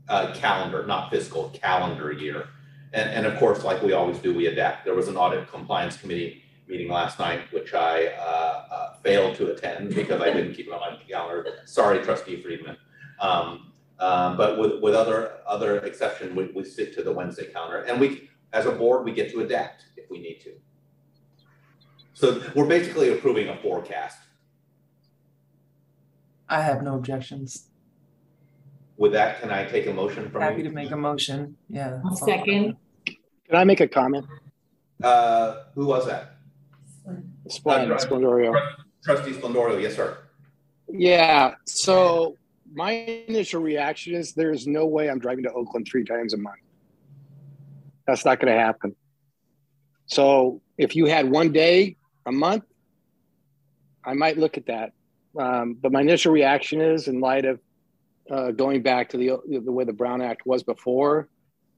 uh, 0.08 0.34
calendar, 0.34 0.86
not 0.86 1.10
fiscal, 1.10 1.50
calendar 1.50 2.12
year. 2.12 2.48
And, 2.92 3.08
and 3.10 3.26
of 3.26 3.38
course, 3.38 3.64
like 3.64 3.82
we 3.82 3.92
always 3.92 4.18
do, 4.18 4.34
we 4.34 4.46
adapt. 4.46 4.84
There 4.84 4.94
was 4.94 5.08
an 5.08 5.16
audit 5.16 5.50
compliance 5.50 5.96
committee 5.96 6.42
meeting 6.66 6.88
last 6.88 7.18
night, 7.18 7.40
which 7.52 7.74
I 7.74 8.06
uh, 8.06 8.64
uh, 8.70 8.94
failed 9.02 9.36
to 9.36 9.52
attend 9.52 9.94
because 9.94 10.20
I 10.20 10.32
didn't 10.32 10.54
keep 10.54 10.68
my 10.68 10.98
calendar. 11.08 11.46
Sorry, 11.64 12.02
Trustee 12.02 12.42
Friedman. 12.42 12.76
Um, 13.20 13.69
um, 14.00 14.36
but 14.36 14.58
with, 14.58 14.80
with 14.82 14.94
other 14.94 15.34
other 15.46 15.78
exception, 15.80 16.34
we, 16.34 16.46
we 16.54 16.64
stick 16.64 16.94
to 16.96 17.02
the 17.02 17.12
Wednesday 17.12 17.46
calendar, 17.52 17.82
and 17.82 18.00
we, 18.00 18.28
as 18.52 18.66
a 18.66 18.72
board, 18.72 19.04
we 19.04 19.12
get 19.12 19.30
to 19.32 19.40
adapt 19.40 19.84
if 19.96 20.10
we 20.10 20.18
need 20.20 20.40
to. 20.40 20.52
So 22.14 22.42
we're 22.54 22.66
basically 22.66 23.12
approving 23.12 23.48
a 23.48 23.56
forecast. 23.58 24.18
I 26.48 26.60
have 26.62 26.82
no 26.82 26.96
objections. 26.96 27.68
With 28.96 29.12
that, 29.12 29.40
can 29.40 29.50
I 29.50 29.64
take 29.64 29.86
a 29.86 29.92
motion 29.92 30.28
from 30.30 30.42
Happy 30.42 30.58
you? 30.58 30.64
to 30.64 30.70
make 30.70 30.90
a 30.90 30.96
motion. 30.96 31.56
Yeah. 31.70 32.00
Second. 32.16 32.76
Can 33.06 33.54
I 33.54 33.64
make 33.64 33.80
a 33.80 33.88
comment? 33.88 34.26
Uh, 35.02 35.62
who 35.74 35.86
was 35.86 36.06
that? 36.06 36.36
Splend, 37.48 37.90
Uh, 37.90 37.96
Splendoria. 37.96 38.52
Trustee 39.02 39.32
Splendoria, 39.32 39.80
yes, 39.80 39.96
sir. 39.96 40.18
Yeah, 40.88 41.54
so 41.64 42.36
my 42.72 42.92
initial 43.28 43.60
reaction 43.60 44.14
is 44.14 44.32
there's 44.32 44.66
no 44.66 44.86
way 44.86 45.10
I'm 45.10 45.18
driving 45.18 45.44
to 45.44 45.52
Oakland 45.52 45.86
three 45.90 46.04
times 46.04 46.34
a 46.34 46.36
month. 46.36 46.60
That's 48.06 48.24
not 48.24 48.40
going 48.40 48.52
to 48.52 48.58
happen. 48.58 48.94
So 50.06 50.60
if 50.78 50.96
you 50.96 51.06
had 51.06 51.30
one 51.30 51.52
day 51.52 51.96
a 52.26 52.32
month, 52.32 52.64
I 54.04 54.14
might 54.14 54.38
look 54.38 54.56
at 54.56 54.66
that. 54.66 54.92
Um, 55.38 55.74
but 55.80 55.92
my 55.92 56.00
initial 56.00 56.32
reaction 56.32 56.80
is, 56.80 57.06
in 57.06 57.20
light 57.20 57.44
of 57.44 57.60
uh, 58.30 58.50
going 58.50 58.82
back 58.82 59.10
to 59.10 59.16
the 59.16 59.38
the 59.46 59.70
way 59.70 59.84
the 59.84 59.92
Brown 59.92 60.22
Act 60.22 60.44
was 60.44 60.64
before, 60.64 61.28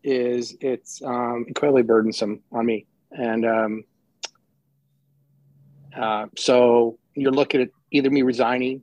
is 0.03 0.57
it's 0.61 1.03
um, 1.03 1.45
incredibly 1.47 1.83
burdensome 1.83 2.41
on 2.51 2.65
me, 2.65 2.87
and 3.11 3.45
um, 3.45 3.85
uh, 5.95 6.27
so 6.37 6.99
you're 7.15 7.33
looking 7.33 7.61
at 7.61 7.69
either 7.91 8.09
me 8.09 8.23
resigning 8.23 8.83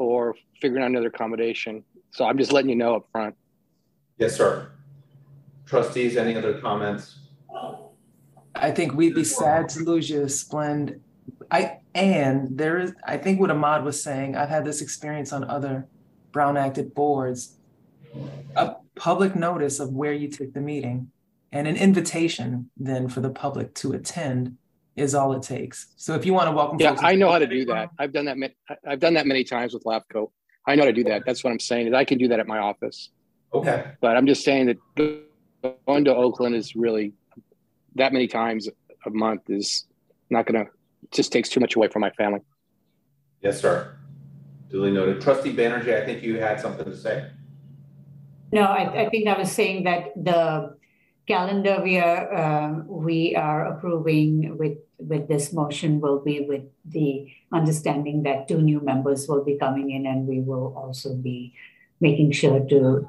or 0.00 0.34
figuring 0.60 0.82
out 0.82 0.90
another 0.90 1.08
accommodation. 1.08 1.84
So 2.12 2.24
I'm 2.24 2.38
just 2.38 2.52
letting 2.52 2.70
you 2.70 2.76
know 2.76 2.96
up 2.96 3.06
front. 3.12 3.34
Yes, 4.18 4.36
sir. 4.36 4.70
Trustees, 5.66 6.16
any 6.16 6.36
other 6.36 6.58
comments? 6.60 7.18
I 8.54 8.70
think 8.70 8.94
we'd 8.94 9.14
be 9.14 9.24
sad 9.24 9.68
to 9.70 9.80
lose 9.80 10.08
you, 10.08 10.28
Splend. 10.28 11.00
I 11.50 11.78
and 11.94 12.56
there 12.56 12.78
is 12.78 12.94
I 13.04 13.16
think 13.18 13.40
what 13.40 13.50
Ahmad 13.50 13.84
was 13.84 14.02
saying, 14.02 14.36
I've 14.36 14.48
had 14.48 14.64
this 14.64 14.80
experience 14.80 15.32
on 15.32 15.44
other 15.44 15.86
Brown 16.32 16.56
acted 16.56 16.94
boards. 16.94 17.56
A 18.56 18.76
public 18.94 19.36
notice 19.36 19.80
of 19.80 19.92
where 19.92 20.12
you 20.12 20.28
took 20.28 20.52
the 20.54 20.60
meeting 20.60 21.10
and 21.52 21.66
an 21.66 21.76
invitation 21.76 22.70
then 22.76 23.08
for 23.08 23.20
the 23.20 23.30
public 23.30 23.74
to 23.74 23.92
attend 23.92 24.56
is 24.96 25.14
all 25.14 25.32
it 25.34 25.42
takes. 25.42 25.88
So 25.96 26.14
if 26.14 26.24
you 26.24 26.32
want 26.32 26.48
to 26.48 26.52
welcome 26.52 26.78
Yeah, 26.80 26.90
folks 26.90 27.02
I 27.04 27.14
know 27.14 27.30
how 27.30 27.38
to 27.38 27.46
do 27.46 27.64
that. 27.66 27.90
I've 27.98 28.12
done 28.12 28.24
that. 28.24 28.36
I- 28.68 28.76
I've 28.92 29.00
done 29.00 29.14
that 29.14 29.26
many 29.26 29.44
times 29.44 29.74
with 29.74 29.84
LAFCO. 29.84 30.30
I 30.66 30.74
know 30.74 30.82
how 30.82 30.86
to 30.86 30.92
do 30.92 31.04
that. 31.04 31.24
That's 31.26 31.44
what 31.44 31.52
I'm 31.52 31.60
saying. 31.60 31.88
Is 31.88 31.92
I 31.94 32.04
can 32.04 32.18
do 32.18 32.28
that 32.28 32.40
at 32.40 32.46
my 32.46 32.58
office. 32.58 33.10
Okay. 33.52 33.84
But 34.00 34.16
I'm 34.16 34.26
just 34.26 34.42
saying 34.42 34.66
that 34.66 35.20
going 35.86 36.04
to 36.06 36.14
Oakland 36.14 36.56
is 36.56 36.74
really 36.74 37.12
that 37.94 38.12
many 38.12 38.26
times 38.26 38.68
a 39.04 39.10
month 39.10 39.48
is 39.48 39.86
not 40.30 40.46
going 40.46 40.64
to. 40.64 40.70
Just 41.12 41.30
takes 41.30 41.48
too 41.48 41.60
much 41.60 41.76
away 41.76 41.86
from 41.88 42.00
my 42.00 42.10
family. 42.10 42.40
Yes, 43.42 43.60
sir. 43.60 43.94
Duly 44.70 44.90
noted. 44.90 45.20
Trustee 45.20 45.54
Banerjee, 45.54 46.02
I 46.02 46.04
think 46.04 46.22
you 46.22 46.40
had 46.40 46.58
something 46.58 46.84
to 46.84 46.96
say. 46.96 47.30
No, 48.50 48.62
I, 48.62 49.02
I 49.02 49.08
think 49.10 49.28
I 49.28 49.38
was 49.38 49.52
saying 49.52 49.84
that 49.84 50.12
the 50.16 50.76
calendar 51.26 51.80
we 51.82 51.98
are, 51.98 52.34
um, 52.34 52.86
we 52.86 53.34
are 53.34 53.66
approving 53.66 54.56
with, 54.56 54.78
with 54.98 55.28
this 55.28 55.52
motion 55.52 56.00
will 56.00 56.20
be 56.20 56.40
with 56.48 56.62
the 56.84 57.26
understanding 57.52 58.22
that 58.22 58.48
two 58.48 58.62
new 58.62 58.80
members 58.80 59.26
will 59.28 59.44
be 59.44 59.56
coming 59.58 59.90
in 59.90 60.06
and 60.06 60.26
we 60.26 60.40
will 60.40 60.74
also 60.76 61.14
be 61.14 61.54
making 62.00 62.30
sure 62.32 62.60
to 62.68 63.08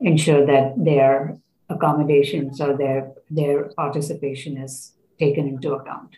ensure 0.00 0.44
that 0.44 0.74
their 0.76 1.38
accommodations 1.68 2.60
or 2.60 2.76
their, 2.76 3.12
their 3.30 3.64
participation 3.76 4.58
is 4.58 4.92
taken 5.18 5.48
into 5.48 5.72
account. 5.72 6.16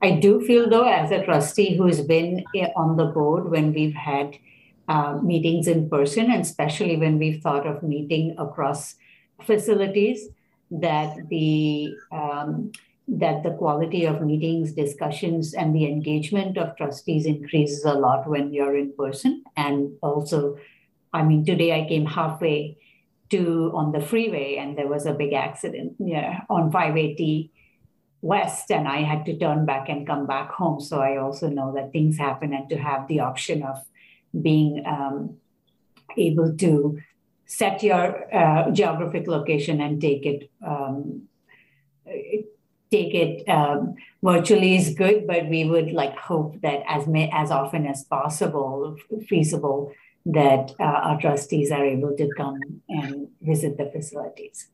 I 0.00 0.12
do 0.12 0.44
feel 0.44 0.68
though, 0.68 0.88
as 0.88 1.10
a 1.10 1.24
trustee 1.24 1.76
who's 1.76 2.00
been 2.00 2.44
eh, 2.56 2.68
on 2.74 2.96
the 2.96 3.06
board 3.06 3.50
when 3.50 3.72
we've 3.72 3.94
had 3.94 4.36
uh, 4.88 5.18
meetings 5.22 5.68
in 5.68 5.88
person, 5.88 6.30
and 6.30 6.42
especially 6.42 6.96
when 6.96 7.18
we've 7.18 7.40
thought 7.40 7.66
of 7.66 7.82
meeting 7.82 8.34
across 8.36 8.96
facilities, 9.46 10.28
that 10.70 11.28
the 11.28 11.94
um, 12.10 12.72
that 13.08 13.42
the 13.42 13.50
quality 13.52 14.04
of 14.04 14.22
meetings, 14.22 14.72
discussions, 14.72 15.54
and 15.54 15.74
the 15.74 15.86
engagement 15.86 16.56
of 16.56 16.76
trustees 16.76 17.26
increases 17.26 17.84
a 17.84 17.92
lot 17.92 18.28
when 18.28 18.52
you're 18.52 18.76
in 18.76 18.92
person. 18.96 19.42
And 19.56 19.96
also, 20.02 20.56
I 21.12 21.22
mean, 21.22 21.44
today 21.44 21.78
I 21.78 21.88
came 21.88 22.06
halfway 22.06 22.78
to 23.30 23.72
on 23.74 23.92
the 23.92 24.00
freeway, 24.00 24.56
and 24.56 24.78
there 24.78 24.88
was 24.88 25.04
a 25.06 25.12
big 25.12 25.32
accident 25.32 25.94
yeah, 25.98 26.40
on 26.48 26.70
580 26.70 27.50
west 28.22 28.70
and 28.70 28.86
i 28.86 29.02
had 29.02 29.26
to 29.26 29.36
turn 29.36 29.66
back 29.66 29.88
and 29.88 30.06
come 30.06 30.26
back 30.26 30.48
home 30.52 30.80
so 30.80 31.00
i 31.00 31.16
also 31.16 31.48
know 31.48 31.74
that 31.74 31.90
things 31.90 32.16
happen 32.16 32.54
and 32.54 32.68
to 32.70 32.76
have 32.76 33.06
the 33.08 33.18
option 33.18 33.64
of 33.64 33.76
being 34.40 34.82
um, 34.86 35.36
able 36.16 36.56
to 36.56 36.98
set 37.46 37.82
your 37.82 38.34
uh, 38.34 38.70
geographic 38.70 39.26
location 39.26 39.80
and 39.80 40.00
take 40.00 40.24
it 40.26 40.50
um, 40.66 41.22
take 42.90 43.14
it 43.14 43.48
um, 43.48 43.94
virtually 44.22 44.76
is 44.76 44.94
good 44.94 45.26
but 45.26 45.48
we 45.48 45.64
would 45.64 45.92
like 45.92 46.16
hope 46.16 46.60
that 46.60 46.82
as 46.86 47.06
may, 47.06 47.30
as 47.32 47.50
often 47.50 47.86
as 47.86 48.04
possible 48.04 48.96
feasible 49.28 49.92
that 50.24 50.72
uh, 50.78 50.84
our 50.84 51.20
trustees 51.20 51.70
are 51.72 51.84
able 51.84 52.16
to 52.16 52.28
come 52.36 52.60
and 52.88 53.28
visit 53.40 53.76
the 53.76 53.90
facilities 53.90 54.68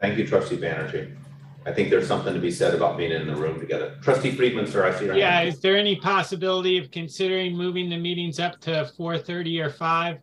Thank 0.00 0.16
you, 0.16 0.26
Trustee 0.28 0.56
Banerjee. 0.56 1.12
I 1.66 1.72
think 1.72 1.90
there's 1.90 2.06
something 2.06 2.32
to 2.32 2.40
be 2.40 2.50
said 2.50 2.74
about 2.74 2.96
being 2.96 3.12
in 3.12 3.26
the 3.26 3.36
room 3.36 3.60
together. 3.60 3.98
Trustee 4.02 4.30
Friedman, 4.30 4.66
sir, 4.66 4.86
I 4.86 4.98
see 4.98 5.04
your 5.04 5.14
hand. 5.14 5.20
Yeah, 5.20 5.42
is 5.42 5.60
there 5.60 5.76
any 5.76 5.96
possibility 5.96 6.78
of 6.78 6.90
considering 6.90 7.56
moving 7.56 7.90
the 7.90 7.98
meetings 7.98 8.38
up 8.38 8.60
to 8.60 8.90
four 8.96 9.18
thirty 9.18 9.60
or 9.60 9.70
five? 9.70 10.18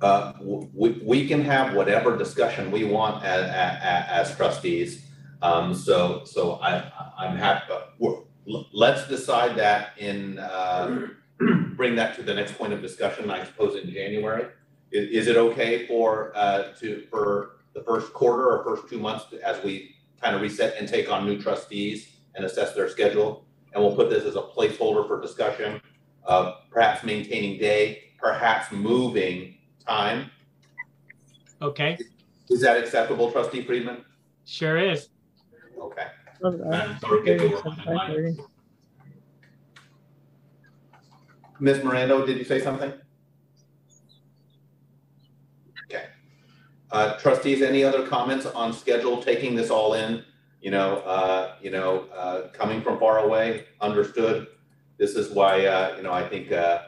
Uh, 0.00 0.32
we, 0.40 0.90
we 1.04 1.26
can 1.26 1.42
have 1.42 1.74
whatever 1.74 2.16
discussion 2.16 2.70
we 2.70 2.84
want 2.84 3.24
as, 3.24 3.42
as, 3.50 4.28
as 4.30 4.36
trustees. 4.36 5.04
Um, 5.42 5.74
so, 5.74 6.22
so 6.24 6.54
I, 6.62 6.90
I'm 7.18 7.36
happy, 7.36 7.72
let's 8.72 9.08
decide 9.08 9.56
that 9.56 9.90
in, 9.98 10.38
uh, 10.38 11.08
bring 11.76 11.96
that 11.96 12.14
to 12.16 12.22
the 12.22 12.34
next 12.34 12.56
point 12.56 12.72
of 12.72 12.80
discussion, 12.80 13.30
I 13.30 13.44
suppose 13.44 13.80
in 13.82 13.90
January. 13.90 14.46
Is, 14.92 15.26
is 15.26 15.28
it 15.28 15.36
okay 15.36 15.86
for, 15.86 16.32
uh, 16.36 16.72
to, 16.80 17.04
for 17.10 17.56
the 17.74 17.82
first 17.82 18.12
quarter 18.12 18.50
or 18.50 18.64
first 18.64 18.88
two 18.88 18.98
months 18.98 19.26
as 19.44 19.62
we 19.62 19.96
kind 20.22 20.34
of 20.34 20.42
reset 20.42 20.76
and 20.78 20.88
take 20.88 21.10
on 21.10 21.24
new 21.26 21.40
trustees 21.40 22.08
and 22.34 22.44
assess 22.44 22.74
their 22.74 22.88
schedule? 22.88 23.44
And 23.72 23.82
we'll 23.82 23.94
put 23.94 24.10
this 24.10 24.24
as 24.24 24.36
a 24.36 24.42
placeholder 24.42 25.06
for 25.06 25.20
discussion, 25.20 25.80
uh, 26.26 26.52
perhaps 26.70 27.04
maintaining 27.04 27.58
day, 27.58 28.04
perhaps 28.18 28.72
moving 28.72 29.56
time. 29.86 30.30
Okay, 31.60 31.98
Is 32.50 32.60
that 32.60 32.78
acceptable, 32.78 33.30
trustee 33.32 33.64
Friedman? 33.64 34.04
sure 34.44 34.76
is. 34.78 35.08
Okay. 35.80 36.06
Madam 36.40 36.96
you 37.26 37.50
were. 37.50 38.34
Ms. 41.60 41.82
Miranda, 41.82 42.24
did 42.24 42.38
you 42.38 42.44
say 42.44 42.60
something? 42.60 42.92
Uh, 46.90 47.18
trustees, 47.18 47.60
any 47.60 47.84
other 47.84 48.06
comments 48.06 48.46
on 48.46 48.72
schedule, 48.72 49.22
taking 49.22 49.54
this 49.54 49.70
all 49.70 49.94
in? 49.94 50.24
You 50.62 50.70
know, 50.70 50.96
uh, 50.98 51.54
you 51.60 51.70
know, 51.70 52.06
uh, 52.14 52.48
coming 52.48 52.80
from 52.80 52.98
far 52.98 53.18
away, 53.18 53.66
understood. 53.80 54.48
This 54.96 55.14
is 55.14 55.30
why, 55.30 55.66
uh, 55.66 55.96
you 55.96 56.02
know, 56.02 56.12
I 56.12 56.26
think, 56.26 56.50
uh, 56.50 56.82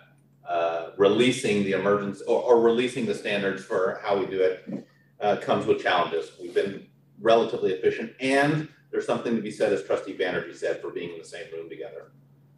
uh, 0.49 0.91
releasing 0.97 1.63
the 1.63 1.73
emergence 1.73 2.23
or, 2.23 2.43
or 2.43 2.61
releasing 2.61 3.07
the 3.07 3.15
standards 3.15 3.63
for 3.63 4.01
how 4.03 4.19
we 4.19 4.27
do 4.27 4.41
it, 4.41 4.85
comes 5.43 5.67
with 5.67 5.81
challenges. 5.81 6.33
We've 6.41 6.55
been 6.55 6.87
relatively 7.21 7.73
efficient 7.73 8.13
and 8.21 8.69
there's 8.91 9.07
something 9.07 9.37
to 9.37 9.43
be 9.43 9.51
said, 9.51 9.73
as 9.73 9.85
trustee 9.85 10.17
Banerjee 10.17 10.57
said, 10.57 10.81
for 10.81 10.91
being 10.91 11.11
in 11.13 11.19
the 11.19 11.25
same 11.25 11.45
room 11.53 11.69
together. 11.69 12.11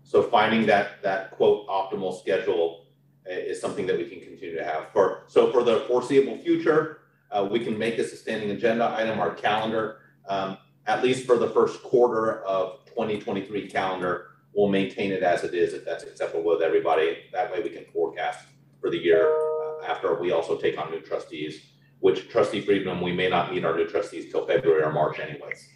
So 0.05 0.23
finding 0.23 0.65
that, 0.67 1.03
that 1.03 1.33
quote 1.33 1.67
optimal 1.69 2.19
schedule 2.19 2.87
is 3.27 3.61
something 3.61 3.87
that 3.87 3.99
we 3.99 4.09
can 4.09 4.21
continue 4.21 4.57
to 4.57 4.65
have 4.65 4.87
for, 4.93 5.25
so 5.27 5.53
for 5.53 5.63
the 5.63 5.81
foreseeable 5.81 6.39
future, 6.39 7.02
uh, 7.33 7.49
we 7.51 7.61
can 7.61 7.79
make 7.79 7.97
this 7.97 8.13
a 8.13 8.17
standing 8.17 8.51
agenda 8.51 8.95
item, 8.97 9.19
our 9.19 9.35
calendar, 9.35 9.99
um, 10.29 10.59
at 10.87 11.03
least 11.03 11.27
for 11.27 11.37
the 11.39 11.49
first 11.49 11.83
quarter 11.83 12.43
of 12.45 12.85
2023 12.87 13.69
calendar, 13.69 14.27
we'll 14.55 14.69
maintain 14.69 15.13
it 15.13 15.23
as 15.23 15.45
it 15.45 15.55
is, 15.55 15.73
if 15.73 15.85
that's 15.85 16.05
acceptable 16.05 16.45
with 16.45 16.63
everybody. 16.63 17.19
That 17.33 17.51
way 17.51 17.63
we 17.63 17.71
can 17.71 17.85
forecast 17.93 18.47
for 18.81 18.91
the 18.91 18.99
year 18.99 19.33
uh, 19.33 19.87
after 19.87 20.15
we 20.15 20.33
also 20.33 20.57
take 20.59 20.79
on 20.79 20.91
new 20.91 21.01
trustees, 21.01 21.63
which 22.01 22.29
trustee 22.29 22.61
Friedman, 22.61 23.01
we 23.01 23.13
may 23.13 23.29
not 23.29 23.53
meet 23.53 23.65
our 23.65 23.77
new 23.77 23.87
trustees 23.87 24.31
till 24.31 24.47
February 24.47 24.83
or 24.83 24.93
March 24.93 25.19
anyways. 25.19 25.69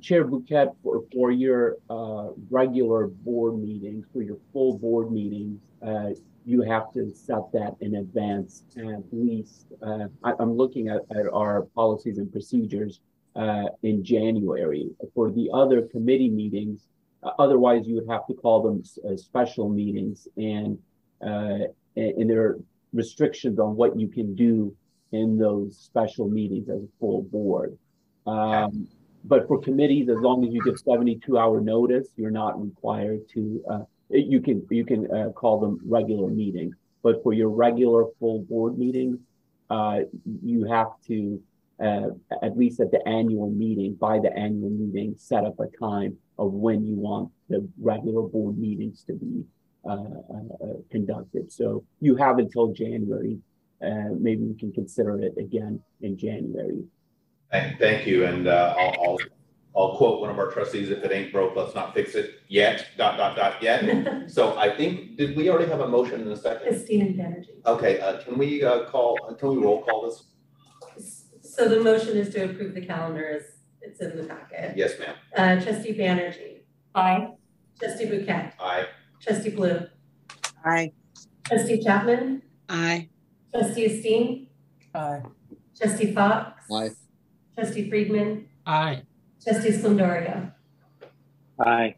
Chair 0.00 0.24
Bhuket, 0.24 0.74
for, 0.82 1.02
for 1.12 1.30
your 1.30 1.76
uh, 1.90 2.28
regular 2.50 3.08
board 3.08 3.58
meetings, 3.58 4.06
for 4.12 4.22
your 4.22 4.38
full 4.52 4.78
board 4.78 5.12
meetings, 5.12 5.60
uh, 5.86 6.10
you 6.46 6.62
have 6.62 6.92
to 6.92 7.12
set 7.12 7.50
that 7.52 7.74
in 7.80 7.96
advance 7.96 8.62
at 8.78 9.02
least. 9.12 9.66
Uh, 9.82 10.06
I, 10.22 10.32
am 10.40 10.56
looking 10.56 10.88
at, 10.88 11.00
at, 11.10 11.26
our 11.32 11.62
policies 11.74 12.18
and 12.18 12.30
procedures 12.30 13.00
uh, 13.34 13.64
in 13.82 14.04
January. 14.04 14.90
For 15.14 15.30
the 15.30 15.50
other 15.52 15.82
committee 15.82 16.30
meetings, 16.30 16.86
uh, 17.22 17.30
otherwise 17.38 17.86
you 17.86 17.96
would 17.96 18.08
have 18.08 18.26
to 18.28 18.34
call 18.34 18.62
them 18.62 18.82
uh, 19.04 19.16
special 19.16 19.68
meetings, 19.68 20.28
and, 20.36 20.78
and 21.20 21.66
and 21.96 22.30
there 22.30 22.42
are 22.42 22.60
restrictions 22.92 23.58
on 23.58 23.74
what 23.74 23.98
you 23.98 24.06
can 24.06 24.34
do 24.34 24.74
in 25.12 25.38
those 25.38 25.76
special 25.76 26.28
meetings 26.28 26.68
as 26.68 26.82
a 26.82 26.88
full 27.00 27.22
board. 27.22 27.76
Um, 28.26 28.88
but 29.24 29.48
for 29.48 29.58
committees, 29.60 30.08
as 30.08 30.18
long 30.18 30.44
as 30.46 30.52
you 30.52 30.62
give 30.62 30.78
72 30.78 31.38
hour 31.38 31.60
notice, 31.60 32.08
you're 32.16 32.30
not 32.30 32.60
required 32.62 33.28
to, 33.30 33.64
uh, 33.68 33.80
you 34.10 34.40
can, 34.40 34.66
you 34.70 34.84
can 34.84 35.10
uh, 35.10 35.30
call 35.30 35.60
them 35.60 35.80
regular 35.84 36.28
meetings. 36.28 36.74
But 37.02 37.22
for 37.22 37.32
your 37.32 37.50
regular 37.50 38.04
full 38.18 38.40
board 38.40 38.78
meetings, 38.78 39.18
uh, 39.70 40.00
you 40.42 40.64
have 40.64 40.88
to, 41.08 41.40
uh, 41.82 42.08
at 42.42 42.56
least 42.56 42.80
at 42.80 42.90
the 42.90 43.06
annual 43.06 43.50
meeting, 43.50 43.94
by 43.94 44.18
the 44.18 44.36
annual 44.36 44.70
meeting, 44.70 45.14
set 45.16 45.44
up 45.44 45.58
a 45.60 45.66
time 45.78 46.16
of 46.38 46.52
when 46.52 46.84
you 46.84 46.94
want 46.94 47.30
the 47.48 47.66
regular 47.80 48.22
board 48.22 48.58
meetings 48.58 49.04
to 49.04 49.12
be 49.12 49.44
uh, 49.88 49.92
uh, 49.92 50.74
conducted. 50.90 51.52
So 51.52 51.84
you 52.00 52.16
have 52.16 52.38
until 52.38 52.72
January. 52.72 53.38
maybe 53.80 54.42
we 54.42 54.54
can 54.54 54.72
consider 54.72 55.20
it 55.20 55.34
again 55.38 55.80
in 56.00 56.16
January. 56.16 56.82
Thank, 57.52 58.06
you. 58.06 58.24
And 58.24 58.48
uh, 58.48 58.74
I'll, 58.76 58.94
I'll, 59.04 59.18
I'll 59.76 59.96
quote 59.96 60.20
one 60.20 60.30
of 60.30 60.38
our 60.38 60.50
trustees, 60.50 60.90
if 60.90 61.04
it 61.04 61.12
ain't 61.12 61.32
broke, 61.32 61.54
let's 61.54 61.74
not 61.74 61.94
fix 61.94 62.14
it 62.14 62.35
yet, 62.48 62.86
dot, 62.96 63.16
dot, 63.16 63.36
dot, 63.36 63.62
yet. 63.62 64.28
So 64.30 64.56
I 64.58 64.74
think, 64.76 65.16
did 65.16 65.36
we 65.36 65.48
already 65.50 65.70
have 65.70 65.80
a 65.80 65.88
motion 65.88 66.20
in 66.22 66.28
a 66.28 66.36
second? 66.36 66.68
Christine 66.68 67.16
Banerjee. 67.16 67.64
Okay, 67.64 68.00
uh, 68.00 68.20
can 68.22 68.36
we 68.38 68.62
uh, 68.64 68.84
call, 68.84 69.16
can 69.38 69.48
we 69.50 69.56
roll 69.58 69.82
call 69.82 70.04
this? 70.06 70.24
So 71.42 71.68
the 71.68 71.80
motion 71.80 72.16
is 72.16 72.28
to 72.34 72.44
approve 72.44 72.74
the 72.74 72.84
calendar 72.84 73.26
as 73.38 73.42
it's 73.80 74.00
in 74.00 74.16
the 74.16 74.24
packet. 74.24 74.76
Yes, 74.76 74.92
ma'am. 74.98 75.14
Uh, 75.36 75.62
trustee 75.64 75.94
Banerjee. 75.94 76.60
Aye. 76.94 77.28
Trustee 77.78 78.06
Bhuket. 78.06 78.52
Aye. 78.58 78.86
Trustee 79.20 79.50
Blue. 79.50 79.80
Aye. 80.64 80.92
Trustee 81.44 81.82
Chapman. 81.82 82.42
Aye. 82.68 83.08
Trustee 83.54 83.84
Esteen. 83.86 84.46
Aye. 84.94 85.22
Trustee 85.78 86.12
Fox. 86.12 86.62
Aye. 86.72 86.90
Trustee 87.54 87.88
Friedman. 87.88 88.48
Aye. 88.66 89.02
Trustee 89.42 89.70
Splendoria. 89.70 90.52
Aye. 91.60 91.94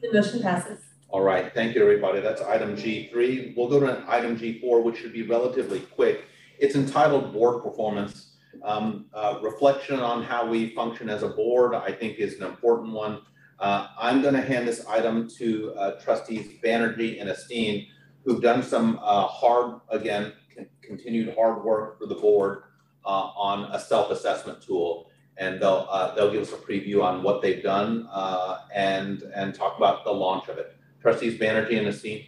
The 0.00 0.12
motion 0.12 0.42
passes. 0.42 0.78
All 1.08 1.22
right, 1.22 1.52
thank 1.54 1.74
you, 1.74 1.82
everybody. 1.82 2.20
That's 2.20 2.40
item 2.42 2.76
G3. 2.76 3.56
We'll 3.56 3.68
go 3.68 3.80
to 3.80 4.04
item 4.06 4.38
G4, 4.38 4.84
which 4.84 4.98
should 4.98 5.12
be 5.12 5.22
relatively 5.22 5.80
quick. 5.80 6.26
It's 6.58 6.76
entitled 6.76 7.32
Board 7.32 7.62
Performance. 7.62 8.36
Um, 8.62 9.06
uh, 9.12 9.38
reflection 9.42 10.00
on 10.00 10.22
how 10.22 10.46
we 10.46 10.74
function 10.74 11.08
as 11.08 11.22
a 11.22 11.28
board, 11.28 11.74
I 11.74 11.92
think, 11.92 12.18
is 12.18 12.40
an 12.40 12.46
important 12.46 12.92
one. 12.92 13.22
Uh, 13.58 13.88
I'm 13.98 14.22
going 14.22 14.34
to 14.34 14.42
hand 14.42 14.68
this 14.68 14.86
item 14.86 15.28
to 15.38 15.74
uh, 15.74 16.00
trustees 16.00 16.60
Banerjee 16.62 17.20
and 17.20 17.28
Esteen, 17.28 17.88
who've 18.24 18.42
done 18.42 18.62
some 18.62 19.00
uh, 19.02 19.26
hard, 19.26 19.80
again, 19.88 20.32
continued 20.82 21.34
hard 21.34 21.64
work 21.64 21.98
for 21.98 22.06
the 22.06 22.14
board 22.14 22.62
uh, 23.04 23.08
on 23.08 23.70
a 23.72 23.80
self-assessment 23.80 24.62
tool, 24.62 25.07
and 25.38 25.60
they'll 25.60 25.86
uh, 25.90 26.14
they'll 26.14 26.32
give 26.32 26.42
us 26.42 26.52
a 26.52 26.56
preview 26.56 27.02
on 27.02 27.22
what 27.22 27.40
they've 27.42 27.62
done 27.62 28.08
uh, 28.12 28.58
and 28.74 29.22
and 29.34 29.54
talk 29.54 29.76
about 29.76 30.04
the 30.04 30.12
launch 30.12 30.48
of 30.48 30.58
it. 30.58 30.76
Trustees 31.00 31.38
Banerjee 31.38 31.78
and 31.78 31.86
Esteen. 31.86 32.26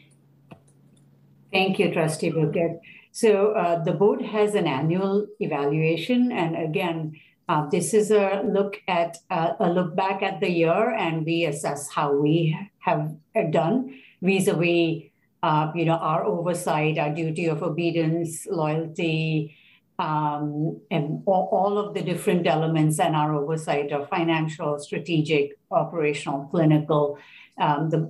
Thank 1.53 1.79
you, 1.79 1.93
Trustee 1.93 2.31
Bhuket. 2.31 2.79
So 3.13 3.53
uh, 3.53 3.83
the 3.83 3.93
board 3.93 4.23
has 4.23 4.55
an 4.55 4.69
annual 4.69 5.27
evaluation, 5.41 6.31
and 6.31 6.57
again, 6.57 7.17
uh, 7.49 7.69
this 7.69 7.93
is 7.93 8.13
a 8.13 8.43
look 8.47 8.81
at 8.87 9.19
uh, 9.31 9.55
a 9.59 9.69
look 9.69 9.97
back 9.97 10.23
at 10.23 10.39
the 10.41 10.49
year, 10.49 10.95
and 10.95 11.27
we 11.27 11.45
assess 11.45 11.91
how 11.91 12.15
we 12.15 12.57
have 12.79 13.11
done 13.51 14.01
vis-a-vis, 14.23 15.11
uh, 15.43 15.73
you 15.75 15.85
know, 15.85 15.97
our 15.97 16.25
oversight, 16.25 16.99
our 16.99 17.13
duty 17.13 17.47
of 17.47 17.63
obedience, 17.63 18.47
loyalty, 18.49 19.57
um, 20.01 20.81
and 20.91 21.23
all, 21.27 21.51
all, 21.53 21.77
of 21.77 21.93
the 21.93 22.01
different 22.01 22.47
elements 22.47 22.99
and 22.99 23.15
our 23.15 23.35
oversight 23.35 23.93
of 23.93 24.09
financial, 24.09 24.79
strategic, 24.79 25.59
operational, 25.71 26.49
clinical, 26.51 27.19
um, 27.61 27.91
the, 27.91 28.09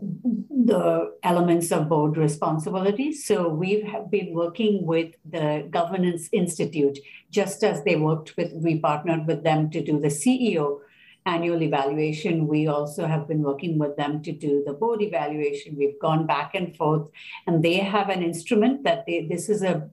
the 0.66 1.12
elements 1.24 1.72
of 1.72 1.88
board 1.88 2.16
responsibilities. 2.16 3.26
So 3.26 3.48
we've 3.48 3.84
been 4.08 4.32
working 4.32 4.86
with 4.86 5.16
the 5.28 5.66
Governance 5.68 6.28
Institute, 6.30 7.00
just 7.28 7.64
as 7.64 7.82
they 7.82 7.96
worked 7.96 8.36
with, 8.36 8.52
we 8.52 8.78
partnered 8.78 9.26
with 9.26 9.42
them 9.42 9.68
to 9.70 9.82
do 9.82 9.98
the 9.98 10.08
CEO 10.08 10.78
annual 11.26 11.62
evaluation. 11.62 12.46
We 12.46 12.68
also 12.68 13.06
have 13.06 13.26
been 13.26 13.42
working 13.42 13.78
with 13.78 13.96
them 13.96 14.22
to 14.22 14.32
do 14.32 14.62
the 14.64 14.72
board 14.72 15.02
evaluation. 15.02 15.76
We've 15.76 15.98
gone 16.00 16.26
back 16.26 16.54
and 16.54 16.74
forth, 16.76 17.10
and 17.48 17.64
they 17.64 17.78
have 17.78 18.08
an 18.08 18.22
instrument 18.22 18.84
that 18.84 19.06
they, 19.06 19.26
this 19.26 19.48
is 19.48 19.62
a 19.62 19.90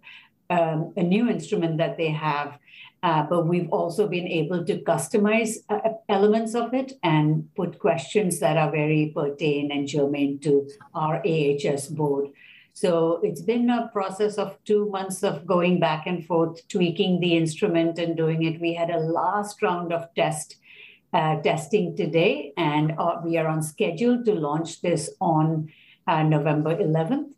um, 0.49 0.93
a 0.95 1.03
new 1.03 1.29
instrument 1.29 1.77
that 1.77 1.97
they 1.97 2.09
have, 2.09 2.57
uh, 3.03 3.23
but 3.23 3.47
we've 3.47 3.69
also 3.69 4.07
been 4.07 4.27
able 4.27 4.65
to 4.65 4.79
customize 4.79 5.57
uh, 5.69 5.79
elements 6.09 6.55
of 6.55 6.73
it 6.73 6.93
and 7.03 7.47
put 7.55 7.79
questions 7.79 8.39
that 8.39 8.57
are 8.57 8.71
very 8.71 9.11
pertain 9.13 9.71
and 9.71 9.87
germane 9.87 10.39
to 10.39 10.67
our 10.95 11.21
AHS 11.25 11.87
board. 11.89 12.29
So 12.73 13.19
it's 13.23 13.41
been 13.41 13.69
a 13.69 13.89
process 13.91 14.37
of 14.37 14.57
two 14.63 14.89
months 14.89 15.23
of 15.23 15.47
going 15.47 15.79
back 15.79 16.05
and 16.05 16.25
forth, 16.25 16.67
tweaking 16.67 17.19
the 17.19 17.35
instrument 17.35 17.97
and 17.97 18.15
doing 18.15 18.43
it. 18.43 18.61
We 18.61 18.75
had 18.75 18.91
a 18.91 18.99
last 18.99 19.61
round 19.63 19.91
of 19.91 20.13
test 20.13 20.57
uh, 21.11 21.41
testing 21.41 21.95
today, 21.95 22.53
and 22.57 22.93
uh, 22.99 23.19
we 23.23 23.37
are 23.37 23.47
on 23.47 23.63
schedule 23.63 24.23
to 24.23 24.33
launch 24.33 24.81
this 24.81 25.09
on 25.19 25.71
uh, 26.05 26.21
November 26.21 26.75
11th. 26.75 27.31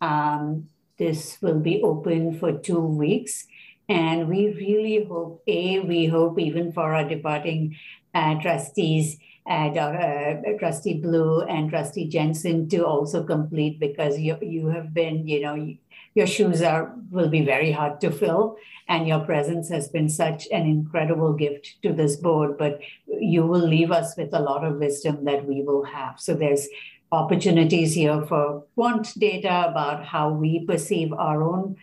Um, 0.00 0.68
this 0.98 1.38
will 1.40 1.60
be 1.60 1.82
open 1.82 2.38
for 2.38 2.52
two 2.52 2.80
weeks. 2.80 3.46
And 3.88 4.28
we 4.28 4.48
really 4.54 5.04
hope, 5.04 5.42
A, 5.46 5.80
we 5.80 6.06
hope 6.06 6.38
even 6.38 6.72
for 6.72 6.94
our 6.94 7.06
departing 7.08 7.76
uh, 8.14 8.40
trustees, 8.40 9.18
uh, 9.48 9.68
uh, 9.68 10.40
Trustee 10.58 11.00
Blue 11.00 11.40
and 11.42 11.68
Trustee 11.68 12.08
Jensen 12.08 12.68
to 12.68 12.86
also 12.86 13.24
complete 13.24 13.80
because 13.80 14.18
you, 14.18 14.38
you 14.40 14.68
have 14.68 14.94
been, 14.94 15.26
you 15.26 15.40
know, 15.40 15.54
you, 15.54 15.78
your 16.14 16.26
shoes 16.26 16.62
are 16.62 16.94
will 17.10 17.28
be 17.28 17.44
very 17.44 17.72
hard 17.72 18.00
to 18.02 18.10
fill. 18.10 18.56
And 18.88 19.08
your 19.08 19.20
presence 19.20 19.68
has 19.70 19.88
been 19.88 20.08
such 20.08 20.46
an 20.52 20.62
incredible 20.62 21.32
gift 21.32 21.76
to 21.82 21.92
this 21.92 22.16
board. 22.16 22.58
But 22.58 22.80
you 23.06 23.46
will 23.46 23.66
leave 23.66 23.90
us 23.90 24.16
with 24.16 24.32
a 24.34 24.40
lot 24.40 24.64
of 24.64 24.76
wisdom 24.76 25.24
that 25.24 25.46
we 25.46 25.62
will 25.62 25.84
have. 25.84 26.20
So 26.20 26.34
there's 26.34 26.68
opportunities 27.12 27.94
here 27.94 28.22
for 28.22 28.64
quant 28.74 29.12
data 29.18 29.66
about 29.68 30.04
how 30.04 30.30
we 30.30 30.64
perceive 30.64 31.12
our 31.12 31.42
own 31.42 31.76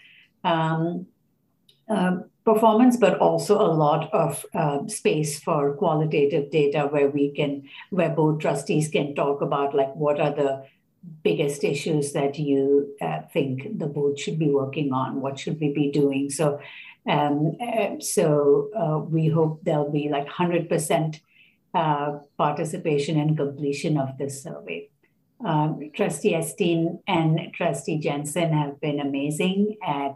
um, 0.43 1.06
uh, 1.88 2.18
performance, 2.43 2.97
but 2.97 3.19
also 3.19 3.60
a 3.60 3.73
lot 3.85 4.11
of 4.11 4.45
uh, 4.56 4.88
space 4.88 5.39
for 5.39 5.76
qualitative 5.76 6.49
data 6.49 6.88
where 6.89 7.10
we 7.10 7.31
can, 7.31 7.64
where 7.91 8.10
both 8.10 8.39
trustees 8.39 8.89
can 8.89 9.14
talk 9.14 9.41
about 9.41 9.76
like 9.76 9.95
what 9.95 10.19
are 10.19 10.31
the 10.31 10.65
biggest 11.23 11.64
issues 11.64 12.11
that 12.14 12.38
you 12.39 12.93
uh, 13.01 13.22
think 13.31 13.77
the 13.77 13.88
board 13.88 14.19
should 14.19 14.39
be 14.39 14.49
working 14.49 14.91
on, 14.91 15.22
what 15.22 15.39
should 15.39 15.60
we 15.60 15.72
be 15.73 15.91
doing. 15.91 16.30
So, 16.30 16.60
um, 17.07 17.56
uh, 17.61 17.99
so 17.99 18.69
uh, 18.76 18.99
we 18.99 19.27
hope 19.27 19.61
there'll 19.64 19.91
be 19.91 20.10
like 20.10 20.27
100% 20.27 21.22
uh, 21.73 22.19
participation 22.38 23.19
and 23.19 23.38
completion 23.38 23.97
of 23.97 24.18
this 24.18 24.43
survey. 24.43 24.89
Um, 25.45 25.80
Trustee 25.95 26.34
Esteen 26.34 26.99
and 27.07 27.53
Trustee 27.53 27.98
Jensen 27.98 28.52
have 28.52 28.80
been 28.82 28.99
amazing 28.99 29.78
at 29.86 30.16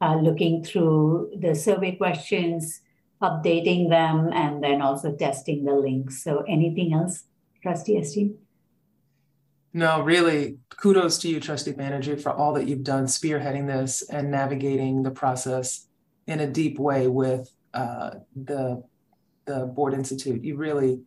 uh, 0.00 0.16
looking 0.16 0.62
through 0.62 1.32
the 1.40 1.54
survey 1.54 1.96
questions, 1.96 2.80
updating 3.20 3.90
them, 3.90 4.30
and 4.32 4.62
then 4.62 4.80
also 4.80 5.12
testing 5.12 5.64
the 5.64 5.74
links. 5.74 6.22
So 6.22 6.44
anything 6.48 6.94
else, 6.94 7.24
Trustee 7.62 7.96
Esteen? 7.96 8.36
No, 9.72 10.02
really, 10.02 10.58
kudos 10.76 11.18
to 11.18 11.28
you, 11.28 11.40
Trustee 11.40 11.72
Banerjee, 11.72 12.20
for 12.20 12.32
all 12.32 12.52
that 12.54 12.66
you've 12.66 12.82
done 12.82 13.06
spearheading 13.06 13.66
this 13.66 14.02
and 14.08 14.30
navigating 14.30 15.02
the 15.02 15.12
process 15.12 15.86
in 16.26 16.40
a 16.40 16.46
deep 16.46 16.78
way 16.78 17.06
with 17.06 17.48
uh, 17.74 18.10
the, 18.34 18.82
the 19.46 19.66
Board 19.66 19.94
Institute. 19.94 20.42
You 20.42 20.56
really, 20.56 21.02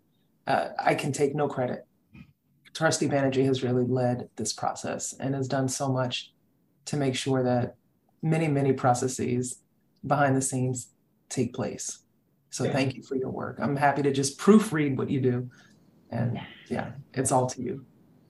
uh, 0.48 0.70
I 0.80 0.96
can 0.96 1.12
take 1.12 1.36
no 1.36 1.48
credit 1.48 1.86
Trustee 2.74 3.08
Banerjee 3.08 3.46
has 3.46 3.64
really 3.64 3.86
led 3.86 4.30
this 4.36 4.52
process 4.52 5.14
and 5.20 5.36
has 5.36 5.48
done 5.48 5.70
so 5.70 5.90
much 5.90 6.32
to 6.86 6.98
make 6.98 7.16
sure 7.16 7.44
that 7.44 7.76
many, 8.22 8.48
many 8.48 8.74
processes 8.74 9.60
behind 10.06 10.36
the 10.36 10.42
scenes 10.42 10.90
take 11.30 11.54
place. 11.54 12.00
So 12.50 12.66
Yeah. 12.66 12.74
thank 12.74 12.96
you 12.96 13.04
for 13.04 13.16
your 13.16 13.30
work. 13.30 13.58
I'm 13.60 13.76
happy 13.76 14.02
to 14.04 14.12
just 14.12 14.40
proofread 14.40 14.98
what 14.98 15.10
you 15.10 15.22
do. 15.22 15.50
And 16.10 16.40
yeah, 16.68 16.92
it's 17.14 17.32
all 17.32 17.48
to 17.48 17.62
you. 17.62 17.86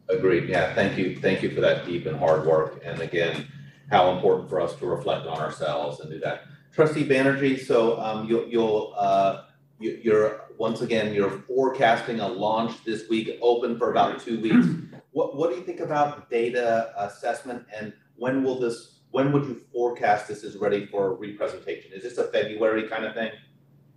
Agreed, 0.10 0.49
yeah, 0.49 0.74
thank 0.76 0.98
you, 0.98 1.18
thank 1.20 1.41
you 1.41 1.52
for 1.52 1.61
that 1.61 1.86
deep 1.86 2.06
and 2.06 2.18
hard 2.18 2.45
work, 2.45 2.82
and 2.84 2.99
again, 3.02 3.48
how 3.90 4.11
important 4.11 4.49
for 4.49 4.60
us 4.60 4.76
to 4.76 4.86
reflect 4.86 5.26
on 5.26 5.40
ourselves 5.40 5.99
and 6.02 6.10
do 6.11 6.20
that. 6.20 6.44
Trustee 6.74 7.07
Banerjee, 7.07 7.60
so, 7.60 7.99
um, 7.99 8.28
you'll, 8.28 8.48
you'll, 8.48 8.94
uh, 8.98 9.44
you, 9.80 9.99
you're, 10.03 10.41
once 10.57 10.81
again, 10.81 11.13
you're 11.13 11.30
forecasting 11.30 12.19
a 12.19 12.27
launch 12.27 12.84
this 12.84 13.09
week, 13.09 13.38
open 13.41 13.77
for 13.77 13.91
about 13.91 14.19
two 14.19 14.39
weeks. 14.39 14.67
What, 15.11 15.35
what 15.35 15.49
do 15.49 15.57
you 15.57 15.63
think 15.63 15.80
about 15.80 16.30
data 16.30 16.93
assessment, 16.97 17.65
and 17.75 17.93
when 18.15 18.43
will 18.43 18.59
this, 18.59 18.99
when 19.11 19.31
would 19.31 19.45
you 19.45 19.61
forecast 19.71 20.27
this 20.27 20.43
is 20.43 20.57
ready 20.57 20.85
for 20.85 21.15
representation? 21.15 21.91
Is 21.93 22.03
this 22.03 22.17
a 22.17 22.25
February 22.25 22.88
kind 22.88 23.05
of 23.05 23.13
thing? 23.13 23.31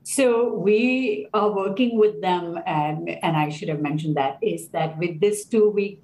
So 0.02 0.52
we 0.54 1.28
are 1.34 1.50
working 1.50 1.98
with 1.98 2.20
them, 2.20 2.58
and, 2.66 3.08
and 3.08 3.36
I 3.36 3.48
should 3.48 3.68
have 3.68 3.80
mentioned 3.80 4.16
that, 4.16 4.38
is 4.42 4.68
that 4.68 4.96
with 4.98 5.20
this 5.20 5.46
two 5.46 5.68
week 5.68 6.00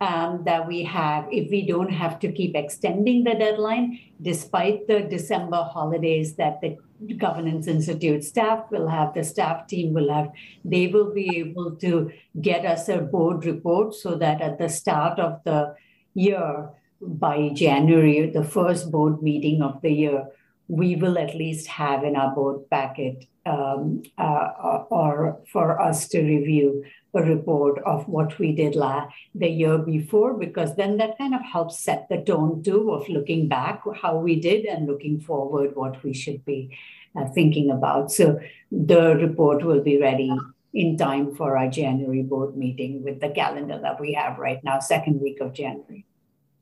um, 0.00 0.42
that 0.44 0.66
we 0.68 0.84
have, 0.84 1.26
if 1.32 1.50
we 1.50 1.66
don't 1.66 1.90
have 1.90 2.18
to 2.20 2.30
keep 2.30 2.54
extending 2.54 3.24
the 3.24 3.34
deadline, 3.34 3.98
despite 4.20 4.86
the 4.86 5.00
December 5.00 5.62
holidays 5.62 6.34
that 6.34 6.60
the 6.60 6.76
Governance 7.16 7.66
Institute 7.66 8.24
staff 8.24 8.70
will 8.70 8.88
have, 8.88 9.14
the 9.14 9.24
staff 9.24 9.66
team 9.66 9.92
will 9.92 10.12
have, 10.12 10.30
they 10.64 10.88
will 10.88 11.12
be 11.12 11.38
able 11.38 11.76
to 11.76 12.10
get 12.40 12.64
us 12.64 12.88
a 12.88 12.98
board 12.98 13.44
report 13.44 13.94
so 13.94 14.16
that 14.16 14.40
at 14.40 14.58
the 14.58 14.68
start 14.68 15.18
of 15.18 15.40
the 15.44 15.74
year, 16.14 16.70
by 17.00 17.50
January, 17.50 18.28
the 18.28 18.42
first 18.42 18.90
board 18.90 19.22
meeting 19.22 19.62
of 19.62 19.80
the 19.82 19.90
year, 19.92 20.26
we 20.66 20.96
will 20.96 21.16
at 21.18 21.34
least 21.34 21.66
have 21.68 22.04
in 22.04 22.16
our 22.16 22.34
board 22.34 22.68
packet 22.70 23.26
um, 23.46 24.02
uh, 24.18 24.84
or 24.90 25.40
for 25.50 25.80
us 25.80 26.08
to 26.08 26.20
review 26.20 26.84
a 27.14 27.22
report 27.22 27.82
of 27.84 28.06
what 28.08 28.38
we 28.38 28.52
did 28.52 28.74
la- 28.76 29.08
the 29.34 29.48
year 29.48 29.78
before, 29.78 30.34
because 30.34 30.76
then 30.76 30.96
that 30.98 31.16
kind 31.16 31.34
of 31.34 31.40
helps 31.42 31.78
set 31.78 32.08
the 32.08 32.18
tone 32.18 32.62
too 32.62 32.92
of 32.92 33.08
looking 33.08 33.48
back 33.48 33.82
how 34.02 34.18
we 34.18 34.36
did 34.36 34.64
and 34.66 34.86
looking 34.86 35.18
forward 35.20 35.74
what 35.74 36.02
we 36.04 36.12
should 36.12 36.44
be 36.44 36.76
uh, 37.16 37.26
thinking 37.34 37.70
about. 37.70 38.12
So 38.12 38.38
the 38.70 39.16
report 39.16 39.64
will 39.64 39.82
be 39.82 39.98
ready 39.98 40.36
in 40.74 40.96
time 40.98 41.34
for 41.34 41.56
our 41.56 41.68
January 41.68 42.22
board 42.22 42.56
meeting 42.56 43.02
with 43.02 43.20
the 43.20 43.30
calendar 43.30 43.78
that 43.80 43.98
we 43.98 44.12
have 44.12 44.38
right 44.38 44.62
now, 44.62 44.78
second 44.78 45.20
week 45.20 45.40
of 45.40 45.54
January. 45.54 46.04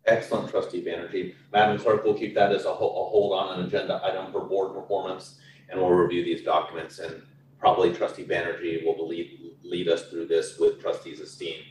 Excellent, 0.07 0.49
trustee 0.49 0.85
Banerjee. 0.85 1.35
Madam 1.53 1.79
Clerk, 1.79 2.05
we'll 2.05 2.15
keep 2.15 2.33
that 2.37 2.53
as 2.53 2.65
a 2.65 2.73
ho- 2.73 2.89
a 2.89 3.11
hold 3.11 3.33
on 3.33 3.59
an 3.59 3.67
agenda 3.67 4.01
item 4.05 4.31
for 4.31 4.43
board 4.43 4.73
performance, 4.73 5.41
and 5.69 5.81
we'll 5.81 5.91
review 5.91 6.25
these 6.25 6.45
documents, 6.45 7.01
and 7.01 7.21
probably 7.59 7.93
trustee 7.93 8.25
Banerjee 8.25 8.85
will 8.85 9.09
lead, 9.09 9.53
lead 9.63 9.89
us 9.89 10.09
through 10.09 10.27
this 10.27 10.59
with 10.59 10.81
trustees 10.81 11.21
Esteen 11.21 11.63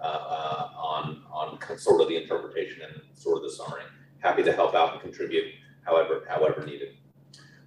uh, 0.00 0.06
uh, 0.06 0.68
on, 0.76 1.22
on 1.30 1.58
sort 1.78 2.00
of 2.00 2.08
the 2.08 2.16
interpretation 2.16 2.82
and 2.82 3.00
sort 3.14 3.38
of 3.38 3.44
the 3.44 3.50
summary. 3.50 3.82
Happy 4.20 4.42
to 4.42 4.52
help 4.52 4.74
out 4.74 4.92
and 4.92 5.00
contribute 5.00 5.52
however, 5.84 6.24
however 6.28 6.64
needed. 6.64 6.96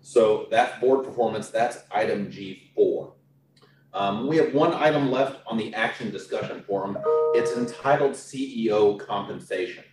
So 0.02 0.48
that's 0.50 0.80
board 0.80 1.06
performance, 1.06 1.50
that's 1.50 1.80
item 1.92 2.32
G 2.32 2.72
four. 2.76 3.14
Um, 3.94 4.28
we 4.28 4.38
have 4.38 4.54
one 4.54 4.74
item 4.74 5.12
left 5.12 5.42
on 5.48 5.58
the 5.58 5.74
action 5.74 6.12
discussion 6.12 6.64
forum. 6.68 6.98
It's 7.34 7.58
entitled 7.58 8.12
CEO 8.12 9.00
compensation. 9.00 9.84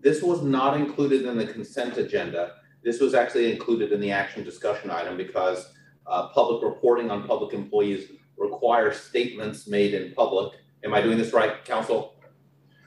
This 0.00 0.22
was 0.22 0.42
not 0.42 0.76
included 0.76 1.26
in 1.26 1.36
the 1.36 1.46
consent 1.46 1.98
agenda. 1.98 2.52
This 2.84 3.00
was 3.00 3.14
actually 3.14 3.50
included 3.50 3.90
in 3.92 4.00
the 4.00 4.12
action 4.12 4.44
discussion 4.44 4.90
item 4.90 5.16
because 5.16 5.72
uh, 6.08 6.28
public 6.28 6.62
reporting 6.62 7.10
on 7.10 7.26
public 7.26 7.54
employees 7.54 8.10
require 8.36 8.92
statements 8.92 9.66
made 9.66 9.94
in 9.94 10.12
public. 10.14 10.54
Am 10.84 10.94
I 10.94 11.00
doing 11.00 11.18
this 11.18 11.32
right, 11.32 11.64
council? 11.64 12.14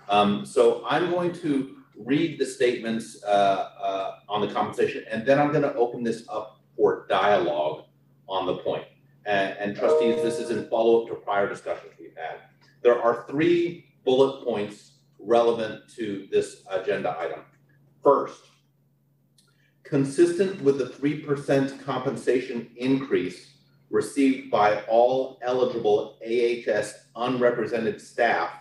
Um, 0.09 0.45
so 0.45 0.83
I'm 0.87 1.09
going 1.09 1.33
to 1.33 1.77
read 1.97 2.39
the 2.39 2.45
statements 2.45 3.23
uh, 3.23 3.27
uh, 3.79 4.15
on 4.27 4.41
the 4.41 4.47
compensation, 4.53 5.03
and 5.09 5.25
then 5.25 5.39
I'm 5.39 5.51
going 5.51 5.63
to 5.63 5.73
open 5.75 6.03
this 6.03 6.23
up 6.29 6.61
for 6.75 7.05
dialogue 7.09 7.85
on 8.27 8.45
the 8.45 8.57
point. 8.57 8.85
And, 9.25 9.55
and 9.59 9.77
trustees, 9.77 10.23
this 10.23 10.39
is 10.39 10.49
in 10.49 10.67
follow-up 10.67 11.09
to 11.09 11.15
prior 11.15 11.47
discussions 11.47 11.91
we've 11.99 12.15
had. 12.15 12.39
There 12.81 12.99
are 12.99 13.25
three 13.29 13.93
bullet 14.03 14.43
points 14.43 14.93
relevant 15.19 15.87
to 15.95 16.27
this 16.31 16.63
agenda 16.71 17.15
item. 17.19 17.41
First, 18.03 18.41
consistent 19.91 20.61
with 20.61 20.77
the 20.77 20.85
3% 20.85 21.83
compensation 21.83 22.69
increase 22.77 23.55
received 23.89 24.49
by 24.49 24.81
all 24.83 25.37
eligible 25.41 26.17
AHS 26.25 27.07
unrepresented 27.17 27.99
staff 27.99 28.51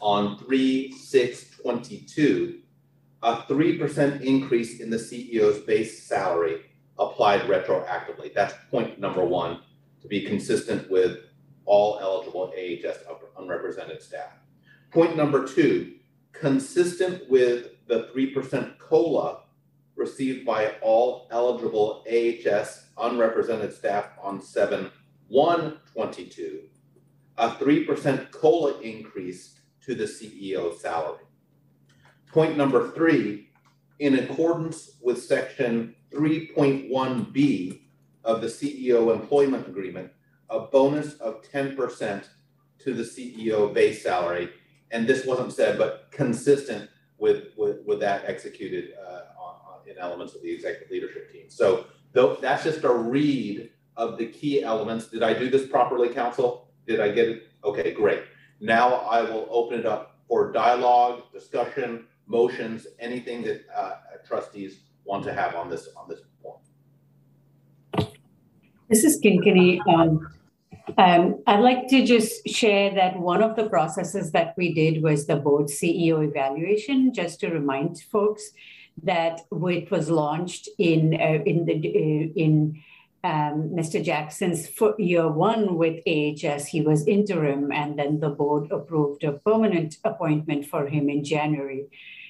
on 0.00 0.38
3 0.38 0.92
6 0.92 1.56
22, 1.60 2.60
a 3.24 3.38
3% 3.38 4.20
increase 4.20 4.78
in 4.78 4.88
the 4.88 4.96
CEO's 4.96 5.58
base 5.64 6.04
salary 6.04 6.60
applied 6.96 7.40
retroactively. 7.50 8.32
That's 8.32 8.54
point 8.70 9.00
number 9.00 9.24
one 9.24 9.62
to 10.00 10.06
be 10.06 10.26
consistent 10.26 10.88
with 10.88 11.24
all 11.64 11.98
eligible 12.00 12.52
AHS 12.56 12.98
unrepresented 13.36 14.00
staff. 14.00 14.30
Point 14.92 15.16
number 15.16 15.44
two, 15.44 15.94
consistent 16.32 17.28
with 17.28 17.70
the 17.88 18.10
3% 18.14 18.78
COLA 18.78 19.40
received 19.98 20.46
by 20.46 20.74
all 20.80 21.28
eligible 21.30 22.04
AHS 22.10 22.86
unrepresented 22.96 23.72
staff 23.72 24.06
on 24.22 24.40
7 24.40 24.90
1 25.28 25.78
22, 25.92 26.60
a 27.36 27.50
3% 27.50 28.30
COLA 28.30 28.80
increase 28.80 29.58
to 29.82 29.94
the 29.94 30.04
CEO 30.04 30.74
salary. 30.78 31.24
Point 32.32 32.56
number 32.56 32.90
three, 32.92 33.50
in 33.98 34.18
accordance 34.20 34.96
with 35.02 35.22
section 35.22 35.94
3.1B 36.12 37.80
of 38.24 38.40
the 38.40 38.46
CEO 38.46 39.12
employment 39.12 39.68
agreement, 39.68 40.10
a 40.48 40.60
bonus 40.60 41.14
of 41.14 41.42
10% 41.42 42.24
to 42.78 42.94
the 42.94 43.02
CEO 43.02 43.74
base 43.74 44.02
salary 44.02 44.50
and 44.90 45.06
this 45.06 45.26
wasn't 45.26 45.52
said, 45.52 45.78
but 45.78 46.08
consistent 46.10 46.88
with 47.18 47.48
with, 47.56 47.78
with 47.86 48.00
that 48.00 48.24
executed 48.26 48.92
in 49.88 49.98
elements 49.98 50.34
of 50.34 50.42
the 50.42 50.52
executive 50.52 50.90
leadership 50.90 51.32
team. 51.32 51.46
So 51.48 51.86
that's 52.12 52.64
just 52.64 52.84
a 52.84 52.92
read 52.92 53.70
of 53.96 54.18
the 54.18 54.26
key 54.26 54.62
elements. 54.62 55.08
Did 55.08 55.22
I 55.22 55.34
do 55.34 55.50
this 55.50 55.66
properly, 55.66 56.08
Council? 56.08 56.68
Did 56.86 57.00
I 57.00 57.10
get 57.10 57.28
it? 57.28 57.42
Okay, 57.64 57.92
great. 57.92 58.22
Now 58.60 58.94
I 58.94 59.22
will 59.22 59.46
open 59.50 59.80
it 59.80 59.86
up 59.86 60.16
for 60.28 60.52
dialogue, 60.52 61.22
discussion, 61.32 62.06
motions, 62.26 62.86
anything 62.98 63.42
that 63.42 63.64
uh, 63.74 63.94
trustees 64.26 64.80
want 65.04 65.24
to 65.24 65.32
have 65.32 65.54
on 65.54 65.70
this 65.70 65.88
on 65.96 66.08
this 66.08 66.20
point. 66.42 68.08
This 68.88 69.04
is 69.04 69.20
Kinkini. 69.20 69.80
Um, 69.88 70.28
um, 70.96 71.42
I'd 71.46 71.60
like 71.60 71.88
to 71.88 72.04
just 72.04 72.48
share 72.48 72.94
that 72.94 73.18
one 73.18 73.42
of 73.42 73.56
the 73.56 73.68
processes 73.68 74.32
that 74.32 74.54
we 74.56 74.72
did 74.72 75.02
was 75.02 75.26
the 75.26 75.36
board 75.36 75.66
CEO 75.66 76.26
evaluation, 76.26 77.12
just 77.12 77.40
to 77.40 77.50
remind 77.50 78.00
folks 78.00 78.50
that 79.02 79.40
it 79.52 79.90
was 79.90 80.10
launched 80.10 80.68
in 80.78 81.14
uh, 81.14 81.42
in 81.44 81.64
the 81.64 81.74
uh, 81.74 82.32
in 82.44 82.82
um, 83.24 83.70
Mr. 83.74 84.02
Jackson's 84.02 84.68
year 84.98 85.28
one 85.28 85.76
with 85.76 86.02
AHS. 86.06 86.66
He 86.66 86.80
was 86.80 87.06
interim, 87.06 87.72
and 87.72 87.98
then 87.98 88.20
the 88.20 88.30
board 88.30 88.70
approved 88.70 89.24
a 89.24 89.32
permanent 89.32 89.96
appointment 90.04 90.66
for 90.66 90.86
him 90.86 91.08
in 91.08 91.24
January. 91.24 91.86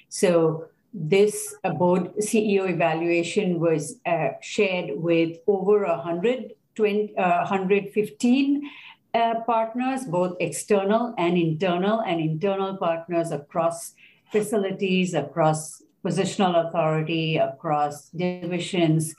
So 0.09 0.67
this 0.95 1.55
uh, 1.65 1.71
board 1.71 2.15
CEO 2.17 2.71
evaluation 2.71 3.61
was 3.61 4.01
uh, 4.07 4.31
shared 4.41 4.91
with 4.97 5.39
over 5.47 5.85
a 5.85 5.99
hundred 5.99 6.55
20, 6.75 7.17
uh, 7.17 7.39
115 7.39 8.71
uh, 9.13 9.35
partners, 9.47 10.05
both 10.05 10.37
external 10.39 11.13
and 11.19 11.37
internal, 11.37 12.01
and 12.01 12.21
internal 12.21 12.77
partners 12.77 13.33
across 13.33 13.95
facilities, 14.31 15.13
across 15.15 15.83
positional 16.05 16.69
authority, 16.69 17.37
across 17.37 18.09
divisions. 18.11 19.15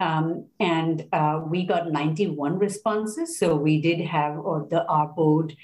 Um, 0.00 0.46
and 0.58 1.06
uh, 1.12 1.40
we 1.46 1.64
got 1.64 1.92
91 1.92 2.58
responses. 2.58 3.38
So 3.38 3.54
we 3.54 3.80
did 3.80 4.00
have, 4.00 4.38
or 4.38 4.66
the 4.68 4.84
our 4.86 5.08
board 5.08 5.56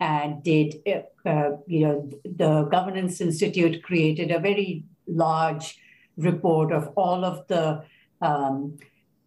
uh, 0.00 0.28
did, 0.42 0.76
uh, 0.86 1.28
uh, 1.28 1.56
you 1.66 1.86
know, 1.86 2.10
the 2.24 2.64
Governance 2.64 3.20
Institute 3.20 3.82
created 3.82 4.30
a 4.30 4.38
very 4.38 4.84
large 5.06 5.78
report 6.16 6.72
of 6.72 6.88
all 6.96 7.24
of 7.24 7.46
the 7.48 7.82
um, 8.20 8.78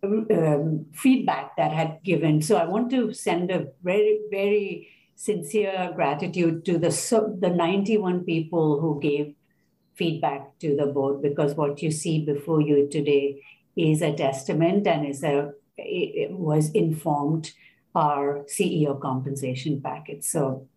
um, 0.03 0.85
feedback 0.93 1.55
that 1.57 1.71
had 1.71 1.99
given. 2.03 2.41
So 2.41 2.57
I 2.57 2.65
want 2.65 2.89
to 2.91 3.13
send 3.13 3.51
a 3.51 3.67
very, 3.83 4.19
very 4.29 4.89
sincere 5.15 5.91
gratitude 5.95 6.65
to 6.65 6.77
the, 6.77 6.91
so, 6.91 7.35
the 7.39 7.49
91 7.49 8.23
people 8.23 8.79
who 8.79 8.99
gave 8.99 9.35
feedback 10.01 10.57
to 10.57 10.75
the 10.75 10.87
board 10.87 11.21
because 11.21 11.53
what 11.53 11.81
you 11.83 11.91
see 11.91 12.25
before 12.25 12.59
you 12.59 12.87
today 12.89 13.25
is 13.75 14.01
a 14.01 14.13
testament 14.13 14.87
and 14.87 15.05
is 15.05 15.23
a 15.23 15.51
it 15.77 16.31
was 16.31 16.71
informed 16.71 17.51
our 17.95 18.45
CEO 18.55 18.99
compensation 18.99 19.81
package. 19.81 20.23
So 20.23 20.67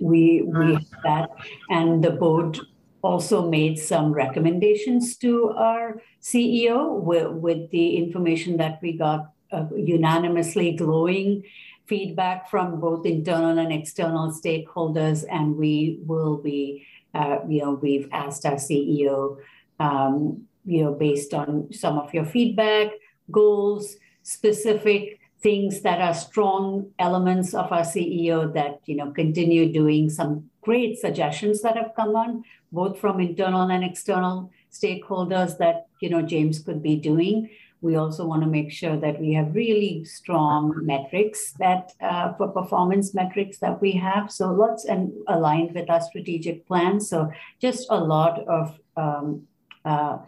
we 0.00 0.42
we 0.42 0.74
have 0.74 1.02
that, 1.04 1.30
and 1.70 2.04
the 2.04 2.10
board 2.10 2.60
also 3.02 3.48
made 3.48 3.78
some 3.78 4.12
recommendations 4.12 5.16
to 5.18 5.50
our 5.50 6.00
CEO 6.20 7.00
with, 7.00 7.28
with 7.46 7.70
the 7.70 7.96
information 7.96 8.56
that 8.58 8.78
we 8.80 8.96
got 8.96 9.32
uh, 9.50 9.66
unanimously 9.76 10.72
glowing 10.72 11.42
feedback 11.86 12.48
from 12.48 12.80
both 12.80 13.04
internal 13.04 13.58
and 13.58 13.72
external 13.72 14.30
stakeholders, 14.30 15.24
and 15.30 15.56
we 15.56 15.98
will 16.06 16.38
be, 16.38 16.86
uh, 17.14 17.38
you 17.48 17.60
know, 17.60 17.72
we've 17.72 18.08
asked 18.12 18.46
our 18.46 18.54
CEO, 18.54 19.38
um, 19.78 20.46
you 20.64 20.84
know, 20.84 20.92
based 20.92 21.34
on 21.34 21.72
some 21.72 21.98
of 21.98 22.12
your 22.14 22.24
feedback, 22.24 22.92
goals, 23.30 23.96
specific 24.22 25.18
things 25.42 25.80
that 25.82 26.00
are 26.00 26.14
strong 26.14 26.90
elements 26.98 27.52
of 27.52 27.70
our 27.72 27.82
CEO 27.82 28.52
that, 28.54 28.80
you 28.86 28.96
know, 28.96 29.10
continue 29.10 29.72
doing 29.72 30.08
some 30.08 30.48
great 30.62 30.98
suggestions 30.98 31.60
that 31.62 31.76
have 31.76 31.92
come 31.96 32.14
on, 32.14 32.44
both 32.70 32.98
from 32.98 33.20
internal 33.20 33.68
and 33.68 33.82
external 33.82 34.50
stakeholders 34.72 35.58
that, 35.58 35.86
you 36.00 36.08
know, 36.08 36.22
James 36.22 36.60
could 36.60 36.82
be 36.82 36.96
doing. 36.96 37.50
We 37.82 37.96
also 37.96 38.24
want 38.24 38.42
to 38.42 38.48
make 38.48 38.70
sure 38.70 38.96
that 38.96 39.20
we 39.20 39.34
have 39.34 39.54
really 39.56 40.04
strong 40.04 40.72
metrics 40.82 41.52
that 41.58 41.92
uh, 42.00 42.32
for 42.34 42.48
performance 42.48 43.12
metrics 43.12 43.58
that 43.58 43.82
we 43.82 43.92
have. 43.92 44.30
So 44.30 44.52
lots 44.52 44.84
and 44.84 45.12
aligned 45.26 45.74
with 45.74 45.90
our 45.90 46.00
strategic 46.00 46.66
plan. 46.66 47.00
So 47.00 47.32
just 47.60 47.88
a 47.90 47.98
lot 47.98 48.46
of 48.46 48.78
um, 48.96 49.48
uh, 49.84 50.18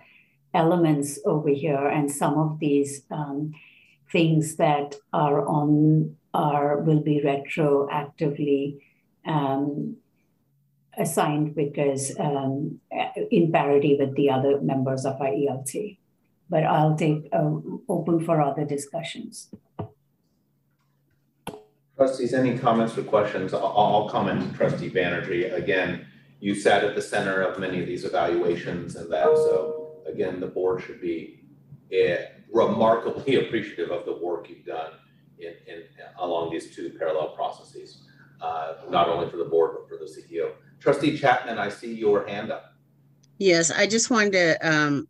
elements 0.53 1.21
over 1.25 1.49
here, 1.49 1.87
and 1.87 2.11
some 2.11 2.39
of 2.39 2.59
these 2.59 3.03
um, 3.11 3.53
things 4.11 4.57
that 4.57 4.97
are 5.13 5.47
on 5.47 6.17
are 6.35 6.79
will 6.79 7.01
be 7.01 7.23
retroactively 7.25 8.81
um, 9.27 9.97
assigned 10.99 11.55
because 11.55 12.17
um, 12.19 12.81
in 13.31 13.53
parity 13.53 13.97
with 13.99 14.15
the 14.17 14.31
other 14.31 14.61
members 14.61 15.05
of 15.07 15.21
our 15.21 15.29
ELT. 15.29 15.99
But 16.51 16.65
I'll 16.65 16.97
take 16.97 17.29
uh, 17.33 17.59
open 17.89 18.25
for 18.25 18.41
other 18.41 18.65
discussions. 18.65 19.51
Trustees, 21.97 22.35
any 22.35 22.59
comments 22.59 22.99
or 22.99 23.05
questions? 23.05 23.55
I'll, 23.55 23.67
I'll 23.67 24.09
comment 24.09 24.51
to 24.51 24.57
Trustee 24.57 24.91
Banerjee. 24.91 25.55
Again, 25.55 26.07
you 26.41 26.55
sat 26.55 26.85
at 26.85 26.95
the 26.95 27.03
center 27.03 27.41
of 27.41 27.59
many 27.59 27.81
of 27.81 27.87
these 27.87 28.05
evaluations 28.05 28.97
and 28.97 29.11
that. 29.13 29.25
So 29.25 30.03
again, 30.07 30.41
the 30.41 30.47
board 30.47 30.83
should 30.83 31.01
be 31.01 31.45
eh, 31.93 32.27
remarkably 32.53 33.37
appreciative 33.47 33.91
of 33.91 34.05
the 34.05 34.17
work 34.17 34.49
you've 34.51 34.67
done 34.67 34.93
in, 35.39 35.55
in 35.67 35.83
along 36.19 36.51
these 36.51 36.75
two 36.75 36.91
parallel 36.99 37.29
processes, 37.29 38.03
uh, 38.41 38.75
not 38.91 39.09
only 39.09 39.31
for 39.31 39.37
the 39.37 39.45
board, 39.45 39.77
but 39.79 39.89
for 39.89 39.97
the 39.97 40.11
CEO. 40.11 40.53
Trustee 40.81 41.17
Chapman, 41.17 41.59
I 41.59 41.69
see 41.69 41.95
your 41.95 42.27
hand 42.27 42.53
up. 42.53 42.75
Yes, 43.39 43.71
I 43.71 43.87
just 43.87 44.11
wanted 44.11 44.33
to 44.33 44.69
um, 44.69 45.09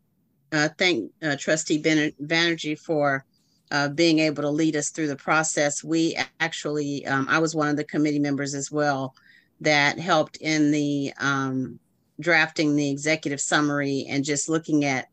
uh, 0.54 0.68
thank 0.78 1.10
uh, 1.22 1.36
Trustee 1.36 1.82
Banerjee 1.82 2.78
for 2.78 3.24
uh, 3.72 3.88
being 3.88 4.20
able 4.20 4.42
to 4.42 4.50
lead 4.50 4.76
us 4.76 4.90
through 4.90 5.08
the 5.08 5.16
process. 5.16 5.82
We 5.82 6.16
actually, 6.38 7.04
um, 7.06 7.26
I 7.28 7.40
was 7.40 7.56
one 7.56 7.68
of 7.68 7.76
the 7.76 7.84
committee 7.84 8.20
members 8.20 8.54
as 8.54 8.70
well 8.70 9.14
that 9.60 9.98
helped 9.98 10.36
in 10.36 10.70
the 10.70 11.12
um, 11.18 11.80
drafting 12.20 12.76
the 12.76 12.88
executive 12.88 13.40
summary 13.40 14.06
and 14.08 14.24
just 14.24 14.48
looking 14.48 14.84
at 14.84 15.08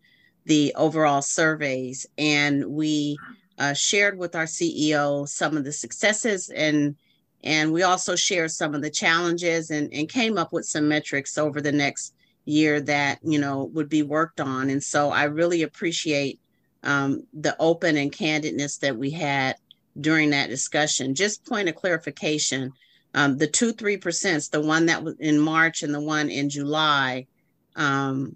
the 0.46 0.74
overall 0.76 1.24
surveys. 1.24 2.06
And 2.20 2.66
we 2.66 3.18
uh, 3.58 3.74
shared 3.74 4.18
with 4.18 4.36
our 4.36 4.46
CEO 4.46 5.28
some 5.28 5.58
of 5.58 5.64
the 5.64 5.74
successes 5.74 6.50
and 6.50 6.96
and 7.44 7.74
we 7.74 7.82
also 7.82 8.16
shared 8.16 8.52
some 8.52 8.76
of 8.76 8.84
the 8.84 8.90
challenges 8.92 9.72
and, 9.72 9.92
and 9.92 10.08
came 10.08 10.38
up 10.38 10.54
with 10.54 10.64
some 10.64 10.88
metrics 10.88 11.40
over 11.40 11.60
the 11.60 11.72
next 11.72 12.14
year 12.46 12.82
that 12.82 13.20
you 13.24 13.40
know 13.40 13.66
would 13.74 13.90
be 13.90 14.04
worked 14.04 14.40
on. 14.40 14.70
And 14.70 14.84
so 14.84 15.10
i 15.10 15.24
really 15.26 15.64
appreciate 15.64 16.40
um, 16.84 17.28
the 17.34 17.56
open 17.60 17.98
and 17.98 18.12
candidness 18.12 18.80
that 18.80 18.98
we 18.98 19.12
had 19.12 19.56
during 20.00 20.32
that 20.32 20.50
discussion. 20.50 21.16
Just 21.16 21.46
point 21.46 21.70
of 21.70 21.76
clarification 21.76 22.74
um, 23.14 23.38
the 23.38 23.48
two 23.48 23.74
three 23.74 23.98
percent 23.98 24.48
the 24.52 24.62
one 24.62 24.86
that 24.88 25.04
was 25.04 25.16
in 25.20 25.40
march 25.40 25.84
and 25.84 25.94
the 25.94 26.02
one 26.02 26.30
in 26.30 26.50
july 26.50 27.28
um, 27.76 28.36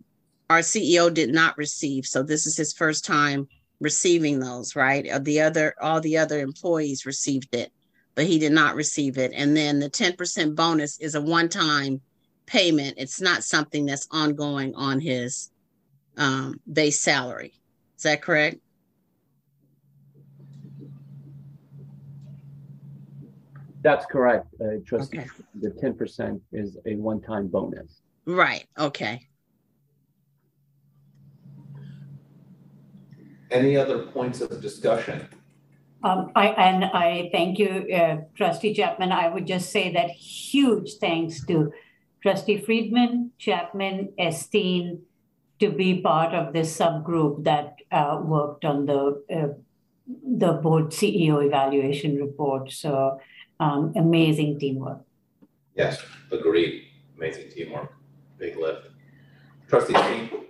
our 0.50 0.60
ceo 0.60 1.14
did 1.14 1.30
not 1.30 1.58
receive. 1.58 2.06
So 2.06 2.24
this 2.24 2.46
is 2.46 2.58
his 2.58 2.74
first 2.74 3.06
time 3.06 3.48
receiving 3.80 4.40
those 4.40 4.76
right? 4.76 5.10
Uh, 5.10 5.20
the 5.20 5.42
other 5.42 5.76
all 5.82 6.02
the 6.02 6.18
other 6.18 6.40
employees 6.40 7.06
received 7.06 7.56
it 7.56 7.72
but 8.16 8.26
he 8.26 8.40
did 8.40 8.54
not 8.54 8.76
receive 8.76 9.18
it. 9.18 9.34
And 9.36 9.56
then 9.56 9.80
the 9.80 9.90
10% 9.90 10.56
bonus 10.56 10.98
is 11.00 11.16
a 11.16 11.22
one 11.22 11.50
time 11.50 12.02
payment. 12.46 12.96
It's 12.98 13.22
not 13.22 13.44
something 13.44 13.86
that's 13.86 14.08
ongoing 14.12 14.76
on 14.76 15.00
his 15.00 15.52
um, 16.18 16.60
base 16.72 17.00
salary. 17.00 17.54
Is 17.98 18.04
that 18.04 18.22
correct? 18.22 18.58
That's 23.82 24.06
correct, 24.08 24.48
uh, 24.60 24.78
trustee. 24.84 25.20
Okay. 25.20 25.30
The 25.62 25.70
10% 25.70 26.42
is 26.52 26.76
a 26.88 26.96
one-time 26.96 27.48
bonus. 27.48 28.02
Right, 28.26 28.66
okay. 28.80 29.28
Any 33.52 33.78
other 33.78 34.08
points 34.08 34.42
of 34.42 34.60
discussion? 34.60 35.28
Um, 36.04 36.32
I, 36.36 36.48
and 36.48 36.86
I 36.86 37.30
thank 37.32 37.60
you, 37.60 37.88
uh, 37.96 38.18
Trustee 38.36 38.74
Chapman. 38.74 39.12
I 39.12 39.28
would 39.28 39.46
just 39.46 39.72
say 39.72 39.94
that 39.94 40.10
huge 40.10 40.94
thanks 41.00 41.46
to 41.46 41.72
Trustee 42.26 42.58
Friedman, 42.58 43.34
Chapman, 43.38 44.12
Esteen 44.18 45.02
to 45.60 45.70
be 45.70 46.02
part 46.02 46.34
of 46.34 46.54
this 46.54 46.76
subgroup 46.76 47.44
that 47.44 47.76
uh, 47.92 48.20
worked 48.20 48.66
on 48.66 48.88
the 48.88 49.24
uh, 49.32 49.54
the 50.08 50.54
board 50.54 50.86
CEO 50.86 51.46
evaluation 51.46 52.16
report. 52.16 52.72
So 52.72 53.20
um, 53.60 53.94
amazing 53.96 54.58
teamwork. 54.58 55.02
Yes, 55.76 56.04
agreed. 56.32 56.88
Amazing 57.16 57.52
teamwork. 57.52 57.94
Big 58.40 58.58
lift. 58.58 58.88
Trustee 59.68 59.94
Esteen. 59.94 60.46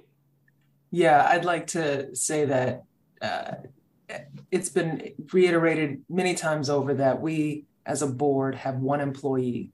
Yeah, 0.92 1.28
I'd 1.30 1.44
like 1.44 1.68
to 1.68 2.16
say 2.16 2.46
that 2.46 2.84
uh, 3.22 3.52
it's 4.50 4.70
been 4.70 5.12
reiterated 5.34 6.06
many 6.08 6.36
times 6.36 6.70
over 6.70 6.94
that 6.94 7.20
we 7.20 7.66
as 7.86 8.02
a 8.02 8.08
board 8.08 8.56
have 8.56 8.76
one 8.76 9.02
employee 9.02 9.74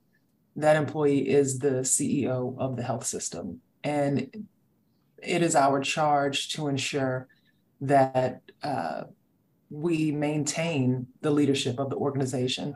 that 0.56 0.76
employee 0.76 1.30
is 1.30 1.60
the 1.60 1.82
CEO 1.82 2.58
of 2.58 2.76
the 2.76 2.84
health 2.84 3.06
system. 3.06 3.62
And 3.84 4.48
it 5.22 5.42
is 5.42 5.56
our 5.56 5.82
charge 5.82 6.50
to 6.54 6.68
ensure 6.68 7.28
that 7.82 8.42
uh, 8.64 9.04
we 9.70 10.12
maintain 10.12 11.08
the 11.22 11.32
leadership 11.32 11.80
of 11.80 11.90
the 11.90 11.96
organization. 11.96 12.76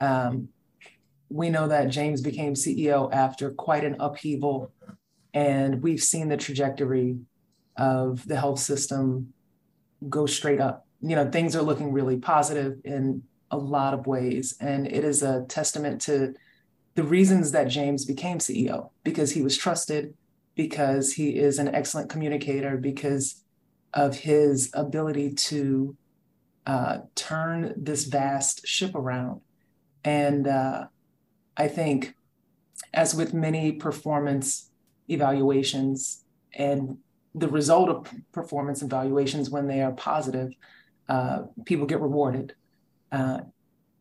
Um, 0.00 0.48
we 1.28 1.50
know 1.50 1.68
that 1.68 1.90
James 1.90 2.20
became 2.20 2.54
CEO 2.54 3.12
after 3.12 3.50
quite 3.50 3.84
an 3.84 3.96
upheaval, 4.00 4.72
and 5.34 5.82
we've 5.82 6.02
seen 6.02 6.28
the 6.28 6.36
trajectory 6.36 7.18
of 7.76 8.26
the 8.26 8.36
health 8.36 8.58
system 8.58 9.32
go 10.08 10.26
straight 10.26 10.60
up. 10.60 10.86
You 11.00 11.16
know, 11.16 11.30
things 11.30 11.54
are 11.54 11.62
looking 11.62 11.92
really 11.92 12.16
positive 12.16 12.78
in 12.84 13.22
a 13.50 13.56
lot 13.56 13.94
of 13.94 14.06
ways, 14.06 14.56
and 14.60 14.86
it 14.86 15.04
is 15.04 15.22
a 15.22 15.44
testament 15.48 16.00
to 16.02 16.34
the 16.94 17.02
reasons 17.02 17.52
that 17.52 17.68
James 17.68 18.04
became 18.04 18.38
CEO 18.38 18.90
because 19.04 19.32
he 19.32 19.42
was 19.42 19.56
trusted, 19.56 20.14
because 20.54 21.14
he 21.14 21.38
is 21.38 21.58
an 21.58 21.74
excellent 21.74 22.10
communicator, 22.10 22.76
because 22.76 23.42
of 23.94 24.18
his 24.18 24.70
ability 24.74 25.32
to 25.34 25.96
uh, 26.66 26.98
turn 27.14 27.74
this 27.76 28.04
vast 28.04 28.66
ship 28.66 28.94
around. 28.94 29.40
And 30.04 30.46
uh, 30.46 30.86
I 31.56 31.68
think, 31.68 32.14
as 32.92 33.14
with 33.14 33.34
many 33.34 33.72
performance 33.72 34.70
evaluations, 35.08 36.24
and 36.54 36.98
the 37.34 37.48
result 37.48 37.88
of 37.88 38.12
performance 38.32 38.82
evaluations, 38.82 39.50
when 39.50 39.66
they 39.66 39.82
are 39.82 39.92
positive, 39.92 40.52
uh, 41.08 41.42
people 41.64 41.86
get 41.86 42.00
rewarded. 42.00 42.54
Uh, 43.12 43.40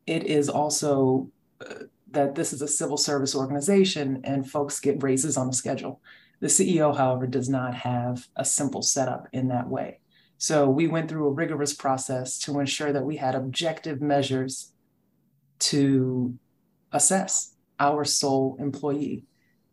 it 0.06 0.24
is 0.24 0.50
also 0.50 1.30
uh, 1.62 1.86
that 2.12 2.36
this 2.36 2.54
is 2.54 2.62
a 2.62 2.68
civil 2.68 2.98
service 2.98 3.36
organization 3.36 4.22
and 4.24 4.50
folks 4.50 4.80
get 4.80 5.04
raises 5.04 5.38
on 5.38 5.50
a 5.50 5.54
schedule. 5.54 6.02
The 6.40 6.48
CEO, 6.48 6.96
however, 6.96 7.28
does 7.28 7.50
not 7.50 7.76
have 7.76 8.28
a 8.36 8.46
simple 8.46 8.82
setup 8.82 9.28
in 9.34 9.50
that 9.50 9.68
way. 9.68 10.00
So 10.38 10.70
we 10.70 10.88
went 10.88 11.10
through 11.10 11.28
a 11.28 11.34
rigorous 11.34 11.74
process 11.74 12.40
to 12.40 12.60
ensure 12.60 12.94
that 12.94 13.04
we 13.04 13.18
had 13.18 13.36
objective 13.36 14.02
measures 14.02 14.72
to 15.60 16.34
assess 16.94 17.56
our 17.80 18.06
sole 18.06 18.56
employee. 18.60 19.26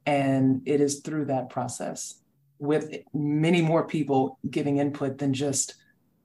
And 0.05 0.63
it 0.67 0.81
is 0.81 1.01
through 1.01 1.27
that 1.27 1.51
process 1.51 2.21
with 2.59 2.93
many 3.15 3.63
more 3.63 3.87
people 3.87 4.39
giving 4.49 4.79
input 4.79 5.19
than 5.19 5.33
just 5.33 5.75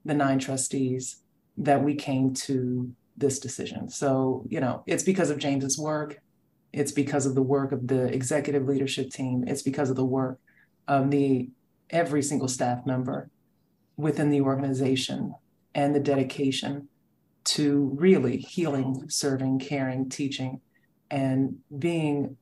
the 0.04 0.14
nine 0.14 0.38
trustees 0.38 1.18
that 1.58 1.82
we 1.82 1.94
came 1.94 2.34
to 2.34 2.92
this 3.16 3.38
decision. 3.38 3.88
So, 3.88 4.44
you 4.48 4.60
know, 4.60 4.82
it's 4.86 5.02
because 5.02 5.30
of 5.30 5.38
James's 5.38 5.78
work. 5.78 6.20
It's 6.72 6.92
because 6.92 7.26
of 7.26 7.34
the 7.34 7.42
work 7.42 7.72
of 7.72 7.86
the 7.86 8.04
executive 8.04 8.66
leadership 8.66 9.10
team. 9.10 9.44
It's 9.46 9.62
because 9.62 9.90
of 9.90 9.96
the 9.96 10.04
work 10.04 10.38
of 10.88 11.10
the 11.10 11.50
every 11.90 12.22
single 12.22 12.48
staff 12.48 12.86
member 12.86 13.30
within 13.96 14.30
the 14.30 14.40
organization 14.40 15.34
and 15.74 15.94
the 15.94 16.00
dedication 16.00 16.88
to 17.44 17.90
really 17.94 18.38
healing, 18.38 19.04
serving, 19.08 19.58
caring, 19.58 20.08
teaching, 20.08 20.60
and 21.10 21.58
being 21.78 22.36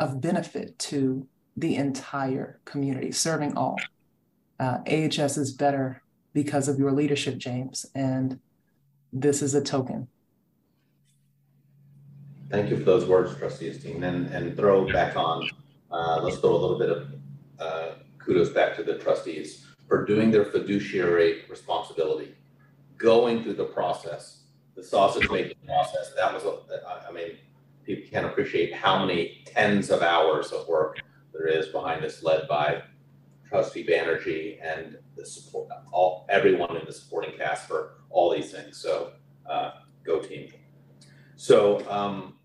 of 0.00 0.20
benefit 0.20 0.78
to 0.78 1.26
the 1.56 1.76
entire 1.76 2.60
community, 2.64 3.12
serving 3.12 3.56
all. 3.56 3.76
Uh, 4.58 4.78
AHS 4.86 5.36
is 5.36 5.52
better 5.52 6.02
because 6.32 6.68
of 6.68 6.78
your 6.78 6.92
leadership, 6.92 7.36
James, 7.38 7.86
and 7.94 8.40
this 9.12 9.42
is 9.42 9.54
a 9.54 9.60
token. 9.60 10.08
Thank 12.50 12.70
you 12.70 12.76
for 12.76 12.84
those 12.84 13.06
words, 13.06 13.34
Trustee 13.36 13.70
Esteen, 13.70 14.02
and, 14.02 14.26
and 14.26 14.56
throw 14.56 14.90
back 14.92 15.16
on, 15.16 15.48
uh, 15.90 16.20
let's 16.22 16.38
throw 16.38 16.54
a 16.54 16.60
little 16.60 16.78
bit 16.78 16.90
of 16.90 17.08
uh, 17.58 17.92
kudos 18.18 18.50
back 18.50 18.76
to 18.76 18.82
the 18.82 18.98
trustees 18.98 19.66
for 19.88 20.04
doing 20.04 20.30
their 20.30 20.44
fiduciary 20.44 21.42
responsibility, 21.48 22.34
going 22.98 23.42
through 23.42 23.54
the 23.54 23.64
process, 23.64 24.42
the 24.74 24.82
sausage 24.82 25.30
making 25.30 25.56
process. 25.66 26.12
That 26.16 26.32
was, 26.32 26.44
a, 26.44 27.08
I 27.08 27.12
mean, 27.12 27.36
people 27.84 28.04
can't 28.10 28.26
appreciate 28.26 28.74
how 28.74 29.04
many 29.04 29.42
tens 29.46 29.90
of 29.90 30.02
hours 30.02 30.52
of 30.52 30.68
work 30.68 30.98
there 31.32 31.46
is 31.46 31.68
behind 31.68 32.04
this, 32.04 32.22
led 32.22 32.46
by 32.48 32.82
Trustee 33.52 33.86
Banerjee 33.86 34.58
and 34.62 34.96
the 35.14 35.26
support, 35.26 35.68
all 35.92 36.24
everyone 36.30 36.74
in 36.74 36.86
the 36.86 36.92
supporting 36.92 37.36
cast 37.36 37.68
for 37.68 37.96
all 38.08 38.32
these 38.32 38.50
things. 38.50 38.78
So, 38.78 39.12
uh, 39.48 39.72
go 40.04 40.20
team. 40.20 40.50
So, 41.36 41.86
um, 41.90 42.38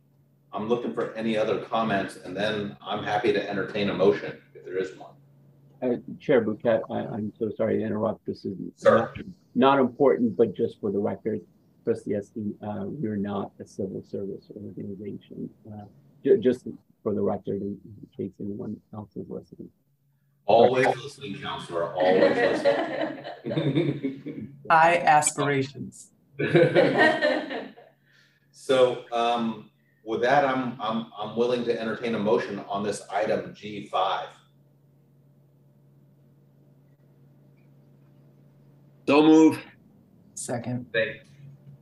I'm 0.52 0.68
looking 0.68 0.94
for 0.94 1.14
any 1.14 1.38
other 1.38 1.60
comments, 1.60 2.18
and 2.18 2.36
then 2.36 2.76
I'm 2.86 3.06
happy 3.06 3.32
to 3.32 3.50
entertain 3.50 3.90
a 3.90 3.94
motion 3.94 4.38
if 4.54 4.66
there 4.66 4.78
is 4.78 4.98
one. 4.98 5.12
Uh, 5.82 5.96
Chair 6.20 6.44
Bhuket, 6.44 6.82
I, 6.90 7.16
am 7.16 7.32
so 7.40 7.52
sorry 7.56 7.78
to 7.78 7.86
interrupt. 7.86 8.26
This 8.26 8.44
is 8.44 8.58
not, 8.84 9.18
not, 9.56 9.80
important, 9.80 10.36
but 10.36 10.56
just 10.56 10.82
for 10.82 10.92
the 10.92 11.00
record, 11.00 11.40
Trustee 11.86 12.12
Esteen, 12.12 12.54
uh, 12.62 12.86
we're 12.86 13.16
not 13.16 13.52
a 13.62 13.66
civil 13.66 14.04
service 14.04 14.52
organization. 14.54 15.50
Uh, 15.72 15.86
just 16.42 16.68
for 17.02 17.14
the 17.14 17.22
record, 17.22 17.62
in 17.62 17.80
case 18.18 18.32
anyone 18.42 18.76
else 18.94 19.16
is 19.16 19.30
listening. 19.30 19.70
Always 20.48 20.88
listening, 21.04 21.40
counselor. 21.42 21.94
Always 21.94 22.36
listening. 22.36 24.54
High 24.72 24.98
aspirations. 25.00 26.12
so, 28.52 29.04
um, 29.12 29.70
with 30.06 30.22
that, 30.22 30.46
I'm 30.46 30.80
I'm 30.82 31.08
I'm 31.18 31.36
willing 31.36 31.66
to 31.66 31.80
entertain 31.80 32.16
a 32.16 32.20
motion 32.20 32.60
on 32.70 32.82
this 32.82 33.02
item 33.12 33.54
G 33.54 33.88
five. 33.88 34.30
Don't 39.06 39.26
move. 39.26 39.62
Second. 40.34 40.86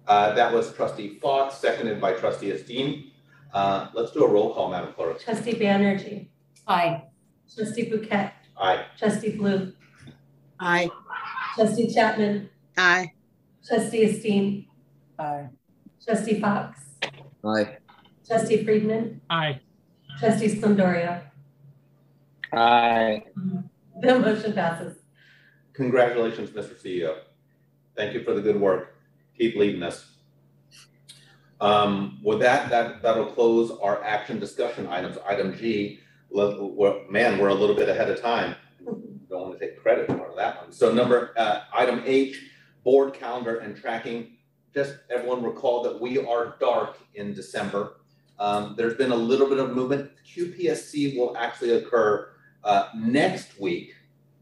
Uh, 0.07 0.33
that 0.33 0.51
was 0.51 0.73
Trustee 0.73 1.19
Fox, 1.19 1.57
seconded 1.57 2.01
by 2.01 2.13
Trustee 2.13 2.51
Esteen. 2.51 3.11
Uh, 3.53 3.89
let's 3.93 4.11
do 4.11 4.23
a 4.23 4.27
roll 4.27 4.53
call, 4.53 4.71
Madam 4.71 4.93
Clerk. 4.93 5.21
Trustee 5.21 5.53
Banerjee. 5.53 6.27
Aye. 6.67 7.03
Trustee 7.53 7.89
Bhuket. 7.89 8.31
Aye. 8.57 8.85
Trustee 8.97 9.31
Blue. 9.37 9.73
Aye. 10.59 10.89
Trustee 11.55 11.93
Chapman. 11.93 12.49
Aye. 12.77 13.11
Trustee 13.65 14.05
Esteen. 14.05 14.65
Aye. 15.19 15.49
Trustee 16.03 16.39
Fox. 16.39 16.79
Aye. 17.43 17.77
Trustee 18.25 18.63
Friedman. 18.63 19.21
Aye. 19.29 19.59
Trustee 20.19 20.47
Splendoria. 20.49 21.21
Aye. 22.53 23.23
The 24.01 24.19
motion 24.19 24.51
passes. 24.51 24.97
Congratulations, 25.71 26.49
Mr. 26.49 26.75
CEO. 26.75 27.19
Thank 27.95 28.13
you 28.13 28.25
for 28.25 28.33
the 28.33 28.41
good 28.41 28.59
work. 28.59 28.97
Keep 29.37 29.55
leading 29.55 29.83
us. 29.83 30.05
Um, 31.61 32.19
with 32.21 32.39
that, 32.41 32.69
that, 32.69 33.01
that'll 33.01 33.27
close 33.27 33.71
our 33.71 34.03
action 34.03 34.37
discussion 34.37 34.85
items. 34.87 35.17
Item 35.25 35.55
G, 35.57 35.61
we're, 35.61 36.01
man, 36.31 37.37
we're 37.39 37.49
a 37.49 37.53
little 37.53 37.75
bit 37.75 37.89
ahead 37.89 38.09
of 38.09 38.21
time. 38.21 38.55
Don't 39.29 39.41
want 39.41 39.59
to 39.59 39.65
take 39.65 39.81
credit 39.81 40.07
for 40.07 40.33
that 40.37 40.61
one. 40.61 40.71
So 40.71 40.91
number, 40.93 41.33
uh, 41.37 41.61
item 41.73 42.03
H, 42.05 42.41
board 42.83 43.13
calendar 43.13 43.57
and 43.59 43.75
tracking. 43.75 44.37
Just 44.73 44.95
everyone 45.09 45.43
recall 45.43 45.81
that 45.83 45.99
we 45.99 46.19
are 46.25 46.55
dark 46.59 46.97
in 47.15 47.33
December. 47.33 47.97
Um, 48.37 48.75
there's 48.77 48.95
been 48.95 49.11
a 49.11 49.15
little 49.15 49.47
bit 49.47 49.59
of 49.59 49.73
movement. 49.75 50.11
QPSC 50.25 51.17
will 51.17 51.35
actually 51.37 51.71
occur 51.71 52.29
uh, 52.63 52.89
next 52.95 53.59
week, 53.59 53.93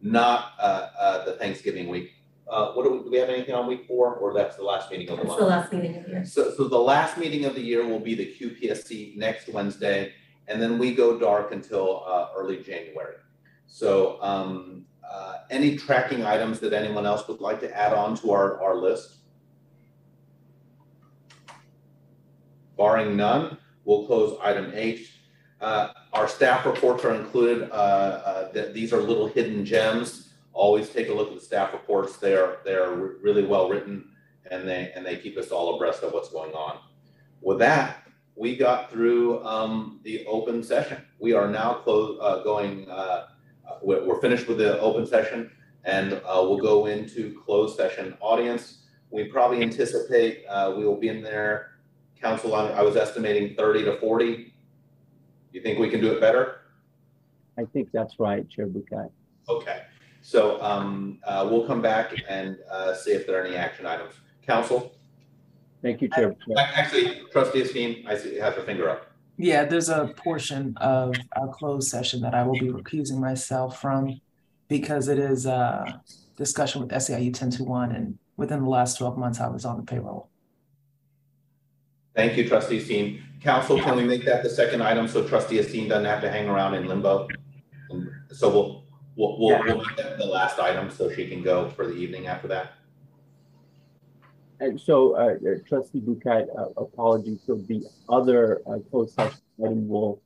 not 0.01 0.53
uh, 0.60 0.89
uh, 0.97 1.26
the 1.26 1.34
Thanksgiving 1.34 1.89
week. 1.89 2.11
Uh, 2.49 2.72
what 2.73 2.84
do 2.84 2.91
we, 2.91 2.99
do 2.99 3.11
we 3.11 3.18
have 3.18 3.30
anything 3.30 3.55
on 3.55 3.68
week 3.68 3.85
four, 3.88 4.15
or 4.15 4.34
that's 4.34 4.57
the 4.57 4.64
last 4.64 4.91
meeting 4.91 5.10
of 5.10 5.18
the 5.18 5.23
That's 5.23 5.27
month? 5.30 5.39
the 5.39 5.45
last 5.45 5.73
meeting 5.73 5.97
of 5.97 6.03
the 6.05 6.10
year. 6.10 6.26
So, 6.26 6.53
so 6.55 6.68
the 6.68 6.77
last 6.77 7.18
meeting 7.18 7.45
of 7.45 7.55
the 7.55 7.61
year 7.61 7.85
will 7.88 7.99
be 7.99 8.15
the 8.15 8.26
QPSC 8.26 9.15
next 9.15 9.47
Wednesday, 9.49 10.14
and 10.48 10.61
then 10.61 10.78
we 10.78 10.94
go 10.94 11.18
dark 11.18 11.52
until 11.52 12.03
uh, 12.06 12.28
early 12.36 12.57
January. 12.57 13.15
So, 13.68 14.22
um, 14.22 14.86
uh, 15.10 15.40
any 15.49 15.78
tracking 15.78 16.24
items 16.26 16.60
that 16.60 16.74
anyone 16.74 17.06
else 17.06 17.28
would 17.28 17.40
like 17.40 17.60
to 17.60 17.78
add 17.78 17.94
on 17.94 18.15
to 18.18 18.32
our, 18.32 18.61
our 18.64 18.76
list? 18.76 19.18
Barring 22.78 23.15
none, 23.15 23.57
we'll 23.86 24.06
close 24.07 24.38
item 24.41 24.72
H. 24.74 25.20
Uh, 25.61 25.90
our 26.14 26.28
staff 26.28 26.65
reports 26.65 27.06
are 27.06 27.15
included. 27.15 27.70
Uh, 27.72 27.74
uh, 27.74 28.52
th 28.52 28.74
these 28.74 28.91
are 28.91 29.02
little 29.02 29.28
hidden 29.28 29.64
gems 29.64 30.34
always 30.53 30.90
take 30.90 31.10
a 31.10 31.14
look 31.14 31.30
at 31.30 31.36
the 31.36 31.41
staff 31.41 31.74
reports. 31.74 32.18
They 32.18 32.36
are 32.36 32.57
they 32.64 32.76
are 32.76 32.95
really 32.95 33.45
well 33.45 33.70
written, 33.70 34.10
and 34.49 34.68
they 34.68 34.91
and 34.95 35.06
they 35.06 35.18
keep 35.18 35.38
us 35.38 35.49
all 35.49 35.76
abreast 35.76 36.03
of 36.03 36.14
what's 36.14 36.30
going 36.30 36.53
on. 36.53 36.80
With 37.41 37.60
that, 37.60 38.03
we 38.35 38.55
got 38.55 38.91
through 38.91 39.43
um, 39.45 39.99
the 40.03 40.26
open 40.26 40.64
session. 40.64 41.03
We 41.19 41.34
are 41.34 41.49
now 41.49 41.76
close, 41.76 42.18
uh, 42.22 42.43
going. 42.43 42.89
Uh, 42.89 43.27
we're, 43.81 44.05
we're, 44.05 44.19
finished 44.22 44.47
with 44.47 44.57
the 44.57 44.80
open 44.80 45.05
session, 45.05 45.51
and 45.84 46.14
uh, 46.14 46.41
we'll 46.41 46.57
go 46.57 46.88
into 46.88 47.39
closed 47.45 47.76
session 47.77 48.18
audience. 48.19 48.80
We 49.10 49.26
probably 49.26 49.61
anticipate 49.61 50.45
uh, 50.47 50.73
we 50.76 50.85
will 50.85 50.99
be 50.99 51.10
in 51.10 51.22
there. 51.22 51.72
Council, 52.19 52.55
I 52.55 52.81
was 52.81 52.95
estimating 52.95 53.53
30 53.55 53.84
to 53.84 53.99
40. 53.99 54.53
You 55.51 55.61
think 55.61 55.77
we 55.77 55.89
can 55.89 55.99
do 55.99 56.11
it 56.14 56.22
better? 56.22 56.61
I 57.57 57.65
think 57.65 57.89
that's 57.91 58.18
right, 58.18 58.49
Chair 58.49 58.68
Bhuket. 58.68 59.11
Okay. 59.49 59.84
So 60.22 60.61
um, 60.61 61.19
uh, 61.26 61.45
we'll 61.51 61.68
come 61.68 61.81
back 61.81 62.15
and 62.30 62.57
uh, 62.72 62.95
see 62.95 63.11
if 63.11 63.27
there 63.27 63.41
are 63.41 63.45
any 63.45 63.57
action 63.57 63.85
items. 63.85 64.14
Council? 64.41 64.93
Thank 65.84 66.01
you, 66.01 66.07
Chair. 66.07 66.35
Actually, 66.57 67.22
Trustee 67.31 67.61
Esteen, 67.61 68.07
I 68.07 68.18
see 68.18 68.35
you 68.35 68.41
have 68.41 68.55
your 68.55 68.65
finger 68.65 68.89
up. 68.89 69.11
Yeah, 69.38 69.65
there's 69.65 69.89
a 69.89 70.14
portion 70.15 70.76
of 70.77 71.14
our 71.35 71.49
closed 71.49 71.89
session 71.89 72.22
that 72.22 72.34
I 72.34 72.43
will 72.43 72.57
be 72.57 72.69
recusing 72.69 73.19
myself 73.19 73.81
from 73.81 74.22
because 74.69 75.10
it 75.10 75.19
is 75.19 75.45
a 75.45 76.01
discussion 76.38 76.81
with 76.81 76.91
SEIU 76.91 77.26
1021 77.26 77.91
and 77.91 78.18
within 78.38 78.64
the 78.64 78.69
last 78.69 78.97
12 78.97 79.18
months 79.18 79.39
I 79.41 79.47
was 79.47 79.65
on 79.65 79.77
the 79.77 79.84
payroll. 79.84 80.30
Thank 82.15 82.38
you, 82.38 82.47
Trustee 82.47 82.80
Esteen. 82.80 83.22
Council, 83.41 83.77
can 83.77 83.97
we 83.97 84.05
make 84.05 84.23
that 84.26 84.41
the 84.41 84.49
second 84.49 84.81
item 84.81 85.07
so 85.07 85.27
Trustee 85.27 85.57
Esteen 85.57 85.89
doesn't 85.89 86.05
have 86.05 86.22
to 86.22 86.31
hang 86.31 86.47
around 86.47 86.76
in 86.76 86.88
limbo? 86.88 87.27
So 88.31 88.49
we'll 88.49 88.84
We'll, 89.15 89.38
we'll, 89.38 89.49
yeah. 89.51 89.61
we'll 89.65 89.77
make 89.77 89.95
that 89.97 90.18
the 90.18 90.26
last 90.26 90.60
item 90.60 90.89
so 90.89 91.11
she 91.11 91.27
can 91.27 91.43
go 91.43 91.69
for 91.69 91.85
the 91.85 91.93
evening 91.93 92.27
after 92.27 92.47
that. 92.47 92.73
And 94.60 94.80
so, 94.80 95.16
uh, 95.16 95.36
uh 95.36 95.56
Trustee 95.68 96.02
Bhuket, 96.02 96.48
uh, 96.58 96.70
apologies. 96.78 97.40
So 97.46 97.56
the 97.56 97.84
other 98.10 98.62
uh, 98.68 98.80
closed 98.90 99.16
session 99.16 99.40
item 99.60 99.88
will 99.88 100.22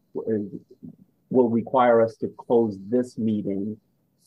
will 1.30 1.50
require 1.50 2.02
us 2.02 2.16
to 2.18 2.28
close 2.38 2.78
this 2.88 3.18
meeting 3.18 3.78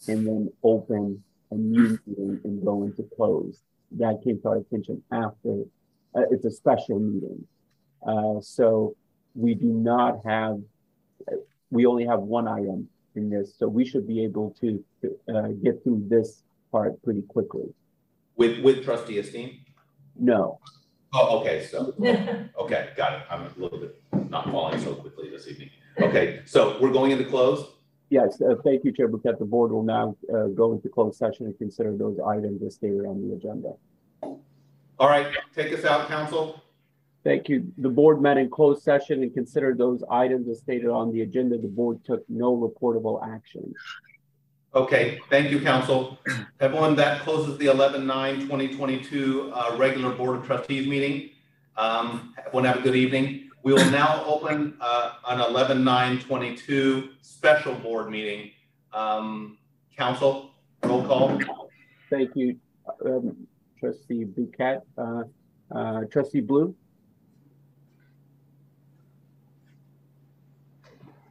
and 0.09 0.27
then 0.27 0.53
open 0.63 1.23
a 1.51 1.55
new 1.55 1.99
meeting 2.07 2.41
and 2.45 2.65
go 2.65 2.85
into 2.85 3.03
close. 3.17 3.63
That 3.93 4.21
came 4.23 4.41
to 4.43 4.49
our 4.49 4.57
attention 4.59 5.03
after. 5.11 5.65
Uh, 6.15 6.23
it's 6.31 6.45
a 6.45 6.51
special 6.51 6.99
meeting, 6.99 7.47
uh, 8.07 8.41
so 8.41 8.97
we 9.35 9.55
do 9.55 9.67
not 9.67 10.21
have. 10.25 10.61
We 11.71 11.87
only 11.87 12.05
have 12.07 12.21
one 12.21 12.49
item 12.49 12.89
in 13.15 13.31
this. 13.31 13.55
So 13.57 13.69
we 13.69 13.85
should 13.85 14.07
be 14.07 14.25
able 14.25 14.57
to 14.61 14.85
uh, 15.33 15.49
get 15.63 15.83
through 15.83 16.07
this 16.09 16.43
part 16.73 17.01
pretty 17.03 17.23
quickly. 17.23 17.73
With 18.37 18.61
with 18.61 18.85
Trustee 18.85 19.17
Esteen? 19.17 19.61
No. 20.21 20.61
Oh, 21.13 21.41
okay. 21.41 21.67
So 21.67 21.95
okay, 22.59 22.91
got 22.97 23.15
it. 23.15 23.23
I'm 23.31 23.43
a 23.43 23.51
little 23.57 23.79
bit 23.79 24.01
not 24.29 24.51
falling 24.51 24.81
so 24.81 24.95
quickly 24.95 25.31
this 25.31 25.49
evening. 25.49 25.71
Okay, 26.01 26.41
so 26.45 26.79
we're 26.81 26.93
going 26.93 27.11
into 27.11 27.25
close? 27.25 27.67
Yes, 28.11 28.41
uh, 28.41 28.55
thank 28.65 28.85
you, 28.85 28.93
Chair 28.93 29.09
Bhuket. 29.09 29.39
The 29.39 29.45
board 29.45 29.71
will 29.71 29.83
now 29.83 30.17
uh, 30.33 30.47
go 30.49 30.73
into 30.73 30.89
closed 30.89 31.19
session 31.19 31.47
and 31.47 31.57
consider 31.59 31.97
those 31.97 32.19
items 32.25 32.63
as 32.63 32.75
stated 32.75 33.05
on 33.07 33.29
the 33.29 33.35
agenda. 33.35 33.73
All 34.99 35.09
right, 35.09 35.27
take 35.55 35.73
us 35.73 35.85
out, 35.85 36.09
council. 36.09 36.63
Thank 37.23 37.49
you. 37.49 37.73
The 37.79 37.89
board 37.89 38.21
met 38.23 38.39
in 38.39 38.51
closed 38.51 38.83
session 38.83 39.23
and 39.23 39.33
considered 39.33 39.79
those 39.79 40.03
items 40.11 40.49
as 40.49 40.59
stated 40.59 40.89
on 40.89 41.13
the 41.13 41.23
agenda. 41.23 41.59
The 41.59 41.69
board 41.69 42.05
took 42.05 42.25
no 42.29 42.57
reportable 42.57 43.21
action. 43.23 43.75
Okay, 44.73 45.19
thank 45.29 45.51
you, 45.51 45.61
council. 45.61 46.17
Everyone, 46.61 46.95
that 46.95 47.23
closes 47.23 47.59
the 47.59 47.67
11-9-2022 47.67 49.51
uh, 49.53 49.77
regular 49.77 50.13
Board 50.13 50.39
of 50.39 50.47
Trustees 50.47 50.87
meeting. 50.87 51.31
Um, 51.77 52.35
everyone 52.39 52.65
have 52.67 52.79
a 52.79 52.83
good 52.83 52.95
evening. 52.95 53.51
We 53.65 53.73
will 53.73 53.91
now 53.91 54.25
open 54.25 54.77
uh, 54.81 55.15
an 55.27 55.41
11-9-22 55.41 57.09
special 57.21 57.75
board 57.75 58.11
meeting. 58.11 58.53
Um, 58.93 59.59
council, 59.97 60.53
roll 60.85 61.05
call. 61.05 61.41
Thank 62.09 62.37
you, 62.37 62.57
um, 63.05 63.49
Trustee 63.81 64.25
Bhuket. 64.25 64.83
Uh, 64.97 65.25
uh, 65.77 66.05
Trustee 66.13 66.43
Blue? 66.43 66.77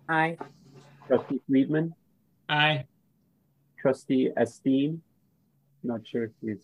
Aye. 0.10 0.38
Trustee 1.08 1.40
Friedman? 1.48 1.94
Aye. 2.50 2.86
Trustee 3.82 4.30
Esteen? 4.38 5.00
Not 5.84 6.06
sure 6.06 6.26
if 6.26 6.32
he's. 6.42 6.58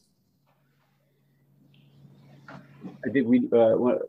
I 3.05 3.09
think 3.11 3.27
we, 3.27 3.39
uh, 3.51 3.75
one, 3.77 3.99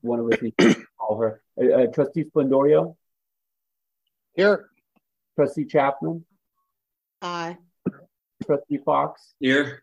one 0.00 0.18
of 0.18 0.26
us 0.32 0.42
needs 0.42 0.56
to 0.58 0.74
call 0.98 1.18
her. 1.18 1.40
Uh, 1.60 1.66
uh, 1.66 1.86
Trustee 1.88 2.24
Splendoria? 2.24 2.94
Here. 4.34 4.68
Trustee 5.36 5.64
Chapman? 5.64 6.24
Aye. 7.22 7.56
Trustee 8.44 8.78
Fox? 8.78 9.34
Here. 9.38 9.82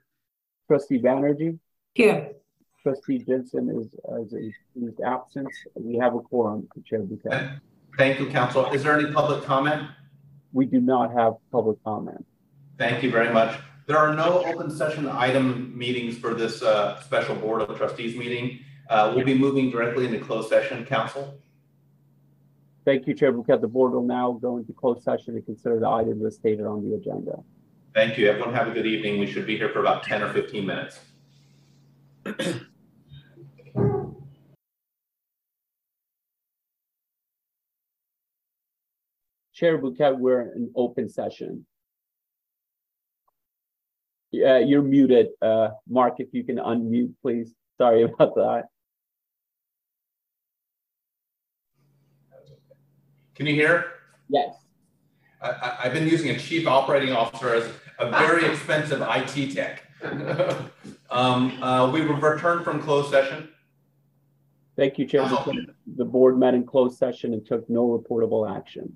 Trustee 0.68 1.00
Banerjee? 1.00 1.58
Here. 1.94 2.34
Trustee 2.84 3.20
Jensen 3.20 3.70
is, 3.70 4.34
is, 4.34 4.54
is 4.76 5.00
absent. 5.06 5.50
We 5.76 5.98
have 5.98 6.16
a 6.16 6.20
quorum, 6.20 6.68
Chair 6.86 7.02
Bhuket. 7.02 7.60
Thank 7.98 8.20
you, 8.20 8.28
council. 8.28 8.66
Is 8.68 8.84
there 8.84 8.98
any 8.98 9.12
public 9.12 9.44
comment? 9.44 9.90
We 10.54 10.66
do 10.66 10.80
not 10.80 11.12
have 11.14 11.34
public 11.52 11.84
comment. 11.84 12.26
Thank 12.80 13.04
you 13.04 13.12
very 13.12 13.32
much. 13.34 13.60
There 13.88 13.98
are 13.98 14.16
no 14.16 14.46
open 14.46 14.72
session 14.72 15.10
item 15.10 15.78
meetings 15.78 16.18
for 16.18 16.34
this 16.34 16.64
uh, 16.64 17.02
special 17.02 17.36
Board 17.36 17.62
of 17.62 17.78
Trustees 17.78 18.16
meeting. 18.16 18.60
Uh, 18.90 19.12
we'll 19.14 19.26
be 19.26 19.38
moving 19.38 19.70
directly 19.70 20.06
into 20.06 20.20
closed 20.20 20.48
session, 20.48 20.86
council. 20.86 21.38
Thank 22.86 23.06
you, 23.06 23.14
Chair 23.14 23.34
Bhuket. 23.34 23.60
The 23.60 23.68
board 23.68 23.92
will 23.92 24.04
now 24.04 24.32
go 24.32 24.58
into 24.58 24.72
closed 24.72 25.04
session 25.04 25.36
to 25.36 25.42
consider 25.42 25.78
the 25.82 25.90
items 25.90 26.24
as 26.24 26.36
stated 26.36 26.66
on 26.66 26.90
the 26.90 26.96
agenda. 26.96 27.44
Thank 27.94 28.18
you. 28.18 28.30
Everyone 28.30 28.54
have 28.54 28.70
a 28.70 28.72
good 28.72 28.86
evening. 28.86 29.20
We 29.20 29.28
should 29.28 29.46
be 29.46 29.58
here 29.58 29.70
for 29.70 29.82
about 29.82 30.04
10 30.04 30.24
or 30.24 30.32
15 30.32 30.66
minutes. 30.66 31.00
Chair 39.54 39.78
Bhuket, 39.78 40.18
we're 40.18 40.54
in 40.54 40.72
open 40.78 41.10
session. 41.10 41.66
Yeah, 44.32 44.60
you're 44.60 44.82
muted. 44.82 45.30
Uh, 45.42 45.70
Mark, 45.88 46.16
if 46.20 46.28
you 46.34 46.44
can 46.44 46.58
unmute, 46.58 47.14
please. 47.22 47.54
Sorry 47.78 48.04
about 48.20 48.36
that. 48.36 48.64
Can 53.36 53.48
you 53.48 53.56
hear? 53.56 53.86
Yes. 54.28 54.56
I, 55.42 55.78
have 55.84 55.94
been 55.94 56.08
using 56.08 56.32
a 56.32 56.38
chief 56.38 56.68
operating 56.68 57.14
officer 57.14 57.56
as 57.56 57.72
a 57.98 58.10
very 58.10 58.46
expensive 58.46 59.02
IT 59.10 59.54
tech. 59.56 59.84
um, 61.10 61.64
uh, 61.64 61.90
we 61.90 62.02
returned 62.02 62.66
from 62.66 62.82
closed 62.82 63.10
session. 63.10 63.48
Thank 64.76 64.98
you, 64.98 65.06
Chair. 65.06 65.30
The 65.96 66.06
board 66.06 66.38
met 66.38 66.54
in 66.54 66.66
closed 66.66 66.98
session 66.98 67.34
and 67.34 67.46
took 67.46 67.70
no 67.70 67.88
reportable 67.88 68.50
action. 68.50 68.96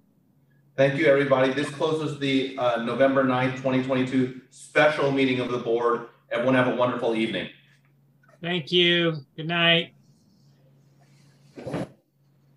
Thank 0.76 0.96
you, 0.96 1.06
everybody. 1.06 1.54
This 1.54 1.70
closes 1.70 2.18
the 2.18 2.58
uh, 2.58 2.84
November 2.84 3.24
9th, 3.24 3.58
2022 3.58 4.42
special 4.50 5.12
meeting 5.12 5.40
of 5.40 5.52
the 5.52 5.60
board. 5.60 6.08
Everyone 6.32 6.56
have 6.56 6.68
a 6.68 6.76
wonderful 6.76 7.16
evening. 7.16 7.50
Thank 8.42 8.72
you. 8.72 9.18
Good 9.38 9.48
night. 9.48 9.94